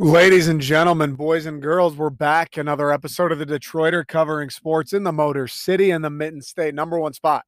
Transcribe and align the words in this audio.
Ladies 0.00 0.46
and 0.46 0.60
gentlemen, 0.60 1.14
boys 1.14 1.44
and 1.44 1.60
girls, 1.60 1.96
we're 1.96 2.08
back. 2.08 2.56
Another 2.56 2.92
episode 2.92 3.32
of 3.32 3.40
the 3.40 3.46
Detroiter 3.46 4.06
covering 4.06 4.48
sports 4.48 4.92
in 4.92 5.02
the 5.02 5.12
Motor 5.12 5.48
City 5.48 5.90
and 5.90 6.04
the 6.04 6.10
Mitten 6.10 6.40
State. 6.40 6.74
Number 6.74 6.98
one 7.00 7.12
spot. 7.12 7.44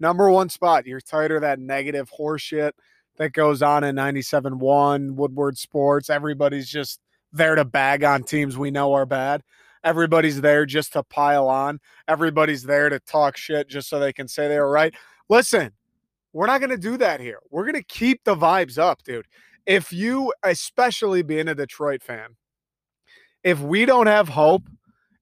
Number 0.00 0.28
one 0.28 0.48
spot. 0.48 0.86
You're 0.86 1.00
tired 1.00 1.30
of 1.30 1.42
that 1.42 1.60
negative 1.60 2.10
horseshit 2.10 2.72
that 3.16 3.32
goes 3.32 3.62
on 3.62 3.84
in 3.84 3.94
97.1, 3.94 5.14
Woodward 5.14 5.56
Sports. 5.56 6.10
Everybody's 6.10 6.68
just 6.68 7.00
there 7.32 7.54
to 7.54 7.64
bag 7.64 8.02
on 8.02 8.24
teams 8.24 8.58
we 8.58 8.70
know 8.70 8.92
are 8.94 9.06
bad. 9.06 9.42
Everybody's 9.84 10.40
there 10.40 10.66
just 10.66 10.94
to 10.94 11.04
pile 11.04 11.48
on. 11.48 11.78
Everybody's 12.08 12.64
there 12.64 12.88
to 12.88 12.98
talk 12.98 13.36
shit 13.36 13.68
just 13.68 13.88
so 13.88 13.98
they 13.98 14.12
can 14.12 14.26
say 14.28 14.48
they 14.48 14.58
were 14.58 14.70
right. 14.70 14.94
Listen, 15.28 15.70
we're 16.34 16.46
not 16.46 16.60
going 16.60 16.68
to 16.68 16.76
do 16.76 16.98
that 16.98 17.20
here. 17.20 17.38
We're 17.50 17.64
going 17.64 17.74
to 17.74 17.82
keep 17.82 18.22
the 18.24 18.36
vibes 18.36 18.76
up, 18.76 19.02
dude 19.02 19.26
if 19.66 19.92
you, 19.92 20.32
especially 20.42 21.22
being 21.22 21.48
a 21.48 21.54
Detroit 21.54 22.02
fan, 22.02 22.36
if 23.42 23.60
we 23.60 23.84
don't 23.84 24.06
have 24.06 24.28
hope, 24.28 24.68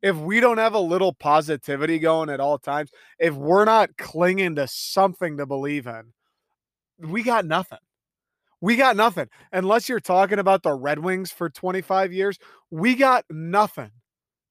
if 0.00 0.16
we 0.16 0.40
don't 0.40 0.58
have 0.58 0.74
a 0.74 0.80
little 0.80 1.12
positivity 1.12 1.98
going 1.98 2.28
at 2.28 2.40
all 2.40 2.58
times, 2.58 2.90
if 3.18 3.34
we're 3.34 3.64
not 3.64 3.96
clinging 3.96 4.56
to 4.56 4.66
something 4.66 5.36
to 5.36 5.46
believe 5.46 5.86
in, 5.86 6.12
we 6.98 7.22
got 7.22 7.44
nothing. 7.44 7.78
We 8.60 8.76
got 8.76 8.96
nothing. 8.96 9.28
Unless 9.52 9.88
you're 9.88 10.00
talking 10.00 10.38
about 10.38 10.62
the 10.62 10.74
Red 10.74 11.00
Wings 11.00 11.30
for 11.30 11.50
25 11.50 12.12
years, 12.12 12.38
we 12.70 12.94
got 12.94 13.24
nothing. 13.28 13.90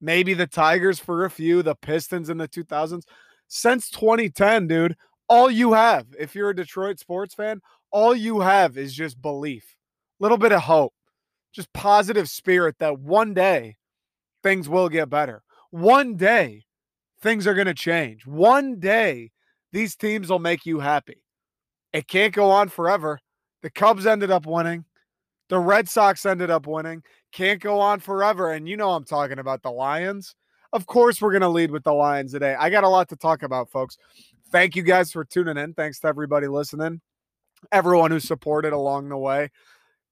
Maybe 0.01 0.33
the 0.33 0.47
Tigers 0.47 0.99
for 0.99 1.25
a 1.25 1.29
few, 1.29 1.61
the 1.63 1.75
Pistons 1.75 2.29
in 2.29 2.37
the 2.37 2.47
2000s. 2.47 3.03
Since 3.47 3.89
2010, 3.91 4.67
dude, 4.67 4.95
all 5.31 5.49
you 5.49 5.71
have, 5.71 6.07
if 6.19 6.35
you're 6.35 6.49
a 6.49 6.55
Detroit 6.55 6.99
sports 6.99 7.33
fan, 7.33 7.61
all 7.89 8.13
you 8.13 8.41
have 8.41 8.77
is 8.77 8.93
just 8.93 9.21
belief 9.21 9.77
a 10.19 10.23
little 10.23 10.37
bit 10.37 10.51
of 10.51 10.61
hope, 10.61 10.93
just 11.53 11.71
positive 11.71 12.29
spirit 12.29 12.75
that 12.79 12.99
one 12.99 13.33
day 13.33 13.77
things 14.43 14.67
will 14.67 14.89
get 14.89 15.09
better. 15.09 15.41
One 15.69 16.17
day 16.17 16.65
things 17.21 17.47
are 17.47 17.53
going 17.53 17.67
to 17.67 17.73
change. 17.73 18.27
One 18.27 18.77
day 18.77 19.31
these 19.71 19.95
teams 19.95 20.29
will 20.29 20.39
make 20.39 20.65
you 20.65 20.81
happy. 20.81 21.23
It 21.93 22.09
can't 22.09 22.33
go 22.33 22.51
on 22.51 22.67
forever. 22.67 23.17
The 23.63 23.69
Cubs 23.69 24.05
ended 24.05 24.31
up 24.31 24.45
winning. 24.45 24.83
The 25.47 25.59
Red 25.59 25.87
Sox 25.87 26.25
ended 26.25 26.49
up 26.49 26.67
winning. 26.67 27.03
Can't 27.31 27.61
go 27.61 27.79
on 27.79 28.01
forever. 28.01 28.51
And 28.51 28.67
you 28.67 28.75
know 28.75 28.91
I'm 28.91 29.05
talking 29.05 29.39
about 29.39 29.63
the 29.63 29.71
Lions. 29.71 30.35
Of 30.73 30.87
course, 30.87 31.21
we're 31.21 31.31
going 31.31 31.41
to 31.41 31.49
lead 31.49 31.71
with 31.71 31.83
the 31.83 31.93
Lions 31.93 32.33
today. 32.33 32.55
I 32.57 32.69
got 32.69 32.83
a 32.83 32.89
lot 32.89 33.07
to 33.09 33.15
talk 33.15 33.43
about, 33.43 33.69
folks. 33.69 33.97
Thank 34.51 34.75
you 34.75 34.83
guys 34.83 35.11
for 35.11 35.23
tuning 35.23 35.57
in. 35.57 35.73
Thanks 35.73 35.99
to 36.01 36.07
everybody 36.07 36.47
listening, 36.47 37.01
everyone 37.71 38.11
who 38.11 38.19
supported 38.19 38.73
along 38.73 39.09
the 39.09 39.17
way 39.17 39.49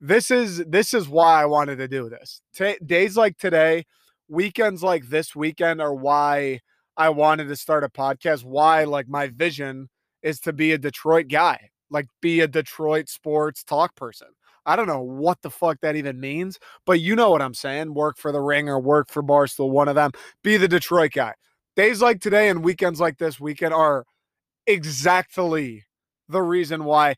this 0.01 0.31
is 0.31 0.63
this 0.65 0.93
is 0.93 1.09
why 1.09 1.41
I 1.41 1.45
wanted 1.45 1.77
to 1.77 1.87
do 1.87 2.09
this. 2.09 2.41
T- 2.55 2.77
days 2.85 3.17
like 3.17 3.37
today, 3.37 3.85
weekends 4.27 4.81
like 4.81 5.09
this 5.09 5.35
weekend 5.35 5.81
are 5.81 5.93
why 5.93 6.61
I 6.97 7.09
wanted 7.09 7.47
to 7.49 7.55
start 7.55 7.83
a 7.83 7.89
podcast. 7.89 8.43
Why 8.43 8.85
like 8.85 9.07
my 9.09 9.27
vision 9.27 9.89
is 10.21 10.39
to 10.41 10.53
be 10.53 10.71
a 10.71 10.77
Detroit 10.77 11.27
guy, 11.27 11.69
like 11.89 12.07
be 12.21 12.41
a 12.41 12.47
Detroit 12.47 13.09
sports 13.09 13.63
talk 13.63 13.95
person. 13.95 14.27
I 14.65 14.75
don't 14.75 14.87
know 14.87 15.01
what 15.01 15.41
the 15.41 15.49
fuck 15.49 15.79
that 15.81 15.95
even 15.95 16.19
means, 16.19 16.59
but 16.85 16.99
you 16.99 17.15
know 17.15 17.31
what 17.31 17.41
I'm 17.41 17.53
saying. 17.53 17.93
Work 17.93 18.17
for 18.17 18.31
the 18.31 18.41
Ringer, 18.41 18.79
work 18.79 19.09
for 19.09 19.23
Barstool, 19.23 19.69
one 19.69 19.87
of 19.87 19.95
them. 19.95 20.11
Be 20.43 20.57
the 20.57 20.67
Detroit 20.67 21.11
guy. 21.13 21.33
Days 21.75 22.01
like 22.01 22.21
today 22.21 22.49
and 22.49 22.63
weekends 22.63 22.99
like 22.99 23.17
this 23.17 23.39
weekend 23.39 23.73
are 23.73 24.05
exactly 24.69 25.83
the 26.29 26.41
reason 26.41 26.83
why 26.83 27.15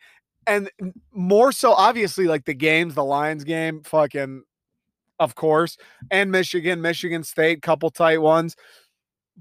and 0.47 0.71
more 1.11 1.51
so 1.51 1.73
obviously 1.73 2.25
like 2.25 2.45
the 2.45 2.53
games 2.53 2.95
the 2.95 3.03
lions 3.03 3.43
game 3.43 3.81
fucking 3.83 4.41
of 5.19 5.35
course 5.35 5.77
and 6.09 6.31
michigan 6.31 6.81
michigan 6.81 7.23
state 7.23 7.61
couple 7.61 7.89
tight 7.89 8.21
ones 8.21 8.55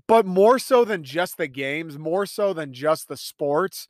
but 0.08 0.26
more 0.26 0.58
so 0.58 0.84
than 0.84 1.04
just 1.04 1.36
the 1.36 1.46
games 1.46 1.96
more 1.98 2.26
so 2.26 2.52
than 2.52 2.72
just 2.72 3.06
the 3.06 3.16
sports 3.16 3.86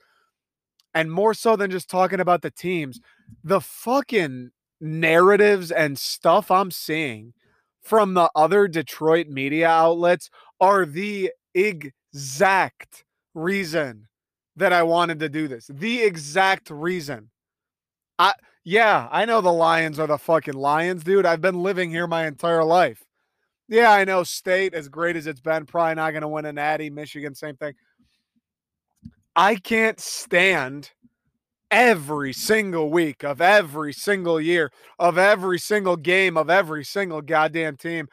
and 0.93 1.11
more 1.11 1.33
so 1.33 1.57
than 1.57 1.71
just 1.71 1.89
talking 1.89 2.21
about 2.21 2.43
the 2.43 2.51
teams 2.51 3.01
the 3.43 3.61
fucking 3.61 4.51
narratives 4.83 5.71
and 5.71 5.99
stuff 5.99 6.51
i'm 6.51 6.71
seeing 6.71 7.33
from 7.81 8.13
the 8.13 8.31
other 8.37 8.69
detroit 8.69 9.29
media 9.29 9.67
outlets 9.67 10.29
are 10.61 10.85
the 10.85 11.31
exact 11.55 13.05
reason 13.35 14.07
that 14.61 14.73
I 14.73 14.83
wanted 14.83 15.21
to 15.21 15.29
do 15.29 15.49
this. 15.49 15.69
The 15.73 16.03
exact 16.03 16.71
reason. 16.71 17.31
I 18.19 18.35
yeah, 18.63 19.09
I 19.11 19.25
know 19.25 19.41
the 19.41 19.53
Lions 19.53 19.99
are 19.99 20.07
the 20.07 20.19
fucking 20.19 20.55
Lions, 20.55 21.03
dude. 21.03 21.25
I've 21.25 21.41
been 21.41 21.63
living 21.63 21.91
here 21.91 22.07
my 22.07 22.27
entire 22.27 22.63
life. 22.63 23.03
Yeah, 23.69 23.91
I 23.91 24.05
know 24.05 24.23
state 24.23 24.75
as 24.75 24.89
great 24.89 25.17
as 25.17 25.27
it's 25.27 25.41
been, 25.41 25.65
probably 25.65 25.95
not 25.95 26.11
going 26.11 26.23
to 26.23 26.29
win 26.29 26.45
a 26.45 26.53
natty. 26.53 26.91
Michigan, 26.91 27.35
same 27.35 27.57
thing. 27.57 27.73
I 29.35 29.55
can't 29.55 29.99
stand 29.99 30.91
every 31.71 32.33
single 32.35 32.91
week 32.91 33.25
of 33.25 33.41
every 33.41 33.93
single 33.93 34.41
year 34.41 34.73
of 34.99 35.17
every 35.17 35.59
single 35.59 35.97
game 35.97 36.37
of 36.37 36.51
every 36.51 36.85
single 36.85 37.23
goddamn 37.23 37.77
team 37.77 38.09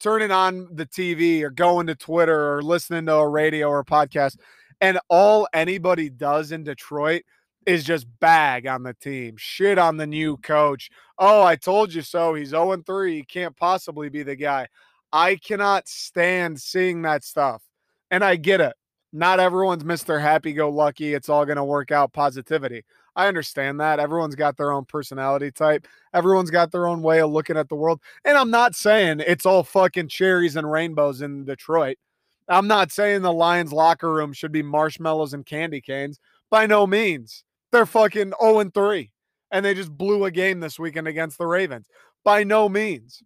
turning 0.00 0.30
on 0.30 0.66
the 0.72 0.86
TV 0.86 1.42
or 1.42 1.50
going 1.50 1.86
to 1.86 1.94
Twitter 1.94 2.54
or 2.54 2.62
listening 2.62 3.04
to 3.04 3.14
a 3.14 3.28
radio 3.28 3.68
or 3.68 3.80
a 3.80 3.84
podcast 3.84 4.38
and 4.82 4.98
all 5.08 5.48
anybody 5.54 6.10
does 6.10 6.52
in 6.52 6.64
Detroit 6.64 7.22
is 7.64 7.84
just 7.84 8.06
bag 8.18 8.66
on 8.66 8.82
the 8.82 8.94
team, 8.94 9.36
shit 9.38 9.78
on 9.78 9.96
the 9.96 10.06
new 10.06 10.34
mm-hmm. 10.34 10.42
coach. 10.42 10.90
Oh, 11.18 11.42
I 11.42 11.56
told 11.56 11.94
you 11.94 12.02
so. 12.02 12.34
He's 12.34 12.48
0 12.50 12.82
3. 12.84 13.16
He 13.16 13.22
can't 13.22 13.56
possibly 13.56 14.10
be 14.10 14.24
the 14.24 14.36
guy. 14.36 14.66
I 15.12 15.36
cannot 15.36 15.88
stand 15.88 16.60
seeing 16.60 17.02
that 17.02 17.22
stuff. 17.24 17.62
And 18.10 18.24
I 18.24 18.36
get 18.36 18.60
it. 18.60 18.74
Not 19.12 19.40
everyone's 19.40 19.84
Mr. 19.84 20.20
Happy 20.20 20.52
Go 20.52 20.70
Lucky. 20.70 21.14
It's 21.14 21.28
all 21.28 21.44
going 21.44 21.56
to 21.56 21.64
work 21.64 21.92
out 21.92 22.12
positivity. 22.12 22.82
I 23.14 23.28
understand 23.28 23.78
that. 23.80 24.00
Everyone's 24.00 24.34
got 24.34 24.56
their 24.56 24.72
own 24.72 24.86
personality 24.86 25.50
type. 25.50 25.86
Everyone's 26.14 26.50
got 26.50 26.72
their 26.72 26.86
own 26.86 27.02
way 27.02 27.20
of 27.20 27.30
looking 27.30 27.58
at 27.58 27.68
the 27.68 27.74
world. 27.74 28.00
And 28.24 28.38
I'm 28.38 28.50
not 28.50 28.74
saying 28.74 29.20
it's 29.20 29.44
all 29.44 29.62
fucking 29.64 30.08
cherries 30.08 30.56
and 30.56 30.70
rainbows 30.70 31.20
in 31.20 31.44
Detroit. 31.44 31.98
I'm 32.48 32.66
not 32.66 32.92
saying 32.92 33.22
the 33.22 33.32
Lions 33.32 33.72
locker 33.72 34.12
room 34.12 34.32
should 34.32 34.52
be 34.52 34.62
marshmallows 34.62 35.34
and 35.34 35.46
candy 35.46 35.80
canes. 35.80 36.18
By 36.50 36.66
no 36.66 36.86
means. 36.86 37.44
They're 37.70 37.86
fucking 37.86 38.32
0 38.40 38.58
and 38.58 38.74
3. 38.74 39.10
And 39.50 39.64
they 39.64 39.74
just 39.74 39.90
blew 39.90 40.24
a 40.24 40.30
game 40.30 40.60
this 40.60 40.78
weekend 40.78 41.08
against 41.08 41.38
the 41.38 41.46
Ravens. 41.46 41.86
By 42.24 42.44
no 42.44 42.68
means. 42.68 43.22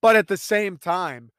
But 0.00 0.16
at 0.16 0.28
the 0.28 0.36
same 0.36 0.78
time, 0.78 1.30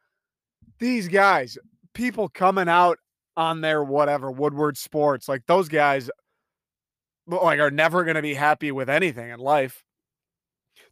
these 0.80 1.08
guys, 1.08 1.58
people 1.94 2.30
coming 2.30 2.68
out 2.68 3.00
on 3.38 3.62
their 3.62 3.84
whatever, 3.84 4.32
Woodward 4.32 4.78
Sports, 4.78 5.28
like 5.28 5.46
those 5.48 5.70
guys 5.70 6.10
like 7.28 7.60
are 7.60 7.72
never 7.72 8.04
going 8.04 8.16
to 8.16 8.22
be 8.22 8.34
happy 8.34 8.72
with 8.72 8.90
anything 8.90 9.30
in 9.30 9.40
life. 9.40 9.84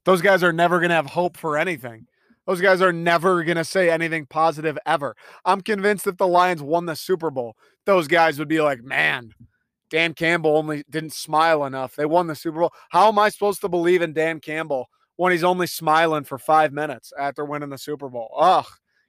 Those 0.05 0.21
guys 0.21 0.43
are 0.43 0.53
never 0.53 0.79
going 0.79 0.89
to 0.89 0.95
have 0.95 1.05
hope 1.05 1.37
for 1.37 1.57
anything. 1.57 2.07
Those 2.49 2.61
guys 2.61 2.81
are 2.81 2.91
never 2.91 3.43
going 3.43 3.57
to 3.57 3.63
say 3.63 3.91
anything 3.91 4.25
positive 4.25 4.75
ever. 4.83 5.15
I'm 5.45 5.61
convinced 5.61 6.07
if 6.07 6.17
the 6.17 6.27
Lions 6.27 6.63
won 6.63 6.87
the 6.87 6.95
Super 6.95 7.29
Bowl, 7.29 7.55
those 7.85 8.07
guys 8.07 8.39
would 8.39 8.47
be 8.47 8.59
like, 8.59 8.81
man, 8.81 9.35
Dan 9.91 10.15
Campbell 10.15 10.57
only 10.57 10.83
didn't 10.89 11.13
smile 11.13 11.63
enough. 11.65 11.95
They 11.95 12.07
won 12.07 12.25
the 12.25 12.33
Super 12.33 12.61
Bowl. 12.61 12.73
How 12.89 13.07
am 13.07 13.19
I 13.19 13.29
supposed 13.29 13.61
to 13.61 13.69
believe 13.69 14.01
in 14.01 14.13
Dan 14.13 14.39
Campbell 14.39 14.89
when 15.17 15.31
he's 15.31 15.43
only 15.43 15.67
smiling 15.67 16.23
for 16.23 16.39
five 16.39 16.73
minutes 16.73 17.13
after 17.19 17.45
winning 17.45 17.69
the 17.69 17.77
Super 17.77 18.09
Bowl? 18.09 18.33
Ugh, 18.35 18.65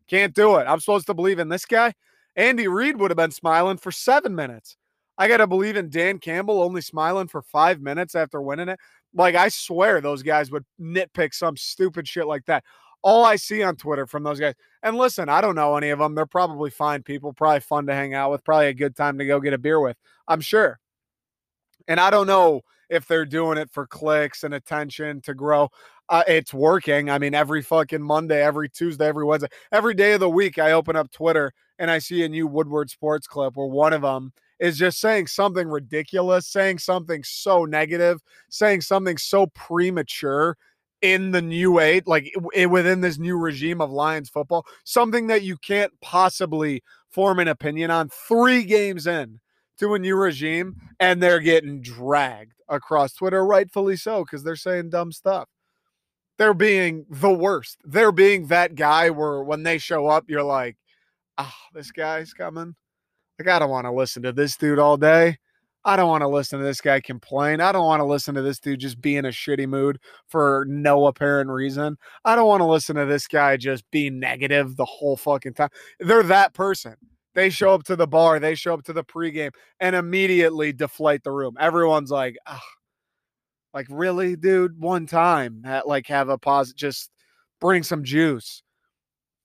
can't 0.06 0.34
do 0.34 0.56
it. 0.56 0.64
I'm 0.64 0.80
supposed 0.80 1.06
to 1.06 1.14
believe 1.14 1.38
in 1.38 1.48
this 1.48 1.64
guy. 1.64 1.94
Andy 2.36 2.68
Reid 2.68 3.00
would 3.00 3.10
have 3.10 3.16
been 3.16 3.30
smiling 3.30 3.78
for 3.78 3.90
seven 3.90 4.34
minutes. 4.34 4.76
I 5.16 5.28
got 5.28 5.38
to 5.38 5.46
believe 5.46 5.78
in 5.78 5.88
Dan 5.88 6.18
Campbell 6.18 6.62
only 6.62 6.82
smiling 6.82 7.28
for 7.28 7.40
five 7.40 7.80
minutes 7.80 8.14
after 8.14 8.42
winning 8.42 8.68
it. 8.68 8.78
Like, 9.14 9.34
I 9.34 9.48
swear 9.48 10.02
those 10.02 10.22
guys 10.22 10.50
would 10.50 10.66
nitpick 10.78 11.32
some 11.32 11.56
stupid 11.56 12.06
shit 12.06 12.26
like 12.26 12.44
that 12.44 12.64
all 13.02 13.24
I 13.24 13.36
see 13.36 13.62
on 13.62 13.76
Twitter 13.76 14.06
from 14.06 14.22
those 14.22 14.40
guys. 14.40 14.54
And 14.82 14.96
listen, 14.96 15.28
I 15.28 15.40
don't 15.40 15.54
know 15.54 15.76
any 15.76 15.90
of 15.90 15.98
them. 15.98 16.14
They're 16.14 16.26
probably 16.26 16.70
fine 16.70 17.02
people, 17.02 17.32
probably 17.32 17.60
fun 17.60 17.86
to 17.86 17.94
hang 17.94 18.14
out 18.14 18.30
with, 18.30 18.44
probably 18.44 18.68
a 18.68 18.74
good 18.74 18.96
time 18.96 19.18
to 19.18 19.26
go 19.26 19.40
get 19.40 19.52
a 19.52 19.58
beer 19.58 19.80
with. 19.80 19.96
I'm 20.28 20.40
sure. 20.40 20.78
And 21.88 21.98
I 21.98 22.10
don't 22.10 22.26
know 22.26 22.62
if 22.88 23.06
they're 23.06 23.24
doing 23.24 23.58
it 23.58 23.70
for 23.70 23.86
clicks 23.86 24.44
and 24.44 24.54
attention 24.54 25.20
to 25.22 25.34
grow. 25.34 25.68
Uh, 26.08 26.24
it's 26.26 26.52
working. 26.52 27.08
I 27.08 27.18
mean, 27.18 27.34
every 27.34 27.62
fucking 27.62 28.02
Monday, 28.02 28.42
every 28.42 28.68
Tuesday, 28.68 29.06
every 29.06 29.24
Wednesday, 29.24 29.48
every 29.70 29.94
day 29.94 30.12
of 30.12 30.20
the 30.20 30.28
week, 30.28 30.58
I 30.58 30.72
open 30.72 30.96
up 30.96 31.10
Twitter 31.10 31.52
and 31.78 31.90
I 31.90 31.98
see 31.98 32.24
a 32.24 32.28
new 32.28 32.46
Woodward 32.46 32.90
Sports 32.90 33.26
clip 33.26 33.56
where 33.56 33.66
one 33.66 33.92
of 33.92 34.02
them 34.02 34.32
is 34.58 34.76
just 34.76 35.00
saying 35.00 35.28
something 35.28 35.68
ridiculous, 35.68 36.46
saying 36.46 36.78
something 36.78 37.22
so 37.22 37.64
negative, 37.64 38.20
saying 38.50 38.82
something 38.82 39.16
so 39.16 39.46
premature 39.46 40.56
in 41.02 41.30
the 41.30 41.42
new 41.42 41.80
eight, 41.80 42.06
like 42.06 42.32
within 42.68 43.00
this 43.00 43.18
new 43.18 43.36
regime 43.36 43.80
of 43.80 43.90
Lions 43.90 44.28
football, 44.28 44.66
something 44.84 45.26
that 45.28 45.42
you 45.42 45.56
can't 45.56 45.92
possibly 46.00 46.82
form 47.10 47.38
an 47.38 47.48
opinion 47.48 47.90
on 47.90 48.08
three 48.08 48.64
games 48.64 49.06
in 49.06 49.40
to 49.78 49.94
a 49.94 49.98
new 49.98 50.14
regime 50.14 50.76
and 51.00 51.22
they're 51.22 51.40
getting 51.40 51.80
dragged 51.80 52.52
across 52.68 53.14
Twitter, 53.14 53.44
rightfully 53.44 53.96
so, 53.96 54.24
because 54.24 54.44
they're 54.44 54.56
saying 54.56 54.90
dumb 54.90 55.10
stuff. 55.10 55.48
They're 56.38 56.54
being 56.54 57.06
the 57.10 57.32
worst. 57.32 57.78
They're 57.84 58.12
being 58.12 58.46
that 58.46 58.74
guy 58.74 59.10
where 59.10 59.42
when 59.42 59.62
they 59.62 59.78
show 59.78 60.06
up, 60.06 60.24
you're 60.28 60.42
like, 60.42 60.76
ah, 61.36 61.54
oh, 61.54 61.68
this 61.74 61.90
guy's 61.90 62.32
coming. 62.32 62.74
Like, 63.38 63.48
I 63.48 63.58
don't 63.58 63.70
want 63.70 63.86
to 63.86 63.92
listen 63.92 64.22
to 64.22 64.32
this 64.32 64.56
dude 64.56 64.78
all 64.78 64.96
day. 64.96 65.38
I 65.84 65.96
don't 65.96 66.08
want 66.08 66.22
to 66.22 66.28
listen 66.28 66.58
to 66.58 66.64
this 66.64 66.80
guy 66.80 67.00
complain. 67.00 67.60
I 67.60 67.72
don't 67.72 67.86
want 67.86 68.00
to 68.00 68.04
listen 68.04 68.34
to 68.34 68.42
this 68.42 68.58
dude 68.58 68.80
just 68.80 69.00
be 69.00 69.16
in 69.16 69.24
a 69.24 69.30
shitty 69.30 69.66
mood 69.66 69.98
for 70.28 70.66
no 70.68 71.06
apparent 71.06 71.50
reason. 71.50 71.96
I 72.24 72.36
don't 72.36 72.48
want 72.48 72.60
to 72.60 72.66
listen 72.66 72.96
to 72.96 73.06
this 73.06 73.26
guy 73.26 73.56
just 73.56 73.90
be 73.90 74.10
negative 74.10 74.76
the 74.76 74.84
whole 74.84 75.16
fucking 75.16 75.54
time. 75.54 75.70
They're 75.98 76.22
that 76.24 76.52
person. 76.52 76.96
They 77.34 77.48
show 77.48 77.72
up 77.72 77.84
to 77.84 77.96
the 77.96 78.08
bar, 78.08 78.40
they 78.40 78.54
show 78.56 78.74
up 78.74 78.82
to 78.84 78.92
the 78.92 79.04
pregame 79.04 79.52
and 79.78 79.94
immediately 79.94 80.72
deflate 80.72 81.22
the 81.22 81.30
room. 81.30 81.56
Everyone's 81.60 82.10
like, 82.10 82.36
oh, 82.46 82.58
like 83.72 83.86
really, 83.88 84.36
dude, 84.36 84.78
one 84.80 85.06
time, 85.06 85.64
like 85.86 86.08
have 86.08 86.28
a 86.28 86.36
pause, 86.36 86.72
just 86.72 87.10
bring 87.60 87.84
some 87.84 88.02
juice, 88.02 88.62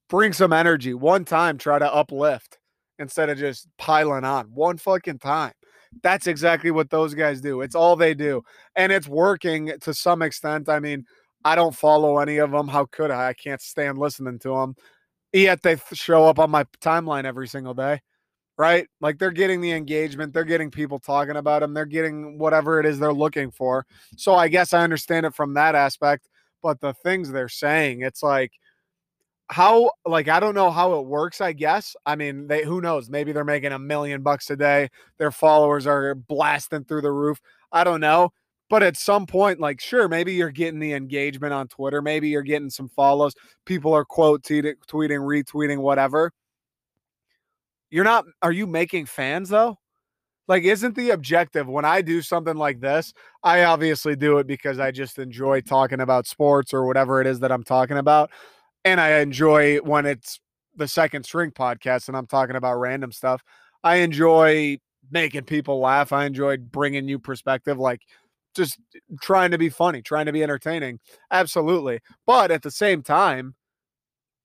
bring 0.09 0.33
some 0.33 0.51
energy. 0.51 0.93
One 0.95 1.25
time, 1.25 1.57
try 1.57 1.77
to 1.77 1.93
uplift 1.93 2.57
instead 2.97 3.29
of 3.29 3.37
just 3.37 3.67
piling 3.77 4.23
on. 4.23 4.47
One 4.47 4.77
fucking 4.77 5.19
time. 5.19 5.53
That's 6.03 6.27
exactly 6.27 6.71
what 6.71 6.89
those 6.89 7.13
guys 7.13 7.41
do. 7.41 7.61
It's 7.61 7.75
all 7.75 7.95
they 7.95 8.13
do. 8.13 8.43
And 8.75 8.91
it's 8.91 9.07
working 9.07 9.71
to 9.81 9.93
some 9.93 10.21
extent. 10.21 10.69
I 10.69 10.79
mean, 10.79 11.05
I 11.43 11.55
don't 11.55 11.75
follow 11.75 12.17
any 12.19 12.37
of 12.37 12.51
them. 12.51 12.67
How 12.67 12.85
could 12.85 13.11
I? 13.11 13.29
I 13.29 13.33
can't 13.33 13.61
stand 13.61 13.97
listening 13.97 14.39
to 14.39 14.49
them. 14.49 14.75
Yet 15.31 15.61
they 15.61 15.77
show 15.93 16.25
up 16.25 16.39
on 16.39 16.49
my 16.49 16.63
timeline 16.81 17.25
every 17.25 17.47
single 17.47 17.73
day, 17.73 18.01
right? 18.57 18.87
Like 19.01 19.19
they're 19.19 19.31
getting 19.31 19.61
the 19.61 19.71
engagement, 19.71 20.33
they're 20.33 20.43
getting 20.45 20.71
people 20.71 20.97
talking 20.97 21.35
about 21.35 21.59
them, 21.59 21.73
they're 21.73 21.85
getting 21.85 22.37
whatever 22.37 22.79
it 22.79 22.85
is 22.85 22.99
they're 22.99 23.13
looking 23.13 23.51
for. 23.51 23.85
So 24.15 24.33
I 24.33 24.47
guess 24.47 24.73
I 24.73 24.81
understand 24.81 25.25
it 25.25 25.35
from 25.35 25.53
that 25.55 25.75
aspect. 25.75 26.29
But 26.63 26.79
the 26.79 26.93
things 26.93 27.31
they're 27.31 27.49
saying, 27.49 28.01
it's 28.01 28.23
like, 28.23 28.53
how 29.49 29.91
like 30.05 30.27
I 30.27 30.39
don't 30.39 30.55
know 30.55 30.71
how 30.71 30.99
it 30.99 31.05
works, 31.05 31.41
I 31.41 31.53
guess. 31.53 31.95
I 32.05 32.15
mean, 32.15 32.47
they 32.47 32.63
who 32.63 32.81
knows? 32.81 33.09
Maybe 33.09 33.31
they're 33.31 33.43
making 33.43 33.71
a 33.71 33.79
million 33.79 34.21
bucks 34.21 34.49
a 34.49 34.55
day. 34.55 34.89
Their 35.17 35.31
followers 35.31 35.85
are 35.87 36.15
blasting 36.15 36.85
through 36.85 37.01
the 37.01 37.11
roof. 37.11 37.39
I 37.71 37.83
don't 37.83 38.01
know. 38.01 38.31
But 38.67 38.81
at 38.81 38.97
some 38.97 39.27
point, 39.27 39.59
like, 39.59 39.79
sure, 39.79 40.07
maybe 40.07 40.33
you're 40.33 40.49
getting 40.49 40.79
the 40.79 40.93
engagement 40.93 41.53
on 41.53 41.67
Twitter. 41.67 42.01
Maybe 42.01 42.29
you're 42.29 42.41
getting 42.41 42.71
some 42.71 42.89
follows. 42.89 43.35
People 43.65 43.93
are 43.93 44.05
quote 44.05 44.41
tweeting, 44.41 44.75
tweeting, 44.87 45.19
retweeting, 45.19 45.77
whatever. 45.77 46.31
You're 47.91 48.03
not, 48.03 48.25
are 48.41 48.51
you 48.51 48.65
making 48.65 49.05
fans 49.05 49.49
though? 49.49 49.77
Like, 50.47 50.63
isn't 50.63 50.95
the 50.95 51.11
objective 51.11 51.67
when 51.67 51.85
I 51.85 52.01
do 52.01 52.21
something 52.21 52.55
like 52.55 52.79
this? 52.79 53.13
I 53.43 53.63
obviously 53.63 54.15
do 54.15 54.37
it 54.39 54.47
because 54.47 54.79
I 54.79 54.91
just 54.91 55.17
enjoy 55.19 55.61
talking 55.61 56.01
about 56.01 56.27
sports 56.27 56.73
or 56.73 56.85
whatever 56.85 57.21
it 57.21 57.27
is 57.27 57.39
that 57.41 57.51
I'm 57.51 57.63
talking 57.63 57.97
about 57.97 58.31
and 58.85 59.01
I 59.01 59.19
enjoy 59.19 59.77
when 59.79 60.05
it's 60.05 60.39
the 60.75 60.87
second 60.87 61.23
string 61.23 61.51
podcast 61.51 62.07
and 62.07 62.15
I'm 62.15 62.27
talking 62.27 62.55
about 62.55 62.75
random 62.75 63.11
stuff. 63.11 63.43
I 63.83 63.97
enjoy 63.97 64.77
making 65.11 65.43
people 65.43 65.79
laugh. 65.79 66.13
I 66.13 66.25
enjoy 66.25 66.57
bringing 66.57 67.07
you 67.07 67.19
perspective, 67.19 67.77
like 67.77 68.01
just 68.55 68.79
trying 69.21 69.51
to 69.51 69.57
be 69.57 69.69
funny, 69.69 70.01
trying 70.01 70.27
to 70.27 70.31
be 70.31 70.43
entertaining. 70.43 70.99
Absolutely. 71.31 71.99
But 72.25 72.51
at 72.51 72.61
the 72.61 72.71
same 72.71 73.01
time, 73.01 73.55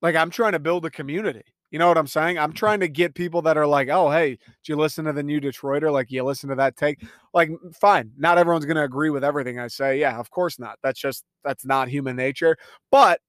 like 0.02 0.16
I'm 0.16 0.30
trying 0.30 0.52
to 0.52 0.58
build 0.58 0.84
a 0.86 0.90
community. 0.90 1.44
You 1.70 1.78
know 1.78 1.86
what 1.86 1.98
I'm 1.98 2.08
saying? 2.08 2.36
I'm 2.36 2.50
mm-hmm. 2.50 2.56
trying 2.56 2.80
to 2.80 2.88
get 2.88 3.14
people 3.14 3.42
that 3.42 3.56
are 3.56 3.66
like, 3.66 3.88
oh, 3.90 4.10
hey, 4.10 4.36
do 4.36 4.72
you 4.72 4.76
listen 4.76 5.04
to 5.04 5.12
the 5.12 5.22
new 5.22 5.40
Detroiter? 5.40 5.92
Like, 5.92 6.10
you 6.10 6.24
listen 6.24 6.48
to 6.48 6.56
that 6.56 6.76
take? 6.76 7.00
Like, 7.32 7.50
fine. 7.80 8.10
Not 8.18 8.38
everyone's 8.38 8.64
going 8.64 8.76
to 8.76 8.82
agree 8.82 9.10
with 9.10 9.22
everything 9.22 9.60
I 9.60 9.68
say. 9.68 10.00
Yeah, 10.00 10.18
of 10.18 10.30
course 10.30 10.58
not. 10.58 10.80
That's 10.82 10.98
just, 10.98 11.24
that's 11.44 11.64
not 11.64 11.88
human 11.88 12.16
nature. 12.16 12.56
But 12.90 13.20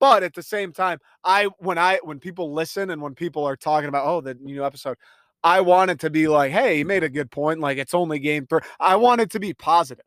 but 0.00 0.22
at 0.22 0.34
the 0.34 0.42
same 0.42 0.72
time, 0.72 0.98
I 1.24 1.48
when 1.58 1.78
I 1.78 1.98
when 2.02 2.18
people 2.20 2.52
listen 2.52 2.90
and 2.90 3.02
when 3.02 3.14
people 3.14 3.44
are 3.44 3.56
talking 3.56 3.88
about 3.88 4.06
oh 4.06 4.20
the 4.20 4.34
new 4.34 4.64
episode, 4.64 4.96
I 5.42 5.60
want 5.60 5.90
it 5.90 6.00
to 6.00 6.10
be 6.10 6.28
like, 6.28 6.52
hey, 6.52 6.78
you 6.78 6.84
made 6.84 7.04
a 7.04 7.08
good 7.08 7.30
point. 7.30 7.60
Like 7.60 7.78
it's 7.78 7.94
only 7.94 8.18
game 8.18 8.46
three. 8.46 8.60
I 8.80 8.96
want 8.96 9.20
it 9.20 9.30
to 9.30 9.40
be 9.40 9.54
positive. 9.54 10.04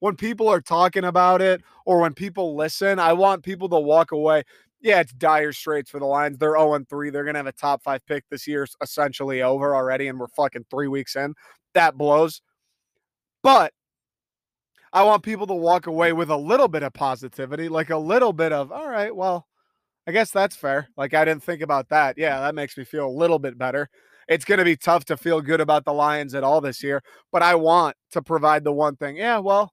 When 0.00 0.16
people 0.16 0.48
are 0.48 0.60
talking 0.60 1.04
about 1.04 1.40
it 1.40 1.62
or 1.86 2.00
when 2.00 2.12
people 2.14 2.56
listen, 2.56 2.98
I 2.98 3.12
want 3.12 3.44
people 3.44 3.68
to 3.68 3.78
walk 3.78 4.10
away. 4.12 4.42
Yeah, 4.80 4.98
it's 4.98 5.12
dire 5.12 5.52
straits 5.52 5.90
for 5.90 6.00
the 6.00 6.06
Lions. 6.06 6.38
They're 6.38 6.58
0 6.58 6.84
3. 6.88 7.10
They're 7.10 7.22
going 7.22 7.34
to 7.34 7.38
have 7.38 7.46
a 7.46 7.52
top 7.52 7.84
five 7.84 8.04
pick 8.06 8.24
this 8.28 8.48
year, 8.48 8.66
essentially 8.80 9.42
over 9.42 9.76
already, 9.76 10.08
and 10.08 10.18
we're 10.18 10.26
fucking 10.26 10.66
three 10.70 10.88
weeks 10.88 11.14
in. 11.14 11.34
That 11.74 11.96
blows. 11.96 12.42
But 13.44 13.72
I 14.92 15.04
want 15.04 15.22
people 15.22 15.46
to 15.46 15.54
walk 15.54 15.86
away 15.86 16.12
with 16.12 16.30
a 16.30 16.36
little 16.36 16.68
bit 16.68 16.82
of 16.82 16.92
positivity, 16.92 17.68
like 17.68 17.90
a 17.90 17.96
little 17.96 18.32
bit 18.32 18.52
of, 18.52 18.70
all 18.70 18.88
right, 18.88 19.14
well, 19.14 19.46
I 20.06 20.12
guess 20.12 20.30
that's 20.30 20.56
fair. 20.56 20.88
Like 20.96 21.14
I 21.14 21.24
didn't 21.24 21.42
think 21.44 21.62
about 21.62 21.88
that. 21.90 22.18
Yeah, 22.18 22.40
that 22.40 22.54
makes 22.54 22.76
me 22.76 22.84
feel 22.84 23.06
a 23.06 23.10
little 23.10 23.38
bit 23.38 23.56
better. 23.56 23.88
It's 24.28 24.44
going 24.44 24.58
to 24.58 24.64
be 24.64 24.76
tough 24.76 25.04
to 25.06 25.16
feel 25.16 25.40
good 25.40 25.60
about 25.60 25.84
the 25.84 25.92
Lions 25.92 26.34
at 26.34 26.44
all 26.44 26.60
this 26.60 26.82
year, 26.82 27.02
but 27.32 27.42
I 27.42 27.54
want 27.54 27.96
to 28.12 28.22
provide 28.22 28.64
the 28.64 28.72
one 28.72 28.96
thing. 28.96 29.16
Yeah, 29.16 29.38
well, 29.38 29.72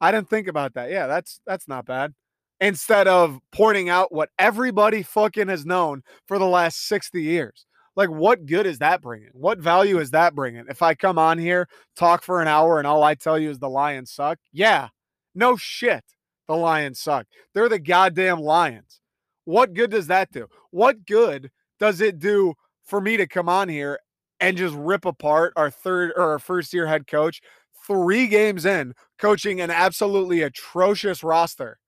I 0.00 0.12
didn't 0.12 0.30
think 0.30 0.48
about 0.48 0.74
that. 0.74 0.90
Yeah, 0.90 1.06
that's 1.06 1.40
that's 1.46 1.68
not 1.68 1.86
bad. 1.86 2.14
Instead 2.60 3.06
of 3.08 3.38
pointing 3.52 3.88
out 3.88 4.12
what 4.12 4.30
everybody 4.38 5.02
fucking 5.02 5.48
has 5.48 5.64
known 5.64 6.02
for 6.26 6.38
the 6.38 6.46
last 6.46 6.88
60 6.88 7.22
years. 7.22 7.66
Like, 7.98 8.10
what 8.10 8.46
good 8.46 8.64
is 8.64 8.78
that 8.78 9.02
bringing? 9.02 9.30
What 9.32 9.58
value 9.58 9.98
is 9.98 10.12
that 10.12 10.32
bringing? 10.32 10.66
If 10.68 10.82
I 10.82 10.94
come 10.94 11.18
on 11.18 11.36
here, 11.36 11.66
talk 11.96 12.22
for 12.22 12.40
an 12.40 12.46
hour, 12.46 12.78
and 12.78 12.86
all 12.86 13.02
I 13.02 13.16
tell 13.16 13.36
you 13.36 13.50
is 13.50 13.58
the 13.58 13.68
Lions 13.68 14.12
suck, 14.12 14.38
yeah, 14.52 14.90
no 15.34 15.56
shit. 15.56 16.04
The 16.46 16.54
Lions 16.54 17.00
suck. 17.00 17.26
They're 17.54 17.68
the 17.68 17.80
goddamn 17.80 18.38
Lions. 18.38 19.00
What 19.46 19.74
good 19.74 19.90
does 19.90 20.06
that 20.06 20.30
do? 20.30 20.46
What 20.70 21.06
good 21.06 21.50
does 21.80 22.00
it 22.00 22.20
do 22.20 22.54
for 22.84 23.00
me 23.00 23.16
to 23.16 23.26
come 23.26 23.48
on 23.48 23.68
here 23.68 23.98
and 24.38 24.56
just 24.56 24.76
rip 24.76 25.04
apart 25.04 25.52
our 25.56 25.68
third 25.68 26.12
or 26.14 26.22
our 26.22 26.38
first 26.38 26.72
year 26.72 26.86
head 26.86 27.08
coach 27.08 27.40
three 27.84 28.28
games 28.28 28.64
in, 28.64 28.94
coaching 29.18 29.60
an 29.60 29.72
absolutely 29.72 30.42
atrocious 30.42 31.24
roster? 31.24 31.80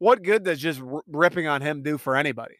What 0.00 0.24
good 0.24 0.42
does 0.42 0.58
just 0.58 0.82
ripping 1.06 1.46
on 1.46 1.62
him 1.62 1.84
do 1.84 1.96
for 1.96 2.16
anybody? 2.16 2.56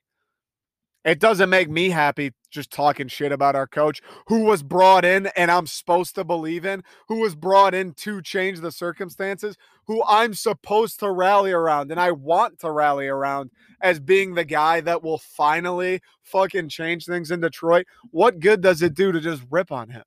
It 1.05 1.21
doesn't 1.21 1.51
make 1.51 1.69
me 1.69 1.91
happy 1.91 2.33
just 2.51 2.71
talking 2.71 3.09
shit 3.09 3.31
about 3.31 3.57
our 3.57 3.67
coach 3.67 4.01
who 4.27 4.45
was 4.45 4.63
brought 4.63 5.05
in 5.05 5.27
and 5.37 5.51
I'm 5.51 5.67
supposed 5.67 6.15
to 6.15 6.25
believe 6.25 6.65
in, 6.65 6.83
who 7.09 7.21
was 7.21 7.35
brought 7.35 7.75
in 7.75 7.93
to 7.95 8.23
change 8.23 8.61
the 8.61 8.73
circumstances, 8.73 9.57
who 9.87 10.03
I'm 10.09 10.33
supposed 10.33 11.01
to 11.01 11.11
rally 11.11 11.53
around 11.53 11.91
and 11.91 12.01
I 12.01 12.13
want 12.13 12.59
to 12.61 12.71
rally 12.71 13.07
around 13.07 13.51
as 13.83 14.01
being 14.01 14.35
the 14.35 14.47
guy 14.47 14.81
that 14.81 15.03
will 15.03 15.19
finally 15.19 16.01
fucking 16.23 16.71
change 16.71 17.05
things 17.05 17.31
in 17.31 17.41
Detroit. 17.41 17.87
What 18.11 18.41
good 18.41 18.63
does 18.63 18.81
it 18.81 18.95
do 18.95 19.13
to 19.13 19.21
just 19.21 19.43
rip 19.51 19.71
on 19.71 19.91
him? 19.91 20.05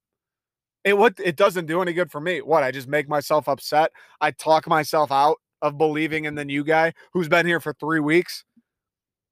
It 0.84 0.98
what 0.98 1.20
it 1.24 1.36
doesn't 1.36 1.68
do 1.68 1.82
any 1.82 1.94
good 1.94 2.10
for 2.10 2.22
me. 2.22 2.42
What? 2.42 2.64
I 2.64 2.72
just 2.72 2.88
make 2.88 3.08
myself 3.08 3.48
upset. 3.48 3.92
I 4.22 4.32
talk 4.32 4.68
myself 4.68 5.12
out 5.12 5.38
of 5.62 5.78
believing 5.78 6.26
in 6.26 6.36
the 6.36 6.46
new 6.46 6.64
guy 6.64 6.94
who's 7.14 7.28
been 7.28 7.46
here 7.46 7.60
for 7.60 7.74
3 7.74 8.00
weeks 8.00 8.46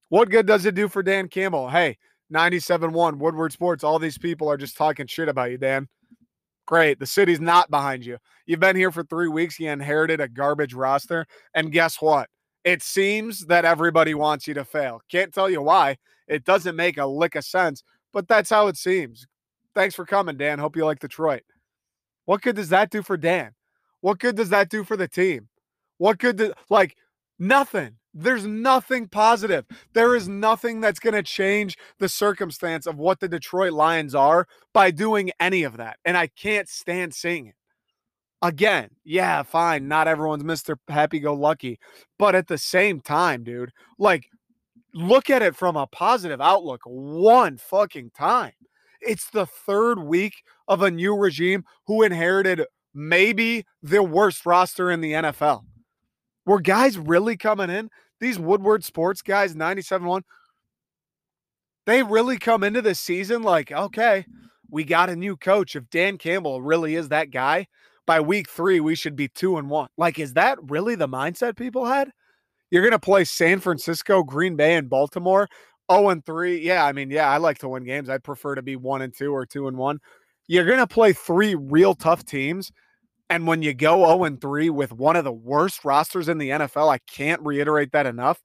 what 0.09 0.29
good 0.29 0.45
does 0.45 0.65
it 0.65 0.75
do 0.75 0.87
for 0.87 1.03
Dan 1.03 1.27
Campbell? 1.27 1.69
Hey, 1.69 1.97
97.1, 2.33 3.17
Woodward 3.17 3.51
Sports, 3.51 3.83
all 3.83 3.99
these 3.99 4.17
people 4.17 4.49
are 4.49 4.57
just 4.57 4.77
talking 4.77 5.07
shit 5.07 5.29
about 5.29 5.51
you, 5.51 5.57
Dan. 5.57 5.87
Great. 6.65 6.99
The 6.99 7.05
city's 7.05 7.39
not 7.39 7.69
behind 7.69 8.05
you. 8.05 8.17
You've 8.47 8.59
been 8.59 8.75
here 8.75 8.91
for 8.91 9.03
three 9.03 9.27
weeks. 9.27 9.59
You 9.59 9.69
inherited 9.69 10.19
a 10.19 10.27
garbage 10.27 10.73
roster. 10.73 11.27
And 11.53 11.71
guess 11.71 12.01
what? 12.01 12.29
It 12.63 12.81
seems 12.81 13.45
that 13.45 13.65
everybody 13.65 14.15
wants 14.15 14.47
you 14.47 14.55
to 14.55 14.65
fail. 14.65 15.01
Can't 15.09 15.31
tell 15.31 15.49
you 15.49 15.61
why. 15.61 15.97
It 16.27 16.43
doesn't 16.43 16.75
make 16.75 16.97
a 16.97 17.05
lick 17.05 17.35
of 17.35 17.45
sense, 17.45 17.83
but 18.11 18.27
that's 18.27 18.49
how 18.49 18.67
it 18.67 18.77
seems. 18.77 19.27
Thanks 19.75 19.93
for 19.93 20.05
coming, 20.05 20.37
Dan. 20.37 20.57
Hope 20.57 20.75
you 20.75 20.85
like 20.85 20.99
Detroit. 20.99 21.43
What 22.25 22.41
good 22.41 22.55
does 22.55 22.69
that 22.69 22.89
do 22.89 23.03
for 23.03 23.17
Dan? 23.17 23.51
What 24.01 24.17
good 24.17 24.35
does 24.35 24.49
that 24.49 24.69
do 24.69 24.83
for 24.83 24.97
the 24.97 25.07
team? 25.07 25.47
What 25.99 26.17
good 26.17 26.37
do, 26.37 26.53
like, 26.69 26.95
nothing. 27.37 27.97
There's 28.17 28.45
nothing 28.45 29.09
positive. 29.09 29.65
There 29.93 30.15
is 30.15 30.29
nothing 30.29 30.79
that's 30.79 30.99
going 30.99 31.15
to 31.15 31.21
change 31.21 31.77
the 31.99 32.07
circumstance 32.07 32.87
of 32.87 32.97
what 32.97 33.19
the 33.19 33.27
Detroit 33.27 33.73
Lions 33.73 34.15
are 34.15 34.47
by 34.73 34.89
doing 34.89 35.31
any 35.41 35.63
of 35.63 35.75
that. 35.77 35.97
And 36.05 36.15
I 36.17 36.27
can't 36.27 36.69
stand 36.69 37.13
seeing 37.13 37.47
it. 37.47 37.55
Again, 38.41 38.89
yeah, 39.03 39.43
fine. 39.43 39.89
Not 39.89 40.07
everyone's 40.07 40.43
Mr. 40.43 40.77
Happy 40.87 41.19
Go 41.19 41.33
Lucky. 41.33 41.77
But 42.17 42.35
at 42.35 42.47
the 42.47 42.57
same 42.57 43.01
time, 43.01 43.43
dude, 43.43 43.71
like, 43.99 44.29
look 44.93 45.29
at 45.29 45.41
it 45.41 45.55
from 45.55 45.75
a 45.75 45.87
positive 45.87 46.39
outlook 46.39 46.81
one 46.85 47.57
fucking 47.57 48.11
time. 48.11 48.53
It's 49.01 49.29
the 49.29 49.45
third 49.45 49.99
week 49.99 50.35
of 50.69 50.81
a 50.81 50.89
new 50.89 51.17
regime 51.17 51.65
who 51.85 52.01
inherited 52.01 52.63
maybe 52.93 53.65
the 53.83 54.03
worst 54.03 54.45
roster 54.45 54.89
in 54.89 55.01
the 55.01 55.11
NFL. 55.11 55.63
Were 56.45 56.61
guys 56.61 56.97
really 56.97 57.37
coming 57.37 57.69
in 57.69 57.89
these 58.19 58.39
Woodward 58.39 58.83
Sports 58.83 59.21
guys, 59.21 59.55
97 59.55 60.07
1, 60.07 60.23
they 61.85 62.03
really 62.03 62.37
come 62.37 62.63
into 62.63 62.81
this 62.81 62.99
season 62.99 63.43
like, 63.43 63.71
okay, 63.71 64.25
We 64.69 64.83
got 64.83 65.09
a 65.09 65.15
new 65.15 65.37
coach. 65.37 65.75
If 65.75 65.89
Dan 65.89 66.17
Campbell 66.17 66.61
really 66.61 66.95
is 66.95 67.09
that 67.09 67.31
guy, 67.31 67.67
by 68.07 68.19
week 68.19 68.49
three, 68.49 68.79
we 68.79 68.95
should 68.95 69.15
be 69.15 69.27
two 69.27 69.57
and 69.57 69.69
one. 69.69 69.89
Like, 69.97 70.19
is 70.19 70.33
that 70.33 70.57
really 70.69 70.95
the 70.95 71.07
mindset 71.07 71.55
people 71.57 71.85
had? 71.85 72.11
You're 72.71 72.81
going 72.83 72.91
to 72.91 72.99
play 72.99 73.23
San 73.25 73.59
Francisco, 73.59 74.23
Green 74.23 74.55
Bay, 74.55 74.75
and 74.75 74.89
Baltimore 74.89 75.47
0 75.91 76.09
and 76.09 76.25
3. 76.25 76.59
Yeah, 76.61 76.85
I 76.85 76.91
mean, 76.93 77.11
yeah, 77.11 77.29
I 77.29 77.37
like 77.37 77.59
to 77.59 77.69
win 77.69 77.83
games. 77.83 78.09
I'd 78.09 78.23
prefer 78.23 78.55
to 78.55 78.61
be 78.61 78.75
1 78.75 79.01
and 79.01 79.15
2 79.15 79.33
or 79.33 79.45
2 79.45 79.67
and 79.67 79.77
1. 79.77 79.99
You're 80.47 80.65
going 80.65 80.79
to 80.79 80.87
play 80.87 81.13
three 81.13 81.55
real 81.55 81.93
tough 81.95 82.25
teams. 82.25 82.71
And 83.29 83.47
when 83.47 83.61
you 83.61 83.73
go 83.73 84.05
0 84.05 84.23
and 84.25 84.39
3 84.39 84.69
with 84.69 84.93
one 84.93 85.15
of 85.15 85.23
the 85.23 85.31
worst 85.31 85.83
rosters 85.83 86.29
in 86.29 86.37
the 86.37 86.51
NFL, 86.51 86.89
I 86.89 86.99
can't 87.09 87.41
reiterate 87.41 87.91
that 87.93 88.05
enough. 88.05 88.41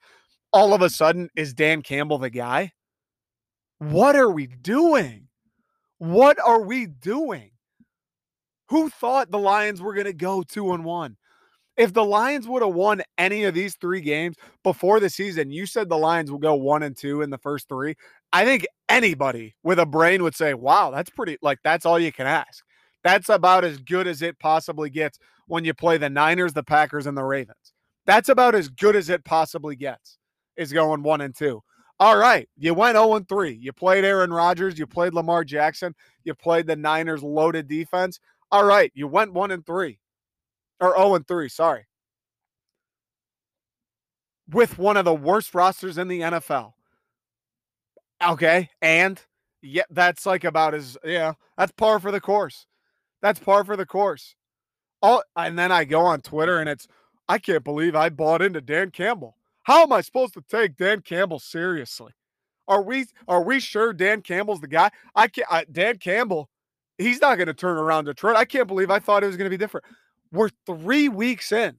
All 0.52 0.72
of 0.72 0.82
a 0.82 0.90
sudden, 0.90 1.28
is 1.37 1.54
Dan 1.54 1.82
Campbell 1.82 2.18
the 2.18 2.30
guy? 2.30 2.72
What 3.78 4.16
are 4.16 4.30
we 4.30 4.46
doing? 4.46 5.28
What 5.99 6.38
are 6.40 6.62
we 6.62 6.87
doing? 6.87 7.50
Who 8.70 8.88
thought 8.88 9.30
the 9.30 9.38
Lions 9.38 9.82
were 9.82 9.94
going 9.94 10.06
to 10.06 10.12
go 10.12 10.42
2 10.42 10.72
and 10.72 10.84
1? 10.84 11.16
If 11.76 11.94
the 11.94 12.04
Lions 12.04 12.46
would 12.46 12.62
have 12.62 12.75
won 12.75 13.02
any 13.16 13.44
of 13.44 13.54
these 13.54 13.75
three 13.76 14.00
games 14.00 14.37
before 14.62 15.00
the 15.00 15.08
season, 15.08 15.50
you 15.50 15.66
said 15.66 15.88
the 15.88 15.96
Lions 15.96 16.30
will 16.30 16.38
go 16.38 16.54
one 16.54 16.82
and 16.82 16.94
two 16.96 17.22
in 17.22 17.30
the 17.30 17.38
first 17.38 17.68
three. 17.68 17.94
I 18.34 18.44
think 18.44 18.66
anybody 18.90 19.54
with 19.62 19.78
a 19.78 19.87
brain 19.87 20.22
would 20.22 20.34
say, 20.34 20.52
wow, 20.52 20.90
that's 20.90 21.08
pretty, 21.08 21.38
like, 21.40 21.58
that's 21.64 21.87
all 21.87 21.99
you 21.99 22.12
can 22.12 22.26
ask. 22.26 22.62
That's 23.02 23.28
about 23.28 23.64
as 23.64 23.78
good 23.78 24.07
as 24.07 24.23
it 24.23 24.38
possibly 24.38 24.90
gets 24.90 25.19
when 25.47 25.64
you 25.64 25.75
play 25.75 25.99
the 25.99 26.11
Niners, 26.11 26.52
the 26.52 26.62
Packers, 26.62 27.07
and 27.07 27.16
the 27.16 27.25
Ravens. 27.25 27.73
That's 28.07 28.28
about 28.28 28.54
as 28.54 28.69
good 28.69 28.97
as 28.97 29.09
it 29.09 29.25
possibly 29.25 29.76
gets, 29.76 30.19
is 30.57 30.73
going 30.73 31.02
one 31.02 31.21
and 31.21 31.35
two. 31.35 31.62
All 32.00 32.16
right. 32.16 32.49
You 32.57 32.73
went 32.73 32.97
0 32.97 33.14
and 33.14 33.28
3. 33.28 33.52
You 33.52 33.75
played 33.75 34.07
Aaron 34.07 34.33
Rodgers. 34.33 34.78
You 34.78 34.87
played 34.87 35.12
Lamar 35.12 35.45
Jackson. 35.45 35.95
You 36.25 36.35
played 36.35 36.66
the 36.66 36.75
Niners' 36.75 37.23
loaded 37.23 37.69
defense. 37.69 38.19
All 38.50 38.64
right. 38.64 38.90
You 38.95 39.07
went 39.07 39.35
1 39.35 39.50
and 39.50 39.64
3 39.66 39.99
or 40.80 40.97
0 40.97 41.14
and 41.16 41.28
3, 41.28 41.49
sorry. 41.50 41.87
With 44.49 44.78
one 44.78 44.97
of 44.97 45.04
the 45.04 45.14
worst 45.14 45.54
rosters 45.54 45.99
in 45.99 46.09
the 46.09 46.21
NFL. 46.21 46.73
Okay. 48.26 48.71
And 48.80 49.23
yeah, 49.61 49.83
that's 49.90 50.25
like 50.25 50.45
about 50.45 50.75
as 50.75 50.97
yeah, 51.04 51.35
that's 51.59 51.73
par 51.73 52.00
for 52.00 52.11
the 52.11 52.21
course. 52.21 52.66
That's 53.22 53.40
par 53.40 53.64
for 53.64 53.76
the 53.76 53.86
course. 53.86 54.34
All 55.02 55.22
and 55.36 55.58
then 55.58 55.72
I 55.72 55.84
go 55.84 56.00
on 56.02 56.20
Twitter 56.20 56.58
and 56.58 56.68
it's 56.68 56.86
I 57.28 57.38
can't 57.38 57.64
believe 57.64 57.94
I 57.94 58.08
bought 58.08 58.42
into 58.42 58.60
Dan 58.60 58.90
Campbell. 58.90 59.36
How 59.62 59.82
am 59.82 59.92
I 59.92 60.00
supposed 60.00 60.34
to 60.34 60.42
take 60.42 60.76
Dan 60.76 61.00
Campbell 61.00 61.38
seriously? 61.38 62.12
Are 62.68 62.82
we 62.82 63.06
are 63.28 63.42
we 63.42 63.60
sure 63.60 63.92
Dan 63.92 64.22
Campbell's 64.22 64.60
the 64.60 64.68
guy? 64.68 64.90
I 65.14 65.28
can't 65.28 65.48
I, 65.50 65.64
Dan 65.70 65.98
Campbell, 65.98 66.48
he's 66.98 67.20
not 67.20 67.36
going 67.36 67.48
to 67.48 67.54
turn 67.54 67.76
around 67.78 68.04
Detroit. 68.04 68.36
I 68.36 68.44
can't 68.44 68.68
believe 68.68 68.90
I 68.90 68.98
thought 68.98 69.24
it 69.24 69.28
was 69.28 69.36
going 69.36 69.46
to 69.46 69.50
be 69.50 69.56
different. 69.56 69.86
We're 70.32 70.50
three 70.66 71.08
weeks 71.08 71.52
in. 71.52 71.76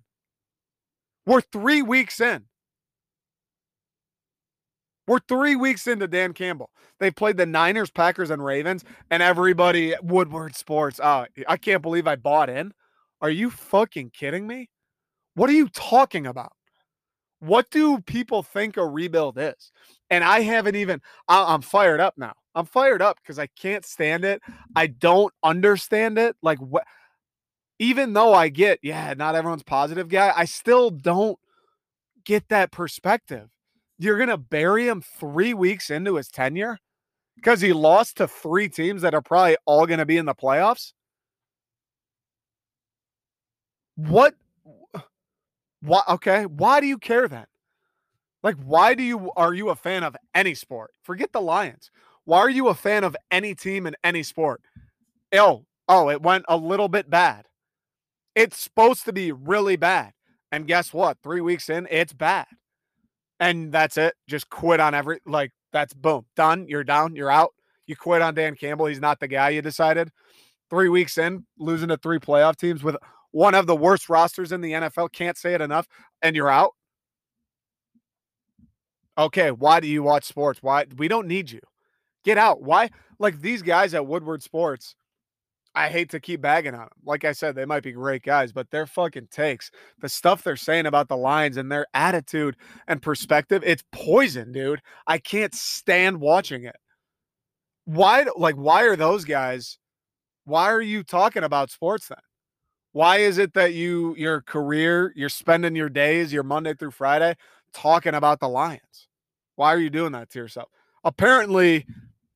We're 1.26 1.42
three 1.42 1.82
weeks 1.82 2.20
in. 2.20 2.46
We're 5.12 5.20
three 5.20 5.58
weeks 5.58 5.88
into 5.88 6.08
Dan 6.08 6.32
Campbell. 6.32 6.70
They've 7.02 7.14
played 7.14 7.36
the 7.36 7.46
Niners, 7.46 7.92
Packers, 7.92 8.30
and 8.30 8.42
Ravens, 8.42 8.86
and 9.10 9.22
everybody 9.22 9.94
Woodward 10.02 10.56
Sports. 10.56 11.02
Oh, 11.04 11.26
I 11.50 11.58
can't 11.58 11.82
believe 11.82 12.08
I 12.08 12.16
bought 12.16 12.50
in. 12.50 12.72
Are 13.20 13.30
you 13.30 13.50
fucking 13.50 14.12
kidding 14.12 14.48
me? 14.48 14.70
What 15.36 15.50
are 15.50 15.54
you 15.54 15.68
talking 15.68 16.26
about? 16.26 16.54
What 17.42 17.70
do 17.72 18.00
people 18.00 18.42
think 18.42 18.78
a 18.78 18.88
rebuild 18.88 19.38
is? 19.38 19.74
And 20.10 20.24
I 20.24 20.44
haven't 20.44 20.78
even, 20.78 21.02
I'm 21.28 21.62
fired 21.62 22.00
up 22.00 22.14
now. 22.16 22.36
I'm 22.56 22.66
fired 22.66 23.02
up 23.02 23.18
because 23.22 23.38
I 23.38 23.48
can't 23.48 23.84
stand 23.84 24.24
it. 24.24 24.42
I 24.78 24.88
don't 24.88 25.34
understand 25.44 26.20
it. 26.20 26.38
Like, 26.42 26.60
what? 26.60 26.86
even 27.80 28.14
though 28.14 28.34
I 28.34 28.48
get, 28.48 28.80
yeah, 28.82 29.14
not 29.18 29.36
everyone's 29.36 29.64
positive 29.64 30.08
guy, 30.08 30.32
I 30.34 30.46
still 30.46 30.90
don't 30.90 31.38
get 32.24 32.48
that 32.48 32.72
perspective. 32.72 33.50
You're 34.02 34.18
going 34.18 34.30
to 34.30 34.38
bury 34.38 34.88
him 34.88 35.04
three 35.20 35.54
weeks 35.54 35.92
into 35.92 36.16
his 36.16 36.28
tenure 36.28 36.80
because 37.36 37.62
he 37.62 37.72
lost 37.72 38.18
to 38.18 38.28
three 38.28 38.68
teams 38.68 39.04
that 39.04 39.14
are 39.14 39.22
probably 39.22 39.58
all 39.68 39.86
going 39.86 40.00
to 40.00 40.08
be 40.08 40.18
in 40.18 40.26
the 40.26 40.34
playoffs. 40.34 40.94
What? 43.96 44.34
Why? 45.82 46.02
Okay. 46.10 46.48
Why 46.48 46.80
do 46.80 46.88
you 46.88 46.98
care 46.98 47.28
then? 47.28 47.46
Like, 48.42 48.56
why 48.66 48.96
do 48.96 49.04
you 49.04 49.32
are 49.36 49.54
you 49.54 49.70
a 49.70 49.76
fan 49.76 50.04
of 50.04 50.16
any 50.34 50.56
sport? 50.56 50.90
Forget 51.04 51.32
the 51.32 51.42
Lions. 51.42 51.92
Why 52.26 52.40
are 52.40 52.50
you 52.50 52.70
a 52.70 52.74
fan 52.74 53.04
of 53.04 53.16
any 53.30 53.54
team 53.54 53.86
in 53.86 53.96
any 54.04 54.24
sport? 54.24 54.62
Oh, 55.32 55.66
oh, 55.88 56.10
it 56.10 56.24
went 56.24 56.46
a 56.48 56.58
little 56.58 56.90
bit 56.90 57.08
bad. 57.08 57.46
It's 58.34 58.58
supposed 58.58 59.06
to 59.06 59.14
be 59.14 59.32
really 59.32 59.76
bad. 59.76 60.14
And 60.52 60.66
guess 60.66 60.92
what? 60.92 61.18
Three 61.22 61.42
weeks 61.42 61.70
in, 61.70 61.88
it's 61.92 62.14
bad. 62.14 62.48
And 63.42 63.72
that's 63.72 63.98
it. 63.98 64.14
Just 64.28 64.50
quit 64.50 64.80
on 64.80 64.94
every, 64.94 65.20
like, 65.26 65.52
that's 65.74 65.94
boom, 65.94 66.26
done. 66.36 66.68
You're 66.70 66.84
down. 66.84 67.16
You're 67.16 67.32
out. 67.32 67.54
You 67.88 67.96
quit 67.98 68.22
on 68.22 68.36
Dan 68.36 68.56
Campbell. 68.56 68.86
He's 68.86 69.02
not 69.02 69.20
the 69.20 69.28
guy 69.28 69.50
you 69.50 69.62
decided. 69.62 70.12
Three 70.70 70.88
weeks 70.88 71.18
in, 71.18 71.46
losing 71.58 71.90
to 71.90 71.98
three 71.98 72.20
playoff 72.20 72.56
teams 72.56 72.84
with 72.84 72.96
one 73.32 73.56
of 73.56 73.68
the 73.68 73.76
worst 73.76 74.10
rosters 74.10 74.52
in 74.52 74.62
the 74.62 74.72
NFL. 74.74 75.12
Can't 75.12 75.38
say 75.38 75.54
it 75.54 75.60
enough. 75.60 75.88
And 76.22 76.36
you're 76.36 76.50
out. 76.50 76.72
Okay. 79.18 79.52
Why 79.52 79.80
do 79.80 79.88
you 79.88 80.04
watch 80.04 80.24
sports? 80.24 80.62
Why? 80.62 80.86
We 80.98 81.08
don't 81.08 81.28
need 81.28 81.52
you. 81.52 81.60
Get 82.24 82.38
out. 82.38 82.62
Why? 82.62 82.90
Like 83.20 83.42
these 83.42 83.62
guys 83.62 83.94
at 83.94 84.06
Woodward 84.06 84.44
Sports, 84.44 84.96
I 85.74 85.90
hate 85.90 86.10
to 86.10 86.20
keep 86.20 86.42
bagging 86.42 86.74
on 86.74 86.82
them. 86.82 86.90
Like 87.06 87.24
I 87.24 87.32
said, 87.32 87.56
they 87.56 87.66
might 87.66 87.84
be 87.84 87.94
great 87.94 88.24
guys, 88.24 88.52
but 88.52 88.70
their 88.72 88.86
fucking 88.86 89.28
takes, 89.32 89.72
the 90.00 90.10
stuff 90.10 90.44
they're 90.44 90.58
saying 90.58 90.86
about 90.86 91.08
the 91.08 91.16
Lions 91.16 91.58
and 91.58 91.72
their 91.72 91.88
attitude 91.94 92.58
and 92.88 93.02
perspective, 93.02 93.64
it's 93.66 93.84
poison, 93.92 94.52
dude. 94.52 94.82
I 95.08 95.18
can't 95.18 95.56
stand 95.56 96.20
watching 96.20 96.66
it. 96.66 96.76
Why 97.86 98.26
like 98.36 98.56
why 98.56 98.84
are 98.84 98.96
those 98.96 99.26
guys 99.26 99.80
why 100.46 100.66
are 100.72 100.82
you 100.82 101.04
talking 101.04 101.44
about 101.44 101.72
sports 101.72 102.08
then? 102.08 102.18
Why 102.94 103.18
is 103.18 103.38
it 103.38 103.54
that 103.54 103.74
you 103.74 104.16
your 104.18 104.42
career, 104.42 105.14
you're 105.16 105.30
spending 105.30 105.76
your 105.76 105.90
days, 105.90 106.34
your 106.34 106.44
Monday 106.44 106.74
through 106.74 106.92
Friday 106.92 107.36
talking 107.74 108.14
about 108.14 108.40
the 108.40 108.50
Lions? 108.50 109.08
Why 109.56 109.74
are 109.74 109.80
you 109.80 109.90
doing 109.90 110.12
that 110.12 110.30
to 110.32 110.40
yourself? 110.40 110.70
Apparently, 111.04 111.86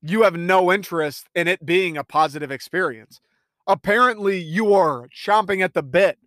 you 0.01 0.21
have 0.21 0.35
no 0.35 0.71
interest 0.71 1.27
in 1.35 1.47
it 1.47 1.65
being 1.65 1.97
a 1.97 2.03
positive 2.03 2.51
experience. 2.51 3.19
Apparently, 3.67 4.39
you 4.39 4.73
are 4.73 5.07
chomping 5.09 5.63
at 5.63 5.73
the 5.73 5.83
bit 5.83 6.17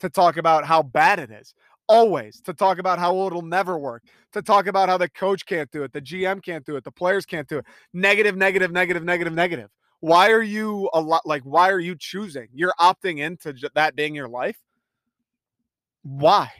to 0.00 0.08
talk 0.08 0.36
about 0.36 0.64
how 0.64 0.82
bad 0.82 1.18
it 1.18 1.30
is. 1.30 1.54
Always 1.88 2.40
to 2.42 2.54
talk 2.54 2.78
about 2.78 2.98
how 2.98 3.26
it'll 3.26 3.42
never 3.42 3.78
work, 3.78 4.04
to 4.32 4.42
talk 4.42 4.66
about 4.66 4.88
how 4.88 4.96
the 4.96 5.08
coach 5.08 5.44
can't 5.44 5.70
do 5.70 5.82
it, 5.82 5.92
the 5.92 6.00
GM 6.00 6.42
can't 6.42 6.64
do 6.64 6.76
it, 6.76 6.84
the 6.84 6.92
players 6.92 7.26
can't 7.26 7.48
do 7.48 7.58
it. 7.58 7.64
Negative, 7.92 8.36
negative, 8.36 8.70
negative, 8.70 9.02
negative, 9.02 9.32
negative. 9.32 9.70
Why 9.98 10.30
are 10.30 10.42
you 10.42 10.88
a 10.94 11.00
lot 11.00 11.26
like, 11.26 11.42
why 11.42 11.70
are 11.70 11.80
you 11.80 11.96
choosing? 11.96 12.48
You're 12.54 12.74
opting 12.78 13.18
into 13.18 13.54
that 13.74 13.96
being 13.96 14.14
your 14.14 14.28
life? 14.28 14.56
Why? 16.02 16.50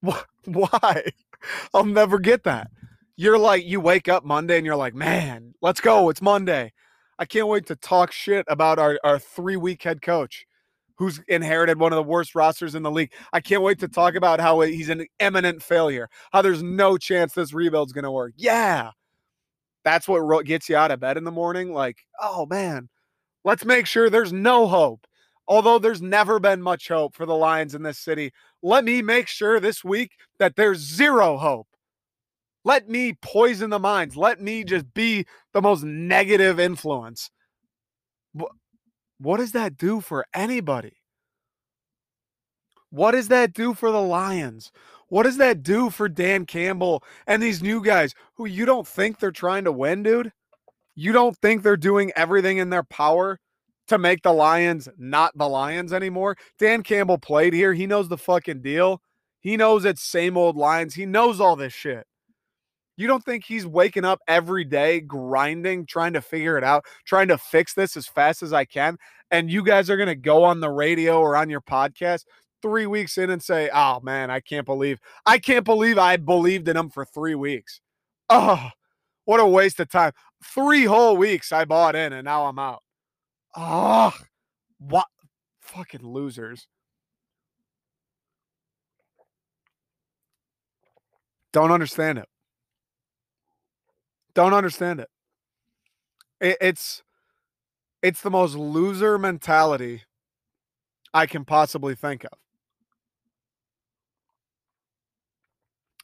Why? 0.44 1.04
I'll 1.74 1.84
never 1.84 2.18
get 2.18 2.44
that 2.44 2.70
you're 3.18 3.36
like 3.36 3.66
you 3.66 3.80
wake 3.80 4.08
up 4.08 4.24
Monday 4.24 4.56
and 4.56 4.64
you're 4.64 4.76
like, 4.76 4.94
man, 4.94 5.52
let's 5.60 5.80
go. 5.80 6.08
It's 6.08 6.22
Monday. 6.22 6.72
I 7.18 7.24
can't 7.24 7.48
wait 7.48 7.66
to 7.66 7.76
talk 7.76 8.12
shit 8.12 8.46
about 8.48 8.78
our, 8.78 8.98
our 9.02 9.18
three 9.18 9.56
week 9.56 9.82
head 9.82 10.02
coach 10.02 10.46
who's 10.96 11.20
inherited 11.28 11.78
one 11.78 11.92
of 11.92 11.96
the 11.96 12.02
worst 12.02 12.34
rosters 12.34 12.74
in 12.74 12.82
the 12.82 12.90
league. 12.90 13.12
I 13.32 13.40
can't 13.40 13.62
wait 13.62 13.78
to 13.80 13.88
talk 13.88 14.16
about 14.16 14.40
how 14.40 14.60
he's 14.60 14.88
an 14.88 15.06
eminent 15.20 15.62
failure, 15.62 16.08
how 16.32 16.42
there's 16.42 16.62
no 16.62 16.98
chance 16.98 17.32
this 17.32 17.52
rebuild's 17.52 17.92
going 17.92 18.04
to 18.04 18.10
work. 18.10 18.32
Yeah. 18.36 18.90
That's 19.84 20.08
what 20.08 20.44
gets 20.44 20.68
you 20.68 20.76
out 20.76 20.90
of 20.90 21.00
bed 21.00 21.16
in 21.16 21.24
the 21.24 21.30
morning. 21.30 21.72
Like, 21.72 21.98
oh 22.20 22.46
man, 22.46 22.88
let's 23.44 23.64
make 23.64 23.86
sure 23.86 24.10
there's 24.10 24.32
no 24.32 24.66
hope. 24.66 25.06
Although 25.46 25.78
there's 25.78 26.02
never 26.02 26.38
been 26.38 26.60
much 26.60 26.88
hope 26.88 27.14
for 27.14 27.24
the 27.24 27.34
Lions 27.34 27.74
in 27.74 27.82
this 27.82 27.98
city, 27.98 28.32
let 28.60 28.84
me 28.84 29.00
make 29.00 29.28
sure 29.28 29.60
this 29.60 29.82
week 29.82 30.10
that 30.38 30.56
there's 30.56 30.78
zero 30.78 31.38
hope 31.38 31.67
let 32.68 32.86
me 32.86 33.14
poison 33.22 33.70
the 33.70 33.78
minds. 33.78 34.14
Let 34.14 34.42
me 34.42 34.62
just 34.62 34.92
be 34.92 35.24
the 35.54 35.62
most 35.62 35.82
negative 35.84 36.60
influence. 36.60 37.30
What 39.18 39.38
does 39.38 39.52
that 39.52 39.78
do 39.78 40.02
for 40.02 40.26
anybody? 40.34 40.98
What 42.90 43.12
does 43.12 43.28
that 43.28 43.54
do 43.54 43.72
for 43.72 43.90
the 43.90 44.02
Lions? 44.02 44.70
What 45.08 45.22
does 45.22 45.38
that 45.38 45.62
do 45.62 45.88
for 45.88 46.10
Dan 46.10 46.44
Campbell 46.44 47.02
and 47.26 47.42
these 47.42 47.62
new 47.62 47.82
guys 47.82 48.14
who 48.34 48.44
you 48.44 48.66
don't 48.66 48.86
think 48.86 49.18
they're 49.18 49.30
trying 49.30 49.64
to 49.64 49.72
win, 49.72 50.02
dude? 50.02 50.30
You 50.94 51.12
don't 51.12 51.38
think 51.38 51.62
they're 51.62 51.78
doing 51.78 52.12
everything 52.16 52.58
in 52.58 52.68
their 52.68 52.82
power 52.82 53.40
to 53.86 53.96
make 53.96 54.20
the 54.22 54.34
Lions 54.34 54.90
not 54.98 55.32
the 55.38 55.48
Lions 55.48 55.94
anymore? 55.94 56.36
Dan 56.58 56.82
Campbell 56.82 57.16
played 57.16 57.54
here. 57.54 57.72
He 57.72 57.86
knows 57.86 58.10
the 58.10 58.18
fucking 58.18 58.60
deal. 58.60 59.00
He 59.40 59.56
knows 59.56 59.86
it's 59.86 60.02
same 60.02 60.36
old 60.36 60.56
Lions. 60.56 60.96
He 60.96 61.06
knows 61.06 61.40
all 61.40 61.56
this 61.56 61.72
shit. 61.72 62.06
You 62.98 63.06
don't 63.06 63.24
think 63.24 63.44
he's 63.44 63.64
waking 63.64 64.04
up 64.04 64.20
every 64.26 64.64
day 64.64 64.98
grinding, 65.00 65.86
trying 65.86 66.14
to 66.14 66.20
figure 66.20 66.58
it 66.58 66.64
out, 66.64 66.84
trying 67.06 67.28
to 67.28 67.38
fix 67.38 67.72
this 67.72 67.96
as 67.96 68.08
fast 68.08 68.42
as 68.42 68.52
I 68.52 68.64
can? 68.64 68.98
And 69.30 69.48
you 69.48 69.62
guys 69.62 69.88
are 69.88 69.96
going 69.96 70.08
to 70.08 70.16
go 70.16 70.42
on 70.42 70.58
the 70.58 70.68
radio 70.68 71.20
or 71.20 71.36
on 71.36 71.48
your 71.48 71.60
podcast 71.60 72.24
three 72.60 72.86
weeks 72.86 73.16
in 73.16 73.30
and 73.30 73.40
say, 73.40 73.70
oh 73.72 74.00
man, 74.00 74.32
I 74.32 74.40
can't 74.40 74.66
believe, 74.66 74.98
I 75.24 75.38
can't 75.38 75.64
believe 75.64 75.96
I 75.96 76.16
believed 76.16 76.66
in 76.66 76.76
him 76.76 76.90
for 76.90 77.04
three 77.04 77.36
weeks. 77.36 77.80
Oh, 78.30 78.68
what 79.26 79.38
a 79.38 79.46
waste 79.46 79.78
of 79.78 79.88
time. 79.88 80.10
Three 80.42 80.84
whole 80.84 81.16
weeks 81.16 81.52
I 81.52 81.66
bought 81.66 81.94
in 81.94 82.12
and 82.12 82.24
now 82.24 82.46
I'm 82.46 82.58
out. 82.58 82.82
Oh, 83.56 84.12
what 84.80 85.06
fucking 85.60 86.04
losers. 86.04 86.66
Don't 91.52 91.70
understand 91.70 92.18
it. 92.18 92.28
Don't 94.38 94.54
understand 94.54 95.00
it. 95.00 95.08
it. 96.40 96.56
It's 96.60 97.02
it's 98.04 98.20
the 98.20 98.30
most 98.30 98.54
loser 98.54 99.18
mentality 99.18 100.02
I 101.12 101.26
can 101.26 101.44
possibly 101.44 101.96
think 101.96 102.22
of. 102.22 102.38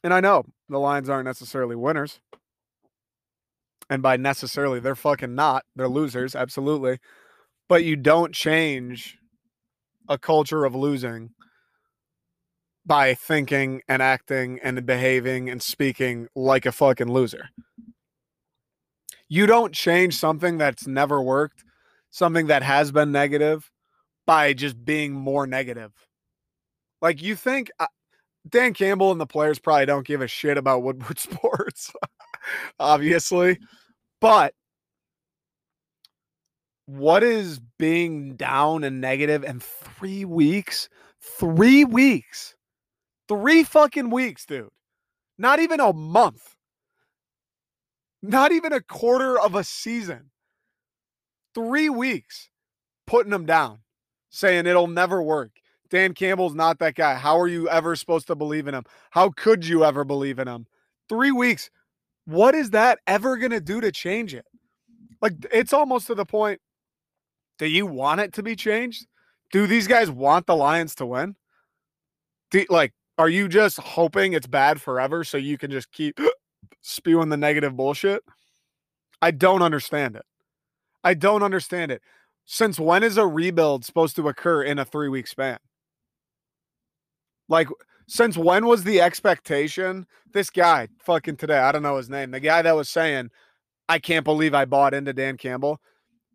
And 0.03 0.13
I 0.13 0.19
know 0.19 0.43
the 0.67 0.79
Lions 0.79 1.07
aren't 1.07 1.23
necessarily 1.23 1.77
winners. 1.77 2.19
And 3.89 4.03
by 4.03 4.17
necessarily, 4.17 4.81
they're 4.81 4.97
fucking 4.97 5.33
not. 5.33 5.63
They're 5.73 5.87
losers, 5.87 6.35
absolutely. 6.35 6.99
But 7.69 7.85
you 7.85 7.95
don't 7.95 8.33
change 8.33 9.17
a 10.09 10.17
culture 10.17 10.65
of 10.65 10.75
losing 10.75 11.29
by 12.85 13.13
thinking 13.13 13.81
and 13.87 14.01
acting 14.01 14.59
and 14.61 14.85
behaving 14.85 15.49
and 15.49 15.63
speaking 15.63 16.27
like 16.35 16.65
a 16.65 16.73
fucking 16.73 17.07
loser. 17.07 17.47
You 19.27 19.45
don't 19.45 19.73
change 19.73 20.15
something 20.15 20.57
that's 20.57 20.87
never 20.87 21.21
worked, 21.21 21.63
something 22.11 22.47
that 22.47 22.63
has 22.63 22.91
been 22.91 23.11
negative, 23.11 23.71
by 24.25 24.53
just 24.53 24.83
being 24.83 25.13
more 25.13 25.47
negative. 25.47 25.91
Like 27.01 27.21
you 27.21 27.35
think 27.35 27.71
uh, 27.79 27.87
Dan 28.47 28.73
Campbell 28.73 29.11
and 29.11 29.19
the 29.19 29.25
players 29.25 29.59
probably 29.59 29.85
don't 29.85 30.05
give 30.05 30.21
a 30.21 30.27
shit 30.27 30.57
about 30.57 30.83
Woodward 30.83 31.19
Sports, 31.19 31.91
obviously. 32.79 33.59
But 34.21 34.53
what 36.85 37.23
is 37.23 37.59
being 37.79 38.35
down 38.35 38.83
and 38.83 39.01
negative 39.01 39.43
in 39.43 39.59
three 39.59 40.25
weeks? 40.25 40.89
Three 41.21 41.83
weeks. 41.83 42.55
Three 43.27 43.63
fucking 43.63 44.11
weeks, 44.11 44.45
dude. 44.45 44.69
Not 45.37 45.59
even 45.59 45.79
a 45.79 45.93
month. 45.93 46.54
Not 48.27 48.51
even 48.51 48.73
a 48.73 48.81
quarter 48.81 49.39
of 49.39 49.55
a 49.55 49.63
season. 49.63 50.31
Three 51.53 51.89
weeks 51.89 52.49
putting 53.05 53.31
them 53.31 53.45
down, 53.45 53.79
saying 54.29 54.65
it'll 54.65 54.87
never 54.87 55.21
work. 55.21 55.51
Dan 55.89 56.13
Campbell's 56.13 56.55
not 56.55 56.79
that 56.79 56.95
guy. 56.95 57.15
How 57.15 57.39
are 57.39 57.47
you 57.47 57.69
ever 57.69 57.95
supposed 57.95 58.27
to 58.27 58.35
believe 58.35 58.67
in 58.67 58.73
him? 58.73 58.83
How 59.11 59.29
could 59.29 59.65
you 59.65 59.85
ever 59.85 60.03
believe 60.03 60.39
in 60.39 60.47
him? 60.47 60.65
Three 61.07 61.31
weeks. 61.31 61.69
What 62.25 62.55
is 62.55 62.71
that 62.71 62.99
ever 63.05 63.37
going 63.37 63.51
to 63.51 63.61
do 63.61 63.79
to 63.79 63.91
change 63.91 64.33
it? 64.33 64.45
Like, 65.21 65.33
it's 65.51 65.73
almost 65.73 66.07
to 66.07 66.15
the 66.15 66.25
point 66.25 66.59
do 67.59 67.67
you 67.67 67.85
want 67.85 68.19
it 68.19 68.33
to 68.33 68.43
be 68.43 68.55
changed? 68.55 69.05
Do 69.51 69.67
these 69.67 69.87
guys 69.87 70.09
want 70.09 70.47
the 70.47 70.55
Lions 70.55 70.95
to 70.95 71.05
win? 71.05 71.35
Do, 72.51 72.65
like, 72.69 72.91
are 73.17 73.29
you 73.29 73.47
just 73.47 73.79
hoping 73.79 74.33
it's 74.33 74.47
bad 74.47 74.81
forever 74.81 75.23
so 75.23 75.37
you 75.37 75.57
can 75.57 75.71
just 75.71 75.91
keep 75.91 76.19
spewing 76.85 77.29
the 77.29 77.37
negative 77.37 77.75
bullshit? 77.75 78.23
I 79.21 79.31
don't 79.31 79.61
understand 79.61 80.15
it. 80.15 80.25
I 81.03 81.13
don't 81.13 81.43
understand 81.43 81.91
it. 81.91 82.01
Since 82.45 82.79
when 82.79 83.03
is 83.03 83.17
a 83.17 83.25
rebuild 83.25 83.85
supposed 83.85 84.15
to 84.17 84.27
occur 84.27 84.63
in 84.63 84.77
a 84.77 84.85
three 84.85 85.09
week 85.09 85.27
span? 85.27 85.57
Like, 87.49 87.67
since 88.07 88.37
when 88.37 88.67
was 88.67 88.83
the 88.83 89.01
expectation? 89.01 90.05
This 90.31 90.49
guy, 90.49 90.89
fucking 90.99 91.37
today, 91.37 91.57
I 91.57 91.71
don't 91.71 91.83
know 91.83 91.97
his 91.97 92.09
name, 92.09 92.31
the 92.31 92.39
guy 92.39 92.61
that 92.61 92.75
was 92.75 92.89
saying, 92.89 93.31
I 93.89 93.99
can't 93.99 94.25
believe 94.25 94.53
I 94.53 94.65
bought 94.65 94.93
into 94.93 95.13
Dan 95.13 95.37
Campbell. 95.37 95.79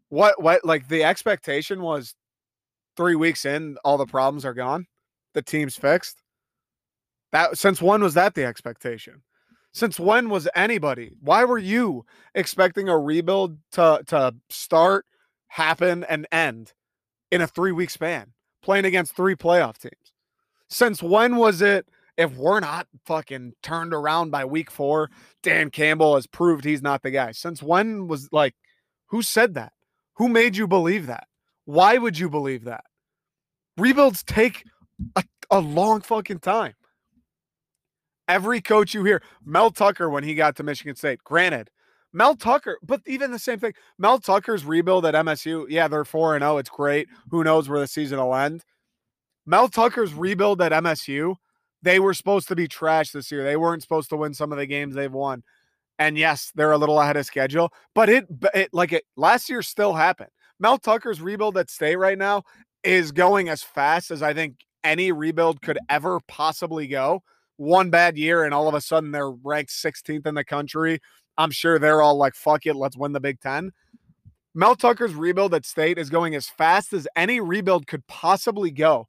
What, 0.08 0.42
what, 0.42 0.64
like 0.64 0.88
the 0.88 1.04
expectation 1.04 1.80
was 1.80 2.14
three 2.96 3.14
weeks 3.14 3.44
in, 3.44 3.76
all 3.84 3.98
the 3.98 4.06
problems 4.06 4.44
are 4.44 4.54
gone, 4.54 4.86
the 5.34 5.42
team's 5.42 5.76
fixed. 5.76 6.22
That 7.32 7.56
since 7.56 7.80
when 7.80 8.02
was 8.02 8.14
that 8.14 8.34
the 8.34 8.44
expectation? 8.44 9.22
Since 9.72 10.00
when 10.00 10.28
was 10.28 10.48
anybody? 10.54 11.12
Why 11.20 11.44
were 11.44 11.58
you 11.58 12.04
expecting 12.34 12.88
a 12.88 12.98
rebuild 12.98 13.58
to 13.72 14.02
to 14.06 14.34
start, 14.48 15.06
happen, 15.48 16.04
and 16.04 16.26
end 16.32 16.72
in 17.30 17.40
a 17.40 17.46
three 17.46 17.72
week 17.72 17.90
span, 17.90 18.32
playing 18.62 18.84
against 18.84 19.14
three 19.14 19.36
playoff 19.36 19.78
teams? 19.78 20.12
Since 20.68 21.02
when 21.02 21.36
was 21.36 21.62
it? 21.62 21.88
If 22.16 22.36
we're 22.36 22.60
not 22.60 22.86
fucking 23.06 23.54
turned 23.62 23.94
around 23.94 24.30
by 24.30 24.44
week 24.44 24.70
four, 24.70 25.10
Dan 25.42 25.70
Campbell 25.70 26.16
has 26.16 26.26
proved 26.26 26.64
he's 26.64 26.82
not 26.82 27.02
the 27.02 27.10
guy. 27.10 27.32
Since 27.32 27.62
when 27.62 28.08
was 28.08 28.28
like, 28.30 28.54
who 29.06 29.22
said 29.22 29.54
that? 29.54 29.72
Who 30.16 30.28
made 30.28 30.54
you 30.56 30.66
believe 30.66 31.06
that? 31.06 31.28
Why 31.64 31.96
would 31.96 32.18
you 32.18 32.28
believe 32.28 32.64
that? 32.64 32.84
Rebuilds 33.78 34.22
take 34.22 34.64
a, 35.16 35.24
a 35.50 35.60
long 35.60 36.02
fucking 36.02 36.40
time. 36.40 36.74
Every 38.30 38.60
coach 38.60 38.94
you 38.94 39.02
hear, 39.02 39.22
Mel 39.44 39.72
Tucker 39.72 40.08
when 40.08 40.22
he 40.22 40.36
got 40.36 40.54
to 40.56 40.62
Michigan 40.62 40.94
State, 40.94 41.18
granted, 41.24 41.68
Mel 42.12 42.36
Tucker, 42.36 42.78
but 42.80 43.00
even 43.04 43.32
the 43.32 43.40
same 43.40 43.58
thing. 43.58 43.72
Mel 43.98 44.20
Tucker's 44.20 44.64
rebuild 44.64 45.04
at 45.04 45.14
MSU, 45.14 45.66
yeah, 45.68 45.88
they're 45.88 46.04
4 46.04 46.36
and 46.36 46.42
0. 46.44 46.58
It's 46.58 46.70
great. 46.70 47.08
Who 47.32 47.42
knows 47.42 47.68
where 47.68 47.80
the 47.80 47.88
season 47.88 48.20
will 48.20 48.32
end? 48.36 48.64
Mel 49.46 49.66
Tucker's 49.66 50.14
rebuild 50.14 50.62
at 50.62 50.70
MSU, 50.70 51.34
they 51.82 51.98
were 51.98 52.14
supposed 52.14 52.46
to 52.48 52.54
be 52.54 52.68
trash 52.68 53.10
this 53.10 53.32
year. 53.32 53.42
They 53.42 53.56
weren't 53.56 53.82
supposed 53.82 54.10
to 54.10 54.16
win 54.16 54.32
some 54.32 54.52
of 54.52 54.58
the 54.58 54.66
games 54.66 54.94
they've 54.94 55.12
won. 55.12 55.42
And 55.98 56.16
yes, 56.16 56.52
they're 56.54 56.70
a 56.70 56.78
little 56.78 57.00
ahead 57.00 57.16
of 57.16 57.26
schedule, 57.26 57.72
but 57.96 58.08
it, 58.08 58.26
it 58.54 58.70
like 58.72 58.92
it 58.92 59.02
last 59.16 59.50
year 59.50 59.60
still 59.60 59.92
happened. 59.92 60.30
Mel 60.60 60.78
Tucker's 60.78 61.20
rebuild 61.20 61.58
at 61.58 61.68
state 61.68 61.96
right 61.96 62.18
now 62.18 62.44
is 62.84 63.10
going 63.10 63.48
as 63.48 63.64
fast 63.64 64.12
as 64.12 64.22
I 64.22 64.34
think 64.34 64.54
any 64.84 65.10
rebuild 65.10 65.62
could 65.62 65.80
ever 65.88 66.20
possibly 66.28 66.86
go 66.86 67.24
one 67.60 67.90
bad 67.90 68.16
year 68.16 68.44
and 68.44 68.54
all 68.54 68.68
of 68.68 68.74
a 68.74 68.80
sudden 68.80 69.10
they're 69.10 69.30
ranked 69.30 69.70
16th 69.70 70.26
in 70.26 70.34
the 70.34 70.44
country. 70.44 70.98
I'm 71.36 71.50
sure 71.50 71.78
they're 71.78 72.00
all 72.00 72.16
like, 72.16 72.34
fuck 72.34 72.64
it, 72.64 72.74
let's 72.74 72.96
win 72.96 73.12
the 73.12 73.20
Big 73.20 73.38
Ten. 73.38 73.70
Mel 74.54 74.74
Tucker's 74.74 75.14
rebuild 75.14 75.52
at 75.52 75.66
state 75.66 75.98
is 75.98 76.08
going 76.08 76.34
as 76.34 76.48
fast 76.48 76.94
as 76.94 77.06
any 77.14 77.38
rebuild 77.38 77.86
could 77.86 78.04
possibly 78.06 78.70
go. 78.70 79.08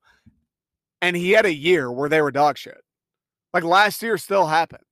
And 1.02 1.16
he 1.16 1.32
had 1.32 1.46
a 1.46 1.54
year 1.54 1.90
where 1.92 2.10
they 2.10 2.22
were 2.22 2.30
dog 2.30 2.58
shit. 2.58 2.84
Like 3.54 3.64
last 3.64 4.04
year 4.04 4.18
still 4.18 4.46
happened. 4.46 4.84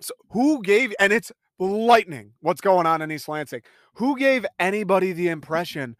So 0.00 0.12
who 0.30 0.62
gave, 0.62 0.92
and 0.98 1.12
it's 1.12 1.30
lightning 1.60 2.32
what's 2.40 2.60
going 2.60 2.86
on 2.86 3.02
in 3.02 3.12
East 3.12 3.28
Lansing. 3.28 3.62
Who 3.94 4.18
gave 4.18 4.44
anybody 4.58 5.12
the 5.12 5.28
impression 5.28 5.96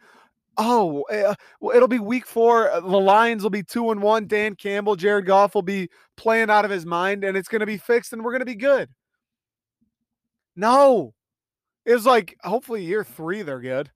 oh, 0.60 1.02
uh, 1.10 1.34
it'll 1.74 1.88
be 1.88 1.98
week 1.98 2.26
four. 2.26 2.70
Uh, 2.70 2.80
the 2.80 2.86
Lions 2.86 3.42
will 3.42 3.50
be 3.50 3.62
two 3.62 3.90
and 3.90 4.02
one. 4.02 4.26
Dan 4.26 4.54
Campbell, 4.54 4.94
Jared 4.94 5.26
Goff 5.26 5.54
will 5.54 5.62
be 5.62 5.88
playing 6.16 6.50
out 6.50 6.64
of 6.64 6.70
his 6.70 6.84
mind, 6.84 7.24
and 7.24 7.36
it's 7.36 7.48
going 7.48 7.60
to 7.60 7.66
be 7.66 7.78
fixed, 7.78 8.12
and 8.12 8.22
we're 8.22 8.32
going 8.32 8.40
to 8.40 8.46
be 8.46 8.54
good. 8.54 8.90
No, 10.54 11.14
it 11.86 11.94
was 11.94 12.04
like 12.04 12.36
hopefully 12.42 12.84
year 12.84 13.02
three 13.02 13.42
they're 13.42 13.60
good. 13.60 13.90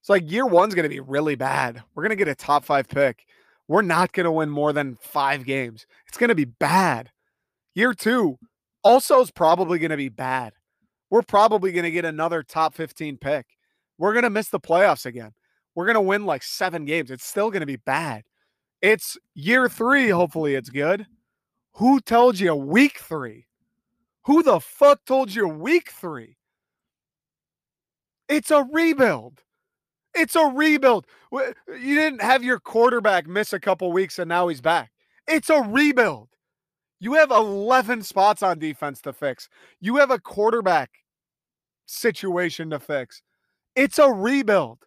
It's 0.00 0.10
like 0.10 0.30
year 0.30 0.46
one's 0.46 0.74
going 0.74 0.82
to 0.82 0.88
be 0.88 1.00
really 1.00 1.36
bad. 1.36 1.82
We're 1.94 2.02
going 2.02 2.10
to 2.10 2.16
get 2.16 2.28
a 2.28 2.34
top 2.34 2.64
five 2.64 2.88
pick. 2.88 3.24
We're 3.68 3.82
not 3.82 4.12
going 4.12 4.24
to 4.24 4.32
win 4.32 4.50
more 4.50 4.72
than 4.72 4.98
five 5.00 5.46
games. 5.46 5.86
It's 6.08 6.18
going 6.18 6.28
to 6.28 6.34
be 6.34 6.44
bad. 6.44 7.10
Year 7.74 7.94
two 7.94 8.36
also 8.82 9.20
is 9.20 9.30
probably 9.30 9.78
going 9.78 9.92
to 9.92 9.96
be 9.96 10.08
bad. 10.10 10.52
We're 11.08 11.22
probably 11.22 11.72
going 11.72 11.84
to 11.84 11.90
get 11.90 12.04
another 12.04 12.42
top 12.42 12.74
15 12.74 13.16
pick. 13.18 13.46
We're 14.02 14.14
going 14.14 14.24
to 14.24 14.30
miss 14.30 14.48
the 14.48 14.58
playoffs 14.58 15.06
again. 15.06 15.30
We're 15.76 15.84
going 15.84 15.94
to 15.94 16.00
win 16.00 16.26
like 16.26 16.42
seven 16.42 16.84
games. 16.84 17.12
It's 17.12 17.24
still 17.24 17.52
going 17.52 17.60
to 17.60 17.66
be 17.66 17.76
bad. 17.76 18.24
It's 18.80 19.16
year 19.36 19.68
three. 19.68 20.08
Hopefully, 20.08 20.56
it's 20.56 20.70
good. 20.70 21.06
Who 21.74 22.00
told 22.00 22.40
you 22.40 22.52
week 22.52 22.98
three? 22.98 23.46
Who 24.24 24.42
the 24.42 24.58
fuck 24.58 25.04
told 25.04 25.32
you 25.32 25.46
week 25.46 25.92
three? 25.92 26.36
It's 28.28 28.50
a 28.50 28.64
rebuild. 28.72 29.38
It's 30.16 30.34
a 30.34 30.46
rebuild. 30.46 31.06
You 31.30 31.94
didn't 31.94 32.22
have 32.22 32.42
your 32.42 32.58
quarterback 32.58 33.28
miss 33.28 33.52
a 33.52 33.60
couple 33.60 33.92
weeks 33.92 34.18
and 34.18 34.28
now 34.28 34.48
he's 34.48 34.60
back. 34.60 34.90
It's 35.28 35.48
a 35.48 35.62
rebuild. 35.62 36.28
You 36.98 37.12
have 37.12 37.30
11 37.30 38.02
spots 38.02 38.42
on 38.42 38.58
defense 38.58 39.00
to 39.02 39.12
fix. 39.12 39.48
You 39.80 39.98
have 39.98 40.10
a 40.10 40.18
quarterback 40.18 40.90
situation 41.86 42.70
to 42.70 42.80
fix. 42.80 43.22
It's 43.74 43.98
a 43.98 44.10
rebuild 44.10 44.78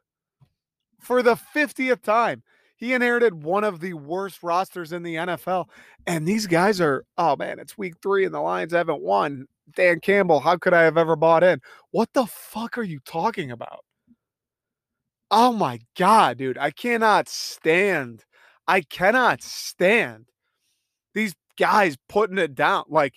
for 1.00 1.22
the 1.22 1.36
50th 1.56 2.02
time. 2.02 2.44
He 2.78 2.94
inherited 2.94 3.44
one 3.44 3.64
of 3.64 3.80
the 3.80 3.94
worst 3.94 4.44
rosters 4.44 4.92
in 4.92 5.04
the 5.04 5.16
NFL. 5.16 5.66
And 6.06 6.28
these 6.28 6.46
guys 6.46 6.82
are, 6.82 7.06
oh 7.18 7.36
man, 7.36 7.60
it's 7.60 7.78
week 7.78 7.96
three 8.02 8.26
and 8.26 8.34
the 8.34 8.42
Lions 8.42 8.74
haven't 8.74 9.02
won. 9.02 9.46
Dan 9.76 10.00
Campbell, 10.00 10.42
how 10.42 10.58
could 10.58 10.74
I 10.74 10.84
have 10.84 10.98
ever 10.98 11.16
bought 11.16 11.44
in? 11.44 11.62
What 11.92 12.10
the 12.14 12.26
fuck 12.26 12.78
are 12.78 12.84
you 12.84 13.00
talking 13.06 13.50
about? 13.50 13.84
Oh 15.32 15.54
my 15.54 15.80
God, 15.98 16.38
dude. 16.38 16.58
I 16.58 16.72
cannot 16.72 17.30
stand. 17.30 18.26
I 18.68 18.82
cannot 18.82 19.42
stand 19.42 20.26
these 21.14 21.34
guys 21.58 21.98
putting 22.10 22.38
it 22.38 22.54
down. 22.54 22.84
Like, 22.90 23.16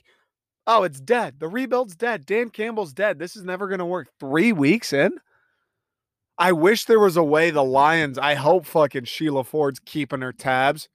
oh, 0.67 0.85
it's 0.85 1.01
dead. 1.01 1.41
The 1.41 1.49
rebuild's 1.49 1.97
dead. 1.97 2.25
Dan 2.25 2.51
Campbell's 2.51 2.93
dead. 2.95 3.19
This 3.19 3.37
is 3.37 3.45
never 3.45 3.67
going 3.69 3.81
to 3.81 3.85
work. 3.85 4.09
Three 4.21 4.53
weeks 4.53 4.93
in? 4.93 5.13
I 6.39 6.53
wish 6.53 6.85
there 6.85 7.01
was 7.01 7.17
a 7.17 7.25
way 7.25 7.51
the 7.51 7.65
Lions, 7.65 8.17
I 8.17 8.35
hope 8.35 8.65
fucking 8.65 9.05
Sheila 9.05 9.43
Ford's 9.43 9.81
keeping 9.81 10.21
her 10.21 10.33
tabs, 10.33 10.89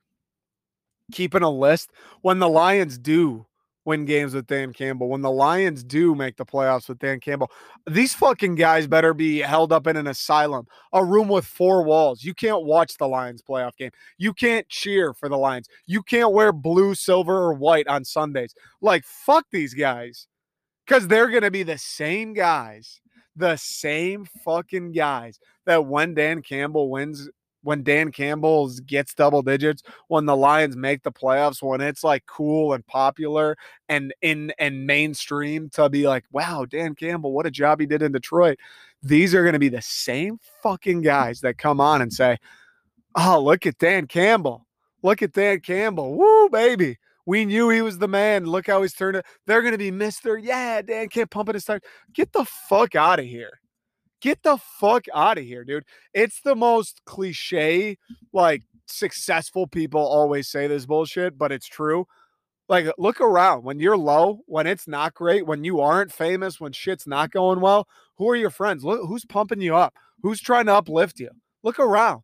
keeping 1.11 1.43
a 1.43 1.49
list. 1.49 1.91
When 2.21 2.39
the 2.39 2.47
Lions 2.47 2.97
do 2.97 3.45
win 3.85 4.05
games 4.05 4.33
with 4.33 4.47
Dan 4.47 4.71
Campbell, 4.71 5.09
when 5.09 5.21
the 5.21 5.29
Lions 5.29 5.83
do 5.83 6.15
make 6.15 6.37
the 6.37 6.45
playoffs 6.45 6.87
with 6.87 6.99
Dan 6.99 7.19
Campbell, 7.19 7.51
these 7.85 8.13
fucking 8.13 8.55
guys 8.55 8.87
better 8.87 9.13
be 9.13 9.39
held 9.39 9.73
up 9.73 9.85
in 9.85 9.97
an 9.97 10.07
asylum, 10.07 10.65
a 10.93 11.03
room 11.03 11.27
with 11.27 11.45
four 11.45 11.83
walls. 11.83 12.23
You 12.23 12.33
can't 12.33 12.63
watch 12.63 12.95
the 12.95 13.07
Lions 13.09 13.41
playoff 13.41 13.75
game. 13.75 13.91
You 14.17 14.33
can't 14.33 14.67
cheer 14.69 15.13
for 15.13 15.27
the 15.27 15.37
Lions. 15.37 15.67
You 15.85 16.03
can't 16.03 16.31
wear 16.31 16.53
blue, 16.53 16.95
silver, 16.95 17.35
or 17.35 17.53
white 17.53 17.87
on 17.87 18.05
Sundays. 18.05 18.55
Like, 18.81 19.03
fuck 19.03 19.45
these 19.51 19.73
guys 19.73 20.27
because 20.87 21.09
they're 21.09 21.29
going 21.29 21.43
to 21.43 21.51
be 21.51 21.63
the 21.63 21.77
same 21.77 22.33
guys 22.33 23.01
the 23.35 23.55
same 23.55 24.25
fucking 24.43 24.91
guys 24.91 25.39
that 25.65 25.85
when 25.85 26.13
Dan 26.13 26.41
Campbell 26.41 26.89
wins, 26.89 27.29
when 27.63 27.83
Dan 27.83 28.11
Campbell 28.11 28.69
gets 28.85 29.13
double 29.13 29.41
digits, 29.41 29.83
when 30.07 30.25
the 30.25 30.35
Lions 30.35 30.75
make 30.75 31.03
the 31.03 31.11
playoffs, 31.11 31.61
when 31.61 31.81
it's 31.81 32.03
like 32.03 32.25
cool 32.25 32.73
and 32.73 32.85
popular 32.85 33.57
and 33.89 34.13
in 34.21 34.53
and 34.59 34.85
mainstream 34.85 35.69
to 35.71 35.89
be 35.89 36.07
like, 36.07 36.25
wow, 36.31 36.65
Dan 36.69 36.95
Campbell, 36.95 37.31
what 37.31 37.45
a 37.45 37.51
job 37.51 37.79
he 37.79 37.85
did 37.85 38.01
in 38.01 38.11
Detroit. 38.11 38.59
These 39.01 39.33
are 39.33 39.43
going 39.43 39.53
to 39.53 39.59
be 39.59 39.69
the 39.69 39.81
same 39.81 40.39
fucking 40.61 41.01
guys 41.01 41.41
that 41.41 41.57
come 41.57 41.81
on 41.81 42.01
and 42.01 42.13
say, 42.13 42.37
oh, 43.15 43.41
look 43.41 43.65
at 43.65 43.77
Dan 43.77 44.07
Campbell. 44.07 44.65
Look 45.01 45.21
at 45.21 45.33
Dan 45.33 45.59
Campbell. 45.59 46.15
Woo, 46.15 46.49
baby. 46.49 46.97
We 47.25 47.45
knew 47.45 47.69
he 47.69 47.81
was 47.81 47.97
the 47.97 48.07
man. 48.07 48.45
Look 48.45 48.67
how 48.67 48.81
he's 48.81 48.93
turned 48.93 49.17
it. 49.17 49.25
They're 49.47 49.61
going 49.61 49.73
to 49.73 49.77
be 49.77 49.91
Mr. 49.91 50.39
Yeah, 50.41 50.81
Dan 50.81 51.07
can't 51.09 51.29
pump 51.29 51.49
it 51.49 51.59
start. 51.61 51.83
Get 52.13 52.33
the 52.33 52.45
fuck 52.45 52.95
out 52.95 53.19
of 53.19 53.25
here. 53.25 53.59
Get 54.21 54.41
the 54.43 54.57
fuck 54.79 55.05
out 55.13 55.37
of 55.37 55.43
here, 55.43 55.63
dude. 55.63 55.83
It's 56.13 56.41
the 56.41 56.55
most 56.55 57.01
cliche, 57.05 57.97
like 58.31 58.63
successful 58.85 59.67
people 59.67 60.01
always 60.01 60.47
say 60.47 60.67
this 60.67 60.85
bullshit, 60.85 61.37
but 61.37 61.51
it's 61.51 61.67
true. 61.67 62.05
Like, 62.69 62.87
look 62.97 63.19
around 63.19 63.65
when 63.65 63.79
you're 63.79 63.97
low, 63.97 64.39
when 64.45 64.67
it's 64.67 64.87
not 64.87 65.13
great, 65.13 65.45
when 65.45 65.65
you 65.65 65.81
aren't 65.81 66.13
famous, 66.13 66.61
when 66.61 66.71
shit's 66.71 67.05
not 67.05 67.31
going 67.31 67.59
well. 67.59 67.87
Who 68.15 68.29
are 68.29 68.35
your 68.35 68.49
friends? 68.49 68.85
Look, 68.85 69.01
who's 69.05 69.25
pumping 69.25 69.59
you 69.59 69.75
up? 69.75 69.93
Who's 70.21 70.39
trying 70.39 70.67
to 70.67 70.75
uplift 70.75 71.19
you? 71.19 71.29
Look 71.61 71.79
around. 71.79 72.21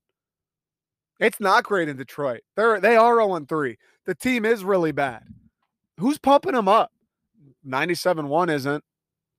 It's 1.19 1.39
not 1.39 1.63
great 1.65 1.89
in 1.89 1.97
Detroit. 1.97 2.41
They're 2.55 2.79
they 2.79 2.95
are 2.95 3.15
0 3.15 3.45
3 3.47 3.77
the 4.10 4.15
team 4.15 4.43
is 4.43 4.63
really 4.63 4.91
bad. 4.91 5.21
Who's 5.99 6.17
pumping 6.17 6.53
them 6.53 6.67
up? 6.67 6.91
97-1 7.63 8.49
isn't. 8.49 8.84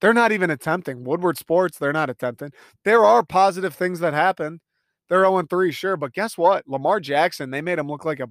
They're 0.00 0.14
not 0.14 0.30
even 0.30 0.48
attempting. 0.48 1.02
Woodward 1.02 1.36
Sports, 1.36 1.76
they're 1.76 1.92
not 1.92 2.08
attempting. 2.08 2.52
There 2.84 3.04
are 3.04 3.24
positive 3.24 3.74
things 3.74 3.98
that 3.98 4.14
happen. 4.14 4.60
They're 5.08 5.24
0 5.24 5.42
3, 5.50 5.72
sure. 5.72 5.96
But 5.96 6.12
guess 6.12 6.38
what? 6.38 6.68
Lamar 6.68 7.00
Jackson, 7.00 7.50
they 7.50 7.60
made 7.62 7.80
him 7.80 7.88
look 7.88 8.04
like 8.04 8.20
a 8.20 8.28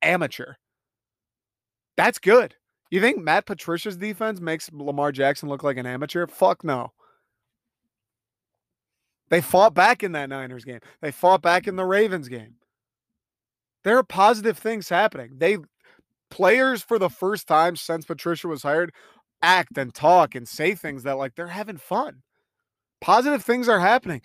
amateur. 0.00 0.54
That's 1.98 2.18
good. 2.18 2.54
You 2.90 3.02
think 3.02 3.18
Matt 3.18 3.44
Patricia's 3.44 3.98
defense 3.98 4.40
makes 4.40 4.70
Lamar 4.72 5.12
Jackson 5.12 5.50
look 5.50 5.62
like 5.62 5.76
an 5.76 5.84
amateur? 5.84 6.26
Fuck 6.26 6.64
no. 6.64 6.92
They 9.28 9.42
fought 9.42 9.74
back 9.74 10.02
in 10.02 10.12
that 10.12 10.30
Niners 10.30 10.64
game. 10.64 10.80
They 11.02 11.10
fought 11.10 11.42
back 11.42 11.68
in 11.68 11.76
the 11.76 11.84
Ravens 11.84 12.28
game 12.28 12.54
there 13.84 13.96
are 13.96 14.04
positive 14.04 14.58
things 14.58 14.88
happening. 14.88 15.32
They 15.36 15.58
players 16.30 16.82
for 16.82 16.98
the 16.98 17.08
first 17.08 17.46
time 17.46 17.76
since 17.76 18.04
Patricia 18.04 18.48
was 18.48 18.62
hired 18.62 18.92
act 19.42 19.78
and 19.78 19.94
talk 19.94 20.34
and 20.34 20.46
say 20.48 20.74
things 20.74 21.04
that 21.04 21.16
like 21.16 21.34
they're 21.34 21.46
having 21.46 21.76
fun. 21.76 22.22
Positive 23.00 23.42
things 23.42 23.68
are 23.68 23.80
happening. 23.80 24.20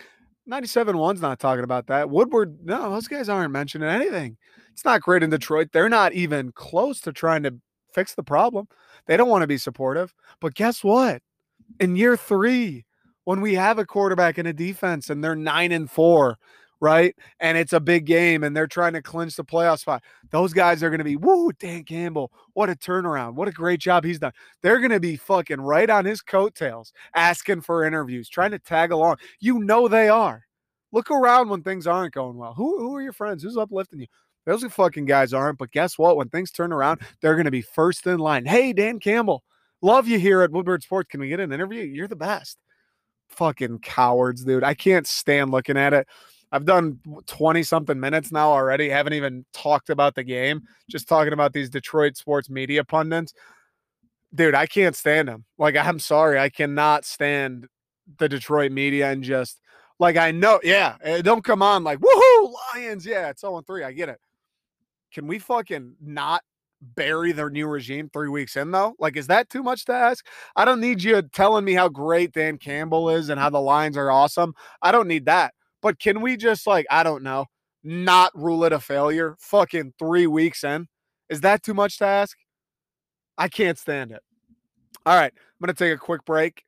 97 0.46 0.98
one's 0.98 1.22
not 1.22 1.38
talking 1.38 1.64
about 1.64 1.86
that. 1.86 2.10
Woodward, 2.10 2.58
no, 2.64 2.90
those 2.90 3.08
guys 3.08 3.28
aren't 3.28 3.52
mentioning 3.52 3.88
anything. 3.88 4.36
It's 4.72 4.84
not 4.84 5.00
great 5.00 5.22
in 5.22 5.30
Detroit. 5.30 5.68
They're 5.72 5.88
not 5.88 6.12
even 6.12 6.52
close 6.52 7.00
to 7.02 7.12
trying 7.12 7.44
to 7.44 7.54
fix 7.94 8.14
the 8.14 8.22
problem. 8.22 8.68
They 9.06 9.16
don't 9.16 9.28
want 9.28 9.42
to 9.42 9.46
be 9.46 9.56
supportive. 9.56 10.12
But 10.40 10.54
guess 10.54 10.82
what? 10.84 11.22
In 11.80 11.96
year 11.96 12.16
three, 12.16 12.84
when 13.24 13.40
we 13.40 13.54
have 13.54 13.78
a 13.78 13.86
quarterback 13.86 14.36
and 14.36 14.48
a 14.48 14.52
defense 14.52 15.08
and 15.08 15.22
they're 15.22 15.36
nine 15.36 15.72
and 15.72 15.90
four 15.90 16.36
right? 16.84 17.16
And 17.40 17.56
it's 17.56 17.72
a 17.72 17.80
big 17.80 18.04
game 18.04 18.44
and 18.44 18.54
they're 18.54 18.66
trying 18.66 18.92
to 18.92 19.02
clinch 19.02 19.36
the 19.36 19.44
playoff 19.44 19.80
spot. 19.80 20.02
Those 20.30 20.52
guys 20.52 20.82
are 20.82 20.90
going 20.90 20.98
to 20.98 21.04
be, 21.04 21.16
woo, 21.16 21.50
Dan 21.58 21.82
Campbell, 21.82 22.30
what 22.52 22.68
a 22.68 22.74
turnaround. 22.74 23.34
What 23.34 23.48
a 23.48 23.52
great 23.52 23.80
job 23.80 24.04
he's 24.04 24.18
done. 24.18 24.32
They're 24.62 24.80
going 24.80 24.90
to 24.90 25.00
be 25.00 25.16
fucking 25.16 25.60
right 25.60 25.88
on 25.88 26.04
his 26.04 26.20
coattails, 26.20 26.92
asking 27.14 27.62
for 27.62 27.84
interviews, 27.84 28.28
trying 28.28 28.50
to 28.50 28.58
tag 28.58 28.92
along. 28.92 29.16
You 29.40 29.60
know 29.60 29.88
they 29.88 30.10
are. 30.10 30.44
Look 30.92 31.10
around 31.10 31.48
when 31.48 31.62
things 31.62 31.86
aren't 31.86 32.14
going 32.14 32.36
well. 32.36 32.52
Who, 32.54 32.78
who 32.78 32.94
are 32.94 33.02
your 33.02 33.14
friends? 33.14 33.42
Who's 33.42 33.56
uplifting 33.56 34.00
you? 34.00 34.06
Those 34.44 34.62
fucking 34.64 35.06
guys 35.06 35.32
aren't. 35.32 35.58
But 35.58 35.72
guess 35.72 35.98
what? 35.98 36.18
When 36.18 36.28
things 36.28 36.50
turn 36.50 36.70
around, 36.70 37.00
they're 37.22 37.34
going 37.34 37.46
to 37.46 37.50
be 37.50 37.62
first 37.62 38.06
in 38.06 38.18
line. 38.18 38.44
Hey, 38.44 38.74
Dan 38.74 39.00
Campbell, 39.00 39.42
love 39.80 40.06
you 40.06 40.18
here 40.18 40.42
at 40.42 40.52
Woodward 40.52 40.82
Sports. 40.82 41.08
Can 41.10 41.20
we 41.20 41.28
get 41.28 41.40
an 41.40 41.50
interview? 41.50 41.82
You're 41.82 42.08
the 42.08 42.14
best. 42.14 42.58
Fucking 43.30 43.78
cowards, 43.78 44.44
dude. 44.44 44.62
I 44.62 44.74
can't 44.74 45.06
stand 45.06 45.50
looking 45.50 45.78
at 45.78 45.94
it. 45.94 46.06
I've 46.54 46.64
done 46.64 47.00
20 47.26 47.64
something 47.64 47.98
minutes 47.98 48.30
now 48.30 48.48
already. 48.48 48.88
Haven't 48.88 49.14
even 49.14 49.44
talked 49.52 49.90
about 49.90 50.14
the 50.14 50.22
game, 50.22 50.62
just 50.88 51.08
talking 51.08 51.32
about 51.32 51.52
these 51.52 51.68
Detroit 51.68 52.16
sports 52.16 52.48
media 52.48 52.84
pundits. 52.84 53.34
Dude, 54.32 54.54
I 54.54 54.66
can't 54.66 54.94
stand 54.94 55.26
them. 55.26 55.44
Like, 55.58 55.76
I'm 55.76 55.98
sorry. 55.98 56.38
I 56.38 56.48
cannot 56.50 57.04
stand 57.04 57.66
the 58.18 58.28
Detroit 58.28 58.70
media 58.70 59.10
and 59.10 59.24
just 59.24 59.60
like, 59.98 60.16
I 60.16 60.30
know, 60.30 60.60
yeah, 60.62 60.94
eh, 61.02 61.22
don't 61.22 61.42
come 61.42 61.60
on 61.60 61.82
like, 61.82 61.98
woohoo, 61.98 62.54
Lions. 62.72 63.04
Yeah, 63.04 63.30
it's 63.30 63.40
0 63.40 63.62
3. 63.66 63.82
I 63.82 63.90
get 63.90 64.08
it. 64.08 64.20
Can 65.12 65.26
we 65.26 65.40
fucking 65.40 65.96
not 66.00 66.44
bury 66.80 67.32
their 67.32 67.50
new 67.50 67.66
regime 67.66 68.10
three 68.12 68.28
weeks 68.28 68.54
in, 68.54 68.70
though? 68.70 68.94
Like, 69.00 69.16
is 69.16 69.26
that 69.26 69.50
too 69.50 69.64
much 69.64 69.86
to 69.86 69.92
ask? 69.92 70.24
I 70.54 70.64
don't 70.64 70.80
need 70.80 71.02
you 71.02 71.20
telling 71.20 71.64
me 71.64 71.74
how 71.74 71.88
great 71.88 72.30
Dan 72.30 72.58
Campbell 72.58 73.10
is 73.10 73.28
and 73.28 73.40
how 73.40 73.50
the 73.50 73.60
Lions 73.60 73.96
are 73.96 74.12
awesome. 74.12 74.54
I 74.80 74.92
don't 74.92 75.08
need 75.08 75.26
that. 75.26 75.52
But 75.84 76.00
can 76.00 76.22
we 76.22 76.38
just 76.38 76.66
like, 76.66 76.86
I 76.90 77.02
don't 77.02 77.22
know, 77.22 77.44
not 77.82 78.32
rule 78.34 78.64
it 78.64 78.72
a 78.72 78.80
failure 78.80 79.36
fucking 79.38 79.92
three 79.98 80.26
weeks 80.26 80.64
in? 80.64 80.88
Is 81.28 81.42
that 81.42 81.62
too 81.62 81.74
much 81.74 81.98
to 81.98 82.06
ask? 82.06 82.38
I 83.36 83.48
can't 83.48 83.78
stand 83.78 84.10
it. 84.10 84.22
All 85.04 85.14
right. 85.14 85.30
I'm 85.36 85.66
going 85.66 85.74
to 85.74 85.84
take 85.84 85.94
a 85.94 85.98
quick 85.98 86.24
break, 86.24 86.64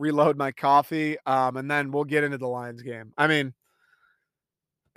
reload 0.00 0.36
my 0.36 0.50
coffee, 0.50 1.16
um, 1.26 1.56
and 1.56 1.70
then 1.70 1.92
we'll 1.92 2.02
get 2.02 2.24
into 2.24 2.38
the 2.38 2.48
Lions 2.48 2.82
game. 2.82 3.12
I 3.16 3.28
mean, 3.28 3.54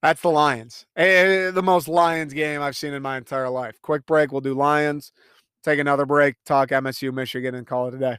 that's 0.00 0.22
the 0.22 0.30
Lions. 0.30 0.86
Eh, 0.94 1.50
the 1.50 1.60
most 1.60 1.88
Lions 1.88 2.34
game 2.34 2.62
I've 2.62 2.76
seen 2.76 2.94
in 2.94 3.02
my 3.02 3.16
entire 3.16 3.50
life. 3.50 3.82
Quick 3.82 4.06
break. 4.06 4.30
We'll 4.30 4.42
do 4.42 4.54
Lions. 4.54 5.10
Take 5.64 5.80
another 5.80 6.06
break, 6.06 6.36
talk 6.46 6.68
MSU, 6.68 7.12
Michigan, 7.12 7.56
and 7.56 7.66
call 7.66 7.88
it 7.88 7.94
a 7.94 7.98
day. 7.98 8.18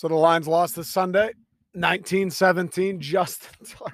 So 0.00 0.08
the 0.08 0.14
Lions 0.14 0.48
lost 0.48 0.76
this 0.76 0.88
Sunday, 0.88 1.34
1917. 1.74 3.02
Justin 3.02 3.66
Tucker. 3.66 3.92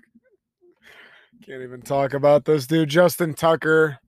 Can't 1.44 1.62
even 1.64 1.82
talk 1.82 2.14
about 2.14 2.44
this 2.44 2.68
dude. 2.68 2.90
Justin 2.90 3.34
Tucker, 3.34 3.98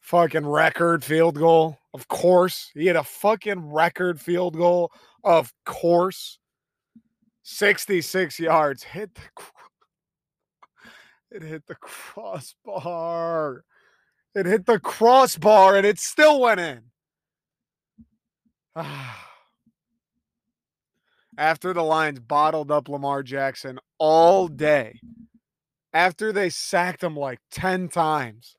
fucking 0.00 0.46
record 0.46 1.02
field 1.02 1.36
goal. 1.36 1.78
Of 1.94 2.08
course. 2.08 2.70
He 2.74 2.84
had 2.84 2.96
a 2.96 3.02
fucking 3.02 3.72
record 3.72 4.20
field 4.20 4.54
goal. 4.54 4.92
Of 5.24 5.50
course. 5.64 6.38
66 7.42 8.38
yards. 8.38 8.82
Hit 8.82 9.14
the 9.14 9.22
it 11.30 11.42
hit 11.42 11.66
the 11.68 11.76
crossbar. 11.76 13.64
It 14.34 14.44
hit 14.44 14.66
the 14.66 14.78
crossbar 14.78 15.78
and 15.78 15.86
it 15.86 15.98
still 15.98 16.38
went 16.38 16.60
in. 16.60 16.82
Ah 18.76 19.29
after 21.40 21.72
the 21.72 21.82
Lions 21.82 22.20
bottled 22.20 22.70
up 22.70 22.86
Lamar 22.86 23.22
Jackson 23.22 23.78
all 23.98 24.46
day, 24.46 25.00
after 25.90 26.32
they 26.32 26.50
sacked 26.50 27.02
him 27.02 27.16
like 27.16 27.40
10 27.50 27.88
times, 27.88 28.56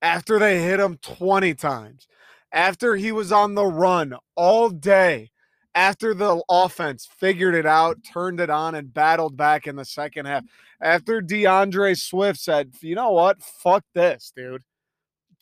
after 0.00 0.38
they 0.38 0.62
hit 0.62 0.80
him 0.80 0.96
20 1.02 1.54
times, 1.54 2.08
after 2.50 2.96
he 2.96 3.12
was 3.12 3.30
on 3.30 3.54
the 3.54 3.66
run 3.66 4.16
all 4.36 4.70
day, 4.70 5.30
after 5.74 6.14
the 6.14 6.42
offense 6.48 7.06
figured 7.18 7.54
it 7.54 7.66
out, 7.66 7.98
turned 8.10 8.40
it 8.40 8.48
on, 8.48 8.74
and 8.74 8.94
battled 8.94 9.36
back 9.36 9.66
in 9.66 9.76
the 9.76 9.84
second 9.84 10.24
half. 10.24 10.44
After 10.80 11.20
DeAndre 11.20 11.98
Swift 12.00 12.40
said, 12.40 12.72
you 12.80 12.94
know 12.94 13.10
what? 13.10 13.42
Fuck 13.42 13.84
this, 13.92 14.32
dude. 14.34 14.62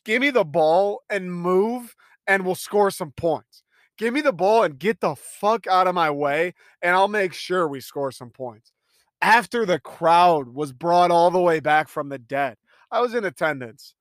Give 0.05 0.21
me 0.21 0.31
the 0.31 0.45
ball 0.45 1.03
and 1.09 1.33
move, 1.33 1.95
and 2.27 2.45
we'll 2.45 2.57
score 2.57 2.90
some 2.90 3.12
points. 3.12 3.62
Give 4.03 4.12
me 4.12 4.21
the 4.21 4.33
ball 4.33 4.65
and 4.65 4.81
get 4.81 4.99
the 4.99 5.15
fuck 5.15 5.69
out 5.69 5.87
of 5.87 5.95
my 5.95 6.11
way, 6.11 6.55
and 6.83 6.97
I'll 6.97 7.07
make 7.07 7.33
sure 7.33 7.69
we 7.69 7.79
score 7.81 8.11
some 8.11 8.31
points. 8.31 8.73
After 9.21 9.65
the 9.65 9.79
crowd 9.79 10.49
was 10.49 10.73
brought 10.73 11.12
all 11.12 11.31
the 11.31 11.41
way 11.41 11.61
back 11.61 11.88
from 11.88 12.09
the 12.09 12.19
dead, 12.19 12.57
I 12.91 13.01
was 13.01 13.15
in 13.15 13.25
attendance. 13.25 13.95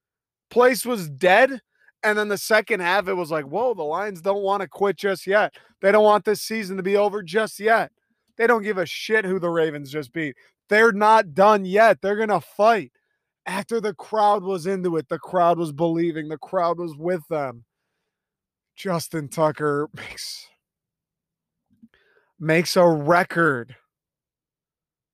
Place 0.50 0.88
was 0.88 1.08
dead 1.08 1.62
and 2.04 2.18
then 2.18 2.30
the 2.30 2.38
second 2.38 2.80
half, 2.80 3.08
it 3.08 3.14
was 3.14 3.30
like, 3.30 3.46
whoa, 3.46 3.76
the 3.76 3.84
Lions 3.84 4.22
don't 4.22 4.42
want 4.42 4.62
to 4.62 4.68
quit 4.68 4.98
just 4.98 5.28
yet. 5.28 5.54
They 5.82 5.92
don't 5.92 6.04
want 6.04 6.26
this 6.26 6.42
season 6.42 6.78
to 6.78 6.84
be 6.84 6.98
over 6.98 7.22
just 7.22 7.60
yet. 7.60 7.92
They 8.38 8.48
don't 8.48 8.64
give 8.64 8.80
a 8.80 8.88
shit 8.88 9.24
who 9.24 9.40
the 9.40 9.50
Ravens 9.50 9.92
just 9.92 10.12
beat. 10.12 10.36
They're 10.68 10.94
not 10.94 11.36
done 11.36 11.64
yet. 11.64 12.02
They're 12.02 12.16
going 12.16 12.30
to 12.30 12.42
fight. 12.42 12.92
After 13.46 13.80
the 13.80 13.94
crowd 13.94 14.44
was 14.44 14.66
into 14.66 14.98
it, 14.98 15.10
the 15.10 15.20
crowd 15.20 15.60
was 15.60 15.72
believing, 15.72 16.28
the 16.28 16.38
crowd 16.38 16.80
was 16.80 16.96
with 16.96 17.28
them. 17.28 17.66
Justin 18.82 19.28
Tucker 19.28 19.90
makes 19.96 20.48
makes 22.40 22.76
a 22.76 22.88
record 22.88 23.76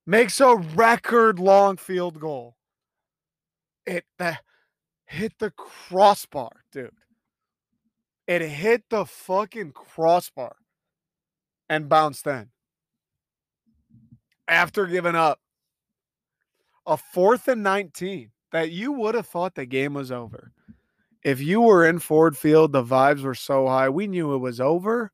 makes 0.06 0.40
a 0.40 0.56
record 0.56 1.38
long 1.38 1.76
field 1.76 2.18
goal. 2.18 2.56
It 3.84 4.06
that 4.18 4.40
hit 5.04 5.34
the 5.38 5.50
crossbar, 5.50 6.64
dude. 6.72 6.92
It 8.26 8.40
hit 8.40 8.84
the 8.88 9.04
fucking 9.04 9.72
crossbar 9.72 10.56
and 11.68 11.90
bounced 11.90 12.26
in. 12.26 12.48
After 14.46 14.86
giving 14.86 15.14
up 15.14 15.40
a 16.86 16.96
fourth 16.96 17.46
and 17.48 17.62
19 17.62 18.30
that 18.50 18.70
you 18.70 18.92
would 18.92 19.14
have 19.14 19.26
thought 19.26 19.56
the 19.56 19.66
game 19.66 19.92
was 19.92 20.10
over. 20.10 20.52
If 21.24 21.40
you 21.40 21.60
were 21.60 21.86
in 21.86 21.98
Ford 21.98 22.36
Field, 22.36 22.72
the 22.72 22.84
vibes 22.84 23.22
were 23.22 23.34
so 23.34 23.66
high. 23.66 23.88
We 23.88 24.06
knew 24.06 24.34
it 24.34 24.38
was 24.38 24.60
over. 24.60 25.10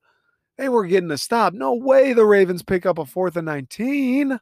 They 0.59 0.69
were 0.69 0.87
getting 0.87 1.11
a 1.11 1.19
stop. 1.19 1.53
No 1.53 1.75
way 1.75 2.13
the 2.13 2.27
Ravens 2.27 2.63
pick 2.63 2.87
up 2.87 2.99
a 2.99 3.07
fourth 3.07 3.37
and 3.37 3.47
19. 3.47 4.39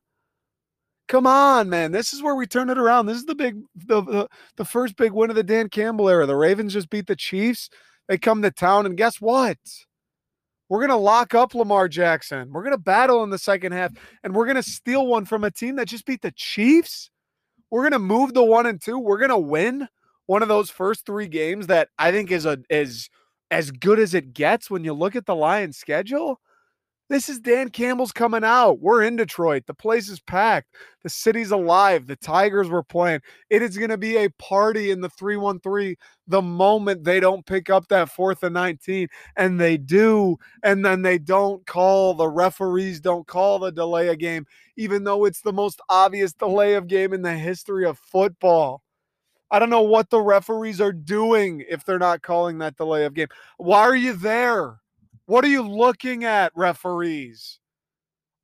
Come 1.09 1.27
on, 1.27 1.69
man. 1.69 1.93
This 1.93 2.13
is 2.13 2.23
where 2.23 2.35
we 2.35 2.47
turn 2.47 2.71
it 2.71 2.79
around. 2.79 3.07
This 3.07 3.19
is 3.19 3.25
the 3.25 3.35
big 3.35 3.61
the, 3.75 4.03
the, 4.03 4.29
the 4.57 4.65
first 4.65 4.97
big 4.97 5.13
win 5.13 5.31
of 5.31 5.37
the 5.37 5.43
Dan 5.43 5.69
Campbell 5.69 6.09
era. 6.09 6.27
The 6.27 6.37
Ravens 6.37 6.73
just 6.73 6.91
beat 6.91 7.07
the 7.07 7.17
Chiefs. 7.17 7.71
They 8.09 8.19
come 8.19 8.43
to 8.43 8.51
town 8.51 8.87
and 8.87 8.97
guess 8.97 9.21
what? 9.21 9.59
We're 10.69 10.79
going 10.79 10.91
to 10.91 10.97
lock 10.97 11.35
up 11.35 11.55
Lamar 11.55 11.87
Jackson. 11.89 12.51
We're 12.51 12.63
going 12.63 12.75
to 12.75 12.79
battle 12.79 13.23
in 13.25 13.31
the 13.31 13.39
second 13.39 13.73
half 13.73 13.93
and 14.23 14.35
we're 14.35 14.47
going 14.47 14.57
to 14.57 14.63
steal 14.63 15.07
one 15.07 15.27
from 15.27 15.45
a 15.45 15.51
team 15.51 15.77
that 15.77 15.89
just 15.89 16.07
beat 16.07 16.23
the 16.23 16.33
Chiefs. 16.33 17.11
We're 17.71 17.83
going 17.83 17.93
to 17.93 17.99
move 17.99 18.33
the 18.33 18.45
1 18.45 18.67
and 18.67 18.81
2. 18.81 18.99
We're 18.99 19.19
going 19.19 19.31
to 19.31 19.39
win 19.39 19.89
one 20.33 20.41
of 20.41 20.49
those 20.49 20.71
first 20.71 21.05
3 21.05 21.29
games 21.29 21.67
that 21.67 21.91
I 21.99 22.11
think 22.11 22.31
is 22.31 22.47
a 22.47 22.57
is 22.71 23.11
as 23.51 23.71
good 23.71 23.99
as 23.99 24.15
it 24.15 24.33
gets 24.33 24.71
when 24.71 24.83
you 24.83 24.95
look 24.95 25.15
at 25.15 25.27
the 25.27 25.35
Lions 25.35 25.77
schedule. 25.77 26.41
This 27.11 27.29
is 27.29 27.39
Dan 27.39 27.69
Campbell's 27.69 28.13
coming 28.13 28.43
out. 28.43 28.81
We're 28.81 29.03
in 29.03 29.17
Detroit. 29.17 29.65
The 29.67 29.75
place 29.75 30.09
is 30.09 30.21
packed. 30.21 30.75
The 31.03 31.11
city's 31.11 31.51
alive. 31.51 32.07
The 32.07 32.17
Tigers 32.17 32.71
were 32.71 32.83
playing. 32.83 33.21
It 33.51 33.61
is 33.61 33.77
going 33.77 33.91
to 33.91 33.99
be 33.99 34.17
a 34.17 34.31
party 34.39 34.91
in 34.91 35.03
the 35.03 35.11
313 35.11 35.97
the 36.27 36.41
moment 36.41 37.05
they 37.05 37.21
don't 37.21 37.45
pick 37.45 37.69
up 37.69 37.89
that 37.89 38.09
fourth 38.09 38.43
and 38.43 38.55
19. 38.55 39.09
And 39.37 39.61
they 39.61 39.77
do. 39.77 40.39
And 40.63 40.83
then 40.83 41.03
they 41.03 41.19
don't 41.19 41.67
call, 41.67 42.15
the 42.15 42.29
referees 42.29 43.03
don't 43.03 43.27
call 43.27 43.59
the 43.59 43.71
delay 43.71 44.09
of 44.09 44.17
game, 44.17 44.47
even 44.79 45.05
though 45.05 45.27
it's 45.27 45.43
the 45.43 45.53
most 45.53 45.83
obvious 45.91 46.33
delay 46.33 46.73
of 46.73 46.87
game 46.87 47.13
in 47.13 47.21
the 47.21 47.35
history 47.35 47.85
of 47.85 47.99
football. 47.99 48.81
I 49.53 49.59
don't 49.59 49.69
know 49.69 49.83
what 49.83 50.09
the 50.09 50.21
referees 50.21 50.81
are 50.81 50.95
doing 50.95 51.63
if 51.69 51.85
they're 51.85 51.99
not 51.99 52.23
calling 52.23 52.59
that 52.59 52.79
delay 52.79 53.05
of 53.05 53.13
game. 53.13 53.29
Why 53.59 53.81
are 53.83 53.95
you 53.95 54.15
there? 54.15 54.81
What 55.27 55.45
are 55.45 55.49
you 55.49 55.63
looking 55.63 56.25
at, 56.25 56.53
referees? 56.57 57.59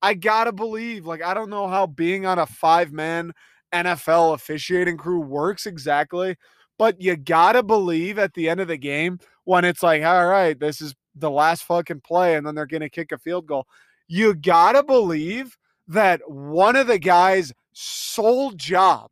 I 0.03 0.13
gotta 0.13 0.53
believe, 0.53 1.07
like, 1.07 1.23
I 1.23 1.33
don't 1.33 1.49
know 1.49 1.67
how 1.67 1.87
being 1.87 2.27
on 2.27 2.39
a 2.39 2.45
five 2.47 2.93
man 2.93 3.33
NFL 3.73 4.35
officiating 4.35 4.99
crew 4.99 5.21
works 5.21 5.65
exactly, 5.65 6.37
but 6.79 7.01
you 7.01 7.17
gotta 7.17 7.63
believe 7.63 8.19
at 8.19 8.35
the 8.35 8.51
end 8.51 8.61
of 8.61 8.69
the 8.69 8.77
game 8.77 9.19
when 9.45 9.65
it's 9.65 9.83
like, 9.83 10.05
all 10.05 10.27
right, 10.27 10.61
this 10.61 10.83
is 10.83 10.95
the 11.15 11.31
last 11.31 11.65
fucking 11.65 12.03
play, 12.03 12.37
and 12.37 12.47
then 12.47 12.55
they're 12.55 12.67
gonna 12.67 12.91
kick 12.91 13.13
a 13.13 13.19
field 13.19 13.47
goal. 13.47 13.67
You 14.09 14.35
gotta 14.35 14.83
believe 14.83 15.57
that 15.89 16.21
one 16.31 16.77
of 16.77 16.87
the 16.87 16.99
guys' 16.99 17.55
sole 17.73 18.51
job 18.53 19.11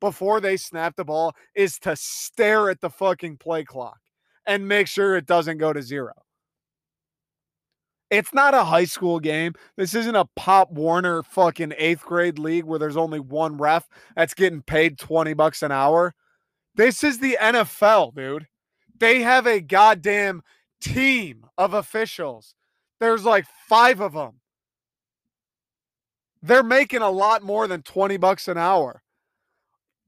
before 0.00 0.40
they 0.40 0.56
snap 0.56 0.96
the 0.96 1.04
ball 1.04 1.34
is 1.54 1.78
to 1.80 1.96
stare 1.96 2.70
at 2.70 2.80
the 2.80 2.90
fucking 2.90 3.36
play 3.36 3.64
clock 3.64 3.98
and 4.46 4.66
make 4.66 4.86
sure 4.86 5.16
it 5.16 5.26
doesn't 5.26 5.58
go 5.58 5.72
to 5.72 5.82
zero. 5.82 6.12
It's 8.10 8.32
not 8.32 8.54
a 8.54 8.64
high 8.64 8.86
school 8.86 9.20
game. 9.20 9.52
This 9.76 9.94
isn't 9.94 10.16
a 10.16 10.28
Pop 10.34 10.70
Warner 10.72 11.22
fucking 11.22 11.74
eighth 11.76 12.02
grade 12.02 12.38
league 12.38 12.64
where 12.64 12.78
there's 12.78 12.96
only 12.96 13.20
one 13.20 13.58
ref 13.58 13.86
that's 14.16 14.32
getting 14.32 14.62
paid 14.62 14.98
20 14.98 15.34
bucks 15.34 15.62
an 15.62 15.72
hour. 15.72 16.14
This 16.74 17.04
is 17.04 17.18
the 17.18 17.36
NFL, 17.40 18.14
dude. 18.14 18.46
They 18.98 19.20
have 19.20 19.46
a 19.46 19.60
goddamn 19.60 20.42
team 20.80 21.44
of 21.58 21.74
officials. 21.74 22.54
There's 22.98 23.24
like 23.24 23.46
five 23.68 24.00
of 24.00 24.14
them. 24.14 24.40
They're 26.42 26.62
making 26.62 27.02
a 27.02 27.10
lot 27.10 27.42
more 27.42 27.66
than 27.66 27.82
20 27.82 28.16
bucks 28.16 28.48
an 28.48 28.56
hour. 28.56 29.02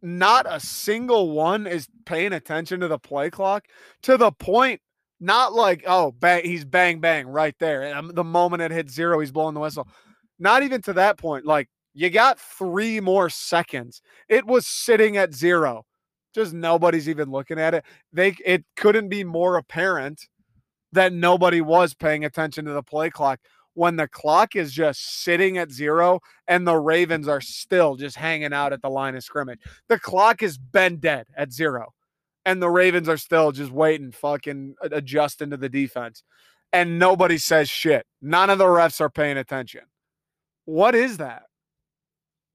Not 0.03 0.47
a 0.49 0.61
single 0.61 1.31
one 1.31 1.67
is 1.67 1.89
paying 2.07 2.33
attention 2.33 2.81
to 2.81 2.89
the 2.89 2.99
play 2.99 3.31
clock 3.31 3.67
to 4.03 4.17
the 4.17 4.33
point 4.33 4.81
not 5.21 5.53
like, 5.53 5.85
oh, 5.87 6.13
bang, 6.13 6.45
he's 6.45 6.65
bang, 6.65 6.99
bang 7.01 7.29
right 7.29 7.55
there. 7.61 7.83
And 7.83 7.99
um, 7.99 8.13
the 8.15 8.25
moment 8.25 8.63
it 8.63 8.71
hits 8.71 8.95
zero, 8.95 9.21
he's 9.21 9.31
blowing 9.31 9.55
the 9.55 9.61
whistle. 9.61 9.87
Not 10.39 10.63
even 10.63 10.81
to 10.83 10.95
that 10.95 11.19
point. 11.19 11.45
Like, 11.45 11.69
you 11.93 12.09
got 12.09 12.41
three 12.41 13.01
more 13.01 13.29
seconds. 13.29 14.01
It 14.29 14.47
was 14.47 14.67
sitting 14.67 15.19
at 15.19 15.35
zero. 15.35 15.85
Just 16.35 16.55
nobody's 16.55 17.09
even 17.09 17.31
looking 17.31 17.59
at 17.59 17.75
it. 17.75 17.85
They 18.13 18.37
it 18.45 18.65
couldn't 18.77 19.09
be 19.09 19.25
more 19.25 19.57
apparent 19.57 20.29
that 20.93 21.13
nobody 21.13 21.61
was 21.61 21.93
paying 21.93 22.25
attention 22.25 22.65
to 22.65 22.73
the 22.73 22.83
play 22.83 23.11
clock 23.11 23.41
when 23.75 23.97
the 23.97 24.09
clock 24.09 24.57
is 24.57 24.73
just 24.73 25.23
sitting 25.23 25.59
at 25.59 25.71
zero 25.71 26.21
and 26.49 26.67
the 26.67 26.77
Ravens 26.77 27.29
are 27.29 27.41
still 27.41 27.97
just 27.97 28.17
hanging 28.17 28.53
out 28.53 28.73
at 28.73 28.83
the 28.83 28.91
line 28.91 29.15
of 29.15 29.25
scrimmage. 29.25 29.61
The 29.89 29.99
clock 29.99 30.41
has 30.41 30.59
been 30.59 30.99
dead 30.99 31.27
at 31.37 31.53
zero 31.53 31.93
and 32.45 32.63
the 32.63 32.71
Ravens 32.71 33.09
are 33.09 33.17
still 33.17 33.53
just 33.53 33.71
waiting, 33.71 34.13
fucking 34.13 34.75
uh, 34.83 34.89
adjusting 34.93 35.51
to 35.51 35.57
the 35.57 35.69
defense. 35.69 36.23
And 36.73 36.99
nobody 36.99 37.39
says 37.39 37.69
shit. 37.69 38.07
None 38.23 38.51
of 38.51 38.59
the 38.59 38.65
refs 38.65 39.01
are 39.01 39.11
paying 39.11 39.37
attention. 39.37 39.83
What 40.65 40.95
is 40.95 41.17
that? 41.17 41.43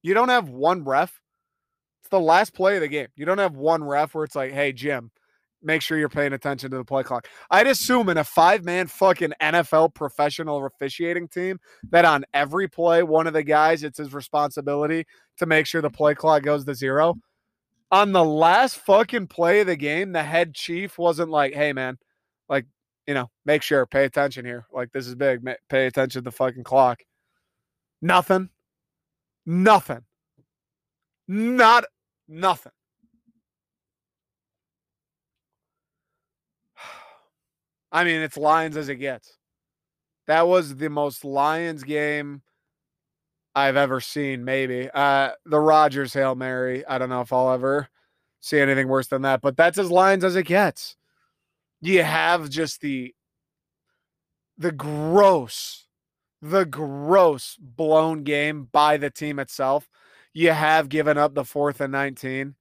You 0.02 0.14
don't 0.14 0.30
have 0.30 0.50
one 0.50 0.84
ref. 0.84 1.20
It's 2.02 2.10
the 2.10 2.20
last 2.20 2.54
play 2.54 2.76
of 2.76 2.82
the 2.82 2.88
game. 2.88 3.08
You 3.16 3.26
don't 3.26 3.40
have 3.40 3.56
one 3.56 3.84
ref 3.84 4.14
where 4.14 4.24
it's 4.24 4.36
like, 4.36 4.54
hey, 4.54 4.72
Jim, 4.72 5.12
make 5.66 5.82
sure 5.82 5.98
you're 5.98 6.08
paying 6.08 6.34
attention 6.34 6.72
to 6.72 6.78
the 6.78 6.86
play 6.86 7.04
clock. 7.04 7.28
I'd 7.52 7.68
assume 7.68 8.08
in 8.10 8.18
a 8.18 8.24
five 8.24 8.64
man 8.64 8.88
fucking 8.88 9.34
NFL 9.42 9.94
professional 9.94 10.66
officiating 10.66 11.28
team 11.28 11.60
that 11.90 12.06
on 12.06 12.24
every 12.34 12.70
play, 12.70 13.04
one 13.04 13.28
of 13.28 13.34
the 13.34 13.44
guys, 13.44 13.84
it's 13.84 13.98
his 13.98 14.14
responsibility 14.14 15.06
to 15.38 15.46
make 15.46 15.66
sure 15.66 15.82
the 15.82 15.90
play 15.90 16.16
clock 16.16 16.44
goes 16.44 16.64
to 16.64 16.74
zero 16.74 17.16
on 17.92 18.12
the 18.12 18.24
last 18.24 18.78
fucking 18.78 19.28
play 19.28 19.62
of 19.62 19.68
the 19.68 19.76
game, 19.76 20.12
the 20.12 20.24
head 20.24 20.54
chief 20.54 20.98
wasn't 20.98 21.30
like, 21.30 21.54
hey, 21.54 21.74
man, 21.74 21.98
like, 22.50 22.66
you 23.08 23.14
know, 23.14 23.30
make 23.46 23.62
sure, 23.62 23.86
pay 23.86 24.06
attention 24.06 24.46
here. 24.46 24.66
Like, 24.74 24.92
this 24.92 25.08
is 25.08 25.16
big. 25.16 25.42
Pay 25.70 25.86
attention 25.86 26.22
to 26.22 26.24
the 26.24 26.32
fucking 26.32 26.64
clock. 26.64 27.00
Nothing. 28.02 28.50
Nothing. 29.46 30.02
Not 31.28 31.86
nothing. 32.28 32.72
I 37.96 38.04
mean, 38.04 38.20
it's 38.20 38.36
Lions 38.36 38.76
as 38.76 38.90
it 38.90 38.98
gets. 38.98 39.38
That 40.28 40.50
was 40.50 40.76
the 40.76 40.90
most 40.90 41.24
Lions 41.24 41.86
game 41.86 42.42
I've 43.56 43.78
ever 43.78 44.02
seen, 44.02 44.44
maybe. 44.44 44.90
Uh, 44.94 45.30
the 45.46 45.62
Rodgers 45.62 46.14
Hail 46.14 46.36
Mary. 46.36 46.86
I 46.86 46.98
don't 46.98 47.08
know 47.08 47.22
if 47.22 47.32
I'll 47.32 47.54
ever 47.54 47.88
see 48.42 48.60
anything 48.60 48.90
worse 48.90 49.08
than 49.08 49.22
that, 49.22 49.40
but 49.40 49.56
that's 49.56 49.78
as 49.78 49.90
Lions 49.90 50.26
as 50.26 50.36
it 50.36 50.44
gets. 50.44 50.98
You 51.80 52.04
have 52.04 52.50
just 52.50 52.82
the 52.82 53.16
the 54.58 54.74
gross, 54.74 55.88
the 56.42 56.66
gross 56.66 57.56
blown 57.58 58.24
game 58.24 58.68
by 58.74 58.98
the 58.98 59.10
team 59.10 59.40
itself. 59.40 59.88
You 60.34 60.52
have 60.52 60.90
given 60.90 61.18
up 61.18 61.34
the 61.34 61.46
fourth 61.46 61.80
and 61.80 61.94
19. 61.94 62.56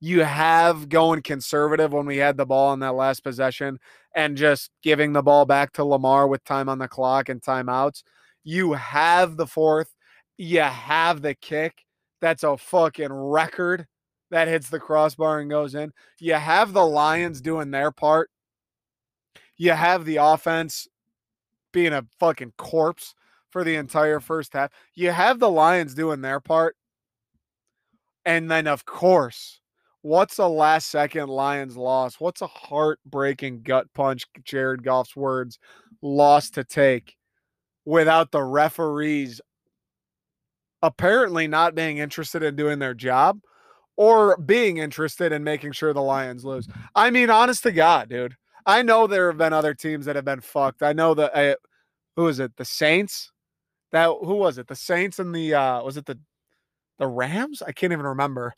You 0.00 0.20
have 0.20 0.88
going 0.88 1.22
conservative 1.22 1.92
when 1.92 2.06
we 2.06 2.16
had 2.16 2.36
the 2.36 2.46
ball 2.46 2.72
in 2.72 2.80
that 2.80 2.94
last 2.94 3.22
possession 3.22 3.78
and 4.14 4.36
just 4.36 4.70
giving 4.82 5.12
the 5.12 5.22
ball 5.22 5.44
back 5.44 5.72
to 5.72 5.84
Lamar 5.84 6.26
with 6.26 6.42
time 6.44 6.68
on 6.68 6.78
the 6.78 6.88
clock 6.88 7.28
and 7.28 7.42
timeouts. 7.42 8.02
You 8.42 8.72
have 8.72 9.36
the 9.36 9.46
fourth, 9.46 9.94
you 10.38 10.60
have 10.60 11.20
the 11.20 11.34
kick. 11.34 11.84
That's 12.22 12.42
a 12.42 12.56
fucking 12.56 13.12
record 13.12 13.86
that 14.30 14.48
hits 14.48 14.70
the 14.70 14.80
crossbar 14.80 15.40
and 15.40 15.50
goes 15.50 15.74
in. 15.74 15.92
You 16.18 16.34
have 16.34 16.72
the 16.72 16.86
Lions 16.86 17.40
doing 17.40 17.70
their 17.70 17.90
part. 17.90 18.30
You 19.56 19.72
have 19.72 20.06
the 20.06 20.16
offense 20.16 20.88
being 21.72 21.92
a 21.92 22.06
fucking 22.18 22.54
corpse 22.56 23.14
for 23.50 23.64
the 23.64 23.76
entire 23.76 24.20
first 24.20 24.54
half. 24.54 24.70
You 24.94 25.10
have 25.10 25.38
the 25.38 25.50
Lions 25.50 25.94
doing 25.94 26.22
their 26.22 26.40
part. 26.40 26.76
And 28.24 28.50
then, 28.50 28.66
of 28.66 28.84
course, 28.84 29.60
what's 30.02 30.38
a 30.38 30.46
last 30.46 30.90
second 30.90 31.28
Lions 31.28 31.76
loss? 31.76 32.16
What's 32.18 32.42
a 32.42 32.46
heartbreaking 32.46 33.62
gut 33.62 33.86
punch, 33.94 34.24
Jared 34.44 34.82
Goff's 34.82 35.16
words, 35.16 35.58
loss 36.02 36.50
to 36.50 36.64
take 36.64 37.16
without 37.84 38.30
the 38.30 38.42
referees 38.42 39.40
apparently 40.82 41.46
not 41.46 41.74
being 41.74 41.98
interested 41.98 42.42
in 42.42 42.56
doing 42.56 42.78
their 42.78 42.94
job 42.94 43.40
or 43.96 44.36
being 44.38 44.78
interested 44.78 45.32
in 45.32 45.44
making 45.44 45.72
sure 45.72 45.92
the 45.92 46.00
Lions 46.00 46.44
lose? 46.44 46.68
I 46.94 47.10
mean, 47.10 47.30
honest 47.30 47.62
to 47.64 47.72
God, 47.72 48.08
dude. 48.08 48.36
I 48.66 48.82
know 48.82 49.06
there 49.06 49.28
have 49.28 49.38
been 49.38 49.52
other 49.52 49.74
teams 49.74 50.06
that 50.06 50.16
have 50.16 50.24
been 50.24 50.40
fucked. 50.40 50.82
I 50.82 50.92
know 50.92 51.14
that 51.14 51.34
uh, 51.34 51.56
who 52.16 52.28
is 52.28 52.40
it? 52.40 52.56
The 52.56 52.64
Saints. 52.64 53.32
That 53.92 54.14
who 54.22 54.34
was 54.34 54.58
it? 54.58 54.68
The 54.68 54.76
Saints 54.76 55.18
and 55.18 55.34
the 55.34 55.54
uh 55.54 55.82
was 55.82 55.96
it 55.96 56.06
the 56.06 56.18
the 56.98 57.06
Rams? 57.06 57.62
I 57.62 57.72
can't 57.72 57.92
even 57.92 58.06
remember. 58.06 58.54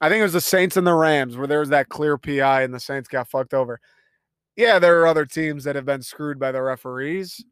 I 0.00 0.08
think 0.08 0.20
it 0.20 0.24
was 0.24 0.32
the 0.32 0.40
Saints 0.40 0.76
and 0.76 0.86
the 0.86 0.94
Rams 0.94 1.36
where 1.36 1.46
there 1.46 1.60
was 1.60 1.68
that 1.70 1.88
clear 1.88 2.18
PI 2.18 2.62
and 2.62 2.74
the 2.74 2.80
Saints 2.80 3.08
got 3.08 3.28
fucked 3.28 3.54
over. 3.54 3.80
Yeah, 4.56 4.78
there 4.78 5.00
are 5.00 5.06
other 5.06 5.26
teams 5.26 5.64
that 5.64 5.76
have 5.76 5.84
been 5.84 6.02
screwed 6.02 6.38
by 6.38 6.52
the 6.52 6.62
referees. 6.62 7.44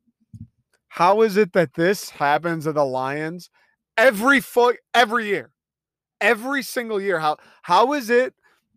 How 0.88 1.22
is 1.22 1.36
it 1.36 1.52
that 1.54 1.74
this 1.74 2.10
happens 2.10 2.64
to 2.64 2.72
the 2.72 2.84
Lions 2.84 3.48
every 3.96 4.40
foot 4.40 4.76
every 4.92 5.26
year? 5.26 5.50
Every 6.20 6.62
single 6.62 7.00
year. 7.00 7.18
How 7.18 7.38
how 7.62 7.94
is 7.94 8.10
it 8.10 8.34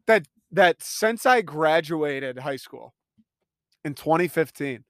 that 0.07 0.25
that 0.51 0.81
since 0.81 1.25
I 1.25 1.41
graduated 1.41 2.39
high 2.39 2.55
school 2.55 2.93
in 3.83 3.93
2015, 3.93 4.83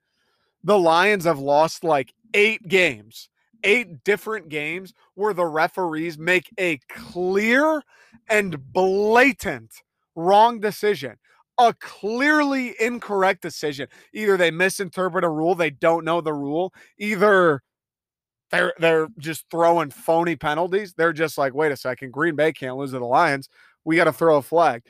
the 0.63 0.77
Lions 0.77 1.25
have 1.25 1.39
lost 1.39 1.83
like 1.83 2.13
8 2.33 2.67
games 2.67 3.29
eight 3.65 4.03
different 4.05 4.47
games 4.47 4.93
where 5.15 5.33
the 5.33 5.45
referees 5.45 6.17
make 6.17 6.49
a 6.57 6.79
clear 6.89 7.81
and 8.29 8.71
blatant 8.71 9.71
wrong 10.15 10.59
decision, 10.61 11.17
a 11.57 11.73
clearly 11.73 12.75
incorrect 12.79 13.41
decision. 13.41 13.87
Either 14.13 14.37
they 14.37 14.51
misinterpret 14.51 15.25
a 15.25 15.29
rule, 15.29 15.55
they 15.55 15.71
don't 15.71 16.05
know 16.05 16.21
the 16.21 16.33
rule, 16.33 16.73
either 16.97 17.61
they're 18.51 18.73
they're 18.77 19.07
just 19.17 19.45
throwing 19.49 19.89
phony 19.89 20.35
penalties. 20.35 20.93
They're 20.93 21.11
just 21.11 21.37
like, 21.37 21.53
wait 21.53 21.71
a 21.71 21.77
second, 21.77 22.13
Green 22.13 22.35
Bay 22.35 22.53
can't 22.53 22.77
lose 22.77 22.91
to 22.91 22.99
the 22.99 23.05
Lions. 23.05 23.49
We 23.83 23.95
got 23.95 24.05
to 24.05 24.13
throw 24.13 24.37
a 24.37 24.41
flag. 24.41 24.83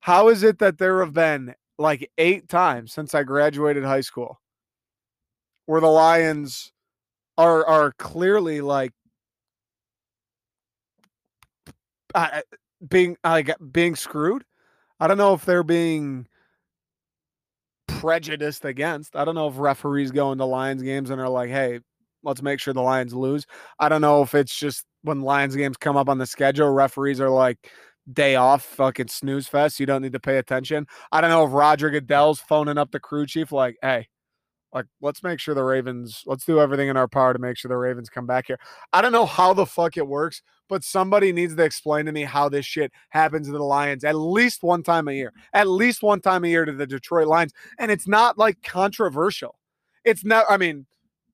How 0.00 0.28
is 0.28 0.42
it 0.42 0.58
that 0.60 0.78
there 0.78 1.00
have 1.00 1.12
been 1.12 1.54
like 1.78 2.10
eight 2.18 2.48
times 2.48 2.92
since 2.92 3.14
I 3.14 3.24
graduated 3.24 3.82
high 3.82 4.02
school 4.02 4.40
where 5.66 5.80
the 5.80 5.88
Lions 5.88 6.72
are 7.38 7.66
are 7.66 7.92
clearly 7.98 8.60
like 8.60 8.92
uh, 12.14 12.40
being 12.88 13.16
like 13.24 13.50
being 13.70 13.96
screwed. 13.96 14.44
I 15.00 15.08
don't 15.08 15.18
know 15.18 15.34
if 15.34 15.44
they're 15.44 15.64
being 15.64 16.26
prejudiced 17.88 18.64
against. 18.64 19.16
I 19.16 19.24
don't 19.24 19.34
know 19.34 19.48
if 19.48 19.58
referees 19.58 20.10
go 20.10 20.32
into 20.32 20.44
Lions 20.44 20.82
games 20.82 21.10
and 21.10 21.20
are 21.20 21.28
like, 21.28 21.50
"Hey, 21.50 21.80
let's 22.22 22.42
make 22.42 22.60
sure 22.60 22.74
the 22.74 22.82
Lions 22.82 23.14
lose." 23.14 23.46
I 23.78 23.88
don't 23.88 24.00
know 24.00 24.22
if 24.22 24.34
it's 24.34 24.56
just 24.56 24.84
when 25.02 25.20
Lions 25.22 25.56
games 25.56 25.76
come 25.76 25.96
up 25.96 26.08
on 26.08 26.18
the 26.18 26.26
schedule, 26.26 26.70
referees 26.70 27.20
are 27.20 27.30
like, 27.30 27.70
"Day 28.12 28.36
off, 28.36 28.62
fucking 28.64 29.08
snooze 29.08 29.48
fest. 29.48 29.80
You 29.80 29.86
don't 29.86 30.02
need 30.02 30.12
to 30.12 30.20
pay 30.20 30.38
attention." 30.38 30.86
I 31.10 31.20
don't 31.20 31.30
know 31.30 31.46
if 31.46 31.52
Roger 31.52 31.90
Goodell's 31.90 32.40
phoning 32.40 32.78
up 32.78 32.90
the 32.92 33.00
crew 33.00 33.26
chief 33.26 33.52
like, 33.52 33.76
"Hey, 33.82 34.08
like, 34.72 34.86
let's 35.00 35.22
make 35.22 35.38
sure 35.38 35.54
the 35.54 35.62
Ravens, 35.62 36.22
let's 36.26 36.44
do 36.44 36.60
everything 36.60 36.88
in 36.88 36.96
our 36.96 37.08
power 37.08 37.32
to 37.32 37.38
make 37.38 37.58
sure 37.58 37.68
the 37.68 37.76
Ravens 37.76 38.08
come 38.08 38.26
back 38.26 38.46
here. 38.46 38.58
I 38.92 39.02
don't 39.02 39.12
know 39.12 39.26
how 39.26 39.52
the 39.52 39.66
fuck 39.66 39.96
it 39.96 40.06
works, 40.06 40.42
but 40.68 40.82
somebody 40.82 41.32
needs 41.32 41.54
to 41.54 41.62
explain 41.62 42.06
to 42.06 42.12
me 42.12 42.22
how 42.22 42.48
this 42.48 42.64
shit 42.64 42.90
happens 43.10 43.46
to 43.46 43.52
the 43.52 43.62
Lions 43.62 44.04
at 44.04 44.16
least 44.16 44.62
one 44.62 44.82
time 44.82 45.08
a 45.08 45.12
year, 45.12 45.32
at 45.52 45.68
least 45.68 46.02
one 46.02 46.20
time 46.20 46.44
a 46.44 46.48
year 46.48 46.64
to 46.64 46.72
the 46.72 46.86
Detroit 46.86 47.26
Lions. 47.26 47.52
And 47.78 47.90
it's 47.90 48.08
not 48.08 48.38
like 48.38 48.62
controversial. 48.62 49.58
It's 50.04 50.24
not, 50.24 50.46
I 50.48 50.56
mean, 50.56 50.86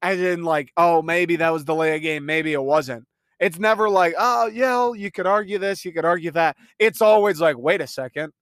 as 0.02 0.20
in 0.20 0.42
like, 0.42 0.72
oh, 0.76 1.02
maybe 1.02 1.36
that 1.36 1.52
was 1.52 1.64
delay 1.64 1.94
a 1.94 2.00
game, 2.00 2.26
maybe 2.26 2.52
it 2.52 2.62
wasn't. 2.62 3.04
It's 3.38 3.58
never 3.58 3.88
like, 3.88 4.14
oh, 4.18 4.46
yeah, 4.46 4.92
you 4.92 5.12
could 5.12 5.26
argue 5.26 5.58
this, 5.58 5.84
you 5.84 5.92
could 5.92 6.04
argue 6.04 6.32
that. 6.32 6.56
It's 6.80 7.00
always 7.00 7.40
like, 7.40 7.56
wait 7.56 7.80
a 7.80 7.86
second, 7.86 8.32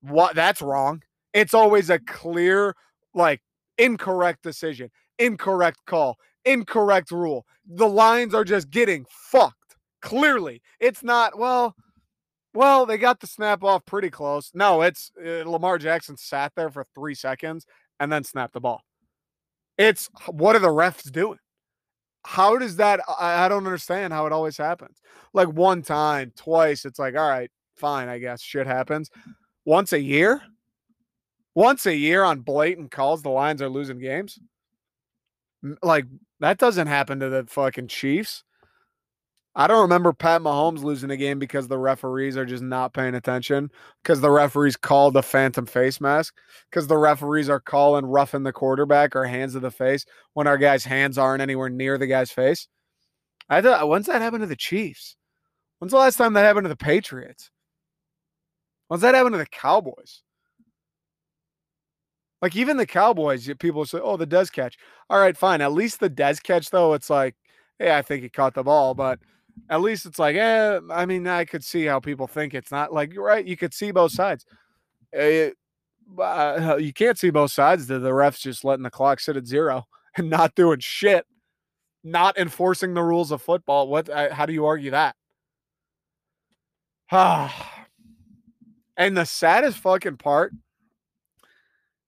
what? 0.00 0.36
That's 0.36 0.62
wrong. 0.62 1.02
It's 1.34 1.54
always 1.54 1.90
a 1.90 1.98
clear, 1.98 2.74
like, 3.14 3.40
incorrect 3.78 4.42
decision, 4.42 4.90
incorrect 5.18 5.78
call, 5.86 6.18
incorrect 6.44 7.10
rule. 7.10 7.46
The 7.66 7.88
Lions 7.88 8.34
are 8.34 8.44
just 8.44 8.70
getting 8.70 9.06
fucked. 9.08 9.76
Clearly, 10.02 10.62
it's 10.78 11.02
not, 11.02 11.38
well, 11.38 11.74
well, 12.54 12.86
they 12.86 12.98
got 12.98 13.20
the 13.20 13.26
snap 13.26 13.62
off 13.62 13.84
pretty 13.84 14.10
close. 14.10 14.50
No, 14.54 14.82
it's 14.82 15.10
uh, 15.24 15.48
Lamar 15.48 15.78
Jackson 15.78 16.16
sat 16.16 16.52
there 16.56 16.70
for 16.70 16.86
three 16.94 17.14
seconds 17.14 17.66
and 18.00 18.10
then 18.10 18.24
snapped 18.24 18.54
the 18.54 18.60
ball. 18.60 18.82
It's 19.76 20.08
what 20.26 20.56
are 20.56 20.60
the 20.60 20.68
refs 20.68 21.10
doing? 21.10 21.38
How 22.24 22.58
does 22.58 22.76
that? 22.76 23.00
I, 23.18 23.44
I 23.44 23.48
don't 23.48 23.66
understand 23.66 24.12
how 24.12 24.26
it 24.26 24.32
always 24.32 24.56
happens. 24.56 25.00
Like 25.32 25.48
one 25.48 25.82
time, 25.82 26.32
twice, 26.36 26.84
it's 26.84 26.98
like, 26.98 27.16
all 27.16 27.28
right, 27.28 27.50
fine, 27.76 28.08
I 28.08 28.18
guess 28.18 28.42
shit 28.42 28.66
happens. 28.66 29.10
Once 29.64 29.92
a 29.92 30.00
year, 30.00 30.42
once 31.58 31.86
a 31.86 31.96
year 31.96 32.22
on 32.22 32.38
blatant 32.38 32.92
calls, 32.92 33.20
the 33.20 33.30
Lions 33.30 33.60
are 33.60 33.68
losing 33.68 33.98
games. 33.98 34.38
Like 35.82 36.04
that 36.38 36.56
doesn't 36.56 36.86
happen 36.86 37.18
to 37.18 37.28
the 37.28 37.46
fucking 37.48 37.88
Chiefs. 37.88 38.44
I 39.56 39.66
don't 39.66 39.82
remember 39.82 40.12
Pat 40.12 40.40
Mahomes 40.40 40.84
losing 40.84 41.10
a 41.10 41.16
game 41.16 41.40
because 41.40 41.66
the 41.66 41.76
referees 41.76 42.36
are 42.36 42.46
just 42.46 42.62
not 42.62 42.94
paying 42.94 43.16
attention, 43.16 43.72
because 44.04 44.20
the 44.20 44.30
referees 44.30 44.76
called 44.76 45.14
the 45.14 45.22
phantom 45.22 45.66
face 45.66 46.00
mask, 46.00 46.36
because 46.70 46.86
the 46.86 46.96
referees 46.96 47.48
are 47.48 47.58
calling 47.58 48.06
roughing 48.06 48.44
the 48.44 48.52
quarterback 48.52 49.16
or 49.16 49.24
hands 49.24 49.54
to 49.54 49.60
the 49.60 49.72
face 49.72 50.06
when 50.34 50.46
our 50.46 50.58
guys' 50.58 50.84
hands 50.84 51.18
aren't 51.18 51.42
anywhere 51.42 51.70
near 51.70 51.98
the 51.98 52.06
guy's 52.06 52.30
face. 52.30 52.68
I 53.48 53.62
thought, 53.62 53.82
uh, 53.82 53.86
when's 53.88 54.06
that 54.06 54.22
happened 54.22 54.42
to 54.42 54.46
the 54.46 54.54
Chiefs? 54.54 55.16
When's 55.80 55.90
the 55.90 55.98
last 55.98 56.18
time 56.18 56.34
that 56.34 56.44
happened 56.44 56.66
to 56.66 56.68
the 56.68 56.76
Patriots? 56.76 57.50
When's 58.86 59.02
that 59.02 59.16
happened 59.16 59.34
to 59.34 59.38
the 59.38 59.46
Cowboys? 59.46 60.22
Like 62.40 62.54
even 62.56 62.76
the 62.76 62.86
Cowboys, 62.86 63.50
people 63.58 63.84
say, 63.84 63.98
"Oh, 64.00 64.16
the 64.16 64.26
Dez 64.26 64.52
catch." 64.52 64.78
All 65.10 65.18
right, 65.20 65.36
fine. 65.36 65.60
At 65.60 65.72
least 65.72 66.00
the 66.00 66.10
Dez 66.10 66.42
catch, 66.42 66.70
though, 66.70 66.94
it's 66.94 67.10
like, 67.10 67.34
yeah, 67.80 67.96
I 67.96 68.02
think 68.02 68.22
he 68.22 68.28
caught 68.28 68.54
the 68.54 68.62
ball, 68.62 68.94
but 68.94 69.18
at 69.70 69.80
least 69.80 70.06
it's 70.06 70.18
like, 70.18 70.36
eh. 70.36 70.80
I 70.90 71.06
mean, 71.06 71.26
I 71.26 71.44
could 71.44 71.64
see 71.64 71.84
how 71.84 72.00
people 72.00 72.26
think 72.26 72.54
it's 72.54 72.70
not 72.70 72.92
like 72.92 73.16
right. 73.16 73.44
You 73.44 73.56
could 73.56 73.74
see 73.74 73.90
both 73.90 74.12
sides. 74.12 74.46
It, 75.12 75.56
eh, 76.18 76.22
uh, 76.22 76.76
you 76.78 76.92
can't 76.92 77.18
see 77.18 77.30
both 77.30 77.52
sides. 77.52 77.86
The, 77.86 77.98
the 77.98 78.10
refs 78.10 78.40
just 78.40 78.64
letting 78.64 78.84
the 78.84 78.90
clock 78.90 79.20
sit 79.20 79.36
at 79.36 79.46
zero 79.46 79.86
and 80.16 80.30
not 80.30 80.54
doing 80.54 80.80
shit, 80.80 81.26
not 82.04 82.38
enforcing 82.38 82.94
the 82.94 83.02
rules 83.02 83.30
of 83.32 83.42
football. 83.42 83.88
What? 83.88 84.08
Uh, 84.08 84.32
how 84.32 84.46
do 84.46 84.52
you 84.52 84.66
argue 84.66 84.92
that? 84.92 85.16
Ah. 87.10 87.86
and 88.96 89.16
the 89.16 89.24
saddest 89.24 89.78
fucking 89.78 90.16
part 90.16 90.52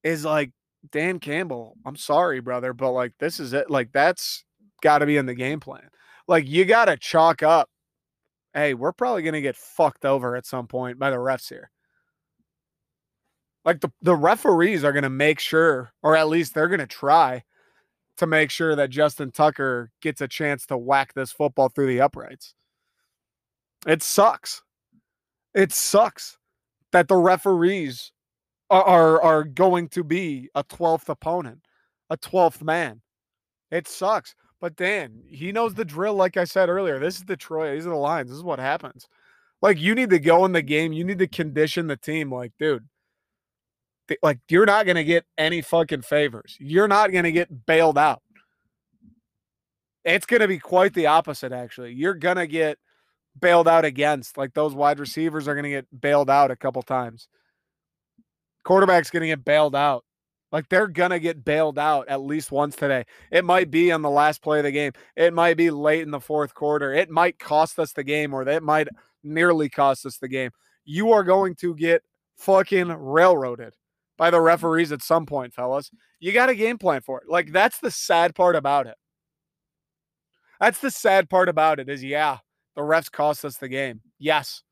is 0.02 0.24
like 0.24 0.52
Dan 0.90 1.18
Campbell. 1.18 1.76
I'm 1.84 1.96
sorry, 1.96 2.40
brother, 2.40 2.72
but 2.72 2.92
like 2.92 3.12
this 3.18 3.40
is 3.40 3.52
it. 3.52 3.70
Like 3.70 3.92
that's 3.92 4.44
got 4.82 4.98
to 4.98 5.06
be 5.06 5.16
in 5.16 5.26
the 5.26 5.34
game 5.34 5.60
plan. 5.60 5.88
Like 6.26 6.48
you 6.48 6.64
got 6.64 6.86
to 6.86 6.96
chalk 6.96 7.42
up. 7.42 7.68
Hey, 8.54 8.74
we're 8.74 8.92
probably 8.92 9.22
going 9.22 9.34
to 9.34 9.40
get 9.40 9.56
fucked 9.56 10.04
over 10.04 10.36
at 10.36 10.46
some 10.46 10.66
point 10.66 10.98
by 10.98 11.10
the 11.10 11.16
refs 11.16 11.48
here. 11.48 11.70
Like 13.64 13.80
the, 13.80 13.90
the 14.02 14.16
referees 14.16 14.84
are 14.84 14.92
going 14.92 15.04
to 15.04 15.10
make 15.10 15.38
sure, 15.38 15.92
or 16.02 16.16
at 16.16 16.28
least 16.28 16.54
they're 16.54 16.68
going 16.68 16.80
to 16.80 16.86
try 16.86 17.44
to 18.16 18.26
make 18.26 18.50
sure 18.50 18.74
that 18.74 18.90
Justin 18.90 19.30
Tucker 19.30 19.90
gets 20.02 20.20
a 20.20 20.28
chance 20.28 20.66
to 20.66 20.76
whack 20.76 21.14
this 21.14 21.30
football 21.30 21.68
through 21.68 21.86
the 21.86 22.00
uprights. 22.00 22.54
It 23.86 24.02
sucks. 24.02 24.62
It 25.54 25.72
sucks 25.72 26.38
that 26.92 27.08
the 27.08 27.16
referees 27.16 28.12
are 28.70 29.20
are 29.20 29.44
going 29.44 29.88
to 29.88 30.04
be 30.04 30.48
a 30.54 30.62
12th 30.64 31.08
opponent, 31.08 31.60
a 32.08 32.16
12th 32.16 32.62
man. 32.62 33.02
It 33.70 33.88
sucks. 33.88 34.34
But 34.60 34.76
Dan, 34.76 35.22
he 35.26 35.52
knows 35.52 35.74
the 35.74 35.84
drill. 35.84 36.14
Like 36.14 36.36
I 36.36 36.44
said 36.44 36.68
earlier, 36.68 36.98
this 36.98 37.16
is 37.16 37.22
Detroit. 37.22 37.74
These 37.74 37.86
are 37.86 37.90
the 37.90 37.96
Lions. 37.96 38.28
This 38.28 38.36
is 38.36 38.44
what 38.44 38.58
happens. 38.58 39.08
Like 39.62 39.78
you 39.80 39.94
need 39.94 40.10
to 40.10 40.18
go 40.18 40.44
in 40.44 40.52
the 40.52 40.62
game. 40.62 40.92
You 40.92 41.04
need 41.04 41.18
to 41.18 41.26
condition 41.26 41.86
the 41.86 41.96
team. 41.96 42.32
Like, 42.32 42.52
dude, 42.58 42.86
th- 44.08 44.20
like 44.22 44.38
you're 44.48 44.66
not 44.66 44.86
gonna 44.86 45.04
get 45.04 45.24
any 45.38 45.62
fucking 45.62 46.02
favors. 46.02 46.56
You're 46.60 46.88
not 46.88 47.12
gonna 47.12 47.32
get 47.32 47.66
bailed 47.66 47.98
out. 47.98 48.22
It's 50.04 50.26
gonna 50.26 50.48
be 50.48 50.58
quite 50.58 50.94
the 50.94 51.06
opposite, 51.06 51.52
actually. 51.52 51.92
You're 51.92 52.14
gonna 52.14 52.46
get 52.46 52.78
bailed 53.38 53.68
out 53.68 53.84
against. 53.84 54.36
Like 54.36 54.54
those 54.54 54.74
wide 54.74 54.98
receivers 54.98 55.48
are 55.48 55.54
gonna 55.54 55.70
get 55.70 56.00
bailed 56.00 56.30
out 56.30 56.50
a 56.50 56.56
couple 56.56 56.82
times. 56.82 57.28
Quarterback's 58.64 59.10
gonna 59.10 59.26
get 59.26 59.44
bailed 59.44 59.74
out. 59.74 60.04
Like 60.52 60.68
they're 60.68 60.88
gonna 60.88 61.18
get 61.18 61.44
bailed 61.44 61.78
out 61.78 62.08
at 62.08 62.22
least 62.22 62.50
once 62.50 62.76
today. 62.76 63.04
It 63.30 63.44
might 63.44 63.70
be 63.70 63.92
on 63.92 64.02
the 64.02 64.10
last 64.10 64.42
play 64.42 64.58
of 64.58 64.64
the 64.64 64.72
game. 64.72 64.92
It 65.16 65.32
might 65.32 65.56
be 65.56 65.70
late 65.70 66.02
in 66.02 66.10
the 66.10 66.20
fourth 66.20 66.54
quarter. 66.54 66.92
It 66.92 67.10
might 67.10 67.38
cost 67.38 67.78
us 67.78 67.92
the 67.92 68.04
game, 68.04 68.34
or 68.34 68.46
it 68.46 68.62
might 68.62 68.88
nearly 69.22 69.68
cost 69.68 70.06
us 70.06 70.18
the 70.18 70.28
game. 70.28 70.50
You 70.84 71.12
are 71.12 71.22
going 71.22 71.54
to 71.56 71.74
get 71.74 72.02
fucking 72.36 72.88
railroaded 72.88 73.74
by 74.16 74.30
the 74.30 74.40
referees 74.40 74.92
at 74.92 75.02
some 75.02 75.24
point, 75.24 75.54
fellas. 75.54 75.90
You 76.18 76.32
got 76.32 76.50
a 76.50 76.54
game 76.54 76.78
plan 76.78 77.00
for 77.00 77.20
it. 77.20 77.28
Like 77.28 77.52
that's 77.52 77.78
the 77.78 77.90
sad 77.90 78.34
part 78.34 78.56
about 78.56 78.86
it. 78.86 78.96
That's 80.60 80.80
the 80.80 80.90
sad 80.90 81.30
part 81.30 81.48
about 81.48 81.80
it 81.80 81.88
is 81.88 82.04
yeah, 82.04 82.38
the 82.76 82.82
refs 82.82 83.10
cost 83.10 83.44
us 83.44 83.56
the 83.56 83.68
game. 83.68 84.02
Yes. 84.18 84.62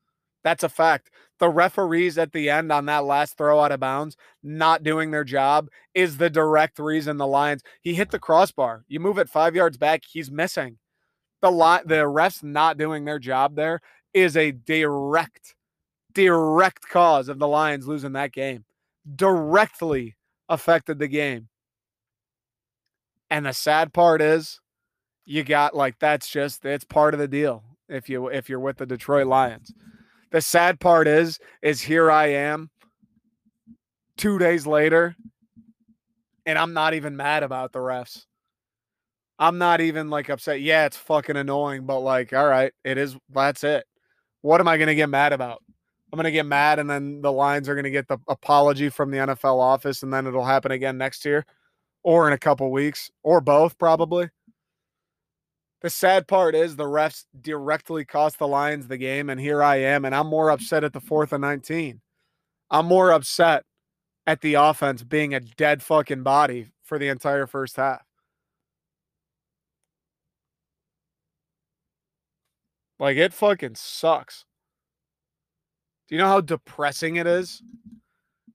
That's 0.43 0.63
a 0.63 0.69
fact. 0.69 1.09
The 1.39 1.49
referees 1.49 2.17
at 2.17 2.31
the 2.33 2.49
end 2.49 2.71
on 2.71 2.85
that 2.85 3.05
last 3.05 3.37
throw 3.37 3.59
out 3.59 3.71
of 3.71 3.79
bounds 3.79 4.17
not 4.43 4.83
doing 4.83 5.11
their 5.11 5.23
job 5.23 5.69
is 5.93 6.17
the 6.17 6.29
direct 6.29 6.79
reason 6.79 7.17
the 7.17 7.27
Lions. 7.27 7.63
He 7.81 7.93
hit 7.93 8.11
the 8.11 8.19
crossbar. 8.19 8.83
You 8.87 8.99
move 8.99 9.17
it 9.17 9.29
five 9.29 9.55
yards 9.55 9.77
back, 9.77 10.03
he's 10.05 10.31
missing. 10.31 10.77
The 11.41 11.51
line, 11.51 11.83
the 11.85 12.03
refs 12.03 12.43
not 12.43 12.77
doing 12.77 13.05
their 13.05 13.19
job 13.19 13.55
there 13.55 13.79
is 14.13 14.35
a 14.35 14.51
direct, 14.51 15.55
direct 16.13 16.87
cause 16.89 17.29
of 17.29 17.39
the 17.39 17.47
Lions 17.47 17.87
losing 17.87 18.13
that 18.13 18.33
game. 18.33 18.65
Directly 19.15 20.15
affected 20.49 20.99
the 20.99 21.07
game. 21.07 21.47
And 23.29 23.45
the 23.45 23.53
sad 23.53 23.93
part 23.93 24.21
is, 24.21 24.59
you 25.25 25.43
got 25.43 25.75
like 25.75 25.99
that's 25.99 26.27
just 26.27 26.65
it's 26.65 26.83
part 26.83 27.13
of 27.13 27.19
the 27.19 27.27
deal 27.27 27.63
if 27.87 28.09
you 28.09 28.27
if 28.27 28.49
you're 28.49 28.59
with 28.59 28.77
the 28.77 28.85
Detroit 28.87 29.27
Lions. 29.27 29.71
The 30.31 30.41
sad 30.41 30.79
part 30.79 31.07
is, 31.07 31.39
is 31.61 31.81
here 31.81 32.11
I 32.11 32.27
am 32.27 32.69
two 34.17 34.37
days 34.37 34.67
later, 34.67 35.15
and 36.45 36.57
I'm 36.57 36.73
not 36.73 36.93
even 36.93 37.15
mad 37.15 37.43
about 37.43 37.71
the 37.71 37.79
refs. 37.79 38.25
I'm 39.39 39.57
not 39.57 39.81
even 39.81 40.09
like 40.09 40.29
upset. 40.29 40.61
Yeah, 40.61 40.85
it's 40.85 40.97
fucking 40.97 41.37
annoying, 41.37 41.85
but 41.85 41.99
like, 41.99 42.33
all 42.33 42.47
right, 42.47 42.73
it 42.83 42.97
is. 42.97 43.15
That's 43.29 43.63
it. 43.63 43.85
What 44.41 44.59
am 44.59 44.67
I 44.67 44.77
going 44.77 44.87
to 44.87 44.95
get 44.95 45.09
mad 45.09 45.33
about? 45.33 45.63
I'm 46.11 46.17
going 46.17 46.25
to 46.25 46.31
get 46.31 46.45
mad, 46.45 46.79
and 46.79 46.89
then 46.89 47.21
the 47.21 47.31
Lions 47.31 47.69
are 47.69 47.75
going 47.75 47.83
to 47.83 47.91
get 47.91 48.07
the 48.07 48.17
apology 48.27 48.89
from 48.89 49.11
the 49.11 49.17
NFL 49.17 49.59
office, 49.59 50.03
and 50.03 50.13
then 50.13 50.27
it'll 50.27 50.45
happen 50.45 50.71
again 50.71 50.97
next 50.97 51.23
year 51.23 51.45
or 52.03 52.27
in 52.27 52.33
a 52.33 52.37
couple 52.37 52.71
weeks 52.71 53.11
or 53.23 53.41
both, 53.41 53.77
probably. 53.77 54.29
The 55.81 55.89
sad 55.89 56.27
part 56.27 56.55
is 56.55 56.75
the 56.75 56.83
refs 56.83 57.23
directly 57.39 58.03
cost 58.03 58.37
the 58.37 58.47
Lions 58.47 58.87
the 58.87 58.97
game, 58.97 59.29
and 59.29 59.39
here 59.39 59.63
I 59.63 59.77
am, 59.77 60.03
and 60.03 60.13
I'm 60.13 60.27
more 60.27 60.49
upset 60.49 60.83
at 60.83 60.91
the 60.91 60.99
fourth 60.99 61.31
and 61.31 61.41
19. 61.41 62.01
I'm 62.69 62.85
more 62.85 63.11
upset 63.11 63.63
at 64.27 64.41
the 64.41 64.55
offense 64.55 65.03
being 65.03 65.33
a 65.33 65.39
dead 65.39 65.81
fucking 65.81 66.23
body 66.23 66.67
for 66.83 66.99
the 66.99 67.07
entire 67.07 67.47
first 67.47 67.77
half. 67.77 68.01
Like 72.99 73.15
it 73.15 73.33
fucking 73.33 73.75
sucks. 73.75 74.45
Do 76.09 76.15
you 76.15 76.21
know 76.21 76.27
how 76.27 76.41
depressing 76.41 77.15
it 77.15 77.25
is? 77.27 77.61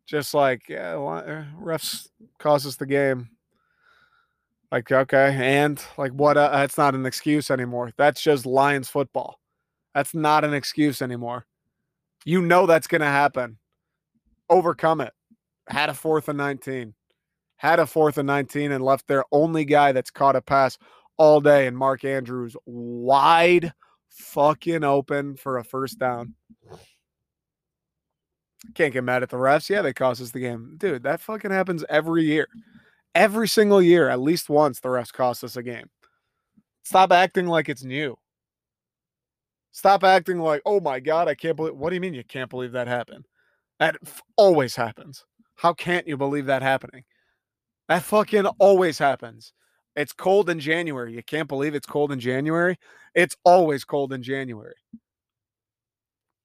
Just 0.06 0.34
like, 0.34 0.68
yeah, 0.68 0.92
eh, 0.92 1.44
refs 1.58 2.08
cost 2.38 2.66
us 2.66 2.76
the 2.76 2.84
game. 2.84 3.30
Like, 4.74 4.90
okay, 4.90 5.38
and 5.40 5.80
like 5.96 6.10
what? 6.10 6.36
Uh, 6.36 6.50
that's 6.50 6.76
not 6.76 6.96
an 6.96 7.06
excuse 7.06 7.48
anymore. 7.48 7.92
That's 7.96 8.20
just 8.20 8.44
Lions 8.44 8.88
football. 8.88 9.38
That's 9.94 10.14
not 10.14 10.42
an 10.42 10.52
excuse 10.52 11.00
anymore. 11.00 11.46
You 12.24 12.42
know 12.42 12.66
that's 12.66 12.88
going 12.88 13.00
to 13.00 13.06
happen. 13.06 13.58
Overcome 14.50 15.00
it. 15.00 15.12
Had 15.68 15.90
a 15.90 15.94
fourth 15.94 16.28
and 16.28 16.38
19. 16.38 16.92
Had 17.58 17.78
a 17.78 17.86
fourth 17.86 18.18
and 18.18 18.26
19 18.26 18.72
and 18.72 18.84
left 18.84 19.06
their 19.06 19.22
only 19.30 19.64
guy 19.64 19.92
that's 19.92 20.10
caught 20.10 20.34
a 20.34 20.42
pass 20.42 20.76
all 21.18 21.40
day 21.40 21.68
and 21.68 21.78
Mark 21.78 22.04
Andrews 22.04 22.56
wide 22.66 23.72
fucking 24.08 24.82
open 24.82 25.36
for 25.36 25.58
a 25.58 25.62
first 25.64 26.00
down. 26.00 26.34
Can't 28.74 28.92
get 28.92 29.04
mad 29.04 29.22
at 29.22 29.30
the 29.30 29.36
refs. 29.36 29.70
Yeah, 29.70 29.82
they 29.82 29.92
cost 29.92 30.20
us 30.20 30.32
the 30.32 30.40
game. 30.40 30.74
Dude, 30.78 31.04
that 31.04 31.20
fucking 31.20 31.52
happens 31.52 31.84
every 31.88 32.24
year. 32.24 32.48
Every 33.14 33.46
single 33.48 33.80
year, 33.80 34.08
at 34.08 34.20
least 34.20 34.48
once, 34.48 34.80
the 34.80 34.88
refs 34.88 35.12
cost 35.12 35.44
us 35.44 35.56
a 35.56 35.62
game. 35.62 35.88
Stop 36.84 37.12
acting 37.12 37.46
like 37.46 37.68
it's 37.68 37.84
new. 37.84 38.16
Stop 39.72 40.04
acting 40.04 40.38
like, 40.38 40.62
oh 40.64 40.80
my 40.80 41.00
God, 41.00 41.28
I 41.28 41.34
can't 41.34 41.56
believe. 41.56 41.74
What 41.74 41.90
do 41.90 41.94
you 41.94 42.00
mean 42.00 42.14
you 42.14 42.24
can't 42.24 42.50
believe 42.50 42.72
that 42.72 42.86
happened? 42.86 43.26
That 43.80 43.96
f- 44.04 44.22
always 44.36 44.76
happens. 44.76 45.24
How 45.56 45.72
can't 45.72 46.06
you 46.06 46.16
believe 46.16 46.46
that 46.46 46.62
happening? 46.62 47.04
That 47.88 48.02
fucking 48.02 48.46
always 48.58 48.98
happens. 48.98 49.52
It's 49.96 50.12
cold 50.12 50.50
in 50.50 50.60
January. 50.60 51.14
You 51.14 51.22
can't 51.22 51.48
believe 51.48 51.74
it's 51.74 51.86
cold 51.86 52.12
in 52.12 52.20
January. 52.20 52.76
It's 53.14 53.36
always 53.44 53.84
cold 53.84 54.12
in 54.12 54.22
January. 54.22 54.74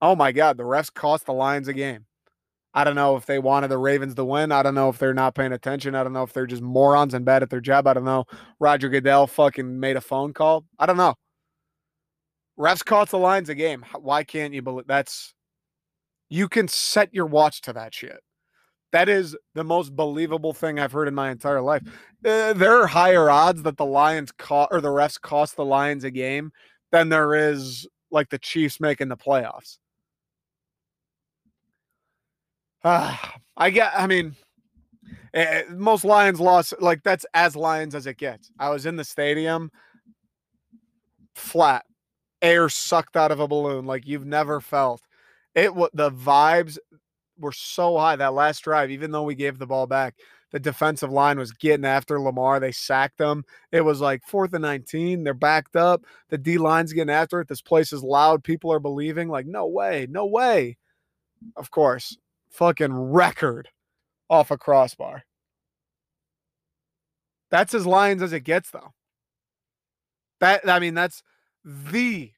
Oh 0.01 0.15
my 0.15 0.31
God, 0.31 0.57
the 0.57 0.63
refs 0.63 0.93
cost 0.93 1.25
the 1.25 1.33
Lions 1.33 1.67
a 1.67 1.73
game. 1.73 2.05
I 2.73 2.83
don't 2.83 2.95
know 2.95 3.15
if 3.15 3.25
they 3.25 3.39
wanted 3.39 3.69
the 3.69 3.77
Ravens 3.77 4.15
to 4.15 4.25
win. 4.25 4.51
I 4.51 4.61
don't 4.61 4.75
know 4.75 4.89
if 4.89 4.99
they're 4.99 5.13
not 5.13 5.33
paying 5.33 5.53
attention. 5.53 5.95
I 5.95 6.03
don't 6.03 6.13
know 6.13 6.23
if 6.23 6.33
they're 6.33 6.45
just 6.45 6.61
morons 6.61 7.13
and 7.13 7.25
bad 7.25 7.41
at 7.41 7.49
their 7.49 7.61
job. 7.61 7.87
I 7.87 7.93
don't 7.93 8.05
know. 8.05 8.25
Roger 8.59 8.89
Goodell 8.89 9.27
fucking 9.27 9.79
made 9.79 9.97
a 9.97 10.01
phone 10.01 10.33
call. 10.33 10.65
I 10.77 10.85
don't 10.85 10.97
know. 10.97 11.15
Refs 12.59 12.85
caught 12.85 13.09
the 13.09 13.17
Lions 13.17 13.49
a 13.49 13.55
game. 13.55 13.85
Why 13.97 14.23
can't 14.23 14.53
you 14.53 14.61
believe 14.61 14.85
that's 14.85 15.33
you 16.29 16.47
can 16.47 16.67
set 16.67 17.13
your 17.13 17.25
watch 17.25 17.61
to 17.61 17.73
that 17.73 17.93
shit. 17.93 18.19
That 18.91 19.09
is 19.09 19.35
the 19.53 19.63
most 19.63 19.95
believable 19.95 20.53
thing 20.53 20.79
I've 20.79 20.91
heard 20.91 21.07
in 21.07 21.13
my 21.15 21.31
entire 21.31 21.61
life. 21.61 21.83
Uh, 22.25 22.53
there 22.53 22.81
are 22.81 22.87
higher 22.87 23.29
odds 23.29 23.63
that 23.63 23.77
the 23.77 23.85
Lions 23.85 24.31
caught 24.31 24.69
or 24.71 24.81
the 24.81 24.89
refs 24.89 25.19
cost 25.19 25.55
the 25.55 25.65
Lions 25.65 26.03
a 26.03 26.11
game 26.11 26.51
than 26.91 27.09
there 27.09 27.35
is 27.35 27.87
like 28.11 28.29
the 28.29 28.39
Chiefs 28.39 28.79
making 28.79 29.09
the 29.09 29.17
playoffs. 29.17 29.77
Uh, 32.83 33.15
I 33.57 33.69
get. 33.69 33.91
I 33.95 34.07
mean, 34.07 34.35
uh, 35.33 35.61
most 35.71 36.05
Lions 36.05 36.39
lost. 36.39 36.73
Like 36.81 37.03
that's 37.03 37.25
as 37.33 37.55
Lions 37.55 37.95
as 37.95 38.07
it 38.07 38.17
gets. 38.17 38.51
I 38.59 38.69
was 38.69 38.85
in 38.85 38.95
the 38.95 39.03
stadium, 39.03 39.71
flat, 41.35 41.85
air 42.41 42.69
sucked 42.69 43.17
out 43.17 43.31
of 43.31 43.39
a 43.39 43.47
balloon 43.47 43.85
like 43.85 44.07
you've 44.07 44.25
never 44.25 44.61
felt. 44.61 45.01
It 45.55 45.73
what 45.75 45.95
the 45.95 46.11
vibes 46.11 46.77
were 47.37 47.51
so 47.51 47.97
high 47.97 48.15
that 48.15 48.33
last 48.33 48.61
drive. 48.61 48.91
Even 48.91 49.11
though 49.11 49.23
we 49.23 49.35
gave 49.35 49.57
the 49.57 49.67
ball 49.67 49.87
back, 49.87 50.15
the 50.51 50.59
defensive 50.59 51.11
line 51.11 51.37
was 51.37 51.51
getting 51.51 51.85
after 51.85 52.19
Lamar. 52.19 52.59
They 52.59 52.71
sacked 52.71 53.17
them. 53.17 53.43
It 53.71 53.81
was 53.81 54.01
like 54.01 54.23
fourth 54.25 54.53
and 54.53 54.61
19. 54.61 55.23
They're 55.23 55.33
backed 55.33 55.75
up. 55.75 56.05
The 56.29 56.37
D 56.37 56.57
line's 56.57 56.93
getting 56.93 57.13
after 57.13 57.39
it. 57.41 57.47
This 57.47 57.61
place 57.61 57.93
is 57.93 58.03
loud. 58.03 58.43
People 58.43 58.71
are 58.71 58.79
believing, 58.79 59.29
like, 59.29 59.45
no 59.45 59.67
way, 59.67 60.07
no 60.09 60.25
way. 60.25 60.77
Of 61.55 61.71
course, 61.71 62.17
fucking 62.49 62.93
record 62.93 63.69
off 64.29 64.51
a 64.51 64.57
crossbar. 64.57 65.23
That's 67.51 67.73
as 67.73 67.85
Lions 67.85 68.21
as 68.21 68.33
it 68.33 68.41
gets, 68.41 68.71
though. 68.71 68.93
That 70.39 70.67
I 70.69 70.79
mean, 70.79 70.93
that's 70.93 71.23
the 71.65 72.31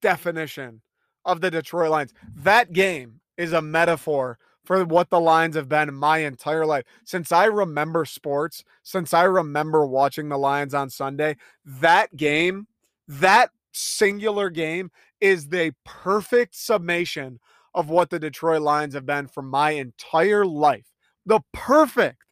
definition 0.00 0.82
of 1.24 1.40
the 1.40 1.50
Detroit 1.50 1.90
Lions. 1.90 2.14
That 2.34 2.72
game 2.72 3.20
is 3.36 3.52
a 3.52 3.60
metaphor 3.60 4.38
for 4.64 4.84
what 4.84 5.10
the 5.10 5.20
Lions 5.20 5.56
have 5.56 5.68
been 5.68 5.94
my 5.94 6.18
entire 6.18 6.66
life. 6.66 6.84
Since 7.04 7.30
I 7.32 7.44
remember 7.44 8.04
sports, 8.04 8.64
since 8.82 9.14
I 9.14 9.24
remember 9.24 9.86
watching 9.86 10.28
the 10.28 10.38
Lions 10.38 10.74
on 10.74 10.90
Sunday, 10.90 11.36
that 11.64 12.16
game, 12.16 12.66
that 13.06 13.50
singular 13.72 14.50
game 14.50 14.90
is 15.20 15.48
the 15.48 15.72
perfect 15.84 16.54
summation 16.54 17.38
of 17.76 17.90
what 17.90 18.10
the 18.10 18.18
Detroit 18.18 18.62
Lions 18.62 18.94
have 18.94 19.06
been 19.06 19.28
for 19.28 19.42
my 19.42 19.72
entire 19.72 20.46
life. 20.46 20.86
The 21.26 21.40
perfect, 21.52 22.24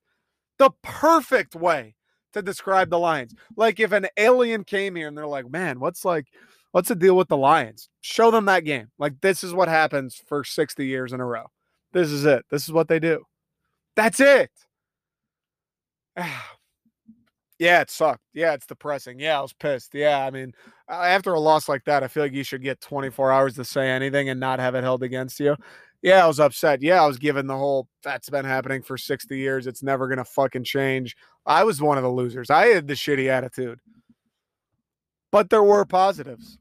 the 0.58 0.70
perfect 0.82 1.54
way 1.54 1.94
to 2.32 2.42
describe 2.42 2.90
the 2.90 2.98
Lions. 2.98 3.34
Like 3.56 3.78
if 3.78 3.92
an 3.92 4.08
alien 4.16 4.64
came 4.64 4.96
here 4.96 5.06
and 5.06 5.16
they're 5.16 5.26
like, 5.26 5.48
man, 5.48 5.78
what's 5.78 6.04
like, 6.04 6.26
what's 6.72 6.88
the 6.88 6.96
deal 6.96 7.16
with 7.16 7.28
the 7.28 7.36
Lions? 7.36 7.90
Show 8.00 8.30
them 8.30 8.46
that 8.46 8.64
game. 8.64 8.88
Like 8.98 9.20
this 9.20 9.44
is 9.44 9.52
what 9.52 9.68
happens 9.68 10.20
for 10.26 10.42
60 10.42 10.84
years 10.86 11.12
in 11.12 11.20
a 11.20 11.26
row. 11.26 11.46
This 11.92 12.10
is 12.10 12.24
it. 12.24 12.44
This 12.50 12.64
is 12.64 12.72
what 12.72 12.88
they 12.88 12.98
do. 12.98 13.24
That's 13.94 14.20
it. 14.20 14.50
Ah, 16.16 16.53
Yeah, 17.58 17.80
it 17.80 17.90
sucked. 17.90 18.24
Yeah, 18.32 18.52
it's 18.54 18.66
depressing. 18.66 19.20
Yeah, 19.20 19.38
I 19.38 19.42
was 19.42 19.52
pissed. 19.52 19.94
Yeah, 19.94 20.26
I 20.26 20.30
mean, 20.30 20.52
after 20.88 21.32
a 21.32 21.40
loss 21.40 21.68
like 21.68 21.84
that, 21.84 22.02
I 22.02 22.08
feel 22.08 22.24
like 22.24 22.32
you 22.32 22.42
should 22.42 22.62
get 22.62 22.80
24 22.80 23.30
hours 23.30 23.54
to 23.54 23.64
say 23.64 23.88
anything 23.90 24.28
and 24.28 24.40
not 24.40 24.58
have 24.58 24.74
it 24.74 24.82
held 24.82 25.02
against 25.02 25.38
you. 25.38 25.56
Yeah, 26.02 26.24
I 26.24 26.26
was 26.26 26.40
upset. 26.40 26.82
Yeah, 26.82 27.02
I 27.02 27.06
was 27.06 27.16
given 27.16 27.46
the 27.46 27.56
whole 27.56 27.88
that's 28.02 28.28
been 28.28 28.44
happening 28.44 28.82
for 28.82 28.98
60 28.98 29.38
years. 29.38 29.66
It's 29.66 29.82
never 29.82 30.06
going 30.08 30.18
to 30.18 30.24
fucking 30.24 30.64
change. 30.64 31.16
I 31.46 31.64
was 31.64 31.80
one 31.80 31.96
of 31.96 32.02
the 32.02 32.10
losers. 32.10 32.50
I 32.50 32.66
had 32.66 32.88
the 32.88 32.94
shitty 32.94 33.28
attitude. 33.28 33.78
But 35.30 35.48
there 35.48 35.62
were 35.62 35.84
positives. 35.84 36.58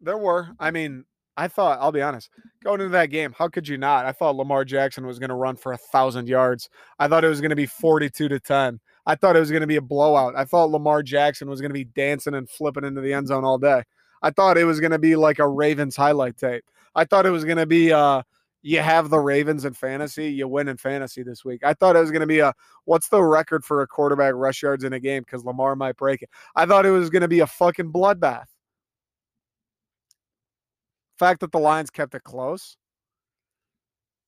There 0.00 0.18
were. 0.18 0.50
I 0.60 0.70
mean, 0.70 1.04
I 1.36 1.48
thought, 1.48 1.78
I'll 1.80 1.90
be 1.90 2.02
honest, 2.02 2.30
going 2.62 2.80
into 2.80 2.92
that 2.92 3.10
game, 3.10 3.34
how 3.36 3.48
could 3.48 3.66
you 3.66 3.78
not? 3.78 4.06
I 4.06 4.12
thought 4.12 4.36
Lamar 4.36 4.64
Jackson 4.64 5.06
was 5.06 5.18
going 5.18 5.30
to 5.30 5.34
run 5.34 5.56
for 5.56 5.72
a 5.72 5.76
thousand 5.78 6.28
yards. 6.28 6.68
I 6.98 7.08
thought 7.08 7.24
it 7.24 7.28
was 7.28 7.40
going 7.40 7.50
to 7.50 7.56
be 7.56 7.66
42 7.66 8.28
to 8.28 8.38
10. 8.38 8.78
I 9.06 9.14
thought 9.14 9.36
it 9.36 9.40
was 9.40 9.50
going 9.50 9.60
to 9.60 9.66
be 9.66 9.76
a 9.76 9.82
blowout. 9.82 10.34
I 10.36 10.44
thought 10.44 10.70
Lamar 10.70 11.02
Jackson 11.02 11.48
was 11.48 11.60
going 11.60 11.70
to 11.70 11.74
be 11.74 11.84
dancing 11.84 12.34
and 12.34 12.48
flipping 12.48 12.84
into 12.84 13.00
the 13.00 13.12
end 13.12 13.28
zone 13.28 13.44
all 13.44 13.58
day. 13.58 13.82
I 14.22 14.30
thought 14.30 14.56
it 14.56 14.64
was 14.64 14.80
going 14.80 14.92
to 14.92 14.98
be 14.98 15.16
like 15.16 15.38
a 15.38 15.48
Ravens 15.48 15.96
highlight 15.96 16.38
tape. 16.38 16.64
I 16.94 17.04
thought 17.04 17.26
it 17.26 17.30
was 17.30 17.44
going 17.44 17.58
to 17.58 17.66
be 17.66 17.92
uh 17.92 18.22
you 18.66 18.80
have 18.80 19.10
the 19.10 19.18
Ravens 19.18 19.66
in 19.66 19.74
fantasy, 19.74 20.32
you 20.32 20.48
win 20.48 20.68
in 20.68 20.78
fantasy 20.78 21.22
this 21.22 21.44
week. 21.44 21.62
I 21.62 21.74
thought 21.74 21.96
it 21.96 22.00
was 22.00 22.10
going 22.10 22.22
to 22.22 22.26
be 22.26 22.38
a 22.38 22.54
what's 22.86 23.08
the 23.08 23.22
record 23.22 23.62
for 23.62 23.82
a 23.82 23.86
quarterback 23.86 24.32
rush 24.34 24.62
yards 24.62 24.84
in 24.84 24.94
a 24.94 25.00
game 25.00 25.22
because 25.22 25.44
Lamar 25.44 25.76
might 25.76 25.98
break 25.98 26.22
it. 26.22 26.30
I 26.56 26.64
thought 26.64 26.86
it 26.86 26.90
was 26.90 27.10
going 27.10 27.22
to 27.22 27.28
be 27.28 27.40
a 27.40 27.46
fucking 27.46 27.92
bloodbath. 27.92 28.46
Fact 31.18 31.40
that 31.40 31.52
the 31.52 31.58
Lions 31.58 31.90
kept 31.90 32.14
it 32.14 32.24
close, 32.24 32.78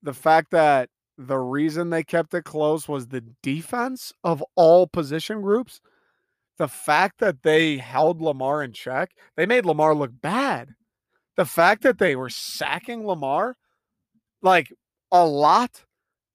the 0.02 0.12
fact 0.12 0.50
that 0.50 0.90
the 1.18 1.38
reason 1.38 1.90
they 1.90 2.04
kept 2.04 2.34
it 2.34 2.44
close 2.44 2.88
was 2.88 3.08
the 3.08 3.22
defense 3.42 4.12
of 4.22 4.44
all 4.54 4.86
position 4.86 5.40
groups. 5.40 5.80
The 6.58 6.68
fact 6.68 7.18
that 7.20 7.42
they 7.42 7.78
held 7.78 8.20
Lamar 8.20 8.62
in 8.62 8.72
check, 8.72 9.10
they 9.36 9.46
made 9.46 9.66
Lamar 9.66 9.94
look 9.94 10.12
bad. 10.20 10.74
The 11.36 11.44
fact 11.44 11.82
that 11.82 11.98
they 11.98 12.16
were 12.16 12.30
sacking 12.30 13.06
Lamar 13.06 13.56
like 14.42 14.72
a 15.12 15.26
lot, 15.26 15.84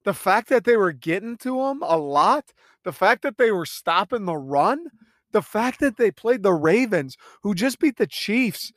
the 0.03 0.13
fact 0.13 0.49
that 0.49 0.63
they 0.63 0.77
were 0.77 0.91
getting 0.91 1.37
to 1.37 1.61
him 1.61 1.81
a 1.83 1.97
lot, 1.97 2.51
the 2.83 2.91
fact 2.91 3.23
that 3.23 3.37
they 3.37 3.51
were 3.51 3.65
stopping 3.65 4.25
the 4.25 4.37
run, 4.37 4.87
the 5.31 5.41
fact 5.41 5.79
that 5.79 5.97
they 5.97 6.11
played 6.11 6.43
the 6.43 6.53
Ravens, 6.53 7.17
who 7.43 7.55
just 7.55 7.79
beat 7.79 7.97
the 7.97 8.07
Chiefs 8.07 8.71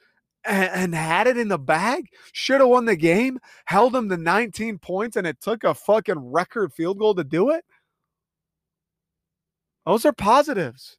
and, 0.45 0.95
had 0.95 1.27
it 1.27 1.39
in 1.39 1.49
the 1.49 1.59
bag, 1.59 2.09
should 2.33 2.61
have 2.61 2.69
won 2.69 2.85
the 2.85 2.97
game, 2.97 3.39
held 3.65 3.93
them 3.93 4.09
to 4.09 4.17
19 4.17 4.79
points, 4.79 5.17
and 5.17 5.27
it 5.27 5.41
took 5.41 5.65
a 5.65 5.75
fucking 5.75 6.19
record 6.19 6.73
field 6.73 6.99
goal 6.99 7.15
to 7.15 7.25
do 7.25 7.51
it. 7.51 7.65
Those 9.87 10.05
are 10.05 10.13
positives. 10.13 10.99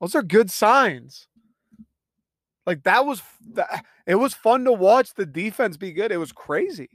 Those 0.00 0.14
are 0.14 0.22
good 0.22 0.50
signs. 0.50 1.28
Like 2.66 2.82
that 2.84 3.06
was 3.06 3.22
it 4.06 4.14
was 4.14 4.34
fun 4.34 4.64
to 4.64 4.72
watch 4.72 5.14
the 5.14 5.26
defense 5.26 5.76
be 5.76 5.92
good. 5.92 6.12
It 6.12 6.18
was 6.18 6.32
crazy. 6.32 6.90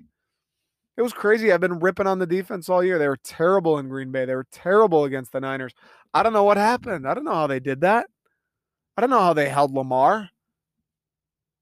It 0.95 1.01
was 1.01 1.13
crazy. 1.13 1.51
I've 1.51 1.61
been 1.61 1.80
ripping 1.80 2.07
on 2.07 2.19
the 2.19 2.25
defense 2.25 2.69
all 2.69 2.84
year. 2.84 2.97
They 2.97 3.07
were 3.07 3.19
terrible 3.23 3.78
in 3.78 3.88
Green 3.88 4.11
Bay. 4.11 4.25
They 4.25 4.36
were 4.36 4.47
terrible 4.51 5.03
against 5.03 5.32
the 5.32 5.39
Niners. 5.39 5.73
I 6.13 6.23
don't 6.23 6.34
know 6.34 6.43
what 6.43 6.57
happened. 6.57 7.07
I 7.07 7.13
don't 7.13 7.23
know 7.25 7.34
how 7.34 7.47
they 7.47 7.59
did 7.59 7.82
that. 7.82 8.07
I 8.95 9.01
don't 9.01 9.11
know 9.11 9.19
how 9.19 9.34
they 9.34 9.47
held 9.47 9.73
Lamar. 9.73 10.32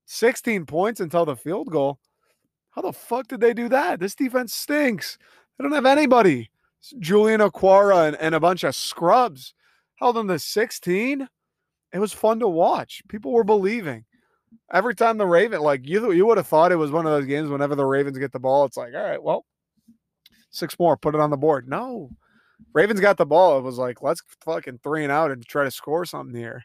16 0.06 0.66
points 0.66 1.00
until 1.00 1.26
the 1.26 1.36
field 1.36 1.72
goal. 1.72 2.00
How 2.72 2.82
the 2.82 2.94
fuck 2.94 3.28
did 3.28 3.40
they 3.40 3.54
do 3.54 3.70
that? 3.70 4.00
This 4.00 4.16
defense 4.16 4.54
stinks. 4.54 5.18
They 5.58 5.64
don't 5.64 5.72
have 5.72 5.86
anybody. 5.86 6.52
Julian 7.00 7.42
Okwara 7.42 8.08
and, 8.08 8.18
and 8.18 8.36
a 8.36 8.40
bunch 8.40 8.64
of 8.64 8.76
scrubs 8.76 9.54
held 9.96 10.16
them 10.16 10.28
to 10.28 10.38
16. 10.38 11.28
It 11.94 12.00
was 12.00 12.14
fun 12.14 12.40
to 12.40 12.48
watch. 12.48 13.02
People 13.08 13.32
were 13.32 13.44
believing. 13.44 14.06
Every 14.72 14.96
time 14.96 15.18
the 15.18 15.26
Raven, 15.26 15.62
like 15.62 15.88
you, 15.88 16.12
you 16.12 16.26
would 16.26 16.38
have 16.38 16.48
thought 16.48 16.72
it 16.72 16.78
was 16.78 16.92
one 16.92 17.06
of 17.06 17.12
those 17.12 17.26
games. 17.26 17.50
Whenever 17.50 17.76
the 17.76 17.86
Ravens 17.86 18.18
get 18.18 18.32
the 18.32 18.40
ball, 18.40 18.66
it's 18.66 18.78
like, 18.78 18.94
all 18.94 19.04
right, 19.04 19.22
well, 19.22 19.46
six 20.50 20.78
more, 20.80 20.98
put 20.98 21.16
it 21.16 21.22
on 21.22 21.30
the 21.30 21.38
board. 21.38 21.68
No, 21.68 22.10
Ravens 22.74 23.00
got 23.00 23.18
the 23.18 23.26
ball. 23.26 23.58
It 23.58 23.64
was 23.64 23.78
like, 23.78 24.02
let's 24.02 24.22
fucking 24.44 24.80
three 24.84 25.04
and 25.04 25.12
out 25.12 25.32
and 25.32 25.46
try 25.46 25.64
to 25.64 25.72
score 25.72 26.06
something 26.06 26.36
here. 26.36 26.64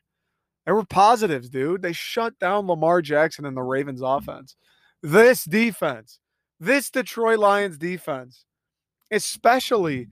There 0.64 0.74
were 0.74 0.84
positives, 0.84 1.48
dude. 1.48 1.82
They 1.82 1.92
shut 1.92 2.38
down 2.38 2.66
Lamar 2.66 3.02
Jackson 3.02 3.44
and 3.44 3.56
the 3.56 3.62
Ravens 3.62 4.02
offense. 4.02 4.56
This 5.02 5.44
defense, 5.44 6.20
this 6.58 6.90
Detroit 6.90 7.38
Lions 7.38 7.78
defense, 7.78 8.44
especially 9.10 10.08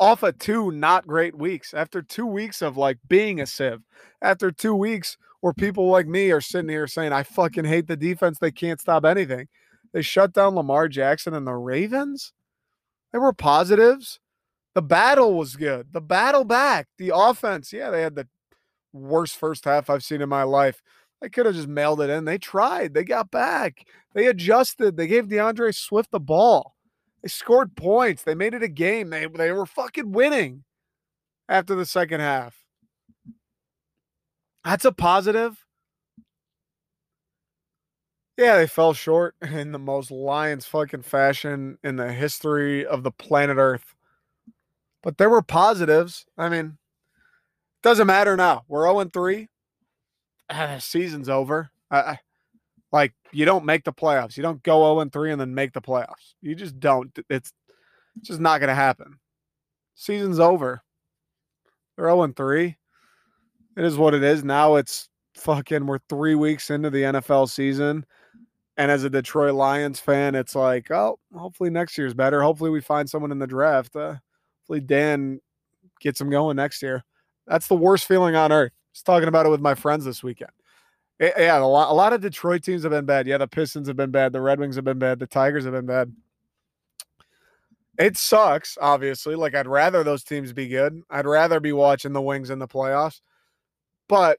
off 0.00 0.22
of 0.22 0.38
two 0.38 0.70
not 0.70 1.06
great 1.06 1.36
weeks, 1.36 1.74
after 1.74 2.00
two 2.02 2.26
weeks 2.26 2.62
of 2.62 2.76
like 2.76 2.98
being 3.08 3.40
a 3.40 3.46
sieve, 3.46 3.82
after 4.22 4.50
two 4.50 4.74
weeks 4.74 5.18
where 5.40 5.52
people 5.52 5.88
like 5.88 6.06
me 6.06 6.30
are 6.30 6.40
sitting 6.40 6.68
here 6.68 6.86
saying, 6.86 7.12
I 7.12 7.22
fucking 7.22 7.64
hate 7.64 7.86
the 7.86 7.96
defense. 7.96 8.38
They 8.38 8.50
can't 8.50 8.80
stop 8.80 9.04
anything. 9.04 9.48
They 9.92 10.02
shut 10.02 10.32
down 10.32 10.54
Lamar 10.54 10.88
Jackson 10.88 11.34
and 11.34 11.46
the 11.46 11.54
Ravens. 11.54 12.32
There 13.12 13.20
were 13.20 13.32
positives. 13.32 14.20
The 14.74 14.82
battle 14.82 15.34
was 15.34 15.56
good. 15.56 15.92
The 15.92 16.00
battle 16.00 16.44
back, 16.44 16.88
the 16.98 17.12
offense. 17.14 17.72
Yeah, 17.72 17.90
they 17.90 18.02
had 18.02 18.14
the 18.14 18.28
worst 18.92 19.36
first 19.36 19.64
half 19.64 19.90
I've 19.90 20.04
seen 20.04 20.22
in 20.22 20.28
my 20.28 20.42
life. 20.42 20.82
They 21.20 21.28
could 21.28 21.46
have 21.46 21.54
just 21.54 21.68
mailed 21.68 22.00
it 22.00 22.10
in. 22.10 22.24
They 22.24 22.38
tried. 22.38 22.94
They 22.94 23.04
got 23.04 23.30
back. 23.30 23.86
They 24.14 24.26
adjusted. 24.26 24.96
They 24.96 25.06
gave 25.06 25.28
D'Andre 25.28 25.72
Swift 25.72 26.10
the 26.10 26.20
ball. 26.20 26.76
They 27.22 27.28
scored 27.28 27.74
points. 27.76 28.22
They 28.22 28.34
made 28.34 28.54
it 28.54 28.62
a 28.62 28.68
game. 28.68 29.10
They 29.10 29.26
they 29.26 29.52
were 29.52 29.66
fucking 29.66 30.12
winning 30.12 30.64
after 31.48 31.74
the 31.74 31.86
second 31.86 32.20
half. 32.20 32.54
That's 34.64 34.84
a 34.84 34.92
positive. 34.92 35.64
Yeah, 38.36 38.56
they 38.56 38.68
fell 38.68 38.92
short 38.92 39.34
in 39.42 39.72
the 39.72 39.78
most 39.78 40.10
Lions 40.10 40.66
fucking 40.66 41.02
fashion 41.02 41.78
in 41.82 41.96
the 41.96 42.12
history 42.12 42.86
of 42.86 43.02
the 43.02 43.10
planet 43.10 43.56
Earth. 43.58 43.94
But 45.02 45.18
there 45.18 45.30
were 45.30 45.42
positives. 45.42 46.26
I 46.36 46.48
mean, 46.48 46.78
doesn't 47.82 48.06
matter 48.06 48.36
now. 48.36 48.64
We're 48.68 48.86
0 48.86 49.04
3. 49.12 49.48
Ah, 50.50 50.76
season's 50.78 51.28
over. 51.28 51.70
I, 51.90 52.18
like 52.92 53.12
you 53.32 53.44
don't 53.44 53.64
make 53.64 53.84
the 53.84 53.92
playoffs. 53.92 54.36
You 54.36 54.42
don't 54.42 54.62
go 54.62 54.98
0 54.98 55.10
3 55.10 55.32
and 55.32 55.40
then 55.40 55.54
make 55.54 55.72
the 55.72 55.80
playoffs. 55.80 56.34
You 56.40 56.54
just 56.54 56.78
don't. 56.80 57.16
It's, 57.28 57.52
it's 58.16 58.28
just 58.28 58.40
not 58.40 58.58
going 58.58 58.68
to 58.68 58.74
happen. 58.74 59.18
Season's 59.94 60.40
over. 60.40 60.82
They're 61.96 62.06
0 62.08 62.32
3. 62.36 62.76
It 63.76 63.84
is 63.84 63.96
what 63.96 64.14
it 64.14 64.24
is. 64.24 64.42
Now 64.42 64.74
it's 64.74 65.08
fucking, 65.34 65.86
we're 65.86 66.00
three 66.08 66.34
weeks 66.34 66.70
into 66.70 66.90
the 66.90 67.02
NFL 67.02 67.48
season. 67.48 68.04
And 68.76 68.90
as 68.90 69.04
a 69.04 69.10
Detroit 69.10 69.54
Lions 69.54 70.00
fan, 70.00 70.34
it's 70.34 70.54
like, 70.54 70.90
oh, 70.90 71.18
hopefully 71.34 71.70
next 71.70 71.98
year's 71.98 72.14
better. 72.14 72.42
Hopefully 72.42 72.70
we 72.70 72.80
find 72.80 73.08
someone 73.08 73.32
in 73.32 73.38
the 73.38 73.46
draft. 73.46 73.94
Uh, 73.96 74.16
hopefully 74.60 74.80
Dan 74.80 75.40
gets 76.00 76.18
them 76.18 76.30
going 76.30 76.56
next 76.56 76.82
year. 76.82 77.04
That's 77.48 77.66
the 77.66 77.74
worst 77.74 78.06
feeling 78.06 78.36
on 78.36 78.52
earth. 78.52 78.72
Was 78.92 79.02
talking 79.02 79.28
about 79.28 79.46
it 79.46 79.50
with 79.50 79.60
my 79.60 79.74
friends 79.74 80.04
this 80.04 80.22
weekend. 80.22 80.50
Eh, 81.20 81.30
eh, 81.34 81.42
yeah, 81.44 81.58
a 81.58 81.64
lot, 81.64 81.90
a 81.90 81.94
lot 81.94 82.12
of 82.12 82.20
Detroit 82.20 82.62
teams 82.62 82.82
have 82.84 82.92
been 82.92 83.06
bad. 83.06 83.26
Yeah, 83.26 83.38
the 83.38 83.48
Pistons 83.48 83.88
have 83.88 83.96
been 83.96 84.10
bad. 84.10 84.32
The 84.32 84.40
Red 84.40 84.60
Wings 84.60 84.76
have 84.76 84.84
been 84.84 84.98
bad. 84.98 85.18
The 85.18 85.26
Tigers 85.26 85.64
have 85.64 85.72
been 85.72 85.86
bad. 85.86 86.14
It 87.98 88.16
sucks, 88.16 88.78
obviously. 88.80 89.34
Like, 89.34 89.56
I'd 89.56 89.66
rather 89.66 90.04
those 90.04 90.22
teams 90.22 90.52
be 90.52 90.68
good. 90.68 91.02
I'd 91.10 91.26
rather 91.26 91.58
be 91.58 91.72
watching 91.72 92.12
the 92.12 92.22
Wings 92.22 92.50
in 92.50 92.60
the 92.60 92.68
playoffs. 92.68 93.20
But 94.08 94.38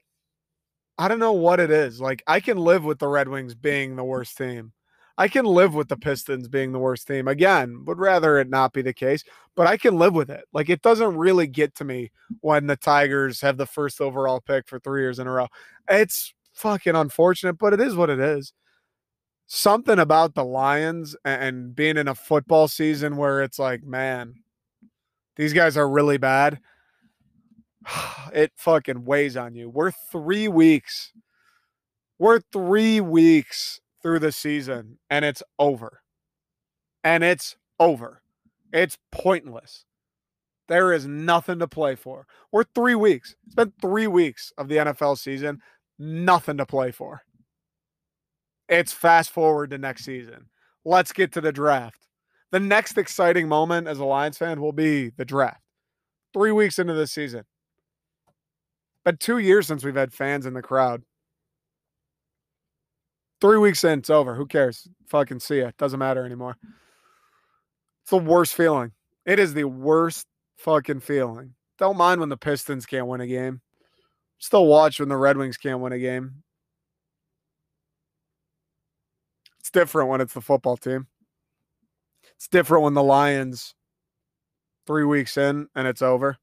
I 0.96 1.08
don't 1.08 1.18
know 1.18 1.32
what 1.32 1.60
it 1.60 1.70
is. 1.70 2.00
Like, 2.00 2.22
I 2.26 2.40
can 2.40 2.56
live 2.56 2.84
with 2.84 2.98
the 2.98 3.08
Red 3.08 3.28
Wings 3.28 3.54
being 3.54 3.96
the 3.96 4.04
worst 4.04 4.38
team. 4.38 4.72
I 5.20 5.28
can 5.28 5.44
live 5.44 5.74
with 5.74 5.88
the 5.88 5.98
Pistons 5.98 6.48
being 6.48 6.72
the 6.72 6.78
worst 6.78 7.06
team. 7.06 7.28
Again, 7.28 7.84
would 7.84 7.98
rather 7.98 8.38
it 8.38 8.48
not 8.48 8.72
be 8.72 8.80
the 8.80 8.94
case, 8.94 9.22
but 9.54 9.66
I 9.66 9.76
can 9.76 9.98
live 9.98 10.14
with 10.14 10.30
it. 10.30 10.46
Like 10.54 10.70
it 10.70 10.80
doesn't 10.80 11.14
really 11.14 11.46
get 11.46 11.74
to 11.74 11.84
me 11.84 12.10
when 12.40 12.66
the 12.66 12.76
Tigers 12.76 13.42
have 13.42 13.58
the 13.58 13.66
first 13.66 14.00
overall 14.00 14.40
pick 14.40 14.66
for 14.66 14.78
3 14.78 15.02
years 15.02 15.18
in 15.18 15.26
a 15.26 15.30
row. 15.30 15.48
It's 15.90 16.32
fucking 16.54 16.96
unfortunate, 16.96 17.58
but 17.58 17.74
it 17.74 17.82
is 17.82 17.96
what 17.96 18.08
it 18.08 18.18
is. 18.18 18.54
Something 19.44 19.98
about 19.98 20.34
the 20.34 20.44
Lions 20.44 21.14
and 21.22 21.76
being 21.76 21.98
in 21.98 22.08
a 22.08 22.14
football 22.14 22.66
season 22.66 23.18
where 23.18 23.42
it's 23.42 23.58
like, 23.58 23.82
man, 23.84 24.36
these 25.36 25.52
guys 25.52 25.76
are 25.76 25.88
really 25.88 26.16
bad. 26.16 26.60
It 28.32 28.52
fucking 28.56 29.04
weighs 29.04 29.36
on 29.36 29.54
you. 29.54 29.68
We're 29.68 29.90
3 29.90 30.48
weeks. 30.48 31.12
We're 32.18 32.40
3 32.52 33.02
weeks 33.02 33.80
through 34.02 34.18
the 34.20 34.32
season 34.32 34.98
and 35.08 35.24
it's 35.24 35.42
over. 35.58 36.02
And 37.04 37.24
it's 37.24 37.56
over. 37.78 38.22
It's 38.72 38.98
pointless. 39.10 39.84
There 40.68 40.92
is 40.92 41.06
nothing 41.06 41.58
to 41.58 41.66
play 41.66 41.96
for. 41.96 42.26
We're 42.52 42.64
three 42.74 42.94
weeks. 42.94 43.34
It's 43.44 43.54
been 43.54 43.72
three 43.80 44.06
weeks 44.06 44.52
of 44.56 44.68
the 44.68 44.76
NFL 44.76 45.18
season. 45.18 45.60
Nothing 45.98 46.58
to 46.58 46.66
play 46.66 46.92
for. 46.92 47.22
It's 48.68 48.92
fast 48.92 49.30
forward 49.30 49.70
to 49.70 49.78
next 49.78 50.04
season. 50.04 50.46
Let's 50.84 51.12
get 51.12 51.32
to 51.32 51.40
the 51.40 51.50
draft. 51.50 52.06
The 52.52 52.60
next 52.60 52.98
exciting 52.98 53.48
moment 53.48 53.88
as 53.88 53.98
a 53.98 54.04
Lions 54.04 54.38
fan 54.38 54.60
will 54.60 54.72
be 54.72 55.10
the 55.10 55.24
draft. 55.24 55.60
Three 56.32 56.52
weeks 56.52 56.78
into 56.78 56.94
the 56.94 57.06
season. 57.06 57.44
But 59.04 59.18
two 59.18 59.38
years 59.38 59.66
since 59.66 59.84
we've 59.84 59.96
had 59.96 60.12
fans 60.12 60.46
in 60.46 60.54
the 60.54 60.62
crowd. 60.62 61.02
Three 63.40 63.58
weeks 63.58 63.84
in, 63.84 64.00
it's 64.00 64.10
over. 64.10 64.34
Who 64.34 64.46
cares? 64.46 64.86
Fucking 65.08 65.40
see 65.40 65.58
it. 65.58 65.76
Doesn't 65.78 65.98
matter 65.98 66.24
anymore. 66.24 66.56
It's 68.02 68.10
the 68.10 68.18
worst 68.18 68.54
feeling. 68.54 68.92
It 69.24 69.38
is 69.38 69.54
the 69.54 69.64
worst 69.64 70.26
fucking 70.58 71.00
feeling. 71.00 71.54
Don't 71.78 71.96
mind 71.96 72.20
when 72.20 72.28
the 72.28 72.36
Pistons 72.36 72.84
can't 72.84 73.06
win 73.06 73.22
a 73.22 73.26
game. 73.26 73.62
Still 74.38 74.66
watch 74.66 75.00
when 75.00 75.08
the 75.08 75.16
Red 75.16 75.36
Wings 75.36 75.56
can't 75.56 75.80
win 75.80 75.92
a 75.92 75.98
game. 75.98 76.42
It's 79.58 79.70
different 79.70 80.10
when 80.10 80.20
it's 80.20 80.34
the 80.34 80.40
football 80.40 80.76
team. 80.76 81.06
It's 82.36 82.48
different 82.48 82.84
when 82.84 82.94
the 82.94 83.02
Lions 83.02 83.74
three 84.86 85.04
weeks 85.04 85.36
in 85.36 85.68
and 85.74 85.86
it's 85.86 86.02
over. 86.02 86.36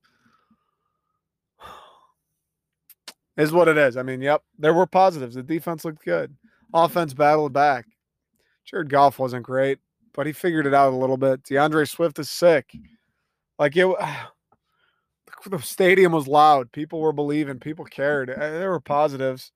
Is 3.38 3.52
what 3.52 3.68
it 3.68 3.78
is. 3.78 3.98
I 3.98 4.04
mean, 4.04 4.22
yep, 4.22 4.44
there 4.58 4.74
were 4.74 4.88
positives. 4.88 5.36
The 5.36 5.44
defense 5.44 5.86
looked 5.86 6.06
good. 6.06 6.36
Offense 6.74 7.14
battled 7.14 7.54
back. 7.54 7.86
Jared 8.66 8.90
Goff 8.90 9.20
wasn't 9.20 9.44
great, 9.44 9.80
but 10.14 10.28
he 10.28 10.34
figured 10.34 10.68
it 10.68 10.74
out 10.74 10.94
a 10.94 10.96
little 10.96 11.18
bit. 11.18 11.44
D'Andre 11.44 11.86
Swift 11.86 12.20
is 12.20 12.30
sick. 12.30 12.72
Like 13.58 13.76
it, 13.78 13.88
the 15.46 15.60
stadium 15.60 16.12
was 16.12 16.28
loud. 16.28 16.72
People 16.72 17.00
were 17.00 17.14
believing. 17.14 17.60
People 17.60 17.86
cared. 17.86 18.30
Uh, 18.30 18.36
there 18.36 18.70
were 18.70 18.80
positives, 18.80 19.52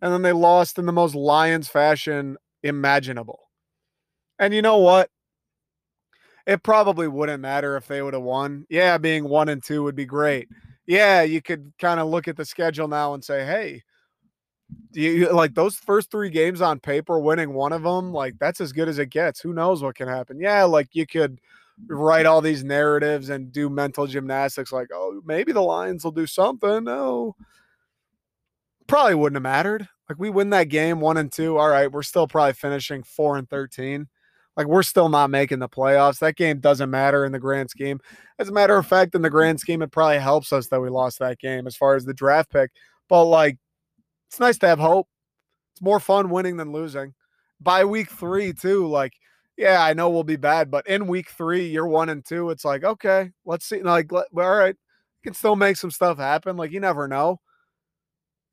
and 0.00 0.12
then 0.12 0.22
they 0.22 0.32
lost 0.32 0.78
in 0.78 0.86
the 0.86 0.92
most 0.92 1.14
Lions 1.14 1.68
fashion 1.68 2.36
imaginable. 2.62 3.40
And 4.38 4.52
you 4.52 4.62
know 4.62 4.78
what? 4.78 5.10
It 6.46 6.62
probably 6.64 7.06
wouldn't 7.06 7.40
matter 7.40 7.76
if 7.76 7.86
they 7.86 8.02
would 8.02 8.14
have 8.14 8.22
won. 8.22 8.66
Yeah, 8.68 8.98
being 8.98 9.28
one 9.28 9.48
and 9.48 9.62
two 9.62 9.84
would 9.84 9.94
be 9.94 10.06
great. 10.06 10.48
Yeah, 10.86 11.22
you 11.22 11.40
could 11.40 11.72
kind 11.78 12.00
of 12.00 12.08
look 12.08 12.26
at 12.26 12.36
the 12.36 12.44
schedule 12.44 12.88
now 12.88 13.14
and 13.14 13.22
say, 13.22 13.44
hey, 13.44 13.82
you 14.92 15.30
like 15.32 15.54
those 15.54 15.76
first 15.76 16.10
three 16.10 16.30
games 16.30 16.60
on 16.60 16.80
paper, 16.80 17.18
winning 17.18 17.54
one 17.54 17.72
of 17.72 17.82
them, 17.82 18.12
like 18.12 18.38
that's 18.38 18.60
as 18.60 18.72
good 18.72 18.88
as 18.88 18.98
it 18.98 19.10
gets. 19.10 19.40
Who 19.40 19.52
knows 19.52 19.82
what 19.82 19.94
can 19.94 20.08
happen? 20.08 20.40
Yeah, 20.40 20.64
like 20.64 20.88
you 20.92 21.06
could 21.06 21.40
write 21.88 22.26
all 22.26 22.40
these 22.40 22.64
narratives 22.64 23.28
and 23.28 23.52
do 23.52 23.68
mental 23.68 24.06
gymnastics 24.06 24.72
like, 24.72 24.88
oh, 24.92 25.20
maybe 25.24 25.52
the 25.52 25.62
Lions 25.62 26.04
will 26.04 26.12
do 26.12 26.26
something. 26.26 26.84
No, 26.84 27.34
probably 28.86 29.14
wouldn't 29.14 29.36
have 29.36 29.42
mattered. 29.42 29.88
Like 30.08 30.18
we 30.18 30.30
win 30.30 30.50
that 30.50 30.68
game 30.68 31.00
one 31.00 31.16
and 31.16 31.32
two. 31.32 31.58
All 31.58 31.68
right, 31.68 31.90
we're 31.90 32.02
still 32.02 32.28
probably 32.28 32.52
finishing 32.52 33.02
four 33.02 33.36
and 33.38 33.48
13. 33.48 34.06
Like 34.56 34.66
we're 34.66 34.82
still 34.82 35.08
not 35.08 35.30
making 35.30 35.60
the 35.60 35.68
playoffs. 35.68 36.18
That 36.18 36.36
game 36.36 36.60
doesn't 36.60 36.90
matter 36.90 37.24
in 37.24 37.32
the 37.32 37.38
grand 37.38 37.70
scheme. 37.70 38.00
As 38.38 38.48
a 38.48 38.52
matter 38.52 38.76
of 38.76 38.86
fact, 38.86 39.14
in 39.14 39.22
the 39.22 39.30
grand 39.30 39.60
scheme, 39.60 39.80
it 39.80 39.90
probably 39.90 40.18
helps 40.18 40.52
us 40.52 40.66
that 40.68 40.80
we 40.80 40.90
lost 40.90 41.18
that 41.20 41.38
game 41.38 41.66
as 41.66 41.76
far 41.76 41.94
as 41.94 42.04
the 42.04 42.12
draft 42.12 42.50
pick. 42.50 42.70
But 43.08 43.24
like, 43.24 43.58
it's 44.32 44.40
nice 44.40 44.56
to 44.58 44.66
have 44.66 44.78
hope. 44.78 45.08
It's 45.74 45.82
more 45.82 46.00
fun 46.00 46.30
winning 46.30 46.56
than 46.56 46.72
losing. 46.72 47.12
By 47.60 47.84
week 47.84 48.10
three, 48.10 48.54
too, 48.54 48.86
like 48.86 49.12
yeah, 49.58 49.84
I 49.84 49.92
know 49.92 50.08
we'll 50.08 50.24
be 50.24 50.36
bad, 50.36 50.70
but 50.70 50.86
in 50.86 51.06
week 51.06 51.30
three, 51.30 51.66
you're 51.66 51.86
one 51.86 52.08
and 52.08 52.24
two. 52.24 52.50
It's 52.50 52.64
like, 52.64 52.82
okay, 52.82 53.30
let's 53.44 53.66
see. 53.66 53.82
Like, 53.82 54.10
let, 54.10 54.26
all 54.34 54.56
right, 54.56 54.74
you 54.74 55.22
can 55.22 55.34
still 55.34 55.56
make 55.56 55.76
some 55.76 55.90
stuff 55.90 56.16
happen. 56.18 56.56
Like, 56.56 56.72
you 56.72 56.80
never 56.80 57.06
know. 57.06 57.40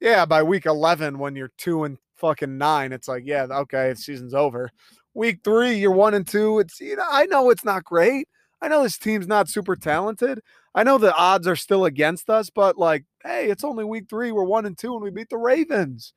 Yeah, 0.02 0.26
by 0.26 0.44
week 0.44 0.66
11, 0.66 1.18
when 1.18 1.36
you're 1.36 1.52
two 1.58 1.86
and 1.86 1.98
fucking 2.18 2.58
nine, 2.58 2.92
it's 2.92 3.08
like, 3.08 3.24
yeah, 3.26 3.48
okay, 3.50 3.94
season's 3.96 4.34
over. 4.34 4.70
Week 5.14 5.40
three, 5.44 5.76
you're 5.76 5.92
one 5.92 6.14
and 6.14 6.28
two. 6.28 6.60
It's, 6.60 6.80
you 6.82 6.98
know, 6.98 7.08
I 7.10 7.26
know 7.26 7.50
it's 7.50 7.66
not 7.66 7.86
great. 7.86 8.28
I 8.62 8.68
know 8.68 8.84
this 8.84 8.97
team's 8.97 9.28
not 9.28 9.49
super 9.49 9.76
talented. 9.76 10.41
I 10.76 10.84
know 10.84 10.97
the 10.97 11.16
odds 11.16 11.47
are 11.47 11.55
still 11.55 11.86
against 11.86 12.30
us, 12.30 12.49
but 12.49 12.78
like, 12.78 13.05
hey, 13.24 13.49
it's 13.49 13.64
only 13.64 13.84
week 13.84 14.05
three. 14.10 14.32
We're 14.32 14.43
one 14.43 14.66
and 14.66 14.78
two, 14.78 14.93
and 14.93 15.03
we 15.03 15.12
beat 15.12 15.30
the 15.30 15.38
Ravens. 15.38 16.14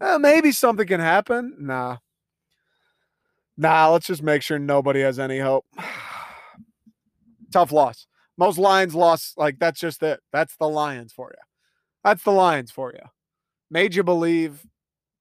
Eh, 0.00 0.18
maybe 0.18 0.52
something 0.52 0.86
can 0.86 1.00
happen. 1.00 1.56
Nah, 1.58 1.96
Nah, 3.56 3.90
let's 3.90 4.06
just 4.06 4.22
make 4.22 4.42
sure 4.42 4.58
nobody 4.58 5.00
has 5.00 5.18
any 5.18 5.38
hope. 5.38 5.66
Tough 7.52 7.72
loss. 7.72 8.06
Most 8.38 8.58
Lions 8.58 8.94
lost. 8.94 9.36
Like, 9.36 9.58
that's 9.58 9.78
just 9.78 10.02
it. 10.02 10.20
That's 10.32 10.56
the 10.56 10.68
Lions 10.68 11.12
for 11.12 11.30
you. 11.30 11.42
That's 12.02 12.22
the 12.24 12.32
Lions 12.32 12.70
for 12.70 12.92
you. 12.92 13.02
Made 13.70 13.94
you 13.94 14.02
believe, 14.02 14.66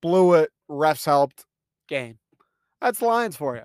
blew 0.02 0.34
it, 0.36 0.50
refs 0.70 1.06
helped, 1.06 1.46
game. 1.88 2.20
That's 2.82 3.02
Lions 3.02 3.36
for 3.36 3.56
you. 3.56 3.64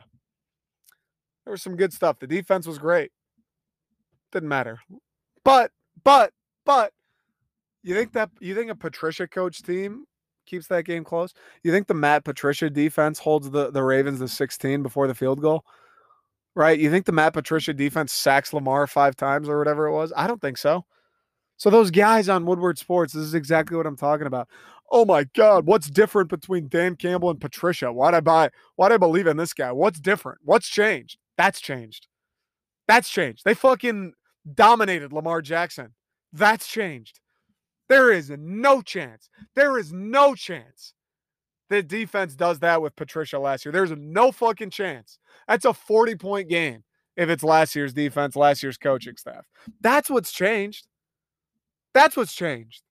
There 1.47 1.53
was 1.53 1.63
some 1.63 1.77
good 1.77 1.93
stuff. 1.93 2.19
The 2.19 2.27
defense 2.27 2.67
was 2.67 2.79
great. 2.79 3.13
Didn't 4.33 4.49
matter. 4.49 4.81
But, 5.45 5.71
but, 6.03 6.33
but, 6.65 6.93
you 7.85 7.95
think 7.95 8.13
that 8.15 8.31
you 8.41 8.53
think 8.57 8.69
a 8.69 8.75
Patricia 8.75 9.29
coach 9.29 9.63
team 9.63 10.07
keeps 10.45 10.67
that 10.67 10.85
game 10.85 11.05
close. 11.05 11.33
You 11.63 11.71
think 11.71 11.87
the 11.87 11.95
Matt 11.95 12.25
Patricia 12.25 12.69
defense 12.69 13.21
holds 13.21 13.49
the, 13.51 13.71
the 13.71 13.83
Ravens 13.83 14.19
to 14.19 14.27
16 14.27 14.83
before 14.83 15.07
the 15.07 15.15
field 15.15 15.41
goal? 15.41 15.65
Right? 16.57 16.81
You 16.81 16.91
think 16.91 17.07
the 17.07 17.13
Matt 17.13 17.33
Patricia 17.33 17.73
defense 17.73 18.13
sacks 18.13 18.53
Lamar 18.53 18.89
five 18.89 19.15
times 19.15 19.49
or 19.49 19.57
whatever 19.57 19.87
it 19.87 19.93
was? 19.93 20.13
I 20.17 20.27
don't 20.27 20.41
think 20.41 20.59
so. 20.59 20.85
So 21.59 21.71
those 21.71 21.93
guys 21.93 22.29
on 22.29 22.45
Woodward 22.45 22.77
Sports, 22.77 23.13
this 23.13 23.23
is 23.23 23.35
exactly 23.35 23.77
what 23.77 23.87
I'm 23.87 23.97
talking 23.97 24.27
about. 24.27 24.49
Oh 24.91 25.05
my 25.05 25.25
God, 25.35 25.67
what's 25.67 25.89
different 25.89 26.29
between 26.29 26.69
Dan 26.69 26.97
Campbell 26.97 27.31
and 27.31 27.41
Patricia? 27.41 27.93
Why'd 27.93 28.15
I 28.15 28.21
buy? 28.21 28.51
Why'd 28.75 28.93
I 28.93 28.97
believe 28.97 29.29
in 29.29 29.37
this 29.37 29.53
guy? 29.53 29.71
What's 29.71 30.01
different? 30.01 30.41
What's 30.45 30.69
changed? 30.69 31.19
That's 31.37 31.61
changed. 31.61 32.07
That's 32.89 33.09
changed. 33.09 33.43
They 33.45 33.55
fucking 33.55 34.13
dominated 34.55 35.13
Lamar 35.13 35.43
Jackson. 35.43 35.95
That's 36.33 36.67
changed. 36.67 37.21
There 37.89 38.13
is 38.13 38.31
no 38.31 38.83
chance. 38.83 39.29
There 39.55 39.79
is 39.79 39.93
no 39.93 40.35
chance 40.35 40.95
the 41.69 41.83
defense 41.83 42.35
does 42.35 42.61
that 42.61 42.81
with 42.81 42.95
Patricia 42.97 43.39
last 43.39 43.65
year. 43.65 43.73
There's 43.73 43.91
no 43.91 44.33
fucking 44.33 44.71
chance. 44.71 45.19
That's 45.49 45.65
a 45.65 45.75
40 45.75 46.17
point 46.17 46.49
game 46.49 46.85
if 47.17 47.29
it's 47.29 47.43
last 47.43 47.75
year's 47.75 47.93
defense, 47.93 48.37
last 48.37 48.63
year's 48.63 48.77
coaching 48.77 49.17
staff. 49.17 49.47
That's 49.81 50.11
what's 50.11 50.33
changed. 50.33 50.87
That's 51.95 52.17
what's 52.17 52.35
changed. 52.35 52.83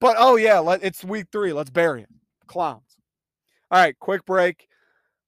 But 0.00 0.16
oh 0.18 0.36
yeah, 0.36 0.58
let, 0.58 0.82
it's 0.82 1.04
week 1.04 1.26
three. 1.32 1.52
Let's 1.52 1.70
bury 1.70 2.02
it. 2.02 2.08
Clowns. 2.46 2.96
All 3.70 3.80
right, 3.80 3.98
quick 3.98 4.24
break. 4.24 4.66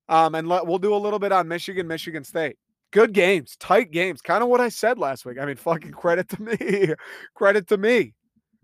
Um, 0.08 0.34
and 0.34 0.48
let, 0.48 0.66
we'll 0.66 0.78
do 0.78 0.94
a 0.94 0.96
little 0.96 1.18
bit 1.18 1.32
on 1.32 1.48
Michigan, 1.48 1.86
Michigan 1.86 2.24
State. 2.24 2.56
Good 2.90 3.12
games, 3.12 3.56
tight 3.56 3.90
games. 3.90 4.20
Kind 4.20 4.42
of 4.42 4.48
what 4.48 4.60
I 4.60 4.68
said 4.68 4.98
last 4.98 5.24
week. 5.24 5.38
I 5.40 5.46
mean, 5.46 5.56
fucking 5.56 5.92
credit 5.92 6.28
to 6.30 6.42
me. 6.42 6.94
credit 7.34 7.68
to 7.68 7.78
me 7.78 8.14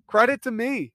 credit 0.09 0.43
to 0.43 0.51
me. 0.51 0.93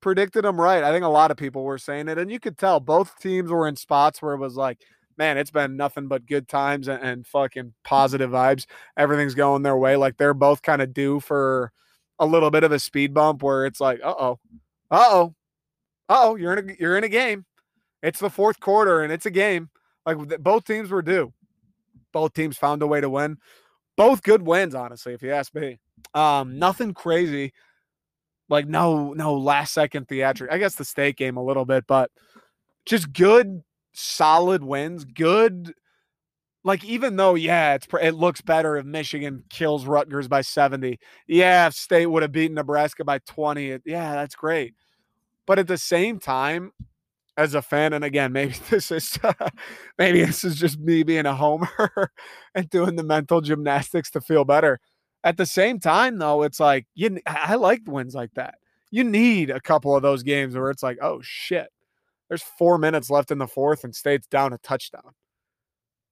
Predicted 0.00 0.44
them 0.44 0.60
right. 0.60 0.82
I 0.82 0.90
think 0.90 1.04
a 1.04 1.08
lot 1.08 1.30
of 1.30 1.36
people 1.36 1.62
were 1.62 1.78
saying 1.78 2.08
it, 2.08 2.18
and 2.18 2.30
you 2.30 2.40
could 2.40 2.58
tell 2.58 2.80
both 2.80 3.18
teams 3.20 3.50
were 3.50 3.68
in 3.68 3.76
spots 3.76 4.20
where 4.20 4.34
it 4.34 4.38
was 4.38 4.56
like, 4.56 4.78
man, 5.16 5.38
it's 5.38 5.50
been 5.50 5.76
nothing 5.76 6.08
but 6.08 6.26
good 6.26 6.48
times 6.48 6.88
and, 6.88 7.02
and 7.02 7.26
fucking 7.26 7.72
positive 7.84 8.30
vibes. 8.30 8.66
Everything's 8.98 9.34
going 9.34 9.62
their 9.62 9.76
way. 9.76 9.96
Like 9.96 10.16
they're 10.16 10.34
both 10.34 10.60
kind 10.60 10.82
of 10.82 10.92
due 10.92 11.20
for 11.20 11.70
a 12.18 12.26
little 12.26 12.50
bit 12.50 12.64
of 12.64 12.72
a 12.72 12.78
speed 12.78 13.14
bump 13.14 13.42
where 13.42 13.64
it's 13.64 13.80
like, 13.80 14.00
uh 14.02 14.14
oh, 14.18 14.38
uh 14.90 15.06
oh, 15.08 15.34
oh, 16.08 16.36
you're 16.36 16.54
in 16.56 16.70
a 16.70 16.72
you're 16.78 16.98
in 16.98 17.04
a 17.04 17.08
game. 17.08 17.46
It's 18.02 18.20
the 18.20 18.28
fourth 18.28 18.60
quarter 18.60 19.02
and 19.02 19.12
it's 19.12 19.26
a 19.26 19.30
game. 19.30 19.70
Like 20.06 20.18
both 20.42 20.64
teams 20.64 20.90
were 20.90 21.02
due. 21.02 21.32
Both 22.12 22.34
teams 22.34 22.56
found 22.56 22.82
a 22.82 22.86
way 22.86 23.00
to 23.00 23.10
win. 23.10 23.38
Both 23.96 24.22
good 24.22 24.42
wins, 24.42 24.74
honestly, 24.74 25.14
if 25.14 25.22
you 25.22 25.32
ask 25.32 25.54
me. 25.54 25.78
Um, 26.14 26.58
nothing 26.58 26.94
crazy 26.94 27.52
like 28.48 28.66
no 28.66 29.12
no 29.12 29.34
last 29.34 29.72
second 29.72 30.08
theatric. 30.08 30.50
I 30.52 30.58
guess 30.58 30.74
the 30.74 30.84
state 30.84 31.16
game 31.16 31.36
a 31.36 31.44
little 31.44 31.64
bit, 31.64 31.86
but 31.86 32.10
just 32.86 33.12
good 33.12 33.62
solid 33.92 34.62
wins. 34.62 35.04
Good 35.04 35.74
like 36.62 36.84
even 36.84 37.16
though 37.16 37.34
yeah, 37.34 37.74
it's 37.74 37.86
it 38.00 38.12
looks 38.12 38.40
better 38.40 38.76
if 38.76 38.84
Michigan 38.84 39.44
kills 39.48 39.86
Rutgers 39.86 40.28
by 40.28 40.42
70. 40.42 40.98
Yeah, 41.26 41.66
if 41.66 41.74
State 41.74 42.06
would 42.06 42.22
have 42.22 42.32
beaten 42.32 42.54
Nebraska 42.54 43.04
by 43.04 43.18
20. 43.20 43.70
It, 43.70 43.82
yeah, 43.84 44.14
that's 44.14 44.34
great. 44.34 44.74
But 45.46 45.58
at 45.58 45.66
the 45.66 45.78
same 45.78 46.18
time, 46.18 46.72
as 47.36 47.54
a 47.54 47.62
fan, 47.62 47.92
and 47.92 48.04
again, 48.04 48.32
maybe 48.32 48.54
this 48.70 48.90
is 48.90 49.18
maybe 49.98 50.24
this 50.24 50.44
is 50.44 50.56
just 50.56 50.78
me 50.78 51.02
being 51.02 51.26
a 51.26 51.34
homer 51.34 52.10
and 52.54 52.70
doing 52.70 52.96
the 52.96 53.02
mental 53.02 53.40
gymnastics 53.40 54.10
to 54.12 54.20
feel 54.20 54.44
better. 54.44 54.80
At 55.22 55.36
the 55.36 55.46
same 55.46 55.80
time, 55.80 56.18
though, 56.18 56.42
it's 56.42 56.60
like 56.60 56.86
you. 56.94 57.18
I 57.26 57.54
like 57.56 57.82
wins 57.86 58.14
like 58.14 58.34
that. 58.34 58.56
You 58.90 59.04
need 59.04 59.50
a 59.50 59.60
couple 59.60 59.96
of 59.96 60.02
those 60.02 60.22
games 60.22 60.54
where 60.54 60.70
it's 60.70 60.82
like, 60.82 60.98
oh 61.02 61.20
shit, 61.22 61.68
there's 62.28 62.42
four 62.42 62.78
minutes 62.78 63.10
left 63.10 63.30
in 63.30 63.38
the 63.38 63.46
fourth, 63.46 63.84
and 63.84 63.94
State's 63.94 64.26
down 64.26 64.52
a 64.52 64.58
touchdown. 64.58 65.12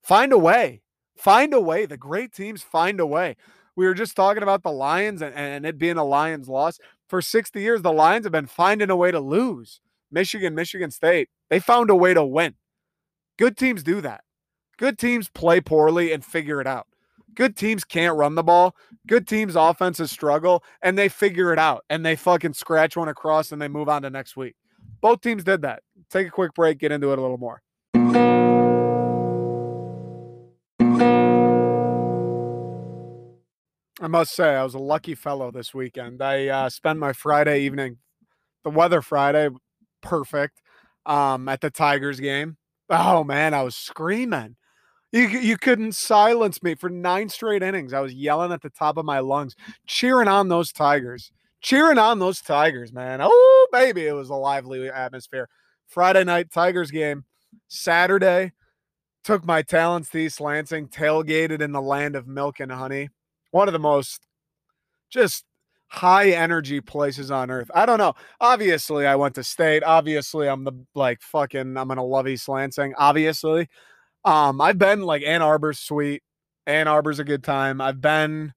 Find 0.03 0.33
a 0.33 0.39
way. 0.39 0.83
Find 1.17 1.55
a 1.55 1.61
way. 1.61 1.87
The 1.87 1.97
great 1.97 2.33
teams 2.33 2.63
find 2.63 2.99
a 2.99 3.07
way. 3.07 3.37
We 3.77 3.87
were 3.87 3.95
just 3.95 4.17
talking 4.17 4.43
about 4.43 4.63
the 4.63 4.73
Lions 4.73 5.23
and, 5.23 5.35
and 5.35 5.65
it 5.65 5.79
being 5.79 5.97
a 5.97 6.05
Lions 6.05 6.49
loss. 6.49 6.79
For 7.09 7.23
60 7.23 7.61
years, 7.61 7.83
the 7.83 7.93
Lions 7.93 8.25
have 8.25 8.33
been 8.33 8.47
finding 8.47 8.91
a 8.91 8.97
way 8.97 9.11
to 9.11 9.21
lose. 9.21 9.81
Michigan, 10.13 10.55
Michigan 10.55 10.91
State, 10.91 11.29
they 11.51 11.59
found 11.59 11.91
a 11.91 11.97
way 11.97 12.15
to 12.15 12.25
win. 12.25 12.55
Good 13.39 13.57
teams 13.57 13.83
do 13.83 14.01
that. 14.03 14.23
Good 14.79 14.99
teams 14.99 15.29
play 15.29 15.61
poorly 15.61 16.13
and 16.13 16.25
figure 16.25 16.61
it 16.61 16.67
out. 16.67 16.87
Good 17.35 17.57
teams 17.57 17.83
can't 17.83 18.17
run 18.17 18.35
the 18.35 18.43
ball. 18.43 18.77
Good 19.07 19.27
teams' 19.27 19.57
offenses 19.57 20.11
struggle 20.11 20.63
and 20.83 20.99
they 20.99 21.09
figure 21.09 21.53
it 21.53 21.59
out 21.59 21.85
and 21.89 22.05
they 22.05 22.15
fucking 22.15 22.53
scratch 22.53 22.97
one 22.97 23.09
across 23.09 23.53
and 23.53 23.63
they 23.63 23.69
move 23.69 23.89
on 23.89 24.03
to 24.03 24.11
next 24.11 24.37
week. 24.37 24.55
Both 25.01 25.23
teams 25.23 25.45
did 25.45 25.63
that. 25.63 25.83
Take 26.11 26.29
a 26.29 26.31
quick 26.31 26.53
break, 26.55 26.79
get 26.79 26.93
into 26.93 27.11
it 27.11 27.19
a 27.19 27.23
little 27.23 27.39
more. 27.39 27.63
I 34.03 34.09
must 34.09 34.35
say, 34.35 34.57
I 34.57 34.65
was 34.65 34.75
a 34.75 34.81
lucky 34.81 35.15
fellow 35.15 35.53
this 35.53 35.73
weekend. 35.73 36.21
I 36.21 36.49
uh, 36.49 36.69
spent 36.69 36.99
my 36.99 37.13
Friday 37.13 37.61
evening, 37.61 37.99
the 38.65 38.71
weather 38.71 39.01
Friday, 39.01 39.49
perfect, 40.03 40.61
um, 41.07 41.49
at 41.49 41.61
the 41.61 41.71
Tigers 41.71 42.21
game. 42.21 42.57
Oh 42.91 43.25
man, 43.25 43.55
I 43.55 43.63
was 43.63 43.77
screaming. 43.77 44.57
You, 45.13 45.29
you 45.29 45.59
couldn't 45.59 45.93
silence 45.93 46.63
me 46.63 46.75
for 46.75 46.89
nine 46.89 47.29
straight 47.29 47.63
innings. 47.63 47.93
I 47.93 48.01
was 48.01 48.15
yelling 48.15 48.51
at 48.51 48.63
the 48.63 48.71
top 48.71 48.97
of 48.97 49.05
my 49.05 49.19
lungs, 49.19 49.55
cheering 49.87 50.29
on 50.29 50.49
those 50.49 50.73
Tigers, 50.73 51.31
cheering 51.61 51.99
on 51.99 52.19
those 52.19 52.41
Tigers, 52.41 52.93
man. 52.93 53.21
Oh, 53.23 53.69
baby, 53.73 54.07
it 54.07 54.15
was 54.15 54.31
a 54.31 54.35
lively 54.35 54.89
atmosphere. 54.89 55.49
Friday 55.87 56.25
night 56.25 56.51
Tigers 56.51 56.91
game, 56.91 57.25
Saturday, 57.69 58.53
took 59.23 59.45
my 59.45 59.61
talents 59.61 60.09
to 60.11 60.19
East 60.19 60.41
Lansing, 60.41 60.89
tailgated 60.89 61.61
in 61.61 61.73
the 61.73 61.83
land 61.83 62.17
of 62.17 62.27
milk 62.27 62.61
and 62.61 62.73
honey. 62.73 63.11
One 63.51 63.69
of 63.69 63.73
the 63.73 63.79
most 63.79 64.27
just 65.11 65.45
high 65.93 66.31
energy 66.31 66.81
places 66.81 67.31
on 67.31 67.51
earth. 67.51 67.71
I 67.75 67.85
don't 67.85 67.99
know. 67.99 68.15
Obviously, 68.41 69.07
I 69.07 69.15
went 69.15 69.35
to 69.35 69.45
state. 69.45 69.85
Obviously, 69.85 70.49
I'm 70.49 70.65
the 70.65 70.73
like 70.95 71.21
fucking 71.21 71.77
I'm 71.77 71.89
gonna 71.89 72.03
love 72.03 72.27
East 72.27 72.49
Lansing. 72.49 72.95
Obviously. 72.97 73.69
Um, 74.25 74.61
I've 74.61 74.79
been 74.79 75.03
like 75.03 75.23
Ann 75.23 75.43
Arbor's 75.43 75.81
sweet. 75.81 76.23
Ann 76.67 76.89
Arbor's 76.89 77.19
a 77.19 77.25
good 77.25 77.45
time. 77.45 77.81
I've 77.81 78.01
been, 78.01 78.55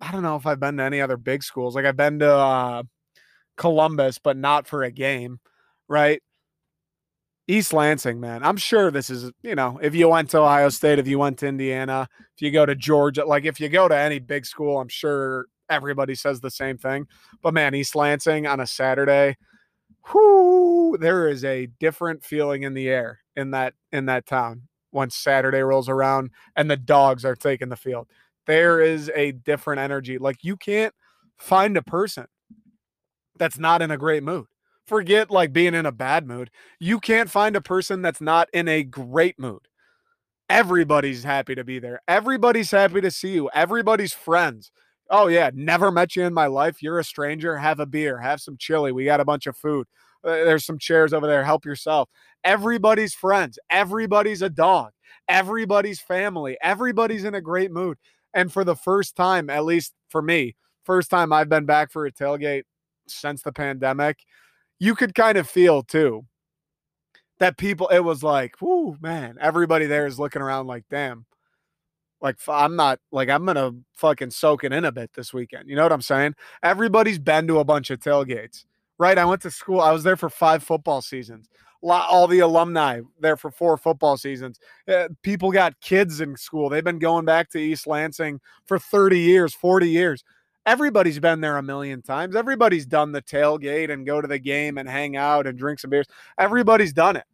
I 0.00 0.10
don't 0.12 0.22
know 0.22 0.36
if 0.36 0.46
I've 0.46 0.60
been 0.60 0.76
to 0.78 0.84
any 0.84 1.00
other 1.00 1.16
big 1.16 1.42
schools. 1.42 1.74
Like 1.74 1.84
I've 1.84 1.96
been 1.96 2.20
to 2.20 2.32
uh, 2.32 2.82
Columbus, 3.56 4.18
but 4.18 4.36
not 4.36 4.66
for 4.66 4.84
a 4.84 4.90
game, 4.90 5.40
right? 5.88 6.22
East 7.48 7.72
Lansing, 7.72 8.20
man. 8.20 8.44
I'm 8.44 8.56
sure 8.56 8.90
this 8.90 9.10
is, 9.10 9.32
you 9.42 9.56
know, 9.56 9.80
if 9.82 9.94
you 9.94 10.08
went 10.08 10.30
to 10.30 10.38
Ohio 10.38 10.68
State, 10.68 11.00
if 11.00 11.08
you 11.08 11.18
went 11.18 11.38
to 11.40 11.46
Indiana, 11.48 12.08
if 12.36 12.40
you 12.40 12.52
go 12.52 12.64
to 12.64 12.76
Georgia, 12.76 13.24
like 13.24 13.44
if 13.44 13.60
you 13.60 13.68
go 13.68 13.88
to 13.88 13.96
any 13.96 14.20
big 14.20 14.46
school, 14.46 14.80
I'm 14.80 14.88
sure 14.88 15.46
everybody 15.72 16.14
says 16.14 16.40
the 16.40 16.50
same 16.50 16.78
thing. 16.78 17.06
But 17.42 17.54
man, 17.54 17.74
East 17.74 17.94
Lansing 17.94 18.46
on 18.46 18.60
a 18.60 18.66
Saturday, 18.66 19.36
whoo, 20.12 20.96
there 20.98 21.28
is 21.28 21.44
a 21.44 21.66
different 21.80 22.24
feeling 22.24 22.62
in 22.62 22.74
the 22.74 22.88
air 22.88 23.20
in 23.36 23.50
that 23.52 23.74
in 23.90 24.06
that 24.06 24.26
town 24.26 24.68
once 24.92 25.16
Saturday 25.16 25.60
rolls 25.60 25.88
around 25.88 26.30
and 26.54 26.70
the 26.70 26.76
dogs 26.76 27.24
are 27.24 27.34
taking 27.34 27.70
the 27.70 27.76
field. 27.76 28.08
There 28.46 28.80
is 28.80 29.10
a 29.14 29.32
different 29.32 29.80
energy. 29.80 30.18
Like 30.18 30.44
you 30.44 30.56
can't 30.56 30.94
find 31.38 31.76
a 31.76 31.82
person 31.82 32.26
that's 33.38 33.58
not 33.58 33.82
in 33.82 33.90
a 33.90 33.96
great 33.96 34.22
mood. 34.22 34.46
Forget 34.86 35.30
like 35.30 35.52
being 35.52 35.74
in 35.74 35.86
a 35.86 35.92
bad 35.92 36.26
mood. 36.26 36.50
You 36.78 37.00
can't 37.00 37.30
find 37.30 37.56
a 37.56 37.60
person 37.60 38.02
that's 38.02 38.20
not 38.20 38.48
in 38.52 38.68
a 38.68 38.82
great 38.82 39.38
mood. 39.38 39.68
Everybody's 40.48 41.24
happy 41.24 41.54
to 41.54 41.64
be 41.64 41.78
there. 41.78 42.02
Everybody's 42.06 42.70
happy 42.70 43.00
to 43.00 43.10
see 43.10 43.32
you. 43.32 43.48
Everybody's 43.54 44.12
friends. 44.12 44.70
Oh, 45.14 45.26
yeah, 45.26 45.50
never 45.54 45.92
met 45.92 46.16
you 46.16 46.24
in 46.24 46.32
my 46.32 46.46
life. 46.46 46.82
You're 46.82 46.98
a 46.98 47.04
stranger. 47.04 47.56
Have 47.58 47.80
a 47.80 47.86
beer, 47.86 48.18
have 48.18 48.40
some 48.40 48.56
chili. 48.56 48.92
We 48.92 49.04
got 49.04 49.20
a 49.20 49.26
bunch 49.26 49.46
of 49.46 49.56
food. 49.56 49.86
Uh, 50.24 50.30
there's 50.30 50.64
some 50.64 50.78
chairs 50.78 51.12
over 51.12 51.26
there. 51.26 51.44
Help 51.44 51.66
yourself. 51.66 52.08
Everybody's 52.44 53.14
friends. 53.14 53.58
Everybody's 53.68 54.40
a 54.40 54.48
dog. 54.48 54.92
Everybody's 55.28 56.00
family. 56.00 56.56
Everybody's 56.62 57.24
in 57.24 57.34
a 57.34 57.42
great 57.42 57.70
mood. 57.70 57.98
And 58.32 58.50
for 58.50 58.64
the 58.64 58.74
first 58.74 59.14
time, 59.14 59.50
at 59.50 59.66
least 59.66 59.92
for 60.08 60.22
me, 60.22 60.56
first 60.84 61.10
time 61.10 61.30
I've 61.30 61.50
been 61.50 61.66
back 61.66 61.92
for 61.92 62.06
a 62.06 62.12
tailgate 62.12 62.62
since 63.06 63.42
the 63.42 63.52
pandemic, 63.52 64.20
you 64.80 64.94
could 64.94 65.14
kind 65.14 65.36
of 65.36 65.46
feel 65.46 65.82
too 65.82 66.24
that 67.38 67.58
people, 67.58 67.88
it 67.88 68.00
was 68.00 68.22
like, 68.22 68.60
whoo, 68.62 68.96
man, 69.00 69.36
everybody 69.40 69.84
there 69.86 70.06
is 70.06 70.18
looking 70.18 70.40
around 70.40 70.68
like, 70.68 70.84
damn, 70.88 71.26
like 72.22 72.36
I'm 72.48 72.76
not 72.76 73.00
like 73.10 73.28
I'm 73.28 73.44
gonna 73.44 73.72
fucking 73.94 74.30
soak 74.30 74.64
it 74.64 74.72
in 74.72 74.86
a 74.86 74.92
bit 74.92 75.10
this 75.12 75.34
weekend. 75.34 75.68
You 75.68 75.76
know 75.76 75.82
what 75.82 75.92
I'm 75.92 76.00
saying? 76.00 76.34
Everybody's 76.62 77.18
been 77.18 77.46
to 77.48 77.58
a 77.58 77.64
bunch 77.64 77.90
of 77.90 77.98
tailgates 77.98 78.64
right? 79.02 79.18
I 79.18 79.24
went 79.24 79.42
to 79.42 79.50
school. 79.50 79.80
I 79.80 79.90
was 79.90 80.04
there 80.04 80.16
for 80.16 80.30
five 80.30 80.62
football 80.62 81.02
seasons. 81.02 81.48
All 81.82 82.28
the 82.28 82.38
alumni 82.38 83.00
there 83.18 83.36
for 83.36 83.50
four 83.50 83.76
football 83.76 84.16
seasons. 84.16 84.60
Uh, 84.86 85.08
people 85.22 85.50
got 85.50 85.80
kids 85.80 86.20
in 86.20 86.36
school. 86.36 86.68
They've 86.68 86.84
been 86.84 87.00
going 87.00 87.24
back 87.24 87.50
to 87.50 87.58
East 87.58 87.88
Lansing 87.88 88.40
for 88.64 88.78
30 88.78 89.18
years, 89.18 89.54
40 89.54 89.88
years. 89.88 90.22
Everybody's 90.64 91.18
been 91.18 91.40
there 91.40 91.56
a 91.56 91.62
million 91.64 92.00
times. 92.00 92.36
Everybody's 92.36 92.86
done 92.86 93.10
the 93.10 93.22
tailgate 93.22 93.90
and 93.90 94.06
go 94.06 94.20
to 94.20 94.28
the 94.28 94.38
game 94.38 94.78
and 94.78 94.88
hang 94.88 95.16
out 95.16 95.48
and 95.48 95.58
drink 95.58 95.80
some 95.80 95.90
beers. 95.90 96.06
Everybody's 96.38 96.92
done 96.92 97.16
it. 97.16 97.24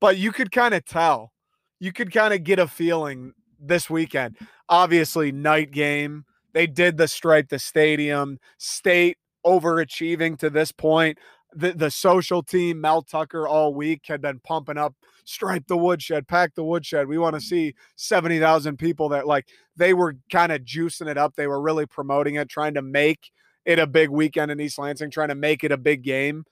But 0.00 0.16
you 0.16 0.32
could 0.32 0.50
kind 0.50 0.72
of 0.72 0.82
tell, 0.86 1.32
you 1.80 1.92
could 1.92 2.12
kind 2.12 2.34
of 2.34 2.44
get 2.44 2.58
a 2.58 2.66
feeling 2.66 3.32
this 3.60 3.90
weekend. 3.90 4.36
Obviously, 4.68 5.32
night 5.32 5.70
game. 5.70 6.24
They 6.52 6.66
did 6.66 6.96
the 6.96 7.08
stripe 7.08 7.48
the 7.48 7.58
stadium. 7.58 8.38
State 8.58 9.18
overachieving 9.44 10.38
to 10.38 10.50
this 10.50 10.72
point. 10.72 11.18
The, 11.54 11.72
the 11.72 11.90
social 11.90 12.42
team, 12.42 12.80
Mel 12.80 13.02
Tucker, 13.02 13.46
all 13.46 13.72
week 13.72 14.02
had 14.06 14.20
been 14.20 14.40
pumping 14.40 14.76
up, 14.76 14.94
stripe 15.24 15.66
the 15.68 15.76
woodshed, 15.76 16.28
pack 16.28 16.54
the 16.54 16.64
woodshed. 16.64 17.08
We 17.08 17.18
want 17.18 17.34
to 17.34 17.40
mm. 17.40 17.48
see 17.48 17.74
70,000 17.94 18.76
people 18.76 19.08
that 19.10 19.26
like 19.26 19.46
they 19.76 19.94
were 19.94 20.16
kind 20.30 20.52
of 20.52 20.62
juicing 20.62 21.08
it 21.08 21.16
up. 21.16 21.34
They 21.34 21.46
were 21.46 21.60
really 21.60 21.86
promoting 21.86 22.34
it, 22.34 22.48
trying 22.48 22.74
to 22.74 22.82
make 22.82 23.30
it 23.64 23.78
a 23.78 23.86
big 23.86 24.10
weekend 24.10 24.50
in 24.50 24.60
East 24.60 24.78
Lansing, 24.78 25.10
trying 25.10 25.28
to 25.28 25.34
make 25.34 25.64
it 25.64 25.72
a 25.72 25.78
big 25.78 26.02
game. 26.02 26.44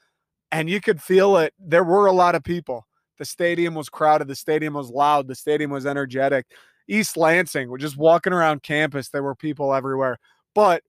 And 0.51 0.71
you 0.71 0.81
could 0.81 1.03
feel 1.03 1.37
it. 1.39 1.53
There 1.59 1.85
were 1.85 2.07
a 2.07 2.13
lot 2.13 2.35
of 2.35 2.45
people. 2.45 2.87
The 3.19 3.25
stadium 3.25 3.75
was 3.75 3.89
crowded. 3.89 4.29
The 4.29 4.35
stadium 4.35 4.75
was 4.75 4.91
loud. 4.91 5.29
The 5.29 5.35
stadium 5.35 5.71
was 5.71 5.87
energetic. 5.87 6.47
East 6.89 7.17
Lansing, 7.17 7.71
we're 7.71 7.79
just 7.79 7.97
walking 7.97 8.33
around 8.33 8.63
campus. 8.63 9.09
There 9.09 9.23
were 9.23 9.35
people 9.35 9.73
everywhere. 9.73 10.19
But 10.55 10.83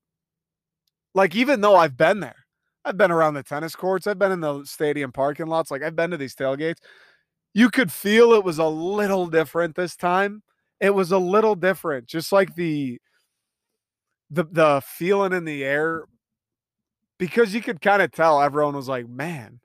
like, 1.13 1.35
even 1.35 1.61
though 1.61 1.75
I've 1.75 1.97
been 1.97 2.19
there, 2.19 2.45
I've 2.83 2.97
been 2.97 3.11
around 3.11 3.33
the 3.35 3.43
tennis 3.43 3.75
courts, 3.75 4.05
I've 4.05 4.19
been 4.19 4.31
in 4.31 4.41
the 4.41 4.63
stadium 4.65 5.11
parking 5.11 5.47
lots, 5.47 5.71
like, 5.71 5.81
I've 5.81 5.95
been 5.95 6.11
to 6.11 6.17
these 6.17 6.35
tailgates. 6.35 6.79
You 7.53 7.69
could 7.69 7.91
feel 7.91 8.33
it 8.33 8.43
was 8.43 8.59
a 8.59 8.67
little 8.67 9.27
different 9.27 9.75
this 9.75 9.95
time. 9.95 10.43
It 10.81 10.93
was 10.93 11.11
a 11.11 11.17
little 11.17 11.55
different, 11.55 12.07
just 12.07 12.31
like 12.31 12.55
the 12.55 12.99
the 14.29 14.43
the 14.51 14.81
feeling 14.85 15.33
in 15.33 15.45
the 15.45 15.63
air 15.63 16.05
because 17.17 17.53
you 17.53 17.61
could 17.61 17.79
kind 17.79 18.01
of 18.01 18.11
tell 18.11 18.41
everyone 18.41 18.75
was 18.75 18.89
like, 18.89 19.07
man, 19.07 19.59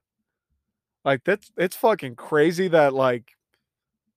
like 1.04 1.24
that's 1.24 1.50
it's 1.56 1.76
fucking 1.76 2.16
crazy 2.16 2.68
that 2.68 2.92
like 2.94 3.36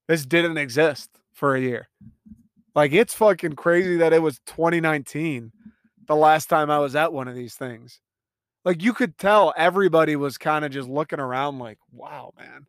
this 0.07 0.25
didn't 0.25 0.57
exist 0.57 1.09
for 1.31 1.55
a 1.55 1.61
year. 1.61 1.87
Like 2.75 2.91
it's 2.91 3.13
fucking 3.13 3.53
crazy 3.53 3.97
that 3.97 4.13
it 4.13 4.21
was 4.21 4.39
2019 4.47 5.51
the 6.07 6.15
last 6.15 6.47
time 6.47 6.69
I 6.69 6.79
was 6.79 6.95
at 6.95 7.13
one 7.13 7.27
of 7.27 7.35
these 7.35 7.55
things. 7.55 7.99
Like 8.65 8.81
you 8.81 8.93
could 8.93 9.17
tell 9.17 9.53
everybody 9.57 10.15
was 10.15 10.37
kind 10.37 10.65
of 10.65 10.71
just 10.71 10.89
looking 10.89 11.19
around 11.19 11.59
like, 11.59 11.77
wow, 11.91 12.33
man. 12.37 12.65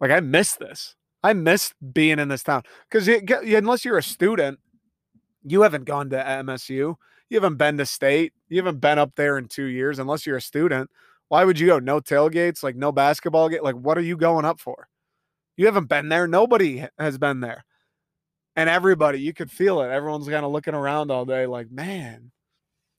Like 0.00 0.10
I 0.10 0.20
miss 0.20 0.54
this. 0.54 0.94
I 1.22 1.34
miss 1.34 1.74
being 1.92 2.18
in 2.18 2.28
this 2.28 2.42
town 2.42 2.62
because 2.90 3.06
unless 3.08 3.84
you're 3.84 3.98
a 3.98 4.02
student, 4.02 4.58
you 5.44 5.62
haven't 5.62 5.84
gone 5.84 6.10
to 6.10 6.16
MSU. 6.16 6.96
You 7.28 7.36
haven't 7.36 7.56
been 7.56 7.76
to 7.78 7.86
state. 7.86 8.32
You 8.48 8.56
haven't 8.56 8.80
been 8.80 8.98
up 8.98 9.14
there 9.16 9.36
in 9.36 9.46
two 9.46 9.66
years 9.66 9.98
unless 9.98 10.26
you're 10.26 10.38
a 10.38 10.42
student. 10.42 10.90
Why 11.30 11.44
would 11.44 11.60
you 11.60 11.68
go? 11.68 11.78
No 11.78 12.00
tailgates, 12.00 12.62
like 12.64 12.76
no 12.76 12.92
basketball 12.92 13.48
gate. 13.48 13.62
Like, 13.62 13.76
what 13.76 13.96
are 13.96 14.02
you 14.02 14.16
going 14.16 14.44
up 14.44 14.60
for? 14.60 14.88
You 15.56 15.66
haven't 15.66 15.88
been 15.88 16.08
there. 16.08 16.26
Nobody 16.26 16.84
has 16.98 17.18
been 17.18 17.40
there. 17.40 17.64
And 18.56 18.68
everybody, 18.68 19.20
you 19.20 19.32
could 19.32 19.50
feel 19.50 19.80
it. 19.80 19.90
Everyone's 19.90 20.28
kind 20.28 20.44
of 20.44 20.50
looking 20.52 20.74
around 20.74 21.10
all 21.12 21.24
day, 21.24 21.46
like, 21.46 21.70
man, 21.70 22.32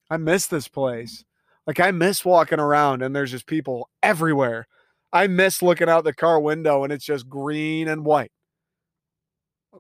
I 0.10 0.18
miss 0.18 0.48
this 0.48 0.68
place. 0.68 1.24
Like 1.68 1.80
I 1.80 1.92
miss 1.92 2.26
walking 2.26 2.60
around 2.60 3.02
and 3.02 3.16
there's 3.16 3.32
just 3.32 3.48
people 3.48 3.90
everywhere. 4.04 4.68
I 5.14 5.28
miss 5.28 5.62
looking 5.62 5.90
out 5.90 6.04
the 6.04 6.14
car 6.14 6.40
window 6.40 6.84
and 6.84 6.92
it's 6.94 7.06
just 7.06 7.30
green 7.30 7.88
and 7.88 8.06
white. 8.06 8.32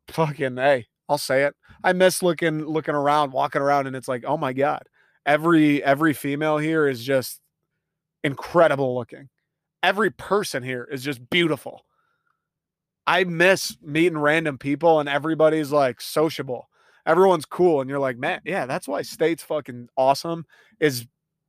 Fucking 0.09 0.57
hey, 0.57 0.87
I'll 1.09 1.17
say 1.17 1.43
it. 1.43 1.55
I 1.83 1.93
miss 1.93 2.23
looking 2.23 2.65
looking 2.65 2.95
around, 2.95 3.31
walking 3.33 3.61
around 3.61 3.87
and 3.87 3.95
it's 3.95 4.07
like, 4.07 4.23
"Oh 4.25 4.37
my 4.37 4.53
god. 4.53 4.83
Every 5.25 5.83
every 5.83 6.13
female 6.13 6.57
here 6.57 6.87
is 6.87 7.03
just 7.03 7.40
incredible 8.23 8.95
looking. 8.95 9.29
Every 9.83 10.11
person 10.11 10.63
here 10.63 10.87
is 10.91 11.03
just 11.03 11.29
beautiful. 11.29 11.85
I 13.07 13.23
miss 13.23 13.77
meeting 13.81 14.17
random 14.17 14.57
people 14.57 14.99
and 14.99 15.09
everybody's 15.09 15.71
like 15.71 16.01
sociable 16.01 16.67
everyone's 17.07 17.45
cool 17.45 17.81
and 17.81 17.89
you're 17.89 17.97
like 17.97 18.15
man 18.15 18.39
yeah 18.45 18.67
that's 18.67 18.87
why 18.87 19.01
state's 19.01 19.41
fucking 19.41 19.89
awesome 19.97 20.45
is 20.79 21.07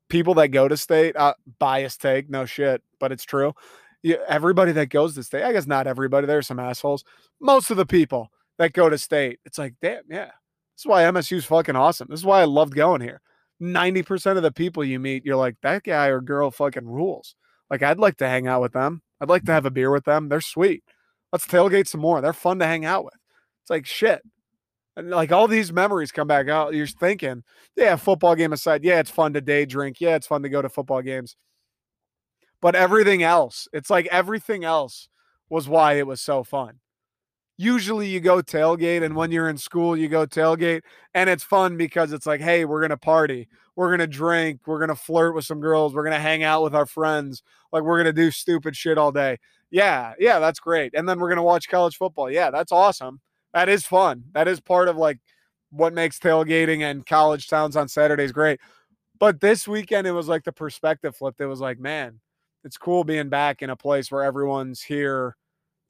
people 0.09 0.33
that 0.33 0.49
go 0.49 0.67
to 0.67 0.79
state 0.79 1.15
uh, 1.15 1.35
bias 1.59 1.99
take 1.99 2.31
no 2.31 2.47
shit 2.47 2.83
but 2.99 3.13
it's 3.13 3.23
true 3.23 3.53
yeah, 4.03 4.17
everybody 4.27 4.73
that 4.73 4.87
goes 4.87 5.15
to 5.15 5.23
state 5.23 5.43
i 5.43 5.53
guess 5.53 5.67
not 5.67 5.87
everybody 5.87 6.27
there's 6.27 6.47
some 6.47 6.59
assholes 6.59 7.05
most 7.39 7.71
of 7.71 7.77
the 7.77 7.85
people 7.85 8.31
that 8.59 8.73
go 8.73 8.89
to 8.89 8.99
state. 8.99 9.41
It's 9.45 9.59
like, 9.59 9.75
damn, 9.83 10.03
yeah. 10.09 10.27
This 10.27 10.81
is 10.81 10.87
why 10.87 11.03
MSU's 11.03 11.45
fucking 11.45 11.77
awesome. 11.77 12.09
This 12.11 12.21
is 12.21 12.27
why 12.27 12.41
I 12.41 12.45
loved 12.45 12.75
going 12.75 13.01
here. 13.01 13.21
90% 13.63 14.37
of 14.37 14.43
the 14.43 14.53
people 14.53 14.85
you 14.85 14.99
meet, 14.99 15.25
you're 15.25 15.37
like, 15.37 15.57
that 15.63 15.85
guy 15.85 16.09
or 16.09 16.21
girl 16.21 16.51
fucking 16.51 16.87
rules. 16.87 17.37
Like, 17.71 17.83
I'd 17.83 17.99
like 17.99 18.17
to 18.19 18.29
hang 18.29 18.47
out 18.47 18.61
with 18.61 18.73
them. 18.73 19.03
I'd 19.21 19.29
like 19.29 19.45
to 19.45 19.53
have 19.53 19.65
a 19.65 19.71
beer 19.71 19.91
with 19.91 20.05
them. 20.05 20.29
They're 20.29 20.41
sweet. 20.41 20.83
Let's 21.33 21.47
tailgate 21.47 21.87
some 21.87 22.01
more. 22.01 22.21
They're 22.21 22.33
fun 22.33 22.59
to 22.59 22.67
hang 22.67 22.85
out 22.85 23.05
with. 23.05 23.15
It's 23.63 23.71
like 23.71 23.87
shit. 23.87 24.21
And 24.97 25.11
like 25.11 25.33
all 25.33 25.49
these 25.49 25.73
memories 25.73 26.13
come 26.13 26.27
back 26.27 26.49
out. 26.49 26.75
You're 26.75 26.87
thinking, 26.87 27.45
yeah, 27.77 27.97
football 27.97 28.35
game 28.35 28.53
aside, 28.53 28.85
yeah, 28.85 28.99
it's 28.99 29.11
fun 29.11 29.33
to 29.33 29.41
day 29.41 29.65
drink. 29.65 30.01
Yeah, 30.01 30.17
it's 30.17 30.27
fun 30.27 30.43
to 30.43 30.51
go 30.51 30.61
to 30.61 30.69
football 30.69 31.01
games. 31.01 31.37
But 32.61 32.75
everything 32.75 33.23
else, 33.23 33.69
it's 33.73 33.89
like 33.89 34.07
everything 34.07 34.65
else 34.65 35.09
was 35.49 35.69
why 35.69 35.95
it 35.95 36.07
was 36.07 36.21
so 36.21 36.45
fun. 36.45 36.81
Usually 37.63 38.09
you 38.09 38.21
go 38.21 38.39
tailgate, 38.43 39.03
and 39.05 39.15
when 39.15 39.31
you're 39.31 39.49
in 39.49 39.57
school, 39.57 39.97
you 39.97 40.09
go 40.09 40.27
tailgate, 40.27 40.83
and 41.15 41.31
it's 41.31 41.45
fun 41.45 41.77
because 41.77 42.13
it's 42.13 42.27
like, 42.27 42.41
hey, 42.41 42.65
we're 42.65 42.81
gonna 42.81 42.97
party, 42.97 43.49
we're 43.77 43.91
gonna 43.91 44.07
drink, 44.07 44.61
we're 44.67 44.81
gonna 44.81 44.97
flirt 44.97 45.35
with 45.35 45.45
some 45.45 45.61
girls, 45.61 45.95
we're 45.95 46.05
gonna 46.05 46.19
hang 46.19 46.43
out 46.43 46.63
with 46.63 46.75
our 46.75 46.87
friends, 46.87 47.43
like 47.73 47.83
we're 47.85 47.99
gonna 47.99 48.13
do 48.13 48.31
stupid 48.31 48.75
shit 48.77 48.99
all 48.99 49.13
day. 49.13 49.39
Yeah, 49.71 50.15
yeah, 50.19 50.39
that's 50.39 50.61
great. 50.61 50.93
And 50.95 51.09
then 51.09 51.21
we're 51.21 51.29
gonna 51.29 51.43
watch 51.43 51.69
college 51.69 51.97
football. 51.97 52.31
Yeah, 52.31 52.51
that's 52.51 52.73
awesome 52.73 53.21
that 53.53 53.69
is 53.69 53.85
fun. 53.87 54.25
That 54.33 54.49
is 54.49 54.61
part 54.61 54.89
of 54.89 54.97
like 54.97 55.19
what 55.71 55.95
makes 55.95 56.19
tailgating 56.19 56.83
and 56.83 57.07
college 57.07 57.49
towns 57.49 57.77
on 57.77 57.89
Saturdays 57.89 58.33
great. 58.33 58.61
But 59.19 59.41
this 59.41 59.69
weekend, 59.69 60.07
it 60.07 60.13
was 60.13 60.29
like 60.29 60.45
the 60.45 60.53
perspective 60.53 61.17
flipped. 61.17 61.41
It 61.41 61.47
was 61.47 61.61
like, 61.61 61.79
man, 61.79 62.21
it's 62.65 62.77
cool 62.79 63.05
being 63.05 63.29
back 63.29 63.63
in 63.63 63.71
a 63.71 63.77
place 63.77 64.11
where 64.11 64.25
everyone's 64.25 64.83
here 64.83 65.37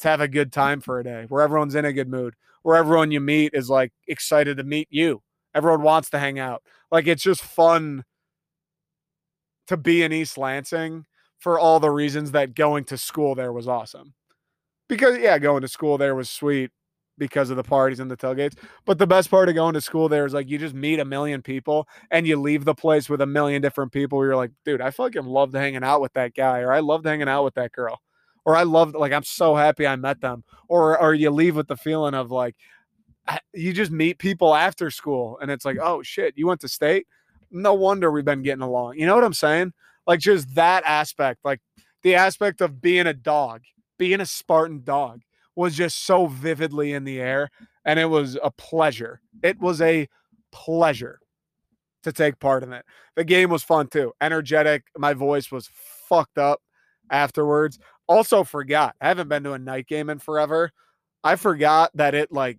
have 0.03 0.20
a 0.20 0.28
good 0.28 0.53
time 0.53 0.80
for 0.80 1.00
a 1.00 1.05
day, 1.05 1.26
where 1.28 1.42
everyone's 1.42 1.74
in 1.74 1.84
a 1.84 1.92
good 1.92 2.09
mood, 2.09 2.34
where 2.62 2.76
everyone 2.76 3.11
you 3.11 3.20
meet 3.20 3.53
is 3.55 3.68
like 3.70 3.92
excited 4.09 4.57
to 4.59 4.64
meet 4.64 4.88
you. 4.90 5.22
Everyone 5.55 5.82
wants 5.82 6.11
to 6.11 6.18
hang 6.18 6.38
out. 6.38 6.62
Like 6.90 7.07
it's 7.07 7.22
just 7.22 7.42
fun 7.42 8.05
to 9.66 9.76
be 9.76 10.03
in 10.03 10.12
East 10.12 10.38
Lansing 10.38 11.05
for 11.38 11.59
all 11.59 11.80
the 11.80 11.90
reasons 11.90 12.30
that 12.32 12.55
going 12.55 12.84
to 12.84 12.98
school 12.98 13.34
there 13.34 13.53
was 13.53 13.68
awesome. 13.68 14.14
Because 14.88 15.18
yeah, 15.18 15.38
going 15.38 15.62
to 15.62 15.68
school 15.68 15.98
there 15.98 16.14
was 16.14 16.30
sweet 16.30 16.70
because 17.18 17.50
of 17.50 17.57
the 17.57 17.62
parties 17.62 18.00
and 18.00 18.11
the 18.11 18.16
tailgates. 18.16 18.57
But 18.84 18.98
the 18.98 19.07
best 19.07 19.30
part 19.30 19.48
of 19.48 19.55
going 19.55 19.74
to 19.74 19.80
school 19.80 20.09
there 20.09 20.26
is 20.26 20.34
like 20.34 20.48
you 20.48 20.59
just 20.59 20.74
meet 20.74 20.98
a 20.98 21.05
million 21.05 21.42
people 21.42 21.86
and 22.11 22.26
you 22.26 22.40
leave 22.40 22.64
the 22.64 22.74
place 22.74 23.09
with 23.09 23.20
a 23.20 23.26
million 23.26 23.62
different 23.62 23.92
people 23.92 24.24
you're 24.24 24.36
like, 24.36 24.50
dude, 24.64 24.80
I 24.80 24.90
fucking 24.90 25.24
loved 25.24 25.55
hanging 25.55 25.84
out 25.84 26.00
with 26.00 26.12
that 26.14 26.34
guy, 26.34 26.61
or 26.61 26.72
I 26.72 26.80
loved 26.80 27.07
hanging 27.07 27.28
out 27.28 27.44
with 27.44 27.55
that 27.55 27.72
girl. 27.72 28.00
Or 28.45 28.57
I 28.57 28.64
love 28.64 28.95
like 28.95 29.12
I'm 29.12 29.22
so 29.22 29.55
happy 29.55 29.86
I 29.86 29.97
met 29.97 30.20
them. 30.20 30.45
Or 30.68 30.99
or 31.01 31.14
you 31.14 31.30
leave 31.30 31.57
with 31.57 31.68
the 31.68 31.76
feeling 31.76 32.14
of 32.14 32.30
like 32.30 32.57
you 33.55 33.72
just 33.72 33.93
meet 33.93 34.18
people 34.18 34.55
after 34.55 34.90
school 34.90 35.38
and 35.40 35.51
it's 35.51 35.64
like, 35.64 35.78
oh 35.80 36.03
shit, 36.03 36.34
you 36.36 36.47
went 36.47 36.61
to 36.61 36.68
state? 36.68 37.07
No 37.51 37.74
wonder 37.74 38.11
we've 38.11 38.24
been 38.24 38.43
getting 38.43 38.62
along. 38.62 38.99
You 38.99 39.07
know 39.07 39.14
what 39.14 39.24
I'm 39.24 39.32
saying? 39.32 39.72
Like 40.07 40.20
just 40.20 40.55
that 40.55 40.82
aspect, 40.84 41.40
like 41.45 41.61
the 42.03 42.16
aspect 42.16 42.61
of 42.61 42.80
being 42.80 43.07
a 43.07 43.14
dog, 43.14 43.62
being 43.99 44.20
a 44.20 44.26
Spartan 44.26 44.82
dog 44.82 45.20
was 45.55 45.76
just 45.76 46.05
so 46.05 46.26
vividly 46.26 46.93
in 46.93 47.05
the 47.05 47.20
air 47.20 47.51
and 47.84 48.01
it 48.01 48.07
was 48.07 48.36
a 48.43 48.51
pleasure. 48.51 49.20
It 49.43 49.61
was 49.61 49.80
a 49.80 50.09
pleasure 50.51 51.20
to 52.03 52.12
take 52.12 52.38
part 52.40 52.62
in 52.62 52.72
it. 52.72 52.84
The 53.14 53.24
game 53.24 53.51
was 53.51 53.62
fun 53.62 53.88
too. 53.88 54.12
Energetic. 54.20 54.84
My 54.97 55.14
voice 55.14 55.53
was 55.53 55.68
fucked 56.09 56.38
up 56.38 56.61
afterwards. 57.11 57.78
Also 58.12 58.44
forgot. 58.44 58.94
I 59.00 59.08
haven't 59.08 59.28
been 59.28 59.42
to 59.44 59.54
a 59.54 59.58
night 59.58 59.86
game 59.86 60.10
in 60.10 60.18
forever. 60.18 60.70
I 61.24 61.36
forgot 61.36 61.90
that 61.94 62.14
it 62.14 62.30
like 62.30 62.58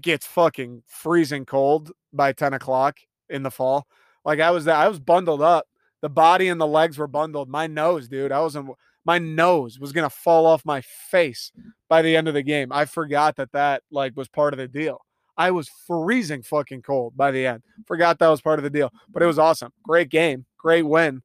gets 0.00 0.24
fucking 0.24 0.84
freezing 0.86 1.44
cold 1.46 1.90
by 2.12 2.32
10 2.32 2.54
o'clock 2.54 2.98
in 3.28 3.42
the 3.42 3.50
fall. 3.50 3.88
Like 4.24 4.38
I 4.38 4.52
was 4.52 4.66
that 4.66 4.76
I 4.76 4.86
was 4.88 5.00
bundled 5.00 5.42
up. 5.42 5.66
The 6.00 6.08
body 6.08 6.48
and 6.48 6.60
the 6.60 6.66
legs 6.66 6.96
were 6.96 7.08
bundled. 7.08 7.48
My 7.48 7.66
nose, 7.66 8.06
dude. 8.06 8.30
I 8.30 8.40
wasn't 8.40 8.70
my 9.04 9.18
nose 9.18 9.80
was 9.80 9.92
to 9.92 10.08
fall 10.08 10.46
off 10.46 10.64
my 10.64 10.80
face 10.80 11.50
by 11.88 12.02
the 12.02 12.14
end 12.14 12.28
of 12.28 12.34
the 12.34 12.42
game. 12.42 12.70
I 12.70 12.84
forgot 12.84 13.34
that 13.36 13.50
that 13.52 13.82
like 13.90 14.16
was 14.16 14.28
part 14.28 14.54
of 14.54 14.58
the 14.58 14.68
deal. 14.68 15.04
I 15.36 15.50
was 15.50 15.68
freezing 15.88 16.42
fucking 16.42 16.82
cold 16.82 17.16
by 17.16 17.32
the 17.32 17.44
end. 17.44 17.64
Forgot 17.86 18.20
that 18.20 18.28
was 18.28 18.40
part 18.40 18.60
of 18.60 18.62
the 18.62 18.70
deal, 18.70 18.92
but 19.10 19.24
it 19.24 19.26
was 19.26 19.40
awesome. 19.40 19.72
Great 19.82 20.08
game, 20.08 20.46
great 20.56 20.86
win. 20.86 21.22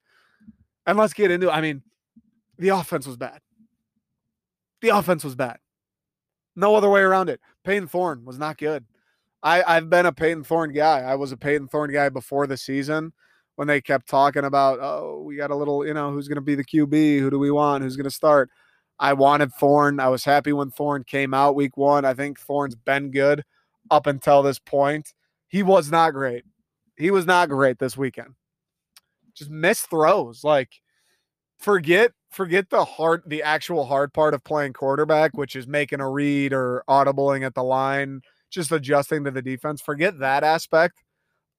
And 0.88 0.98
let's 0.98 1.14
get 1.14 1.30
into 1.30 1.52
I 1.52 1.62
mean, 1.62 1.84
the 2.58 2.70
offense 2.70 3.06
was 3.06 3.18
bad. 3.18 3.40
The 4.82 4.90
offense 4.90 5.24
was 5.24 5.36
bad. 5.36 5.58
No 6.56 6.76
other 6.76 6.90
way 6.90 7.02
around 7.02 7.30
it. 7.30 7.40
Payton 7.64 7.88
Thorne 7.88 8.26
was 8.26 8.38
not 8.38 8.58
good. 8.58 8.86
I, 9.42 9.64
I've 9.64 9.90
been 9.90 10.06
a 10.06 10.12
Payton 10.12 10.44
Thorne 10.44 10.74
guy. 10.74 11.00
I 11.00 11.16
was 11.16 11.32
a 11.32 11.38
Payton 11.38 11.70
Thorne 11.70 11.92
guy 11.92 12.10
before 12.10 12.48
the 12.48 12.58
season 12.58 13.14
when 13.56 13.68
they 13.68 13.82
kept 13.82 14.08
talking 14.08 14.46
about, 14.46 14.80
oh, 14.82 15.22
we 15.26 15.36
got 15.36 15.52
a 15.52 15.56
little, 15.56 15.86
you 15.86 15.94
know, 15.94 16.12
who's 16.12 16.28
going 16.28 16.36
to 16.36 16.42
be 16.42 16.56
the 16.56 16.64
QB? 16.64 17.20
Who 17.20 17.30
do 17.30 17.40
we 17.40 17.52
want? 17.52 17.84
Who's 17.84 17.96
going 17.96 18.06
to 18.06 18.12
start? 18.12 18.50
I 19.00 19.14
wanted 19.14 19.54
Thorne. 19.54 20.00
I 20.00 20.10
was 20.10 20.26
happy 20.26 20.52
when 20.52 20.72
Thorne 20.72 21.06
came 21.06 21.34
out 21.34 21.56
week 21.56 21.78
one. 21.78 22.04
I 22.04 22.14
think 22.14 22.40
Thorne's 22.40 22.76
been 22.76 23.12
good 23.12 23.44
up 23.90 24.08
until 24.08 24.44
this 24.44 24.60
point. 24.60 25.14
He 25.48 25.64
was 25.64 25.90
not 25.90 26.14
great. 26.14 26.44
He 26.98 27.12
was 27.12 27.26
not 27.26 27.50
great 27.50 27.80
this 27.80 27.98
weekend. 27.98 28.36
Just 29.34 29.50
missed 29.50 29.90
throws. 29.90 30.44
Like, 30.44 30.82
forget 31.60 32.12
forget 32.32 32.70
the 32.70 32.86
hard 32.86 33.24
the 33.26 33.44
actual 33.44 33.86
hard 33.86 34.14
part 34.14 34.34
of 34.34 34.44
playing 34.44 34.74
quarterback, 34.74 35.38
which 35.38 35.56
is 35.56 35.68
making 35.68 36.00
a 36.00 36.10
read 36.10 36.54
or 36.54 36.84
audibling 36.90 37.46
at 37.46 37.56
the 37.56 37.64
line, 37.64 38.22
just 38.50 38.72
adjusting 38.72 39.24
to 39.26 39.32
the 39.32 39.42
defense. 39.42 39.82
Forget 39.82 40.20
that 40.20 40.44
aspect 40.44 41.04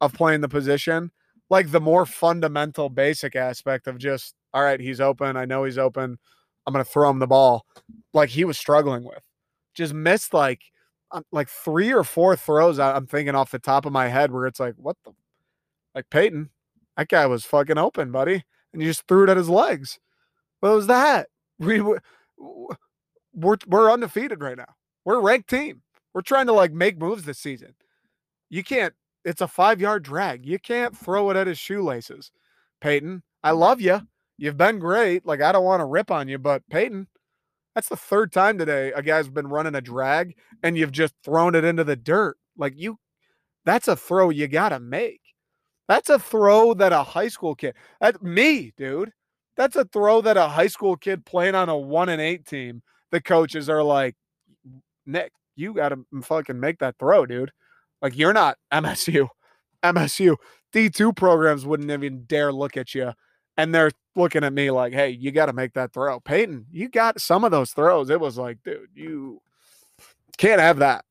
of 0.01 0.15
playing 0.15 0.41
the 0.41 0.49
position. 0.49 1.11
Like 1.51 1.71
the 1.71 1.81
more 1.81 2.07
fundamental 2.07 2.89
basic 2.89 3.37
aspect 3.37 3.87
of 3.87 3.99
just 3.99 4.35
all 4.55 4.63
right 4.63 4.81
he's 4.81 5.01
open. 5.01 5.37
I 5.37 5.45
know 5.45 5.65
he's 5.65 5.79
open. 5.79 6.19
I'm 6.67 6.75
to 6.75 6.85
throw 6.85 7.11
him 7.11 7.19
the 7.19 7.27
ball. 7.27 7.65
Like 8.13 8.31
he 8.31 8.45
was 8.45 8.59
struggling 8.59 9.05
with. 9.05 9.23
Just 9.75 9.95
missed 9.95 10.35
like 10.35 10.61
um, 11.13 11.25
like 11.33 11.49
three 11.49 11.93
or 11.93 12.05
four 12.05 12.37
throws 12.37 12.79
i'm 12.79 13.07
thinking 13.07 13.35
off 13.35 13.51
the 13.51 13.59
top 13.59 13.85
of 13.85 13.93
my 13.93 14.07
head 14.07 14.31
where 14.31 14.47
it's 14.47 14.61
like 14.61 14.75
what 14.77 14.97
the 15.05 15.13
like 15.93 16.09
payton 16.09 16.51
that 16.97 17.09
guy 17.09 17.27
was 17.27 17.45
fucking 17.45 17.79
open 17.79 18.13
buddy 18.13 18.45
and 18.73 18.83
you 18.83 18.89
just 18.89 19.07
threw 19.07 19.25
it 19.25 19.31
at 19.31 19.37
his 19.37 19.49
legs 19.49 19.99
what 20.61 20.75
was 20.75 20.87
that 20.87 21.29
we 21.59 21.81
we're 21.81 23.57
we're 23.67 23.91
undefeated 23.91 24.41
right 24.41 24.59
now 24.59 24.75
we're 25.05 25.19
a 25.19 25.23
ranked 25.23 25.49
team 25.49 25.83
we're 26.15 26.21
trying 26.21 26.47
to 26.47 26.53
like 26.53 26.73
make 26.73 26.99
moves 26.99 27.25
this 27.25 27.39
season 27.39 27.75
you 28.49 28.65
can't 28.65 28.95
it's 29.25 29.41
a 29.41 29.49
five 29.49 29.81
yard 29.81 30.03
drag. 30.03 30.47
You 30.47 30.59
can't 30.59 30.97
throw 30.97 31.31
it 31.31 31.37
at 31.37 31.47
his 31.47 31.59
shoelaces. 31.59 32.31
Payton, 32.81 33.23
I 33.43 33.51
love 33.53 33.81
you. 33.81 34.01
You've 34.39 34.57
been 34.57 34.79
great. 34.79 35.27
Like, 35.27 35.43
I 35.43 35.53
don't 35.53 35.65
want 35.65 35.81
to 35.81 35.87
rip 35.87 36.11
on 36.11 36.29
you, 36.29 36.39
but 36.39 36.63
Payton, 36.71 37.09
that's 37.75 37.89
the 37.89 37.97
third 37.97 38.33
time 38.33 38.59
today 38.59 38.93
a 38.93 39.03
guy's 39.03 39.29
been 39.29 39.49
running 39.49 39.75
a 39.75 39.81
drag 39.81 40.35
and 40.63 40.77
you've 40.77 40.93
just 40.93 41.15
thrown 41.23 41.55
it 41.55 41.65
into 41.65 41.85
the 41.85 41.97
dirt. 41.97 42.39
Like, 42.57 42.75
you, 42.77 42.99
that's 43.65 43.89
a 43.89 43.97
throw 43.97 44.31
you 44.31 44.49
got 44.49 44.71
to 44.71 44.81
make. 44.81 45.20
That's 45.91 46.09
a 46.09 46.21
throw 46.21 46.73
that 46.75 46.93
a 46.93 47.03
high 47.03 47.27
school 47.27 47.57
kid, 47.57 47.75
that 48.01 48.23
me, 48.23 48.73
dude. 48.77 49.11
That's 49.57 49.75
a 49.75 49.85
throw 49.87 50.21
that 50.21 50.37
a 50.37 50.47
high 50.47 50.69
school 50.69 50.97
kid 50.97 51.27
playing 51.27 51.57
on 51.57 51.69
a 51.69 51.77
one 51.77 52.09
and 52.09 52.23
eight 52.23 52.47
team, 52.47 52.81
the 53.11 53.21
coaches 53.21 53.69
are 53.69 53.83
like, 53.83 54.15
Nick, 55.05 55.33
you 55.57 55.75
got 55.75 55.89
to 55.89 55.99
fucking 56.23 56.61
make 56.61 56.79
that 56.79 56.95
throw, 57.01 57.27
dude. 57.27 57.51
Like 58.01 58.17
you're 58.17 58.33
not 58.33 58.57
MSU. 58.73 59.27
MSU 59.83 60.37
D2 60.73 61.17
programs 61.17 61.67
wouldn't 61.67 61.91
even 61.91 62.23
dare 62.23 62.53
look 62.53 62.77
at 62.77 62.95
you. 62.95 63.13
And 63.57 63.75
they're 63.75 63.91
looking 64.15 64.45
at 64.45 64.53
me 64.53 64.71
like, 64.71 64.93
hey, 64.93 65.09
you 65.11 65.33
got 65.33 65.47
to 65.47 65.53
make 65.53 65.73
that 65.73 65.93
throw. 65.93 66.21
Payton, 66.21 66.67
you 66.71 66.89
got 66.89 67.21
some 67.21 67.43
of 67.43 67.51
those 67.51 67.73
throws. 67.73 68.11
It 68.11 68.21
was 68.21 68.39
like, 68.39 68.59
dude, 68.63 68.91
you 68.95 69.43
can't 70.39 70.61
have 70.61 70.79
that. 70.79 71.05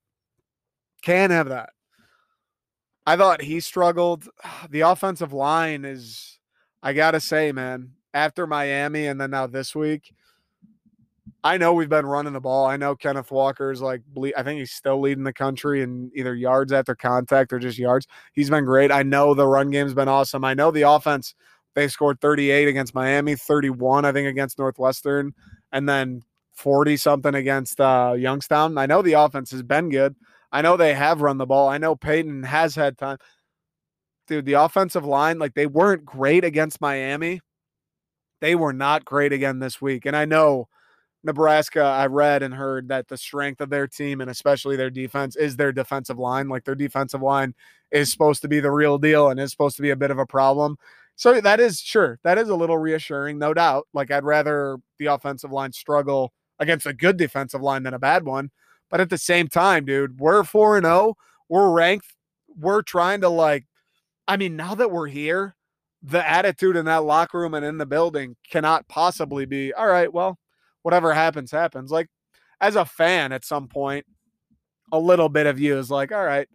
Can't 1.02 1.34
have 1.34 1.50
that. 1.50 1.72
I 3.10 3.18
thought 3.18 3.42
he 3.42 3.60
struggled. 3.60 4.30
The 4.70 4.82
offensive 4.82 5.34
line 5.34 5.84
is, 5.84 6.38
I 6.84 6.94
got 6.94 7.12
to 7.12 7.20
say, 7.20 7.52
man, 7.52 7.94
after 8.14 8.46
Miami 8.46 9.08
and 9.08 9.20
then 9.20 9.32
now 9.32 9.48
this 9.48 9.76
week, 9.76 10.14
I 11.44 11.58
know 11.58 11.74
we've 11.74 11.90
been 11.90 12.06
running 12.06 12.34
the 12.34 12.40
ball. 12.40 12.68
I 12.68 12.78
know 12.78 12.96
Kenneth 12.96 13.32
Walker's 13.32 13.82
like, 13.82 14.02
I 14.38 14.44
think 14.44 14.60
he's 14.60 14.72
still 14.72 15.00
leading 15.00 15.24
the 15.24 15.34
country 15.34 15.82
in 15.82 16.12
either 16.14 16.36
yards 16.36 16.72
after 16.72 16.94
contact 16.94 17.52
or 17.52 17.58
just 17.58 17.80
yards. 17.80 18.06
He's 18.34 18.50
been 18.50 18.66
great. 18.66 18.92
I 18.92 19.02
know 19.02 19.34
the 19.34 19.48
run 19.48 19.72
game's 19.72 19.94
been 19.96 20.08
awesome. 20.08 20.44
I 20.44 20.54
know 20.54 20.70
the 20.70 20.84
offense, 20.84 21.34
they 21.74 21.88
scored 21.88 22.22
38 22.22 22.68
against 22.68 22.94
Miami, 22.94 23.36
31, 23.36 24.06
I 24.06 24.12
think, 24.12 24.28
against 24.28 24.60
Northwestern, 24.60 25.34
and 25.72 25.90
then 25.90 26.22
40 26.54 26.98
something 26.98 27.34
against 27.34 27.82
uh, 27.82 28.14
Youngstown. 28.18 28.78
I 28.78 28.86
know 28.86 29.02
the 29.02 29.14
offense 29.14 29.50
has 29.52 29.64
been 29.64 29.90
good. 29.90 30.16
I 30.52 30.62
know 30.62 30.78
they 30.78 30.94
have 30.94 31.22
run 31.22 31.38
the 31.38 31.46
ball. 31.46 31.70
I 31.70 31.78
know 31.78 31.96
Payton 31.96 32.44
has 32.44 32.76
had 32.76 32.98
time. 32.98 33.18
Dude, 34.28 34.46
the 34.46 34.54
offensive 34.54 35.06
line, 35.06 35.40
like, 35.40 35.54
they 35.54 35.66
weren't 35.66 36.06
great 36.06 36.44
against 36.44 36.82
Miami. 36.82 37.42
They 38.42 38.56
were 38.56 38.74
not 38.74 39.06
great 39.06 39.34
again 39.34 39.60
this 39.60 39.82
week. 39.82 40.06
And 40.06 40.16
I 40.16 40.26
know 40.26 40.68
Nebraska, 41.24 41.82
I 41.82 42.06
read 42.08 42.44
and 42.44 42.54
heard 42.54 42.88
that 42.90 43.08
the 43.08 43.18
strength 43.18 43.60
of 43.60 43.70
their 43.70 43.88
team 43.88 44.22
and 44.22 44.30
especially 44.30 44.76
their 44.76 44.90
defense 44.90 45.36
is 45.36 45.56
their 45.58 45.72
defensive 45.72 46.18
line. 46.18 46.48
Like 46.48 46.64
their 46.64 46.76
defensive 46.76 47.22
line 47.22 47.54
is 47.92 48.12
supposed 48.12 48.42
to 48.44 48.48
be 48.48 48.60
the 48.60 48.72
real 48.72 48.98
deal 48.98 49.30
and 49.30 49.40
is 49.40 49.52
supposed 49.52 49.76
to 49.76 49.82
be 49.82 49.90
a 49.90 49.96
bit 49.96 50.12
of 50.12 50.20
a 50.20 50.26
problem. 50.26 50.78
So 51.16 51.42
that 51.42 51.60
is 51.60 51.82
sure, 51.82 52.20
that 52.24 52.38
is 52.38 52.48
a 52.48 52.56
little 52.56 52.78
reassuring, 52.78 53.38
no 53.38 53.54
doubt. 53.54 53.88
Like 53.94 54.10
I'd 54.10 54.24
rather 54.24 54.78
the 55.00 55.08
offensive 55.08 55.52
line 55.52 55.74
struggle 55.74 56.32
against 56.60 56.86
a 56.86 56.94
good 56.94 57.18
defensive 57.18 57.62
line 57.62 57.84
than 57.84 57.94
a 57.94 58.00
bad 58.00 58.24
one. 58.24 58.52
But 58.90 59.02
at 59.02 59.10
the 59.10 59.18
same 59.18 59.48
time, 59.48 59.86
dude, 59.86 60.20
we're 60.20 60.44
4 60.44 60.78
and 60.78 60.86
0. 60.86 61.16
We're 61.48 61.72
ranked. 61.72 62.08
We're 62.58 62.82
trying 62.82 63.22
to 63.22 63.30
like 63.30 63.66
I 64.30 64.38
mean, 64.38 64.56
now 64.56 64.76
that 64.76 64.92
we're 64.92 65.08
here, 65.08 65.56
the 66.04 66.28
attitude 66.30 66.76
in 66.76 66.86
that 66.86 67.04
locker 67.04 67.40
room 67.40 67.56
and 67.56 67.66
in 67.66 67.80
the 67.80 67.86
building 67.88 68.36
cannot 68.48 68.88
possibly 68.88 69.46
be, 69.48 69.74
all 69.74 69.88
right, 69.88 70.14
well, 70.14 70.38
whatever 70.84 71.12
happens, 71.14 71.50
happens. 71.52 71.90
Like 71.90 72.08
as 72.62 72.76
a 72.76 72.86
fan 72.86 73.32
at 73.32 73.44
some 73.44 73.68
point, 73.68 74.06
a 74.92 75.00
little 75.00 75.30
bit 75.30 75.48
of 75.48 75.60
you 75.60 75.80
is 75.80 75.90
like, 75.90 76.12
all 76.12 76.24
right, 76.24 76.48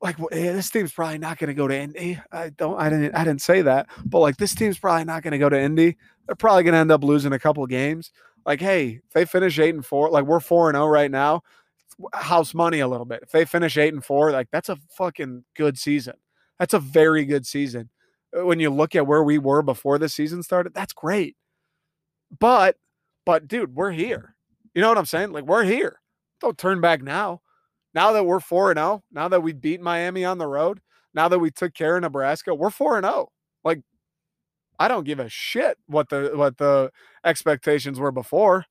like 0.00 0.16
yeah, 0.18 0.26
eh, 0.30 0.52
this 0.52 0.70
team's 0.70 0.92
probably 0.92 1.18
not 1.18 1.38
going 1.38 1.48
to 1.48 1.54
go 1.54 1.66
to 1.66 1.76
Indy. 1.76 2.20
I 2.30 2.50
don't, 2.50 2.78
I 2.78 2.88
didn't, 2.88 3.16
I 3.16 3.24
didn't 3.24 3.42
say 3.42 3.62
that, 3.62 3.88
but 4.04 4.20
like 4.20 4.36
this 4.36 4.54
team's 4.54 4.78
probably 4.78 5.04
not 5.04 5.24
going 5.24 5.32
to 5.32 5.38
go 5.38 5.48
to 5.48 5.60
Indy. 5.60 5.96
They're 6.26 6.36
probably 6.36 6.62
going 6.62 6.74
to 6.74 6.78
end 6.78 6.92
up 6.92 7.02
losing 7.02 7.32
a 7.32 7.38
couple 7.38 7.66
games. 7.66 8.12
Like, 8.46 8.60
hey, 8.60 9.00
if 9.06 9.12
they 9.12 9.24
finish 9.24 9.58
eight 9.58 9.74
and 9.74 9.84
four, 9.84 10.10
like 10.10 10.24
we're 10.24 10.40
four 10.40 10.68
and 10.68 10.76
zero 10.76 10.86
oh 10.86 10.88
right 10.88 11.10
now, 11.10 11.42
house 12.14 12.54
money 12.54 12.80
a 12.80 12.88
little 12.88 13.04
bit. 13.04 13.20
If 13.22 13.30
they 13.30 13.44
finish 13.44 13.76
eight 13.76 13.92
and 13.92 14.04
four, 14.04 14.30
like 14.30 14.48
that's 14.50 14.68
a 14.68 14.78
fucking 14.96 15.44
good 15.54 15.78
season. 15.78 16.14
That's 16.58 16.74
a 16.74 16.78
very 16.78 17.24
good 17.24 17.46
season. 17.46 17.90
Uh, 18.36 18.46
when 18.46 18.60
you 18.60 18.70
look 18.70 18.94
at 18.94 19.06
where 19.06 19.22
we 19.22 19.38
were 19.38 19.62
before 19.62 19.98
the 19.98 20.08
season 20.08 20.42
started, 20.42 20.74
that's 20.74 20.92
great. 20.92 21.36
But 22.38 22.76
but 23.26 23.48
dude, 23.48 23.74
we're 23.74 23.92
here. 23.92 24.34
You 24.74 24.80
know 24.82 24.88
what 24.88 24.98
I'm 24.98 25.06
saying? 25.06 25.32
Like 25.32 25.44
we're 25.44 25.64
here. 25.64 26.00
Don't 26.40 26.56
turn 26.56 26.80
back 26.80 27.02
now. 27.02 27.42
Now 27.92 28.12
that 28.12 28.24
we're 28.24 28.40
4 28.40 28.70
and 28.70 28.78
0, 28.78 29.02
now 29.10 29.28
that 29.28 29.42
we 29.42 29.52
beat 29.52 29.80
Miami 29.80 30.24
on 30.24 30.38
the 30.38 30.46
road, 30.46 30.80
now 31.12 31.28
that 31.28 31.40
we 31.40 31.50
took 31.50 31.74
care 31.74 31.96
of 31.96 32.02
Nebraska, 32.02 32.54
we're 32.54 32.70
4 32.70 32.98
and 32.98 33.06
0. 33.06 33.30
Like 33.64 33.82
I 34.80 34.88
don't 34.88 35.04
give 35.04 35.20
a 35.20 35.28
shit 35.28 35.78
what 35.86 36.08
the 36.08 36.32
what 36.34 36.56
the 36.56 36.90
expectations 37.24 38.00
were 38.00 38.10
before. 38.10 38.66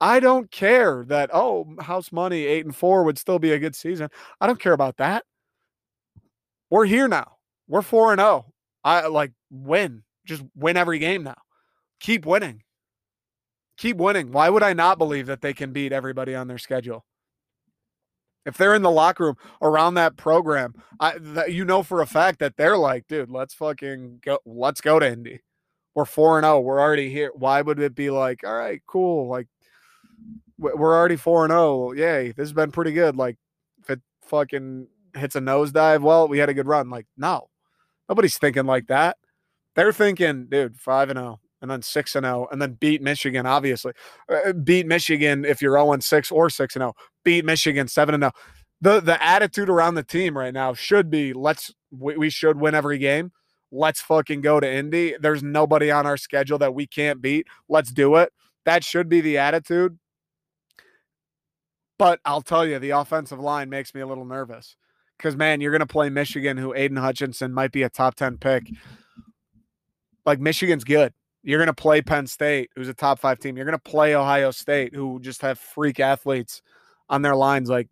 I 0.00 0.20
don't 0.20 0.50
care 0.50 1.04
that 1.08 1.30
oh, 1.32 1.76
house 1.80 2.10
money 2.12 2.46
8 2.46 2.66
and 2.66 2.76
4 2.76 3.04
would 3.04 3.18
still 3.18 3.38
be 3.38 3.52
a 3.52 3.58
good 3.58 3.76
season. 3.76 4.08
I 4.40 4.46
don't 4.46 4.60
care 4.60 4.72
about 4.72 4.96
that. 4.96 5.24
We're 6.70 6.86
here 6.86 7.08
now. 7.08 7.36
We're 7.68 7.82
4 7.82 8.12
and 8.12 8.20
0. 8.20 8.46
I 8.82 9.06
like 9.08 9.32
win. 9.50 10.04
Just 10.26 10.42
win 10.56 10.76
every 10.76 10.98
game 10.98 11.24
now. 11.24 11.36
Keep 12.00 12.24
winning 12.24 12.62
keep 13.76 13.96
winning. 13.96 14.32
Why 14.32 14.48
would 14.48 14.62
I 14.62 14.72
not 14.72 14.98
believe 14.98 15.26
that 15.26 15.40
they 15.40 15.52
can 15.52 15.72
beat 15.72 15.92
everybody 15.92 16.34
on 16.34 16.48
their 16.48 16.58
schedule? 16.58 17.04
If 18.46 18.56
they're 18.56 18.74
in 18.74 18.82
the 18.82 18.90
locker 18.90 19.24
room 19.24 19.36
around 19.62 19.94
that 19.94 20.16
program, 20.16 20.74
I 21.00 21.16
that, 21.18 21.52
you 21.52 21.64
know 21.64 21.82
for 21.82 22.02
a 22.02 22.06
fact 22.06 22.40
that 22.40 22.56
they're 22.56 22.76
like, 22.76 23.06
dude, 23.08 23.30
let's 23.30 23.54
fucking 23.54 24.20
go. 24.22 24.38
Let's 24.44 24.80
go 24.80 24.98
to 24.98 25.10
Indy. 25.10 25.40
We're 25.94 26.04
four 26.04 26.38
and 26.38 26.44
zero. 26.44 26.56
Oh, 26.56 26.60
we're 26.60 26.80
already 26.80 27.10
here. 27.10 27.30
Why 27.34 27.62
would 27.62 27.80
it 27.80 27.94
be 27.94 28.10
like, 28.10 28.44
all 28.44 28.54
right, 28.54 28.82
cool, 28.86 29.28
like 29.28 29.46
we're 30.58 30.96
already 30.96 31.16
four 31.16 31.44
and 31.44 31.52
zero. 31.52 31.90
Oh, 31.90 31.92
yay, 31.92 32.28
this 32.28 32.44
has 32.44 32.52
been 32.52 32.72
pretty 32.72 32.92
good. 32.92 33.16
Like 33.16 33.36
if 33.80 33.90
it 33.90 34.00
fucking 34.22 34.88
hits 35.16 35.36
a 35.36 35.40
nosedive, 35.40 36.02
well, 36.02 36.28
we 36.28 36.38
had 36.38 36.48
a 36.48 36.54
good 36.54 36.66
run. 36.66 36.90
Like 36.90 37.06
no, 37.16 37.48
nobody's 38.08 38.38
thinking 38.38 38.66
like 38.66 38.88
that. 38.88 39.16
They're 39.74 39.92
thinking, 39.92 40.46
dude, 40.46 40.78
five 40.78 41.10
and 41.10 41.18
zero. 41.18 41.40
And 41.64 41.70
then 41.70 41.80
6 41.80 42.16
and 42.16 42.26
0 42.26 42.46
and 42.52 42.60
then 42.60 42.74
beat 42.74 43.00
Michigan 43.00 43.46
obviously. 43.46 43.92
Uh, 44.30 44.52
beat 44.52 44.86
Michigan 44.86 45.46
if 45.46 45.62
you're 45.62 45.78
0 45.78 45.94
and 45.94 46.04
6 46.04 46.30
or 46.30 46.50
6 46.50 46.76
and 46.76 46.82
0. 46.82 46.92
Beat 47.24 47.46
Michigan 47.46 47.88
7 47.88 48.14
and 48.14 48.24
0. 48.24 48.32
The 48.82 49.00
the 49.00 49.24
attitude 49.24 49.70
around 49.70 49.94
the 49.94 50.02
team 50.02 50.36
right 50.36 50.52
now 50.52 50.74
should 50.74 51.10
be 51.10 51.32
let's 51.32 51.72
we, 51.90 52.18
we 52.18 52.28
should 52.28 52.60
win 52.60 52.74
every 52.74 52.98
game. 52.98 53.32
Let's 53.72 54.02
fucking 54.02 54.42
go 54.42 54.60
to 54.60 54.70
Indy. 54.70 55.16
There's 55.18 55.42
nobody 55.42 55.90
on 55.90 56.04
our 56.04 56.18
schedule 56.18 56.58
that 56.58 56.74
we 56.74 56.86
can't 56.86 57.22
beat. 57.22 57.46
Let's 57.66 57.90
do 57.90 58.16
it. 58.16 58.30
That 58.66 58.84
should 58.84 59.08
be 59.08 59.22
the 59.22 59.38
attitude. 59.38 59.98
But 61.98 62.20
I'll 62.26 62.42
tell 62.42 62.66
you, 62.66 62.78
the 62.78 62.90
offensive 62.90 63.40
line 63.40 63.70
makes 63.70 63.94
me 63.94 64.02
a 64.02 64.06
little 64.06 64.24
nervous 64.24 64.76
because, 65.16 65.36
man, 65.36 65.60
you're 65.60 65.70
going 65.70 65.80
to 65.80 65.86
play 65.86 66.10
Michigan, 66.10 66.56
who 66.56 66.74
Aidan 66.74 66.96
Hutchinson 66.96 67.52
might 67.52 67.72
be 67.72 67.82
a 67.82 67.88
top 67.88 68.14
10 68.14 68.38
pick. 68.38 68.70
Like, 70.26 70.40
Michigan's 70.40 70.84
good. 70.84 71.12
You're 71.44 71.58
going 71.58 71.66
to 71.66 71.74
play 71.74 72.02
Penn 72.02 72.26
State, 72.26 72.70
who's 72.74 72.88
a 72.88 72.94
top 72.94 73.20
five 73.20 73.38
team. 73.38 73.56
You're 73.56 73.66
going 73.66 73.78
to 73.78 73.90
play 73.90 74.16
Ohio 74.16 74.50
State, 74.50 74.94
who 74.94 75.20
just 75.20 75.42
have 75.42 75.58
freak 75.58 76.00
athletes 76.00 76.62
on 77.08 77.22
their 77.22 77.36
lines. 77.36 77.68
Like, 77.68 77.88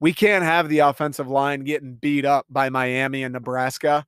we 0.00 0.12
can't 0.14 0.44
have 0.44 0.68
the 0.68 0.78
offensive 0.78 1.28
line 1.28 1.64
getting 1.64 1.94
beat 1.94 2.24
up 2.24 2.46
by 2.48 2.70
Miami 2.70 3.22
and 3.22 3.34
Nebraska 3.34 4.06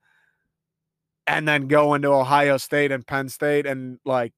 and 1.26 1.46
then 1.46 1.68
go 1.68 1.94
into 1.94 2.08
Ohio 2.08 2.56
State 2.56 2.90
and 2.90 3.06
Penn 3.06 3.28
State 3.28 3.66
and 3.66 3.98
like 4.04 4.32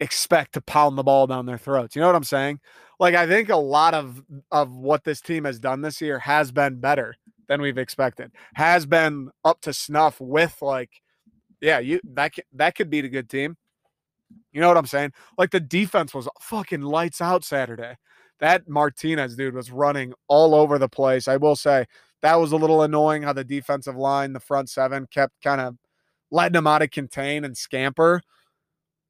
expect 0.00 0.54
to 0.54 0.60
pound 0.60 0.96
the 0.98 1.02
ball 1.02 1.26
down 1.26 1.46
their 1.46 1.58
throats. 1.58 1.96
You 1.96 2.00
know 2.00 2.08
what 2.08 2.16
I'm 2.16 2.24
saying? 2.24 2.60
Like 3.00 3.14
I 3.14 3.26
think 3.26 3.48
a 3.48 3.56
lot 3.56 3.94
of 3.94 4.22
of 4.50 4.70
what 4.72 5.04
this 5.04 5.20
team 5.20 5.44
has 5.44 5.58
done 5.58 5.80
this 5.80 6.00
year 6.00 6.18
has 6.18 6.52
been 6.52 6.80
better 6.80 7.16
than 7.48 7.60
we've 7.60 7.78
expected. 7.78 8.32
Has 8.54 8.86
been 8.86 9.30
up 9.44 9.60
to 9.62 9.72
snuff 9.72 10.20
with 10.20 10.58
like 10.60 10.90
yeah, 11.60 11.78
you 11.78 12.00
that 12.14 12.34
that 12.54 12.74
could 12.74 12.90
be 12.90 13.00
a 13.00 13.08
good 13.08 13.28
team. 13.28 13.56
You 14.52 14.60
know 14.60 14.68
what 14.68 14.76
I'm 14.76 14.86
saying? 14.86 15.12
Like 15.38 15.50
the 15.50 15.60
defense 15.60 16.14
was 16.14 16.28
fucking 16.40 16.82
lights 16.82 17.20
out 17.20 17.44
Saturday. 17.44 17.96
That 18.40 18.68
Martinez 18.68 19.36
dude 19.36 19.54
was 19.54 19.70
running 19.70 20.12
all 20.28 20.54
over 20.54 20.78
the 20.78 20.88
place. 20.88 21.28
I 21.28 21.36
will 21.36 21.56
say 21.56 21.86
that 22.22 22.34
was 22.36 22.52
a 22.52 22.56
little 22.56 22.82
annoying 22.82 23.22
how 23.22 23.32
the 23.32 23.44
defensive 23.44 23.96
line, 23.96 24.32
the 24.32 24.40
front 24.40 24.68
seven, 24.68 25.06
kept 25.10 25.40
kind 25.42 25.60
of 25.60 25.76
letting 26.30 26.54
them 26.54 26.66
out 26.66 26.82
of 26.82 26.90
contain 26.90 27.44
and 27.44 27.56
scamper. 27.56 28.20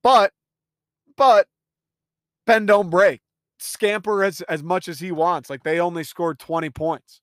But, 0.03 0.33
but 1.17 1.49
Ben 2.47 2.67
don't 2.67 2.91
break. 2.91 3.21
Scamper 3.59 4.23
as 4.23 4.43
as 4.43 4.63
much 4.63 4.87
as 4.87 5.01
he 5.01 5.13
wants. 5.13 5.49
Like 5.49 5.63
they 5.65 5.81
only 5.81 6.05
scored 6.05 6.39
20 6.39 6.71
points 6.71 7.21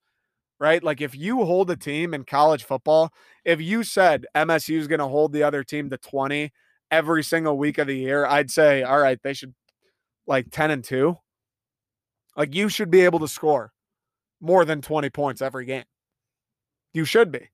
right? 0.59 0.83
Like 0.83 1.01
if 1.01 1.15
you 1.15 1.43
hold 1.43 1.69
a 1.71 1.75
team 1.75 2.13
in 2.13 2.23
college 2.23 2.63
football, 2.63 3.11
if 3.43 3.61
you 3.61 3.83
said 3.83 4.25
MSU 4.35 4.77
is 4.77 4.87
going 4.87 4.99
to 4.99 5.07
hold 5.07 5.33
the 5.33 5.43
other 5.43 5.63
team 5.63 5.89
to 5.89 5.97
20 5.97 6.51
every 6.91 7.23
single 7.23 7.57
week 7.57 7.77
of 7.77 7.87
the 7.87 7.97
year, 7.97 8.25
I'd 8.25 8.51
say, 8.51 8.83
all 8.83 8.99
right, 8.99 9.19
they 9.23 9.33
should 9.33 9.53
like 10.27 10.47
10 10.51 10.71
and 10.71 10.83
2. 10.83 11.17
Like 12.35 12.55
you 12.55 12.69
should 12.69 12.89
be 12.89 13.01
able 13.01 13.19
to 13.19 13.27
score 13.27 13.71
more 14.41 14.65
than 14.65 14.81
20 14.81 15.09
points 15.09 15.41
every 15.41 15.65
game. 15.65 15.85
You 16.93 17.05
should 17.05 17.31
be. 17.31 17.49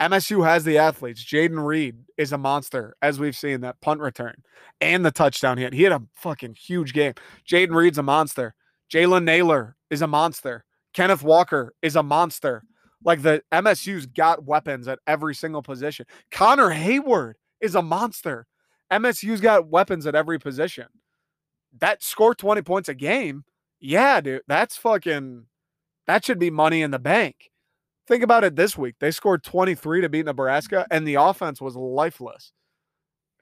MSU 0.00 0.44
has 0.44 0.64
the 0.64 0.78
athletes. 0.78 1.24
Jayden 1.24 1.64
Reed 1.64 1.96
is 2.18 2.32
a 2.32 2.38
monster, 2.38 2.96
as 3.00 3.18
we've 3.18 3.36
seen 3.36 3.60
that 3.60 3.80
punt 3.80 4.00
return 4.00 4.34
and 4.80 5.04
the 5.04 5.12
touchdown 5.12 5.56
hit. 5.56 5.72
He 5.72 5.84
had 5.84 5.92
a 5.92 6.02
fucking 6.16 6.54
huge 6.54 6.92
game. 6.92 7.14
Jayden 7.48 7.74
Reed's 7.74 7.98
a 7.98 8.02
monster. 8.02 8.54
Jalen 8.92 9.24
Nailor 9.24 9.76
is 9.90 10.02
a 10.02 10.06
monster. 10.06 10.64
Kenneth 10.94 11.22
Walker 11.22 11.74
is 11.82 11.96
a 11.96 12.02
monster. 12.02 12.64
Like 13.04 13.22
the 13.22 13.42
MSU's 13.52 14.06
got 14.06 14.44
weapons 14.44 14.88
at 14.88 15.00
every 15.06 15.34
single 15.34 15.62
position. 15.62 16.06
Connor 16.30 16.70
Heyward 16.70 17.34
is 17.60 17.74
a 17.74 17.82
monster. 17.82 18.46
MSU's 18.90 19.40
got 19.40 19.68
weapons 19.68 20.06
at 20.06 20.14
every 20.14 20.38
position. 20.38 20.86
That 21.78 22.02
score 22.02 22.34
20 22.34 22.62
points 22.62 22.88
a 22.88 22.94
game. 22.94 23.44
Yeah, 23.80 24.20
dude. 24.20 24.42
That's 24.46 24.76
fucking 24.76 25.44
that 26.06 26.24
should 26.24 26.38
be 26.38 26.50
money 26.50 26.82
in 26.82 26.90
the 26.90 26.98
bank. 26.98 27.50
Think 28.06 28.22
about 28.22 28.44
it 28.44 28.56
this 28.56 28.76
week. 28.76 28.96
They 29.00 29.10
scored 29.10 29.42
23 29.42 30.02
to 30.02 30.08
beat 30.08 30.26
Nebraska, 30.26 30.86
and 30.90 31.06
the 31.06 31.14
offense 31.14 31.60
was 31.60 31.74
lifeless. 31.74 32.52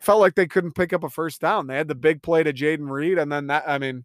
Felt 0.00 0.20
like 0.20 0.34
they 0.36 0.46
couldn't 0.46 0.74
pick 0.74 0.92
up 0.92 1.04
a 1.04 1.10
first 1.10 1.40
down. 1.40 1.66
They 1.66 1.76
had 1.76 1.88
the 1.88 1.94
big 1.94 2.22
play 2.22 2.42
to 2.44 2.52
Jayden 2.52 2.88
Reed, 2.88 3.18
and 3.18 3.30
then 3.30 3.48
that, 3.48 3.64
I 3.66 3.78
mean, 3.78 4.04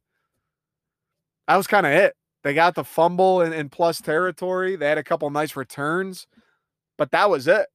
that 1.48 1.58
was 1.58 1.68
kind 1.68 1.86
of 1.86 1.92
it. 1.92 2.16
They 2.48 2.54
got 2.54 2.76
the 2.76 2.86
fumble 2.86 3.42
in, 3.42 3.68
plus 3.68 4.00
territory. 4.00 4.78
They 4.78 4.88
had 4.88 4.98
a 4.98 5.04
couple 5.04 5.30
nice 5.30 5.58
returns, 5.58 6.28
but 6.98 7.12
that 7.12 7.30
was 7.30 7.46
it. 7.46 7.68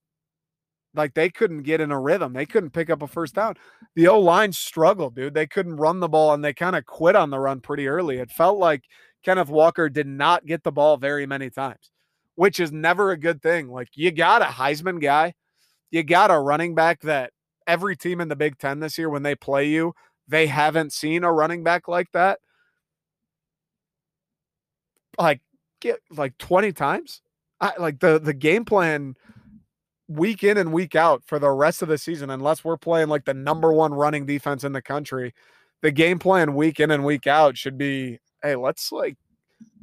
Like 0.95 1.13
they 1.13 1.29
couldn't 1.29 1.65
get 1.65 1.83
in 1.83 1.91
a 1.91 2.01
rhythm. 2.01 2.33
They 2.33 2.47
couldn't 2.47 2.71
pick 2.71 2.89
up 2.89 3.03
a 3.03 3.07
first 3.07 3.35
down. 3.35 3.57
The 3.97 4.09
O 4.09 4.19
line 4.19 4.51
struggled, 4.51 5.15
dude. 5.15 5.35
They 5.35 5.47
couldn't 5.47 5.77
run 5.77 6.01
the 6.01 6.09
ball 6.09 6.33
and 6.33 6.43
they 6.43 6.55
kind 6.55 6.75
of 6.75 6.87
quit 6.87 7.17
on 7.17 7.29
the 7.29 7.39
run 7.39 7.61
pretty 7.61 7.87
early. 7.87 8.17
It 8.17 8.31
felt 8.31 8.57
like 8.57 8.85
Kenneth 9.23 9.51
Walker 9.51 9.91
did 9.91 10.07
not 10.07 10.47
get 10.47 10.63
the 10.63 10.73
ball 10.73 10.97
very 10.97 11.27
many 11.27 11.51
times, 11.51 11.91
which 12.37 12.59
is 12.59 12.73
never 12.73 13.11
a 13.11 13.19
good 13.19 13.43
thing. 13.43 13.69
Like 13.69 13.89
you 13.95 14.11
got 14.11 14.41
a 14.41 14.47
Heisman 14.47 15.03
guy, 15.03 15.35
you 15.91 16.03
got 16.03 16.31
a 16.31 16.41
running 16.41 16.75
back 16.75 17.03
that 17.03 17.35
every 17.67 17.95
team 17.95 18.23
in 18.23 18.29
the 18.29 18.37
Big 18.37 18.57
Ten 18.57 18.81
this 18.81 18.97
year, 18.97 19.11
when 19.11 19.23
they 19.23 19.35
play 19.35 19.69
you, 19.69 19.93
they 20.27 20.47
haven't 20.47 20.95
seen 20.95 21.25
a 21.25 21.31
running 21.31 21.63
back 21.63 21.89
like 21.89 22.11
that 22.13 22.39
like 25.19 25.41
get 25.81 26.01
like 26.11 26.37
20 26.39 26.73
times. 26.73 27.23
I 27.61 27.73
like 27.79 28.01
the 28.01 28.19
the 28.19 28.35
game 28.35 28.65
plan 28.65 29.15
week 30.09 30.43
in 30.45 30.59
and 30.59 30.73
week 30.73 30.95
out 30.95 31.23
for 31.25 31.39
the 31.39 31.51
rest 31.51 31.83
of 31.83 31.89
the 31.89 31.99
season, 31.99 32.31
unless 32.31 32.65
we're 32.65 32.77
playing 32.77 33.09
like 33.09 33.25
the 33.25 33.35
number 33.35 33.73
one 33.73 33.95
running 33.95 34.27
defense 34.27 34.65
in 34.65 34.73
the 34.73 34.83
country, 34.83 35.33
the 35.81 35.93
game 35.93 36.19
plan 36.19 36.55
week 36.55 36.81
in 36.81 36.91
and 36.91 37.05
week 37.05 37.27
out 37.27 37.57
should 37.57 37.79
be 37.79 38.19
hey, 38.43 38.57
let's 38.57 38.91
like 38.91 39.17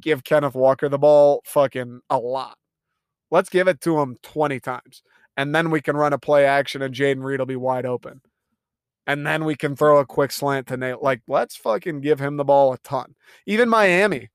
give 0.00 0.24
Kenneth 0.24 0.54
Walker 0.54 0.88
the 0.88 0.98
ball 0.98 1.42
fucking 1.44 2.00
a 2.10 2.18
lot. 2.18 2.56
Let's 3.30 3.48
give 3.48 3.68
it 3.68 3.80
to 3.82 4.00
him 4.00 4.16
20 4.22 4.60
times. 4.60 5.02
And 5.36 5.54
then 5.54 5.70
we 5.70 5.80
can 5.80 5.96
run 5.96 6.12
a 6.12 6.18
play 6.18 6.44
action 6.44 6.82
and 6.82 6.94
Jayden 6.94 7.22
Reed 7.22 7.38
will 7.38 7.46
be 7.46 7.56
wide 7.56 7.86
open. 7.86 8.20
And 9.06 9.26
then 9.26 9.44
we 9.44 9.56
can 9.56 9.74
throw 9.74 9.98
a 9.98 10.06
quick 10.06 10.30
slant 10.30 10.66
to 10.68 10.76
Nate. 10.76 11.02
Like, 11.02 11.22
let's 11.26 11.56
fucking 11.56 12.00
give 12.00 12.20
him 12.20 12.36
the 12.36 12.44
ball 12.44 12.72
a 12.72 12.78
ton. 12.78 13.14
Even 13.46 13.68
Miami, 13.68 14.28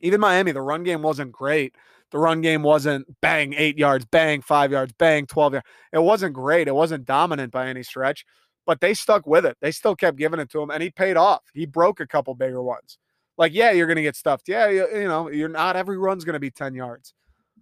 even 0.00 0.20
Miami, 0.20 0.52
the 0.52 0.62
run 0.62 0.82
game 0.82 1.02
wasn't 1.02 1.32
great. 1.32 1.74
The 2.10 2.18
run 2.18 2.40
game 2.40 2.62
wasn't 2.62 3.06
bang 3.20 3.54
eight 3.56 3.78
yards, 3.78 4.04
bang 4.04 4.42
five 4.42 4.72
yards, 4.72 4.92
bang 4.98 5.26
12 5.26 5.52
yards. 5.54 5.66
It 5.92 6.02
wasn't 6.02 6.34
great. 6.34 6.66
It 6.66 6.74
wasn't 6.74 7.04
dominant 7.04 7.52
by 7.52 7.68
any 7.68 7.82
stretch, 7.82 8.26
but 8.66 8.80
they 8.80 8.94
stuck 8.94 9.26
with 9.26 9.46
it. 9.46 9.56
They 9.60 9.70
still 9.70 9.94
kept 9.94 10.18
giving 10.18 10.40
it 10.40 10.50
to 10.50 10.60
him 10.60 10.70
and 10.70 10.82
he 10.82 10.90
paid 10.90 11.16
off. 11.16 11.42
He 11.54 11.66
broke 11.66 12.00
a 12.00 12.06
couple 12.06 12.34
bigger 12.34 12.62
ones. 12.62 12.98
Like, 13.38 13.54
yeah, 13.54 13.70
you're 13.70 13.86
going 13.86 13.96
to 13.96 14.02
get 14.02 14.16
stuffed. 14.16 14.48
Yeah, 14.48 14.68
you, 14.68 14.86
you 14.92 15.08
know, 15.08 15.30
you're 15.30 15.48
not 15.48 15.76
every 15.76 15.98
run's 15.98 16.24
going 16.24 16.34
to 16.34 16.40
be 16.40 16.50
10 16.50 16.74
yards, 16.74 17.14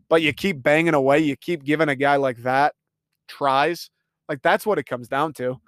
but 0.09 0.22
you 0.22 0.33
keep 0.33 0.62
banging 0.62 0.95
away. 0.95 1.20
You 1.20 1.37
keep 1.37 1.62
giving 1.62 1.89
a 1.89 1.95
guy 1.95 2.16
like 2.16 2.39
that 2.39 2.74
tries. 3.29 3.91
Like, 4.29 4.43
that's 4.43 4.66
what 4.66 4.79
it 4.79 4.87
comes 4.87 5.09
down 5.09 5.35
to. 5.35 5.61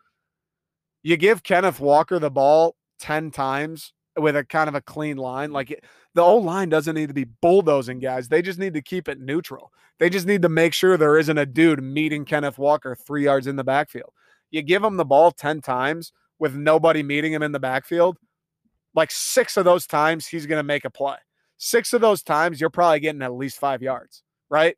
You 1.02 1.16
give 1.16 1.42
Kenneth 1.42 1.80
Walker 1.80 2.18
the 2.18 2.30
ball 2.30 2.76
10 3.00 3.30
times 3.30 3.92
with 4.16 4.36
a 4.36 4.44
kind 4.44 4.68
of 4.68 4.74
a 4.74 4.80
clean 4.80 5.16
line. 5.16 5.52
Like, 5.52 5.84
the 6.14 6.22
old 6.22 6.44
line 6.44 6.68
doesn't 6.68 6.94
need 6.94 7.08
to 7.08 7.14
be 7.14 7.24
bulldozing 7.24 7.98
guys. 8.00 8.28
They 8.28 8.42
just 8.42 8.58
need 8.58 8.74
to 8.74 8.82
keep 8.82 9.08
it 9.08 9.20
neutral. 9.20 9.72
They 9.98 10.11
just 10.11 10.26
need 10.26 10.42
to 10.42 10.48
make 10.48 10.72
sure 10.72 10.96
there 10.96 11.18
isn't 11.18 11.38
a 11.38 11.46
dude 11.46 11.82
meeting 11.82 12.24
Kenneth 12.24 12.58
Walker 12.58 12.94
three 12.94 13.24
yards 13.24 13.46
in 13.46 13.56
the 13.56 13.64
backfield. 13.64 14.12
You 14.50 14.62
give 14.62 14.82
him 14.82 14.96
the 14.96 15.04
ball 15.04 15.30
10 15.30 15.61
times 15.61 16.12
with 16.40 16.54
nobody 16.54 17.02
meeting 17.02 17.32
him 17.32 17.42
in 17.42 17.52
the 17.52 17.61
backfield, 17.61 18.16
like 18.94 19.11
six 19.12 19.56
of 19.56 19.64
those 19.64 19.86
times, 19.86 20.26
he's 20.26 20.46
going 20.46 20.58
to 20.58 20.64
make 20.64 20.84
a 20.84 20.90
play. 20.90 21.16
Six 21.58 21.92
of 21.92 22.00
those 22.00 22.22
times, 22.22 22.61
you're 22.61 22.70
probably 22.70 23.00
getting 23.00 23.22
at 23.22 23.34
least 23.34 23.58
five 23.58 23.82
yards, 23.82 24.22
right? 24.48 24.76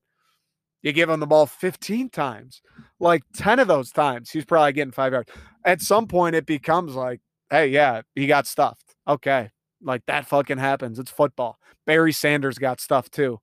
You 0.83 0.93
give 0.93 1.09
him 1.09 1.21
the 1.21 1.27
ball 1.27 1.47
15 1.47 2.11
times, 2.11 2.61
like 2.99 3.23
10 3.37 3.61
of 3.61 3.69
those 3.69 3.93
times, 3.93 4.31
he's 4.31 4.45
probably 4.45 4.73
getting 4.73 4.93
five 4.93 5.13
yards. 5.13 5.31
At 5.65 5.81
some 5.81 6.09
point, 6.09 6.35
it 6.35 6.45
becomes 6.45 6.95
like, 6.97 7.21
hey, 7.53 7.69
yeah, 7.69 8.01
he 8.17 8.27
got 8.27 8.47
stuffed. 8.47 8.97
Okay. 9.07 9.51
Like 9.83 10.03
that 10.07 10.27
fucking 10.27 10.59
happens. 10.59 10.99
It's 10.99 11.11
football. 11.11 11.59
Barry 11.87 12.13
Sanders 12.13 12.59
got 12.59 12.81
stuffed 12.81 13.13
too. 13.13 13.41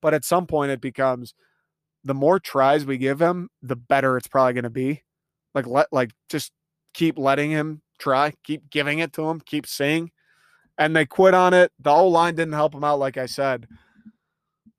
But 0.00 0.14
at 0.14 0.24
some 0.24 0.46
point, 0.46 0.70
it 0.70 0.80
becomes 0.80 1.34
the 2.04 2.14
more 2.14 2.40
tries 2.40 2.86
we 2.86 2.96
give 2.96 3.20
him, 3.20 3.50
the 3.62 3.76
better 3.76 4.16
it's 4.16 4.28
probably 4.28 4.54
going 4.54 4.64
to 4.64 4.70
be. 4.70 5.02
Like, 5.54 5.66
let, 5.66 5.92
like, 5.92 6.12
just 6.28 6.52
keep 6.94 7.18
letting 7.18 7.50
him 7.50 7.82
try, 7.98 8.32
keep 8.44 8.70
giving 8.70 9.00
it 9.00 9.12
to 9.14 9.28
him, 9.28 9.40
keep 9.40 9.66
seeing. 9.66 10.10
And 10.78 10.94
they 10.94 11.06
quit 11.06 11.34
on 11.34 11.52
it. 11.54 11.72
The 11.80 11.90
O 11.90 12.08
line 12.08 12.34
didn't 12.34 12.54
help 12.54 12.74
him 12.74 12.84
out, 12.84 12.98
like 12.98 13.16
I 13.16 13.26
said. 13.26 13.66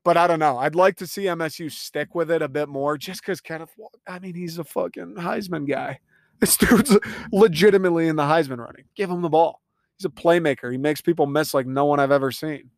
But 0.06 0.16
I 0.16 0.28
don't 0.28 0.40
know. 0.40 0.58
I'd 0.58 0.76
like 0.76 0.96
to 0.98 1.08
see 1.08 1.24
MSU 1.24 1.72
stick 1.72 2.16
with 2.16 2.32
it 2.32 2.42
a 2.42 2.48
bit 2.48 2.70
more 2.70 2.98
just 2.98 3.22
because 3.22 3.42
Kenneth, 3.42 3.72
I 4.08 4.20
mean, 4.20 4.36
he's 4.36 4.58
a 4.58 4.64
fucking 4.64 5.16
Heisman 5.16 5.68
guy. 5.68 6.00
This 6.40 6.56
dude's 6.56 6.96
legitimately 7.32 8.08
in 8.08 8.16
the 8.16 8.24
Heisman 8.24 8.60
running. 8.60 8.86
Give 8.96 9.10
him 9.10 9.24
the 9.24 9.30
ball. 9.30 9.62
He's 9.98 10.06
a 10.06 10.10
playmaker. 10.10 10.72
He 10.72 10.78
makes 10.78 11.02
people 11.02 11.26
miss 11.26 11.54
like 11.54 11.66
no 11.66 11.86
one 11.86 12.00
I've 12.00 12.12
ever 12.12 12.32
seen. 12.32 12.70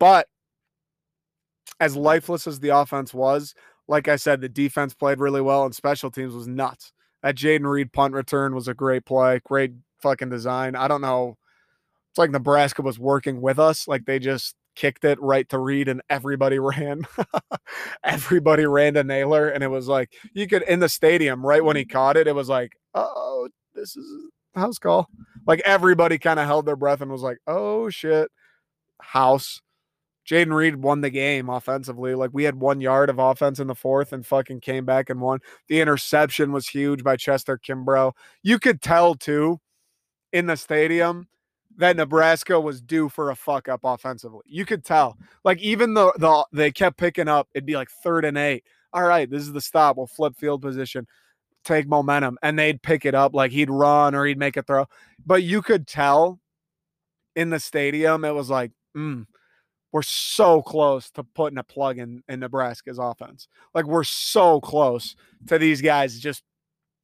But 0.00 0.26
as 1.78 1.96
lifeless 1.96 2.48
as 2.48 2.58
the 2.58 2.70
offense 2.70 3.14
was, 3.14 3.54
like 3.86 4.08
I 4.08 4.16
said, 4.16 4.40
the 4.40 4.48
defense 4.48 4.94
played 4.94 5.20
really 5.20 5.40
well 5.40 5.64
and 5.64 5.74
special 5.74 6.10
teams 6.10 6.34
was 6.34 6.48
nuts. 6.48 6.92
That 7.22 7.36
Jayden 7.36 7.70
Reed 7.70 7.92
punt 7.92 8.14
return 8.14 8.52
was 8.52 8.66
a 8.66 8.74
great 8.74 9.04
play, 9.04 9.40
great 9.44 9.72
fucking 10.00 10.28
design. 10.28 10.74
I 10.74 10.88
don't 10.88 11.02
know. 11.02 11.38
It's 12.10 12.18
like 12.18 12.30
Nebraska 12.30 12.82
was 12.82 12.98
working 12.98 13.40
with 13.40 13.60
us. 13.60 13.86
Like 13.86 14.06
they 14.06 14.18
just 14.18 14.56
kicked 14.74 15.04
it 15.04 15.20
right 15.20 15.48
to 15.50 15.58
Reed 15.58 15.88
and 15.88 16.02
everybody 16.08 16.58
ran. 16.60 17.02
everybody 18.04 18.66
ran 18.66 18.94
to 18.94 19.04
Nailor, 19.04 19.48
And 19.48 19.62
it 19.62 19.68
was 19.68 19.88
like, 19.88 20.12
you 20.32 20.46
could, 20.46 20.62
in 20.62 20.80
the 20.80 20.88
stadium, 20.88 21.44
right 21.44 21.64
when 21.64 21.76
he 21.76 21.82
mm-hmm. 21.82 21.92
caught 21.92 22.16
it, 22.16 22.26
it 22.26 22.34
was 22.34 22.48
like, 22.48 22.72
oh, 22.94 23.48
this 23.74 23.96
is 23.96 24.06
house 24.54 24.78
call. 24.78 25.08
Like 25.46 25.62
everybody 25.64 26.18
kind 26.18 26.38
of 26.38 26.46
held 26.46 26.66
their 26.66 26.76
breath 26.76 27.00
and 27.00 27.10
was 27.10 27.22
like, 27.22 27.38
oh 27.46 27.90
shit, 27.90 28.30
house. 29.00 29.60
Jayden 30.28 30.54
Reed 30.54 30.76
won 30.76 31.00
the 31.00 31.10
game 31.10 31.48
offensively. 31.48 32.14
Like 32.14 32.30
we 32.32 32.44
had 32.44 32.54
one 32.54 32.80
yard 32.80 33.10
of 33.10 33.18
offense 33.18 33.58
in 33.58 33.66
the 33.66 33.74
fourth 33.74 34.12
and 34.12 34.24
fucking 34.24 34.60
came 34.60 34.84
back 34.84 35.10
and 35.10 35.20
won. 35.20 35.40
The 35.68 35.80
interception 35.80 36.52
was 36.52 36.68
huge 36.68 37.02
by 37.02 37.16
Chester 37.16 37.58
Kimbrough. 37.58 38.12
You 38.40 38.60
could 38.60 38.80
tell 38.80 39.16
too 39.16 39.60
in 40.32 40.46
the 40.46 40.56
stadium 40.56 41.26
that 41.78 41.96
Nebraska 41.96 42.60
was 42.60 42.80
due 42.80 43.08
for 43.08 43.30
a 43.30 43.36
fuck 43.36 43.68
up 43.68 43.80
offensively. 43.84 44.42
You 44.46 44.64
could 44.64 44.84
tell. 44.84 45.16
Like 45.44 45.60
even 45.60 45.94
though 45.94 46.12
the 46.16 46.46
they 46.52 46.70
kept 46.70 46.98
picking 46.98 47.28
up, 47.28 47.48
it'd 47.54 47.66
be 47.66 47.76
like 47.76 47.90
third 47.90 48.24
and 48.24 48.38
eight. 48.38 48.64
All 48.92 49.02
right, 49.02 49.28
this 49.28 49.42
is 49.42 49.52
the 49.52 49.60
stop. 49.60 49.96
We'll 49.96 50.06
flip 50.06 50.36
field 50.36 50.60
position, 50.62 51.06
take 51.64 51.88
momentum, 51.88 52.38
and 52.42 52.58
they'd 52.58 52.82
pick 52.82 53.04
it 53.04 53.14
up 53.14 53.34
like 53.34 53.52
he'd 53.52 53.70
run 53.70 54.14
or 54.14 54.26
he'd 54.26 54.38
make 54.38 54.56
a 54.56 54.62
throw. 54.62 54.86
But 55.24 55.42
you 55.42 55.62
could 55.62 55.86
tell 55.86 56.40
in 57.34 57.50
the 57.50 57.60
stadium, 57.60 58.24
it 58.24 58.34
was 58.34 58.50
like, 58.50 58.72
mm, 58.96 59.26
we're 59.92 60.02
so 60.02 60.62
close 60.62 61.10
to 61.12 61.24
putting 61.24 61.58
a 61.58 61.62
plug 61.62 61.98
in 61.98 62.22
in 62.28 62.40
Nebraska's 62.40 62.98
offense. 62.98 63.48
Like 63.74 63.86
we're 63.86 64.04
so 64.04 64.60
close 64.60 65.16
to 65.48 65.58
these 65.58 65.80
guys 65.80 66.18
just 66.18 66.42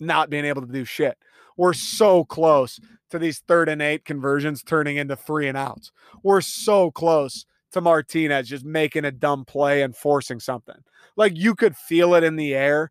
not 0.00 0.30
being 0.30 0.44
able 0.44 0.62
to 0.62 0.72
do 0.72 0.84
shit. 0.84 1.16
We're 1.58 1.74
so 1.74 2.24
close 2.24 2.80
to 3.10 3.18
these 3.18 3.40
third 3.40 3.68
and 3.68 3.82
eight 3.82 4.06
conversions 4.06 4.62
turning 4.62 4.96
into 4.96 5.16
three 5.16 5.48
and 5.48 5.58
outs. 5.58 5.92
We're 6.22 6.40
so 6.40 6.90
close 6.90 7.44
to 7.72 7.80
Martinez 7.82 8.48
just 8.48 8.64
making 8.64 9.04
a 9.04 9.10
dumb 9.10 9.44
play 9.44 9.82
and 9.82 9.94
forcing 9.94 10.40
something. 10.40 10.76
Like 11.16 11.36
you 11.36 11.54
could 11.54 11.76
feel 11.76 12.14
it 12.14 12.24
in 12.24 12.36
the 12.36 12.54
air 12.54 12.90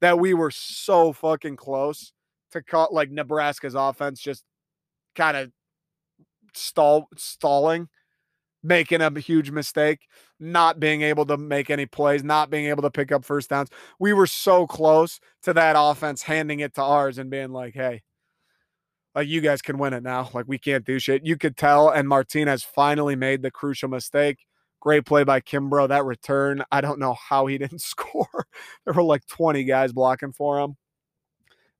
that 0.00 0.18
we 0.18 0.34
were 0.34 0.50
so 0.50 1.12
fucking 1.12 1.56
close 1.56 2.12
to 2.50 2.62
call 2.62 2.88
like 2.92 3.10
Nebraska's 3.10 3.74
offense 3.74 4.20
just 4.20 4.44
kind 5.14 5.36
of 5.36 5.50
stall 6.54 7.08
stalling 7.16 7.88
making 8.62 9.00
a 9.00 9.10
huge 9.20 9.50
mistake, 9.50 10.00
not 10.40 10.80
being 10.80 11.02
able 11.02 11.24
to 11.26 11.36
make 11.36 11.70
any 11.70 11.86
plays, 11.86 12.24
not 12.24 12.50
being 12.50 12.66
able 12.66 12.82
to 12.82 12.90
pick 12.90 13.12
up 13.12 13.24
first 13.24 13.50
downs. 13.50 13.68
We 13.98 14.12
were 14.12 14.26
so 14.26 14.66
close 14.66 15.20
to 15.42 15.52
that 15.54 15.76
offense 15.78 16.22
handing 16.22 16.60
it 16.60 16.74
to 16.74 16.82
ours 16.82 17.18
and 17.18 17.30
being 17.30 17.50
like, 17.50 17.74
hey, 17.74 18.02
like 19.18 19.26
you 19.26 19.40
guys 19.40 19.60
can 19.60 19.78
win 19.78 19.94
it 19.94 20.04
now. 20.04 20.30
Like 20.32 20.46
we 20.46 20.58
can't 20.58 20.84
do 20.84 21.00
shit. 21.00 21.26
You 21.26 21.36
could 21.36 21.56
tell. 21.56 21.88
And 21.88 22.08
Martinez 22.08 22.62
finally 22.62 23.16
made 23.16 23.42
the 23.42 23.50
crucial 23.50 23.88
mistake. 23.88 24.46
Great 24.78 25.06
play 25.06 25.24
by 25.24 25.40
Kimbrough. 25.40 25.88
That 25.88 26.04
return, 26.04 26.62
I 26.70 26.80
don't 26.80 27.00
know 27.00 27.14
how 27.14 27.46
he 27.46 27.58
didn't 27.58 27.80
score. 27.80 28.28
there 28.84 28.94
were 28.94 29.02
like 29.02 29.26
20 29.26 29.64
guys 29.64 29.92
blocking 29.92 30.30
for 30.30 30.60
him. 30.60 30.76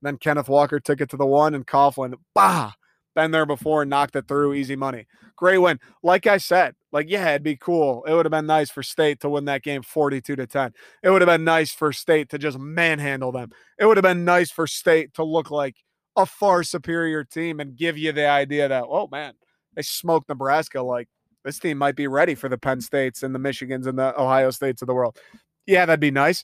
Then 0.01 0.17
Kenneth 0.17 0.49
Walker 0.49 0.81
took 0.81 0.99
it 0.99 1.09
to 1.11 1.17
the 1.17 1.25
one 1.25 1.55
and 1.55 1.65
Coghlin, 1.65 2.15
bah, 2.35 2.73
been 3.15 3.31
there 3.31 3.45
before 3.45 3.83
and 3.83 3.89
knocked 3.89 4.17
it 4.17 4.27
through. 4.27 4.53
Easy 4.53 4.75
money. 4.75 5.07
Great 5.37 5.59
win. 5.59 5.79
Like 6.03 6.27
I 6.27 6.39
said, 6.39 6.75
like, 6.91 7.09
yeah, 7.09 7.29
it'd 7.29 7.43
be 7.43 7.55
cool. 7.55 8.03
It 8.03 8.13
would 8.13 8.25
have 8.25 8.31
been 8.31 8.47
nice 8.47 8.69
for 8.69 8.83
State 8.83 9.21
to 9.21 9.29
win 9.29 9.45
that 9.45 9.63
game 9.63 9.81
42 9.81 10.35
to 10.35 10.45
10. 10.45 10.73
It 11.03 11.09
would 11.09 11.21
have 11.21 11.29
been 11.29 11.45
nice 11.45 11.71
for 11.71 11.93
State 11.93 12.27
to 12.31 12.37
just 12.37 12.59
manhandle 12.59 13.31
them. 13.31 13.51
It 13.79 13.85
would 13.85 13.95
have 13.95 14.03
been 14.03 14.25
nice 14.25 14.51
for 14.51 14.67
State 14.67 15.13
to 15.13 15.23
look 15.23 15.51
like 15.51 15.77
a 16.19 16.25
far 16.25 16.63
superior 16.63 17.23
team 17.23 17.59
and 17.59 17.75
give 17.75 17.97
you 17.97 18.11
the 18.11 18.27
idea 18.27 18.67
that, 18.67 18.83
oh 18.87 19.07
man, 19.11 19.33
they 19.75 19.81
smoked 19.81 20.29
Nebraska. 20.29 20.81
Like 20.81 21.07
this 21.43 21.59
team 21.59 21.77
might 21.77 21.95
be 21.95 22.07
ready 22.07 22.35
for 22.35 22.49
the 22.49 22.57
Penn 22.57 22.81
States 22.81 23.23
and 23.23 23.33
the 23.33 23.39
Michigans 23.39 23.87
and 23.87 23.97
the 23.97 24.19
Ohio 24.19 24.51
States 24.51 24.81
of 24.81 24.87
the 24.87 24.93
world. 24.93 25.17
Yeah, 25.65 25.85
that'd 25.85 25.99
be 25.99 26.11
nice. 26.11 26.43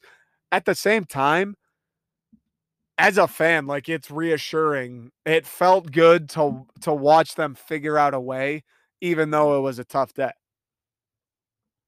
At 0.52 0.66
the 0.66 0.76
same 0.76 1.04
time, 1.06 1.56
as 2.98 3.18
a 3.18 3.28
fan, 3.28 3.68
like 3.68 3.90
it's 3.90 4.10
reassuring. 4.10 5.12
It 5.26 5.46
felt 5.46 5.92
good 5.92 6.30
to 6.30 6.66
to 6.82 6.94
watch 6.94 7.36
them 7.36 7.56
figure 7.56 7.98
out 7.98 8.14
a 8.14 8.20
way, 8.20 8.64
even 9.02 9.32
though 9.32 9.58
it 9.58 9.62
was 9.62 9.80
a 9.80 9.84
tough 9.84 10.14
day. 10.14 10.32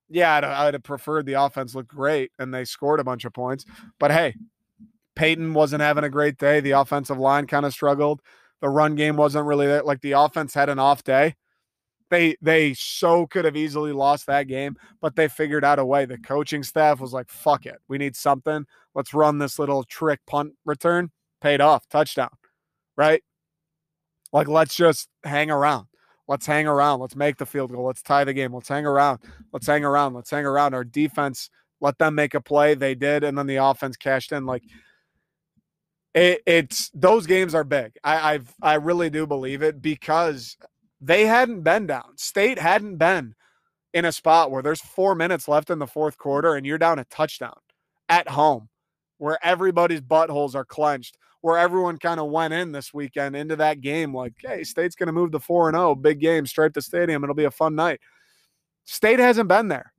Yeah, 0.09 0.35
I'd, 0.35 0.43
I'd 0.43 0.73
have 0.73 0.83
preferred 0.83 1.25
the 1.25 1.33
offense 1.33 1.75
looked 1.75 1.89
great 1.89 2.31
and 2.39 2.53
they 2.53 2.65
scored 2.65 2.99
a 2.99 3.03
bunch 3.03 3.25
of 3.25 3.33
points. 3.33 3.65
But 3.99 4.11
hey, 4.11 4.35
Payton 5.17 5.55
wasn't 5.55 5.81
having 5.81 6.03
a 6.03 6.09
great 6.09 6.37
day. 6.37 6.59
The 6.59 6.71
offensive 6.71 7.17
line 7.17 7.47
kind 7.47 7.65
of 7.65 7.73
struggled. 7.73 8.21
The 8.61 8.69
run 8.69 8.95
game 8.95 9.17
wasn't 9.17 9.47
really 9.47 9.65
there. 9.65 9.81
Like 9.83 10.01
the 10.01 10.11
offense 10.11 10.53
had 10.53 10.69
an 10.69 10.77
off 10.77 11.03
day. 11.03 11.35
They 12.09 12.37
they 12.41 12.75
so 12.75 13.25
could 13.25 13.43
have 13.43 13.57
easily 13.57 13.91
lost 13.91 14.27
that 14.27 14.47
game, 14.47 14.77
but 15.01 15.15
they 15.15 15.27
figured 15.27 15.65
out 15.65 15.79
a 15.79 15.85
way. 15.85 16.05
The 16.05 16.19
coaching 16.19 16.63
staff 16.63 17.01
was 17.01 17.13
like, 17.13 17.29
"Fuck 17.29 17.65
it, 17.65 17.79
we 17.89 17.97
need 17.97 18.15
something. 18.15 18.65
Let's 18.93 19.13
run 19.13 19.39
this 19.39 19.59
little 19.59 19.83
trick 19.83 20.19
punt 20.27 20.53
return." 20.65 21.09
Paid 21.41 21.61
off, 21.61 21.87
touchdown, 21.89 22.29
right? 22.95 23.21
Like 24.31 24.47
let's 24.47 24.75
just 24.75 25.09
hang 25.23 25.51
around. 25.51 25.87
Let's 26.27 26.45
hang 26.45 26.67
around. 26.67 26.99
Let's 26.99 27.15
make 27.15 27.37
the 27.37 27.45
field 27.45 27.71
goal. 27.71 27.85
Let's 27.85 28.01
tie 28.01 28.23
the 28.23 28.33
game. 28.33 28.53
Let's 28.53 28.69
hang 28.69 28.85
around. 28.85 29.19
Let's 29.51 29.67
hang 29.67 29.83
around. 29.83 30.13
Let's 30.13 30.29
hang 30.29 30.45
around. 30.45 30.73
Our 30.73 30.83
defense 30.83 31.49
let 31.81 31.97
them 31.97 32.15
make 32.15 32.33
a 32.33 32.41
play. 32.41 32.73
They 32.75 32.95
did, 32.95 33.23
and 33.23 33.37
then 33.37 33.47
the 33.47 33.57
offense 33.57 33.97
cashed 33.97 34.31
in. 34.31 34.45
Like 34.45 34.63
it, 36.17 36.41
it's 36.47 36.89
those 36.95 37.27
games 37.27 37.53
are 37.53 37.63
big. 37.63 37.93
I, 38.03 38.33
I've 38.33 38.53
I 38.61 38.73
really 38.75 39.11
do 39.11 39.27
believe 39.27 39.61
it 39.61 39.81
because 39.81 40.57
they 40.99 41.27
hadn't 41.27 41.61
been 41.61 41.85
down. 41.85 42.17
State 42.17 42.57
hadn't 42.57 42.97
been 42.97 43.35
in 43.93 44.03
a 44.03 44.11
spot 44.11 44.49
where 44.49 44.63
there's 44.63 44.81
four 44.81 45.13
minutes 45.13 45.47
left 45.47 45.69
in 45.69 45.77
the 45.77 45.85
fourth 45.85 46.17
quarter 46.17 46.55
and 46.55 46.65
you're 46.65 46.79
down 46.79 46.97
a 46.97 47.05
touchdown 47.05 47.57
at 48.09 48.27
home, 48.29 48.67
where 49.19 49.37
everybody's 49.43 50.01
buttholes 50.01 50.55
are 50.55 50.65
clenched, 50.65 51.19
where 51.41 51.59
everyone 51.59 51.99
kind 51.99 52.19
of 52.19 52.31
went 52.31 52.53
in 52.53 52.71
this 52.71 52.91
weekend 52.91 53.35
into 53.35 53.55
that 53.55 53.81
game 53.81 54.11
like, 54.11 54.33
hey, 54.39 54.63
State's 54.63 54.95
going 54.95 55.07
to 55.07 55.13
move 55.13 55.31
to 55.33 55.39
4 55.39 55.69
and 55.69 55.75
0, 55.75 55.95
big 55.95 56.19
game, 56.19 56.47
straight 56.47 56.73
to 56.73 56.81
stadium. 56.81 57.23
It'll 57.23 57.35
be 57.35 57.43
a 57.43 57.51
fun 57.51 57.75
night. 57.75 57.99
State 58.85 59.19
hasn't 59.19 59.49
been 59.49 59.67
there. 59.67 59.93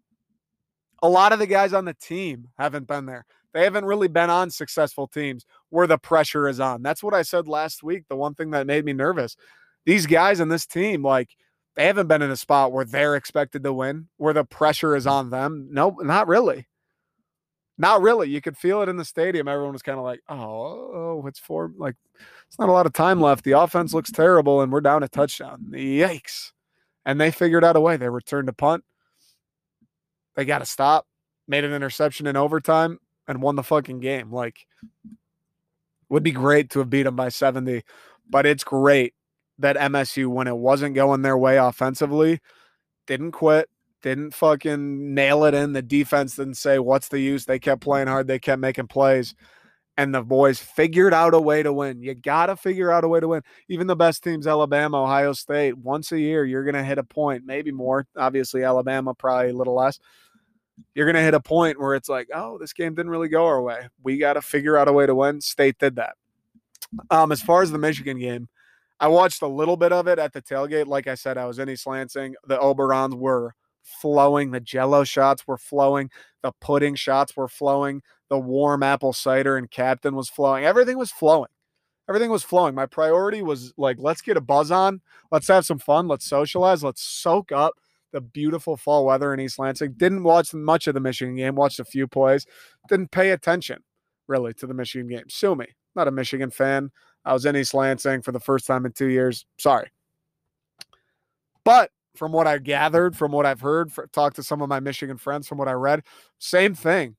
A 1.01 1.09
lot 1.09 1.33
of 1.33 1.39
the 1.39 1.47
guys 1.47 1.73
on 1.73 1.85
the 1.85 1.95
team 1.95 2.49
haven't 2.59 2.89
been 2.89 3.07
there. 3.07 3.25
They 3.55 3.65
haven't 3.65 3.87
really 3.87 4.09
been 4.09 4.31
on 4.31 4.51
successful 4.51 5.09
teams 5.09 5.47
where 5.71 5.87
the 5.87 5.99
pressure 5.99 6.49
is 6.49 6.61
on. 6.61 6.83
That's 6.83 7.03
what 7.03 7.15
I 7.15 7.23
said 7.23 7.49
last 7.49 7.83
week. 7.83 8.05
The 8.09 8.17
one 8.17 8.35
thing 8.35 8.51
that 8.51 8.67
made 8.67 8.85
me 8.85 8.93
nervous. 8.93 9.37
These 9.87 10.07
guys 10.07 10.41
on 10.41 10.49
this 10.49 10.67
team, 10.67 11.03
like, 11.03 11.31
they 11.75 11.87
haven't 11.87 12.09
been 12.09 12.23
in 12.23 12.31
a 12.31 12.37
spot 12.37 12.73
where 12.73 12.85
they're 12.85 13.15
expected 13.15 13.63
to 13.63 13.73
win, 13.73 14.09
where 14.17 14.35
the 14.35 14.45
pressure 14.45 14.97
is 14.97 15.05
mm-hmm. 15.05 15.15
on 15.15 15.31
them. 15.31 15.69
No, 15.71 15.97
not 16.01 16.29
really. 16.29 16.67
Not 17.79 18.03
really. 18.03 18.29
You 18.29 18.41
could 18.41 18.57
feel 18.57 18.83
it 18.83 18.89
in 18.89 18.97
the 18.97 19.05
stadium. 19.05 19.47
Everyone 19.47 19.73
was 19.73 19.83
kind 19.83 19.99
of 19.99 20.05
like, 20.05 20.21
oh, 20.29 20.35
oh, 20.37 21.25
it's 21.27 21.39
four. 21.39 21.73
Like, 21.77 21.95
it's 22.49 22.59
not 22.59 22.69
a 22.69 22.73
lot 22.73 22.87
of 22.87 22.93
time 22.93 23.21
left. 23.21 23.45
The 23.45 23.53
offense 23.53 23.95
looks 23.95 24.11
terrible, 24.11 24.61
and 24.61 24.73
we're 24.73 24.81
down 24.81 25.05
a 25.05 25.09
touchdown. 25.09 25.67
Yikes. 25.71 26.51
And 27.07 27.21
they 27.21 27.31
figured 27.31 27.65
out 27.65 27.77
a 27.77 27.81
way. 27.81 27.97
They 27.97 28.09
returned 28.09 28.49
a 28.49 28.53
punt. 28.53 28.85
They 30.35 30.45
got 30.45 30.59
to 30.59 30.67
stop, 30.67 31.07
made 31.47 31.65
an 31.65 31.73
interception 31.73 32.27
in 32.27 32.37
overtime, 32.37 32.99
and 33.29 33.43
won 33.43 33.55
the 33.55 33.63
fucking 33.63 34.01
game. 34.01 34.33
Like, 34.33 34.67
would 36.09 36.23
be 36.23 36.33
great 36.33 36.71
to 36.71 36.81
have 36.81 36.91
beat 36.91 37.05
them 37.05 37.17
by 37.17 37.29
70, 37.29 37.83
but 38.29 38.47
it's 38.47 38.65
great 38.65 39.15
that 39.59 39.77
MSU, 39.77 40.29
when 40.29 40.49
it 40.49 40.57
wasn't 40.57 40.95
going 40.95 41.23
their 41.23 41.37
way 41.37 41.59
offensively, 41.59 42.41
didn't 43.07 43.33
quit, 43.33 43.69
didn't 44.03 44.35
fucking 44.35 45.15
nail 45.15 45.45
it 45.45 45.55
in. 45.55 45.73
The 45.73 45.83
defense 45.83 46.37
didn't 46.37 46.55
say, 46.55 46.79
What's 46.79 47.09
the 47.09 47.21
use? 47.21 47.45
They 47.45 47.59
kept 47.59 47.83
playing 47.83 48.09
hard, 48.09 48.27
they 48.27 48.39
kept 48.39 48.61
making 48.61 48.87
plays. 48.87 49.35
And 49.97 50.15
the 50.15 50.23
boys 50.23 50.61
figured 50.61 51.13
out 51.13 51.35
a 51.35 51.41
way 51.41 51.65
to 51.65 51.73
win. 51.73 52.01
You 52.01 52.15
got 52.15 52.47
to 52.47 52.55
figure 52.55 52.93
out 52.93 53.03
a 53.03 53.09
way 53.09 53.19
to 53.19 53.27
win. 53.27 53.43
Even 53.69 53.89
the 53.89 53.97
best 53.97 54.23
teams, 54.23 54.47
Alabama, 54.47 55.03
Ohio 55.03 55.33
State, 55.33 55.77
once 55.77 56.13
a 56.13 56.21
year, 56.21 56.45
you're 56.45 56.63
going 56.63 56.77
to 56.77 56.85
hit 56.85 56.99
a 56.99 57.03
point, 57.03 57.45
maybe 57.45 57.73
more. 57.73 58.07
Obviously, 58.17 58.63
Alabama, 58.63 59.13
probably 59.13 59.51
a 59.51 59.55
little 59.55 59.75
less. 59.75 59.99
You're 60.95 61.07
going 61.07 61.17
to 61.17 61.23
hit 61.23 61.35
a 61.35 61.41
point 61.41 61.81
where 61.81 61.95
it's 61.95 62.09
like, 62.09 62.29
oh, 62.35 62.59
this 62.59 62.73
game 62.73 62.95
didn't 62.95 63.11
really 63.11 63.29
go 63.29 63.47
our 63.47 63.63
way. 63.63 63.89
We 64.03 64.19
got 64.19 64.35
to 64.35 64.43
figure 64.43 64.77
out 64.77 64.89
a 64.89 64.93
way 64.93 65.07
to 65.07 65.15
win. 65.15 65.41
State 65.41 65.79
did 65.79 65.97
that. 65.97 66.15
Um, 67.11 67.33
as 67.33 67.43
far 67.43 67.63
as 67.63 67.71
the 67.71 67.79
Michigan 67.79 68.19
game, 68.19 68.49
I 69.01 69.09
watched 69.09 69.43
a 69.43 69.47
little 69.47 69.77
bit 69.77 69.93
of 69.93 70.09
it 70.09 70.19
at 70.19 70.33
the 70.33 70.43
tailgate. 70.43 70.87
Like 70.87 71.07
I 71.07 71.15
said, 71.15 71.39
I 71.39 71.47
was 71.47 71.59
in 71.59 71.69
East 71.69 71.87
Lansing. 71.87 72.35
The 72.47 72.59
Oberons 72.59 73.15
were 73.15 73.55
flowing. 73.83 74.51
The 74.51 74.61
jello 74.61 75.05
shots 75.05 75.47
were 75.47 75.59
flowing. 75.59 76.11
The 76.43 76.53
pudding 76.61 76.95
shots 76.95 77.37
were 77.37 77.49
flowing. 77.49 78.03
The 78.29 78.39
warm 78.39 78.83
apple 78.83 79.13
cider 79.13 79.57
and 79.57 79.71
captain 79.71 80.15
was 80.15 80.29
flowing. 80.29 80.65
Everything 80.65 80.99
was 80.99 81.11
flowing. 81.11 81.51
Everything 82.09 82.31
was 82.31 82.43
flowing. 82.43 82.75
My 82.75 82.87
priority 82.87 83.43
was 83.43 83.73
like, 83.77 83.97
let's 83.99 84.23
get 84.23 84.37
a 84.37 84.41
buzz 84.41 84.71
on. 84.71 85.01
Let's 85.31 85.49
have 85.49 85.67
some 85.67 85.79
fun. 85.79 86.09
Let's 86.09 86.27
socialize. 86.27 86.83
Let's 86.83 87.03
soak 87.03 87.53
up 87.53 87.75
the 88.13 88.21
beautiful 88.21 88.77
fall 88.77 89.05
weather 89.05 89.35
in 89.35 89.41
East 89.41 89.59
Lansing. 89.59 89.95
Didn't 89.97 90.23
watch 90.23 90.55
much 90.55 90.87
of 90.87 90.95
the 90.95 91.01
Michigan 91.01 91.37
game, 91.37 91.55
watched 91.55 91.81
a 91.81 91.85
few 91.85 92.07
plays. 92.07 92.47
Didn't 92.89 93.11
pay 93.11 93.31
attention 93.31 93.83
really 94.27 94.55
to 94.55 94.67
the 94.67 94.75
Michigan 94.75 95.09
game. 95.09 95.25
Sue 95.29 95.55
me. 95.55 95.67
Not 95.95 96.09
a 96.09 96.13
Michigan 96.13 96.51
fan. 96.51 96.91
I 97.25 97.33
was 97.33 97.45
in 97.45 97.57
East 97.57 97.75
Lansing 97.75 98.23
for 98.23 98.33
the 98.33 98.41
first 98.41 98.67
time 98.67 98.87
in 98.87 98.93
two 98.93 99.09
years. 99.09 99.45
Sorry. 99.59 99.91
But 101.65 101.91
from 102.15 102.33
what 102.33 102.47
I 102.47 102.59
gathered, 102.59 103.17
from 103.17 103.33
what 103.33 103.47
I've 103.47 103.61
heard, 103.61 103.93
for, 103.93 104.07
talked 104.09 104.37
to 104.37 104.43
some 104.43 104.63
of 104.63 104.69
my 104.69 104.81
Michigan 104.81 105.17
friends, 105.17 105.47
from 105.47 105.59
what 105.59 105.69
I 105.69 105.73
read, 105.73 106.03
same 106.39 106.75
thing. 106.75 107.17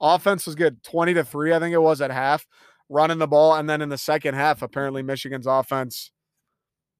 Offense 0.00 0.46
was 0.46 0.54
good, 0.54 0.82
twenty 0.82 1.12
to 1.14 1.24
three, 1.24 1.52
I 1.52 1.58
think 1.58 1.74
it 1.74 1.82
was 1.82 2.00
at 2.00 2.10
half, 2.10 2.46
running 2.88 3.18
the 3.18 3.26
ball, 3.26 3.54
and 3.54 3.68
then 3.68 3.82
in 3.82 3.90
the 3.90 3.98
second 3.98 4.34
half, 4.34 4.62
apparently 4.62 5.02
Michigan's 5.02 5.46
offense 5.46 6.10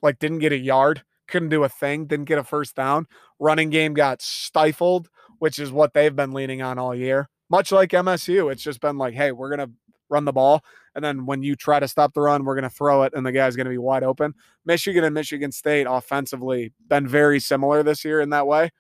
like 0.03 0.19
didn't 0.19 0.39
get 0.39 0.53
a 0.53 0.59
yard, 0.59 1.03
couldn't 1.31 1.49
do 1.49 1.65
a 1.65 1.69
thing, 1.69 2.07
didn't 2.07 2.27
get 2.27 2.39
a 2.39 2.45
first 2.45 2.75
down. 2.77 3.07
Running 3.39 3.71
game 3.71 3.95
got 3.95 4.21
stifled, 4.21 5.09
which 5.39 5.59
is 5.59 5.73
what 5.73 5.95
they've 5.95 6.15
been 6.15 6.33
leaning 6.33 6.63
on 6.63 6.79
all 6.79 6.95
year. 6.95 7.29
Much 7.49 7.73
like 7.73 7.91
MSU, 7.91 8.53
it's 8.53 8.63
just 8.63 8.81
been 8.81 8.99
like, 8.99 9.15
hey, 9.15 9.33
we're 9.33 9.51
gonna 9.51 9.71
run 10.11 10.25
the 10.25 10.33
ball. 10.33 10.63
And 10.95 11.05
then 11.05 11.25
when 11.25 11.43
you 11.43 11.57
try 11.57 11.81
to 11.81 11.89
stop 11.89 12.15
the 12.15 12.21
run, 12.21 12.45
we're 12.45 12.57
going 12.57 12.69
to 12.69 12.75
throw 12.75 13.05
it 13.05 13.13
and 13.15 13.25
the 13.25 13.33
guy's 13.33 13.57
going 13.57 13.67
to 13.67 13.71
be 13.71 13.79
wide 13.79 14.03
open. 14.03 14.35
Michigan 14.67 15.05
and 15.05 15.15
Michigan 15.15 15.53
State 15.53 15.87
offensively 15.89 16.73
been 16.89 17.07
very 17.07 17.41
similar 17.41 17.83
this 17.83 18.05
year 18.05 18.21
in 18.21 18.31
that 18.31 18.47
way. 18.47 18.71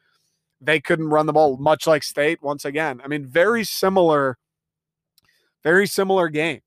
They 0.61 0.81
couldn't 0.81 1.09
run 1.09 1.27
the 1.27 1.33
ball 1.33 1.57
much 1.57 1.87
like 1.87 2.03
State 2.03 2.43
once 2.43 2.65
again. 2.65 3.01
I 3.03 3.09
mean, 3.09 3.27
very 3.27 3.65
similar, 3.65 4.37
very 5.63 5.87
similar 5.87 6.29
games. 6.29 6.63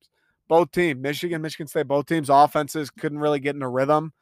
Both 0.48 0.72
teams, 0.72 1.00
Michigan, 1.00 1.42
Michigan 1.42 1.68
State, 1.68 1.86
both 1.86 2.06
teams' 2.06 2.28
offenses 2.28 2.90
couldn't 2.90 3.18
really 3.18 3.40
get 3.40 3.54
in 3.54 3.62
a 3.62 3.68
rhythm. 3.68 4.12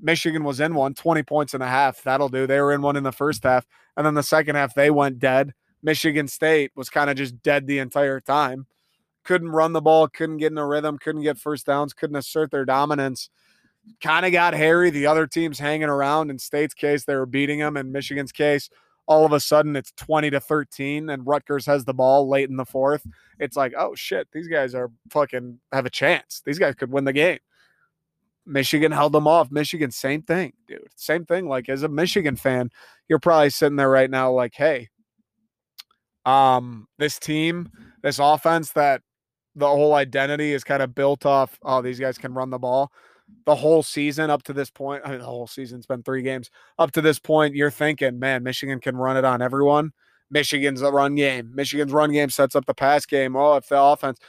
Michigan 0.00 0.44
was 0.44 0.60
in 0.60 0.74
one, 0.74 0.94
20 0.94 1.22
points 1.22 1.54
and 1.54 1.62
a 1.62 1.68
half. 1.68 2.02
That'll 2.02 2.28
do. 2.28 2.46
They 2.46 2.60
were 2.60 2.72
in 2.72 2.82
one 2.82 2.96
in 2.96 3.04
the 3.04 3.12
first 3.12 3.42
half. 3.44 3.66
And 3.96 4.06
then 4.06 4.14
the 4.14 4.22
second 4.22 4.56
half, 4.56 4.74
they 4.74 4.90
went 4.90 5.18
dead. 5.18 5.54
Michigan 5.82 6.28
State 6.28 6.72
was 6.74 6.88
kind 6.90 7.10
of 7.10 7.16
just 7.16 7.42
dead 7.42 7.66
the 7.66 7.78
entire 7.78 8.20
time 8.20 8.66
couldn't 9.26 9.50
run 9.50 9.72
the 9.72 9.82
ball, 9.82 10.08
couldn't 10.08 10.38
get 10.38 10.52
in 10.52 10.58
a 10.58 10.66
rhythm, 10.66 10.96
couldn't 10.96 11.22
get 11.22 11.36
first 11.36 11.66
downs, 11.66 11.92
couldn't 11.92 12.16
assert 12.16 12.50
their 12.50 12.64
dominance. 12.64 13.28
Kind 14.00 14.24
of 14.24 14.32
got 14.32 14.54
hairy. 14.54 14.90
The 14.90 15.06
other 15.06 15.26
teams 15.26 15.58
hanging 15.58 15.88
around. 15.88 16.30
In 16.30 16.38
State's 16.38 16.74
case, 16.74 17.04
they 17.04 17.14
were 17.14 17.26
beating 17.26 17.58
them. 17.58 17.76
In 17.76 17.92
Michigan's 17.92 18.32
case, 18.32 18.70
all 19.06 19.24
of 19.24 19.32
a 19.32 19.38
sudden 19.38 19.76
it's 19.76 19.92
20 19.96 20.30
to 20.30 20.40
13 20.40 21.10
and 21.10 21.26
Rutgers 21.26 21.66
has 21.66 21.84
the 21.84 21.94
ball 21.94 22.28
late 22.28 22.48
in 22.48 22.56
the 22.56 22.64
fourth. 22.64 23.06
It's 23.38 23.56
like, 23.56 23.74
oh 23.76 23.94
shit, 23.94 24.28
these 24.32 24.48
guys 24.48 24.74
are 24.74 24.90
fucking 25.10 25.60
have 25.72 25.86
a 25.86 25.90
chance. 25.90 26.42
These 26.44 26.58
guys 26.58 26.74
could 26.74 26.90
win 26.90 27.04
the 27.04 27.12
game. 27.12 27.38
Michigan 28.46 28.92
held 28.92 29.12
them 29.12 29.26
off. 29.26 29.50
Michigan, 29.50 29.90
same 29.90 30.22
thing, 30.22 30.52
dude. 30.68 30.88
Same 30.94 31.24
thing. 31.24 31.48
Like 31.48 31.68
as 31.68 31.82
a 31.82 31.88
Michigan 31.88 32.36
fan, 32.36 32.70
you're 33.08 33.18
probably 33.18 33.50
sitting 33.50 33.76
there 33.76 33.90
right 33.90 34.10
now, 34.10 34.30
like, 34.30 34.54
hey, 34.54 34.88
um, 36.24 36.86
this 36.98 37.18
team, 37.18 37.68
this 38.02 38.18
offense 38.18 38.72
that 38.72 39.02
the 39.56 39.66
whole 39.66 39.94
identity 39.94 40.52
is 40.52 40.62
kind 40.62 40.82
of 40.82 40.94
built 40.94 41.26
off 41.26 41.58
oh 41.64 41.82
these 41.82 41.98
guys 41.98 42.18
can 42.18 42.34
run 42.34 42.50
the 42.50 42.58
ball 42.58 42.92
the 43.46 43.54
whole 43.54 43.82
season 43.82 44.30
up 44.30 44.42
to 44.44 44.52
this 44.52 44.70
point 44.70 45.02
I 45.04 45.10
mean, 45.10 45.18
the 45.18 45.24
whole 45.24 45.48
season's 45.48 45.86
been 45.86 46.02
three 46.02 46.22
games 46.22 46.50
up 46.78 46.92
to 46.92 47.00
this 47.00 47.18
point 47.18 47.56
you're 47.56 47.70
thinking 47.70 48.18
man 48.20 48.44
michigan 48.44 48.78
can 48.78 48.96
run 48.96 49.16
it 49.16 49.24
on 49.24 49.42
everyone 49.42 49.92
michigan's 50.30 50.82
a 50.82 50.92
run 50.92 51.16
game 51.16 51.50
michigan's 51.54 51.92
run 51.92 52.12
game 52.12 52.30
sets 52.30 52.54
up 52.54 52.66
the 52.66 52.74
pass 52.74 53.06
game 53.06 53.34
oh 53.34 53.56
if 53.56 53.66
the 53.68 53.80
offense 53.80 54.20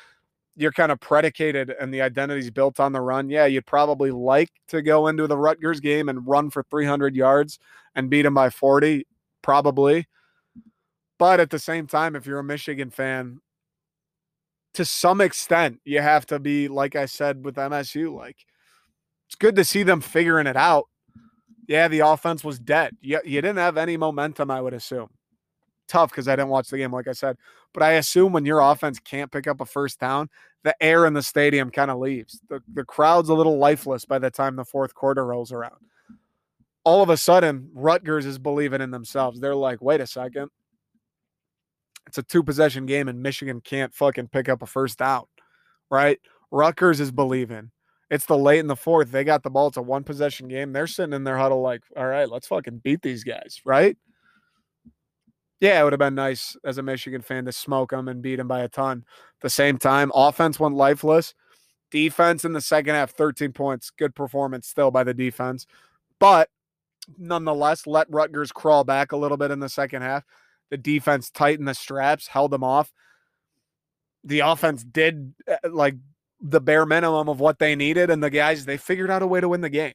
you're 0.58 0.72
kind 0.72 0.92
of 0.92 1.00
predicated 1.00 1.74
and 1.80 1.94
the 1.94 2.02
identity's 2.02 2.52
built 2.52 2.80
on 2.80 2.92
the 2.92 3.02
run 3.02 3.30
yeah 3.30 3.46
you'd 3.46 3.66
probably 3.66 4.12
like 4.12 4.50
to 4.68 4.82
go 4.82 5.08
into 5.08 5.28
the 5.28 5.38
rutgers 5.38 5.80
game 5.80 6.10
and 6.10 6.28
run 6.28 6.50
for 6.50 6.64
300 6.70 7.16
yards 7.16 7.60
and 7.96 8.10
beat 8.10 8.24
them 8.24 8.34
by 8.34 8.50
40 8.50 9.06
probably 9.42 10.08
but 11.20 11.40
at 11.40 11.50
the 11.50 11.60
same 11.60 11.88
time 11.88 12.16
if 12.16 12.26
you're 12.26 12.40
a 12.40 12.44
michigan 12.44 12.90
fan 12.90 13.40
to 14.78 14.86
some 14.86 15.22
extent, 15.22 15.80
you 15.86 16.02
have 16.02 16.28
to 16.28 16.38
be, 16.38 16.68
like 16.68 16.96
I 16.96 17.08
said 17.08 17.44
with 17.44 17.56
MSU, 17.56 18.16
like 18.16 18.38
it's 19.26 19.34
good 19.34 19.56
to 19.56 19.66
see 19.66 19.82
them 19.82 20.02
figuring 20.02 20.46
it 20.46 20.56
out. 20.56 20.86
Yeah, 21.68 21.88
the 21.88 22.02
offense 22.02 22.44
was 22.44 22.60
dead. 22.60 22.96
You, 23.02 23.20
you 23.26 23.42
didn't 23.42 23.58
have 23.58 23.76
any 23.78 23.98
momentum, 23.98 24.52
I 24.52 24.62
would 24.62 24.76
assume. 24.76 25.10
Tough 25.88 26.12
because 26.12 26.28
I 26.28 26.36
didn't 26.36 26.50
watch 26.50 26.70
the 26.70 26.78
game, 26.78 26.92
like 26.92 27.08
I 27.08 27.14
said. 27.14 27.38
But 27.74 27.84
I 27.84 27.94
assume 27.94 28.34
when 28.34 28.46
your 28.46 28.60
offense 28.60 29.00
can't 29.00 29.32
pick 29.32 29.48
up 29.48 29.62
a 29.62 29.66
first 29.66 30.00
down, 30.00 30.30
the 30.64 30.76
air 30.82 31.06
in 31.06 31.14
the 31.14 31.24
stadium 31.24 31.70
kind 31.70 31.92
of 31.92 32.00
leaves. 32.00 32.40
The, 32.50 32.62
the 32.74 32.84
crowd's 32.84 33.30
a 33.30 33.34
little 33.34 33.58
lifeless 33.58 34.06
by 34.06 34.20
the 34.20 34.30
time 34.30 34.56
the 34.56 34.66
fourth 34.66 34.94
quarter 34.94 35.26
rolls 35.26 35.52
around. 35.52 35.76
All 36.84 37.04
of 37.04 37.10
a 37.10 37.18
sudden, 37.18 37.70
Rutgers 37.74 38.26
is 38.26 38.40
believing 38.40 38.82
in 38.82 38.92
themselves. 38.92 39.40
They're 39.40 39.56
like, 39.56 39.82
wait 39.82 40.02
a 40.02 40.08
second 40.08 40.50
it's 42.08 42.18
a 42.18 42.24
two 42.24 42.42
possession 42.42 42.86
game 42.86 43.08
and 43.08 43.22
Michigan 43.22 43.62
can't 43.62 43.94
fucking 43.94 44.30
pick 44.30 44.50
up 44.50 44.62
a 44.62 44.66
first 44.66 44.98
down, 44.98 45.26
right? 45.92 46.20
Rutgers 46.50 47.00
is 47.00 47.12
believing. 47.12 47.72
It's 48.10 48.26
the 48.26 48.38
late 48.38 48.60
in 48.60 48.68
the 48.68 48.76
fourth. 48.76 49.12
They 49.12 49.26
got 49.26 49.44
the 49.44 49.50
ball. 49.50 49.68
It's 49.68 49.78
a 49.78 49.82
one 49.82 50.06
possession 50.06 50.48
game. 50.48 50.72
They're 50.72 50.88
sitting 50.88 51.14
in 51.14 51.26
their 51.26 51.38
huddle 51.38 51.62
like, 51.62 51.84
all 51.98 52.08
right, 52.08 52.30
let's 52.30 52.48
fucking 52.48 52.80
beat 52.80 53.02
these 53.02 53.26
guys, 53.26 53.62
right? 53.66 53.98
Yeah, 55.60 55.80
it 55.80 55.84
would 55.84 55.94
have 55.94 56.00
been 56.00 56.16
nice 56.16 56.56
as 56.64 56.78
a 56.78 56.84
Michigan 56.84 57.22
fan 57.22 57.46
to 57.46 57.52
smoke 57.52 57.90
them 57.90 58.08
and 58.08 58.22
beat 58.22 58.36
them 58.36 58.48
by 58.48 58.62
a 58.62 58.70
ton. 58.70 59.06
At 59.08 59.42
the 59.42 59.50
same 59.50 59.78
time, 59.78 60.12
offense 60.14 60.60
went 60.60 60.76
lifeless. 60.76 61.34
Defense 61.90 62.46
in 62.46 62.54
the 62.54 62.62
second 62.62 62.96
half, 62.96 63.12
13 63.12 63.54
points. 63.54 63.90
Good 63.90 64.14
performance 64.14 64.68
still 64.68 64.92
by 64.92 65.04
the 65.04 65.14
defense. 65.14 65.66
But 66.20 66.50
nonetheless, 67.18 67.88
let 67.88 68.12
Rutgers 68.12 68.52
crawl 68.52 68.84
back 68.84 69.12
a 69.12 69.18
little 69.18 69.38
bit 69.38 69.52
in 69.52 69.60
the 69.60 69.70
second 69.70 70.04
half. 70.04 70.24
The 70.70 70.78
defense 70.78 71.30
tightened 71.30 71.68
the 71.68 71.74
straps, 71.74 72.28
held 72.28 72.52
them 72.52 72.64
off. 72.64 72.92
The 74.24 74.42
offense 74.42 74.84
did 74.84 75.34
uh, 75.50 75.70
like 75.70 75.96
the 76.42 76.60
bare 76.62 76.86
minimum 76.86 77.30
of 77.30 77.40
what 77.40 77.60
they 77.60 77.76
needed, 77.76 78.10
and 78.10 78.22
the 78.22 78.30
guys 78.30 78.66
they 78.66 78.78
figured 78.78 79.10
out 79.10 79.22
a 79.24 79.28
way 79.28 79.40
to 79.40 79.50
win 79.50 79.62
the 79.62 79.70
game. 79.70 79.94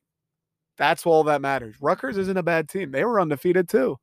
That's 0.79 1.05
all 1.05 1.25
that 1.25 1.43
matters. 1.43 1.77
Rutgers 1.81 2.17
isn't 2.17 2.37
a 2.37 2.43
bad 2.43 2.69
team. 2.69 2.91
They 2.91 3.05
were 3.05 3.21
undefeated 3.21 3.69
too. 3.69 3.99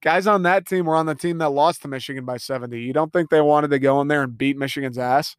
Guys 0.00 0.26
on 0.26 0.44
that 0.44 0.66
team 0.66 0.86
were 0.86 0.94
on 0.94 1.06
the 1.06 1.14
team 1.14 1.38
that 1.38 1.50
lost 1.50 1.82
to 1.82 1.88
Michigan 1.88 2.24
by 2.24 2.36
70. 2.36 2.80
You 2.80 2.92
don't 2.92 3.12
think 3.12 3.30
they 3.30 3.40
wanted 3.40 3.70
to 3.70 3.78
go 3.78 4.00
in 4.00 4.08
there 4.08 4.22
and 4.22 4.38
beat 4.38 4.56
Michigan's 4.56 4.98
ass? 4.98 5.36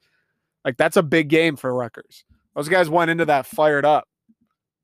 Like 0.65 0.77
that's 0.77 0.97
a 0.97 1.03
big 1.03 1.29
game 1.29 1.55
for 1.55 1.73
Rutgers. 1.73 2.25
Those 2.55 2.67
guys 2.67 2.89
went 2.89 3.11
into 3.11 3.25
that 3.25 3.45
fired 3.45 3.85
up. 3.85 4.05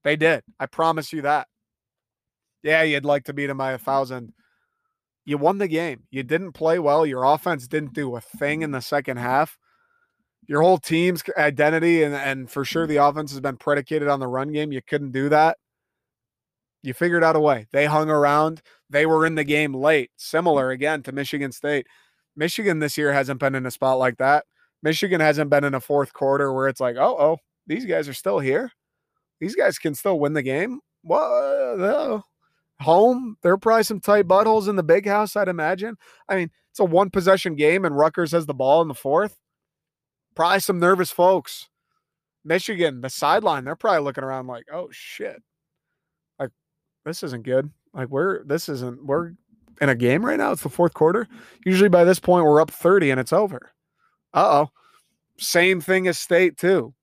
They 0.04 0.16
did. 0.16 0.44
I 0.60 0.68
promise 0.68 1.12
you 1.12 1.24
that. 1.24 1.48
Yeah, 2.64 2.84
you'd 2.84 3.06
like 3.06 3.26
to 3.26 3.34
beat 3.34 3.48
them 3.48 3.58
by 3.58 3.74
a 3.74 3.78
thousand. 3.78 4.34
You 5.26 5.38
won 5.38 5.58
the 5.58 5.68
game. 5.68 6.04
You 6.10 6.24
didn't 6.24 6.54
play 6.54 6.80
well. 6.80 7.06
Your 7.06 7.24
offense 7.24 7.68
didn't 7.68 7.94
do 7.94 8.16
a 8.16 8.22
thing 8.22 8.62
in 8.62 8.72
the 8.72 8.82
second 8.82 9.18
half. 9.18 9.58
Your 10.48 10.62
whole 10.62 10.78
team's 10.78 11.24
identity 11.38 12.04
and, 12.04 12.16
and 12.16 12.50
for 12.50 12.64
sure 12.64 12.86
the 12.86 12.98
offense 12.98 13.32
has 13.32 13.42
been 13.42 13.58
predicated 13.58 14.08
on 14.08 14.20
the 14.20 14.28
run 14.28 14.52
game. 14.52 14.72
You 14.72 14.82
couldn't 14.82 15.12
do 15.12 15.30
that. 15.30 15.58
You 16.86 16.94
figured 16.94 17.24
out 17.24 17.36
a 17.36 17.40
way. 17.40 17.68
They 17.72 17.86
hung 17.86 18.10
around. 18.10 18.62
They 18.90 19.06
were 19.06 19.26
in 19.26 19.36
the 19.36 19.44
game 19.44 19.74
late, 19.74 20.12
hmm. 20.12 20.18
similar 20.18 20.72
again 20.72 21.04
to 21.04 21.12
Michigan 21.12 21.52
State. 21.52 21.88
Michigan 22.36 22.80
this 22.80 22.98
year 22.98 23.14
hasn't 23.14 23.40
been 23.40 23.56
in 23.56 23.66
a 23.66 23.72
spot 23.72 23.98
like 23.98 24.18
that. 24.18 24.46
Michigan 24.84 25.22
hasn't 25.22 25.50
been 25.50 25.64
in 25.64 25.74
a 25.74 25.80
fourth 25.80 26.14
quarter 26.14 26.54
where 26.54 26.68
it's 26.68 26.82
like, 26.82 26.96
oh, 26.98 27.18
oh, 27.20 27.38
these 27.66 27.86
guys 27.86 28.08
are 28.08 28.14
still 28.14 28.40
here. 28.40 28.72
These 29.40 29.56
guys 29.56 29.80
can 29.80 29.96
still 29.96 30.20
win 30.20 30.34
the 30.34 30.44
game. 30.44 30.80
What? 31.02 32.24
Home, 32.82 33.38
there 33.42 33.54
are 33.54 33.58
probably 33.58 33.84
some 33.84 34.02
tight 34.02 34.28
buttholes 34.28 34.68
in 34.68 34.76
the 34.76 34.84
big 34.84 35.08
house, 35.08 35.36
I'd 35.36 35.48
imagine. 35.48 35.96
I 36.28 36.36
mean, 36.36 36.52
it's 36.72 36.80
a 36.80 36.86
one 36.86 37.10
possession 37.10 37.56
game 37.56 37.86
and 37.86 37.98
Rutgers 37.98 38.34
has 38.34 38.46
the 38.46 38.54
ball 38.54 38.82
in 38.82 38.90
the 38.90 38.94
fourth. 38.94 39.38
Probably 40.36 40.60
some 40.60 40.80
nervous 40.80 41.10
folks. 41.10 41.70
Michigan, 42.44 43.02
the 43.02 43.10
sideline, 43.10 43.64
they're 43.64 43.76
probably 43.76 44.04
looking 44.04 44.26
around 44.26 44.48
like, 44.48 44.66
oh 44.72 44.90
shit. 44.92 45.42
This 47.06 47.24
isn't 47.24 47.44
good. 47.44 47.70
Like, 47.94 48.10
we're, 48.10 48.44
this 48.44 48.68
isn't, 48.68 49.06
we're 49.06 49.34
in 49.80 49.90
a 49.90 49.96
game 49.96 50.26
right 50.26 50.38
now. 50.38 50.52
It's 50.52 50.64
the 50.64 50.70
fourth 50.70 50.94
quarter. 50.94 51.28
Usually 51.66 51.90
by 51.90 52.04
this 52.04 52.20
point, 52.20 52.46
we're 52.46 52.62
up 52.62 52.72
30 52.72 53.12
and 53.12 53.20
it's 53.20 53.34
over. 53.34 53.72
Uh 54.34 54.66
oh. 54.66 54.72
Same 55.38 55.82
thing 55.82 56.08
as 56.08 56.18
state, 56.18 56.58
too. 56.58 56.94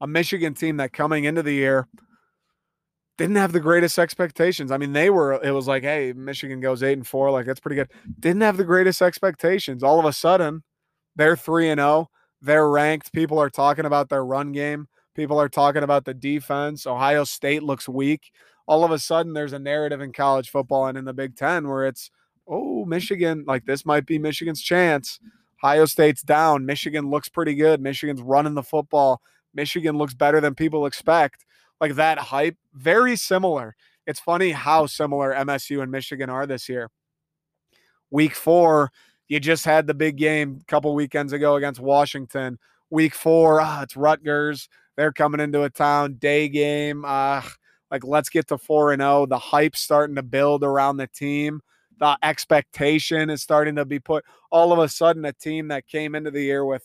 A 0.00 0.06
Michigan 0.06 0.54
team 0.54 0.76
that 0.78 0.92
coming 0.92 1.24
into 1.24 1.42
the 1.42 1.54
year 1.54 1.88
didn't 3.18 3.36
have 3.36 3.52
the 3.52 3.60
greatest 3.60 3.98
expectations. 3.98 4.72
I 4.72 4.76
mean, 4.78 4.92
they 4.92 5.10
were, 5.10 5.34
it 5.42 5.52
was 5.52 5.68
like, 5.68 5.84
hey, 5.84 6.12
Michigan 6.12 6.60
goes 6.60 6.82
eight 6.82 6.94
and 6.94 7.06
four. 7.06 7.30
Like, 7.30 7.46
that's 7.46 7.60
pretty 7.60 7.76
good. 7.76 7.90
Didn't 8.18 8.42
have 8.42 8.56
the 8.56 8.64
greatest 8.64 9.00
expectations. 9.00 9.82
All 9.82 10.00
of 10.00 10.04
a 10.04 10.12
sudden, 10.12 10.64
they're 11.16 11.36
3 11.36 11.70
and 11.70 11.78
0. 11.78 12.08
They're 12.40 12.68
ranked. 12.68 13.12
People 13.12 13.38
are 13.38 13.50
talking 13.50 13.84
about 13.84 14.08
their 14.08 14.24
run 14.24 14.52
game. 14.52 14.88
People 15.14 15.38
are 15.38 15.48
talking 15.48 15.82
about 15.82 16.04
the 16.04 16.14
defense. 16.14 16.86
Ohio 16.86 17.24
State 17.24 17.62
looks 17.62 17.88
weak. 17.88 18.32
All 18.66 18.84
of 18.84 18.90
a 18.90 18.98
sudden, 18.98 19.32
there's 19.32 19.52
a 19.52 19.58
narrative 19.58 20.00
in 20.00 20.12
college 20.12 20.50
football 20.50 20.86
and 20.86 20.96
in 20.96 21.04
the 21.04 21.12
Big 21.12 21.36
Ten 21.36 21.68
where 21.68 21.86
it's, 21.86 22.10
oh, 22.46 22.84
Michigan, 22.84 23.44
like 23.46 23.64
this 23.64 23.84
might 23.84 24.06
be 24.06 24.18
Michigan's 24.18 24.62
chance. 24.62 25.18
Ohio 25.62 25.84
State's 25.84 26.22
down. 26.22 26.66
Michigan 26.66 27.10
looks 27.10 27.28
pretty 27.28 27.54
good. 27.54 27.80
Michigan's 27.80 28.20
running 28.20 28.54
the 28.54 28.62
football. 28.62 29.20
Michigan 29.54 29.96
looks 29.96 30.14
better 30.14 30.40
than 30.40 30.54
people 30.54 30.86
expect. 30.86 31.44
Like 31.80 31.94
that 31.96 32.18
hype, 32.18 32.56
very 32.74 33.16
similar. 33.16 33.76
It's 34.06 34.20
funny 34.20 34.50
how 34.50 34.86
similar 34.86 35.34
MSU 35.34 35.82
and 35.82 35.90
Michigan 35.90 36.30
are 36.30 36.46
this 36.46 36.68
year. 36.68 36.90
Week 38.10 38.34
four, 38.34 38.90
you 39.28 39.40
just 39.40 39.64
had 39.64 39.86
the 39.86 39.94
big 39.94 40.16
game 40.16 40.60
a 40.60 40.64
couple 40.66 40.94
weekends 40.94 41.32
ago 41.32 41.56
against 41.56 41.80
Washington. 41.80 42.58
Week 42.90 43.14
four, 43.14 43.60
ah, 43.60 43.82
it's 43.82 43.96
Rutgers. 43.96 44.68
They're 44.96 45.12
coming 45.12 45.40
into 45.40 45.62
a 45.62 45.70
town 45.70 46.14
day 46.14 46.48
game. 46.48 47.04
Uh, 47.06 47.42
like 47.92 48.04
let's 48.04 48.28
get 48.28 48.48
to 48.48 48.58
four 48.58 48.92
and 48.92 49.00
zero. 49.00 49.22
Oh. 49.22 49.26
The 49.26 49.38
hype 49.38 49.76
starting 49.76 50.16
to 50.16 50.22
build 50.24 50.64
around 50.64 50.96
the 50.96 51.06
team. 51.06 51.60
The 52.00 52.18
expectation 52.24 53.30
is 53.30 53.42
starting 53.42 53.76
to 53.76 53.84
be 53.84 54.00
put. 54.00 54.24
All 54.50 54.72
of 54.72 54.80
a 54.80 54.88
sudden, 54.88 55.24
a 55.24 55.32
team 55.32 55.68
that 55.68 55.86
came 55.86 56.16
into 56.16 56.32
the 56.32 56.42
year 56.42 56.64
with 56.64 56.84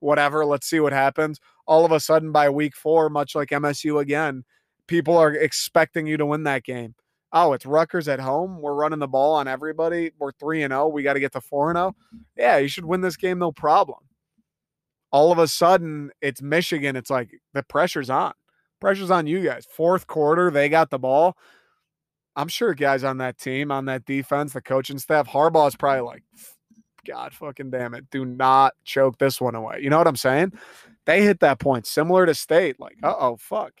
whatever, 0.00 0.44
let's 0.44 0.68
see 0.68 0.80
what 0.80 0.92
happens. 0.92 1.38
All 1.66 1.84
of 1.84 1.92
a 1.92 2.00
sudden, 2.00 2.32
by 2.32 2.50
week 2.50 2.74
four, 2.74 3.08
much 3.08 3.36
like 3.36 3.50
MSU 3.50 4.00
again, 4.00 4.42
people 4.88 5.16
are 5.16 5.32
expecting 5.32 6.08
you 6.08 6.16
to 6.16 6.26
win 6.26 6.42
that 6.44 6.64
game 6.64 6.96
oh, 7.32 7.52
it's 7.52 7.66
Rutgers 7.66 8.08
at 8.08 8.20
home. 8.20 8.60
We're 8.60 8.74
running 8.74 8.98
the 8.98 9.08
ball 9.08 9.34
on 9.34 9.48
everybody. 9.48 10.12
We're 10.18 10.32
3 10.32 10.62
and 10.62 10.72
0. 10.72 10.88
We 10.88 11.02
got 11.02 11.14
to 11.14 11.20
get 11.20 11.32
to 11.32 11.40
4 11.40 11.70
and 11.70 11.76
0. 11.76 11.96
Yeah, 12.36 12.58
you 12.58 12.68
should 12.68 12.84
win 12.84 13.00
this 13.00 13.16
game 13.16 13.38
no 13.38 13.52
problem. 13.52 13.98
All 15.10 15.32
of 15.32 15.38
a 15.38 15.48
sudden, 15.48 16.10
it's 16.20 16.42
Michigan. 16.42 16.96
It's 16.96 17.10
like 17.10 17.30
the 17.54 17.62
pressure's 17.62 18.10
on. 18.10 18.32
Pressure's 18.80 19.10
on 19.10 19.26
you 19.26 19.42
guys. 19.42 19.66
Fourth 19.70 20.06
quarter, 20.06 20.50
they 20.50 20.68
got 20.68 20.90
the 20.90 20.98
ball. 20.98 21.36
I'm 22.36 22.48
sure 22.48 22.72
guys 22.72 23.02
on 23.02 23.18
that 23.18 23.38
team, 23.38 23.72
on 23.72 23.86
that 23.86 24.04
defense, 24.04 24.52
the 24.52 24.60
coaching 24.60 24.98
staff, 24.98 25.26
Harbaugh's 25.26 25.74
probably 25.74 26.02
like, 26.02 26.22
God 27.04 27.32
fucking 27.32 27.70
damn 27.70 27.94
it. 27.94 28.10
Do 28.10 28.24
not 28.24 28.74
choke 28.84 29.18
this 29.18 29.40
one 29.40 29.54
away. 29.54 29.80
You 29.82 29.90
know 29.90 29.98
what 29.98 30.06
I'm 30.06 30.16
saying? 30.16 30.52
They 31.06 31.22
hit 31.22 31.40
that 31.40 31.58
point 31.58 31.86
similar 31.86 32.26
to 32.26 32.34
state. 32.34 32.78
Like, 32.78 32.98
uh 33.02 33.14
oh, 33.18 33.36
fuck. 33.38 33.72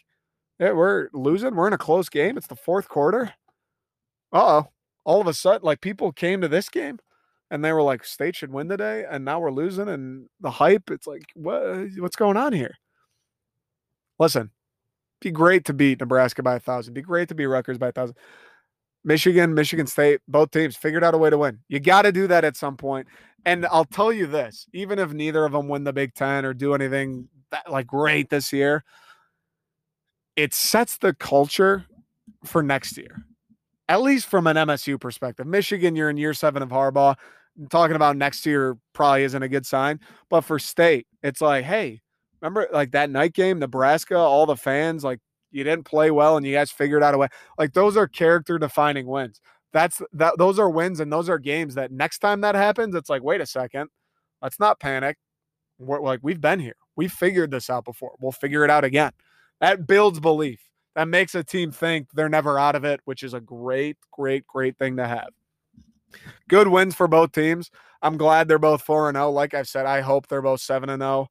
Yeah, 0.58 0.72
we're 0.72 1.08
losing. 1.12 1.54
We're 1.54 1.68
in 1.68 1.72
a 1.72 1.78
close 1.78 2.08
game. 2.08 2.36
It's 2.36 2.46
the 2.46 2.56
fourth 2.56 2.88
quarter. 2.88 3.34
Uh 4.32 4.60
oh. 4.60 4.68
All 5.04 5.20
of 5.20 5.26
a 5.26 5.34
sudden, 5.34 5.64
like 5.64 5.80
people 5.80 6.10
came 6.10 6.40
to 6.40 6.48
this 6.48 6.68
game 6.68 6.98
and 7.50 7.64
they 7.64 7.72
were 7.72 7.82
like, 7.82 8.04
state 8.04 8.34
should 8.34 8.52
win 8.52 8.68
today. 8.68 9.04
And 9.08 9.24
now 9.24 9.40
we're 9.40 9.52
losing. 9.52 9.88
And 9.88 10.28
the 10.40 10.50
hype, 10.50 10.90
it's 10.90 11.06
like, 11.06 11.24
what, 11.34 11.88
what's 11.98 12.16
going 12.16 12.36
on 12.36 12.52
here? 12.52 12.74
Listen, 14.18 14.50
be 15.20 15.30
great 15.30 15.64
to 15.66 15.72
beat 15.72 16.00
Nebraska 16.00 16.42
by 16.42 16.56
a 16.56 16.60
thousand. 16.60 16.94
Be 16.94 17.02
great 17.02 17.28
to 17.28 17.34
beat 17.34 17.46
Rutgers 17.46 17.78
by 17.78 17.88
a 17.88 17.92
thousand. 17.92 18.16
Michigan, 19.04 19.54
Michigan 19.54 19.86
State, 19.86 20.20
both 20.28 20.50
teams 20.50 20.76
figured 20.76 21.04
out 21.04 21.14
a 21.14 21.18
way 21.18 21.30
to 21.30 21.38
win. 21.38 21.60
You 21.68 21.80
got 21.80 22.02
to 22.02 22.12
do 22.12 22.26
that 22.26 22.44
at 22.44 22.56
some 22.56 22.76
point. 22.76 23.06
And 23.44 23.66
I'll 23.66 23.84
tell 23.84 24.12
you 24.12 24.26
this: 24.26 24.66
even 24.72 24.98
if 24.98 25.12
neither 25.12 25.44
of 25.44 25.52
them 25.52 25.68
win 25.68 25.84
the 25.84 25.92
Big 25.92 26.14
Ten 26.14 26.44
or 26.44 26.52
do 26.52 26.74
anything 26.74 27.28
that, 27.50 27.70
like 27.70 27.86
great 27.86 28.30
this 28.30 28.52
year, 28.52 28.84
it 30.36 30.52
sets 30.52 30.98
the 30.98 31.14
culture 31.14 31.84
for 32.44 32.62
next 32.62 32.96
year, 32.96 33.24
at 33.88 34.02
least 34.02 34.26
from 34.26 34.46
an 34.46 34.56
MSU 34.56 35.00
perspective. 35.00 35.46
Michigan, 35.46 35.96
you're 35.96 36.10
in 36.10 36.16
year 36.16 36.34
seven 36.34 36.62
of 36.62 36.68
Harbaugh. 36.70 37.16
talking 37.70 37.96
about 37.96 38.16
next 38.16 38.44
year 38.44 38.76
probably 38.92 39.24
isn't 39.24 39.42
a 39.42 39.48
good 39.48 39.66
sign. 39.66 40.00
But 40.28 40.42
for 40.42 40.58
state, 40.58 41.06
it's 41.22 41.40
like, 41.40 41.64
hey, 41.64 42.02
remember 42.40 42.68
like 42.72 42.92
that 42.92 43.10
night 43.10 43.34
game, 43.34 43.58
Nebraska, 43.58 44.16
all 44.16 44.46
the 44.46 44.56
fans, 44.56 45.04
like 45.04 45.20
you 45.50 45.64
didn't 45.64 45.84
play 45.84 46.10
well 46.10 46.36
and 46.36 46.46
you 46.46 46.54
guys 46.54 46.70
figured 46.70 47.02
out 47.02 47.14
a 47.14 47.18
way. 47.18 47.28
Like 47.58 47.72
those 47.72 47.96
are 47.96 48.06
character 48.06 48.58
defining 48.58 49.06
wins. 49.06 49.40
That's 49.72 50.00
that 50.12 50.38
those 50.38 50.58
are 50.58 50.70
wins 50.70 51.00
and 51.00 51.12
those 51.12 51.28
are 51.28 51.38
games 51.38 51.74
that 51.74 51.92
next 51.92 52.18
time 52.18 52.40
that 52.42 52.54
happens, 52.54 52.94
it's 52.94 53.10
like, 53.10 53.22
wait 53.22 53.40
a 53.40 53.46
second, 53.46 53.90
let's 54.42 54.58
not 54.58 54.80
panic. 54.80 55.18
We're 55.78 56.00
like, 56.00 56.20
we've 56.22 56.40
been 56.40 56.60
here. 56.60 56.76
We've 56.96 57.12
figured 57.12 57.50
this 57.50 57.70
out 57.70 57.84
before. 57.84 58.12
We'll 58.20 58.32
figure 58.32 58.64
it 58.64 58.70
out 58.70 58.84
again. 58.84 59.12
That 59.60 59.86
builds 59.86 60.20
belief. 60.20 60.60
That 60.96 61.06
makes 61.06 61.34
a 61.36 61.44
team 61.44 61.70
think 61.70 62.08
they're 62.12 62.28
never 62.28 62.58
out 62.58 62.74
of 62.74 62.84
it, 62.84 63.00
which 63.04 63.22
is 63.22 63.34
a 63.34 63.40
great, 63.40 63.96
great, 64.10 64.46
great 64.46 64.76
thing 64.78 64.96
to 64.96 65.06
have. 65.06 65.28
Good 66.48 66.68
wins 66.68 66.94
for 66.94 67.06
both 67.06 67.32
teams. 67.32 67.70
I'm 68.02 68.16
glad 68.16 68.48
they're 68.48 68.58
both 68.58 68.82
4 68.82 69.08
and 69.08 69.16
0. 69.16 69.30
Like 69.30 69.54
I've 69.54 69.68
said, 69.68 69.86
I 69.86 70.00
hope 70.00 70.26
they're 70.26 70.42
both 70.42 70.60
7 70.60 70.88
and 70.88 71.00
0. 71.02 71.28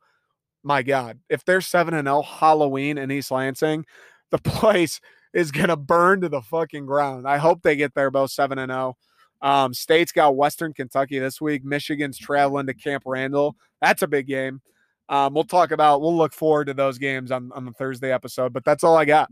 My 0.63 0.83
God, 0.83 1.19
if 1.29 1.45
they're 1.45 1.61
7 1.61 1.93
and 1.93 2.07
0 2.07 2.21
Halloween 2.21 2.97
in 2.97 3.11
East 3.11 3.31
Lansing, 3.31 3.85
the 4.31 4.37
place 4.39 4.99
is 5.33 5.51
going 5.51 5.69
to 5.69 5.77
burn 5.77 6.21
to 6.21 6.29
the 6.29 6.41
fucking 6.41 6.85
ground. 6.85 7.27
I 7.27 7.37
hope 7.37 7.61
they 7.61 7.75
get 7.75 7.93
there 7.93 8.11
both 8.11 8.31
7 8.31 8.57
and 8.57 8.71
0. 8.71 8.97
Um, 9.41 9.73
State's 9.73 10.11
got 10.11 10.35
Western 10.35 10.73
Kentucky 10.73 11.19
this 11.19 11.39
week. 11.39 11.63
Michigan's 11.63 12.17
traveling 12.17 12.67
to 12.67 12.73
Camp 12.73 13.03
Randall. 13.05 13.55
That's 13.81 14.01
a 14.01 14.07
big 14.07 14.27
game. 14.27 14.61
Um, 15.09 15.33
we'll 15.33 15.43
talk 15.43 15.71
about, 15.71 16.01
we'll 16.01 16.17
look 16.17 16.33
forward 16.33 16.65
to 16.65 16.73
those 16.73 16.97
games 16.97 17.31
on, 17.31 17.51
on 17.53 17.65
the 17.65 17.71
Thursday 17.71 18.11
episode, 18.11 18.51
but 18.51 18.65
that's 18.65 18.83
all 18.83 18.97
I 18.97 19.05
got. 19.05 19.29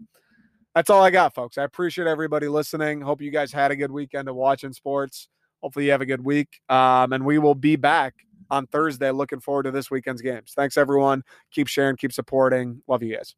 That's 0.74 0.90
all 0.90 1.02
I 1.02 1.10
got, 1.10 1.34
folks. 1.34 1.58
I 1.58 1.64
appreciate 1.64 2.08
everybody 2.08 2.48
listening. 2.48 3.02
Hope 3.02 3.22
you 3.22 3.32
guys 3.32 3.52
had 3.52 3.72
a 3.72 3.76
good 3.76 3.92
weekend 3.92 4.30
of 4.30 4.36
watching 4.36 4.74
sports. 4.74 5.30
Hopefully, 5.62 5.86
you 5.86 5.92
have 5.92 6.02
a 6.02 6.06
good 6.06 6.24
week. 6.24 6.60
Um, 6.70 7.14
and 7.14 7.26
we 7.26 7.40
will 7.40 7.56
be 7.56 7.78
back 7.78 8.14
on 8.50 8.68
Thursday. 8.68 9.12
Looking 9.12 9.40
forward 9.40 9.64
to 9.64 9.72
this 9.72 9.90
weekend's 9.92 10.22
games. 10.22 10.54
Thanks, 10.56 10.78
everyone. 10.78 11.24
Keep 11.52 11.68
sharing, 11.68 11.96
keep 11.96 12.14
supporting. 12.14 12.82
Love 12.88 13.04
you 13.04 13.18
guys. 13.18 13.36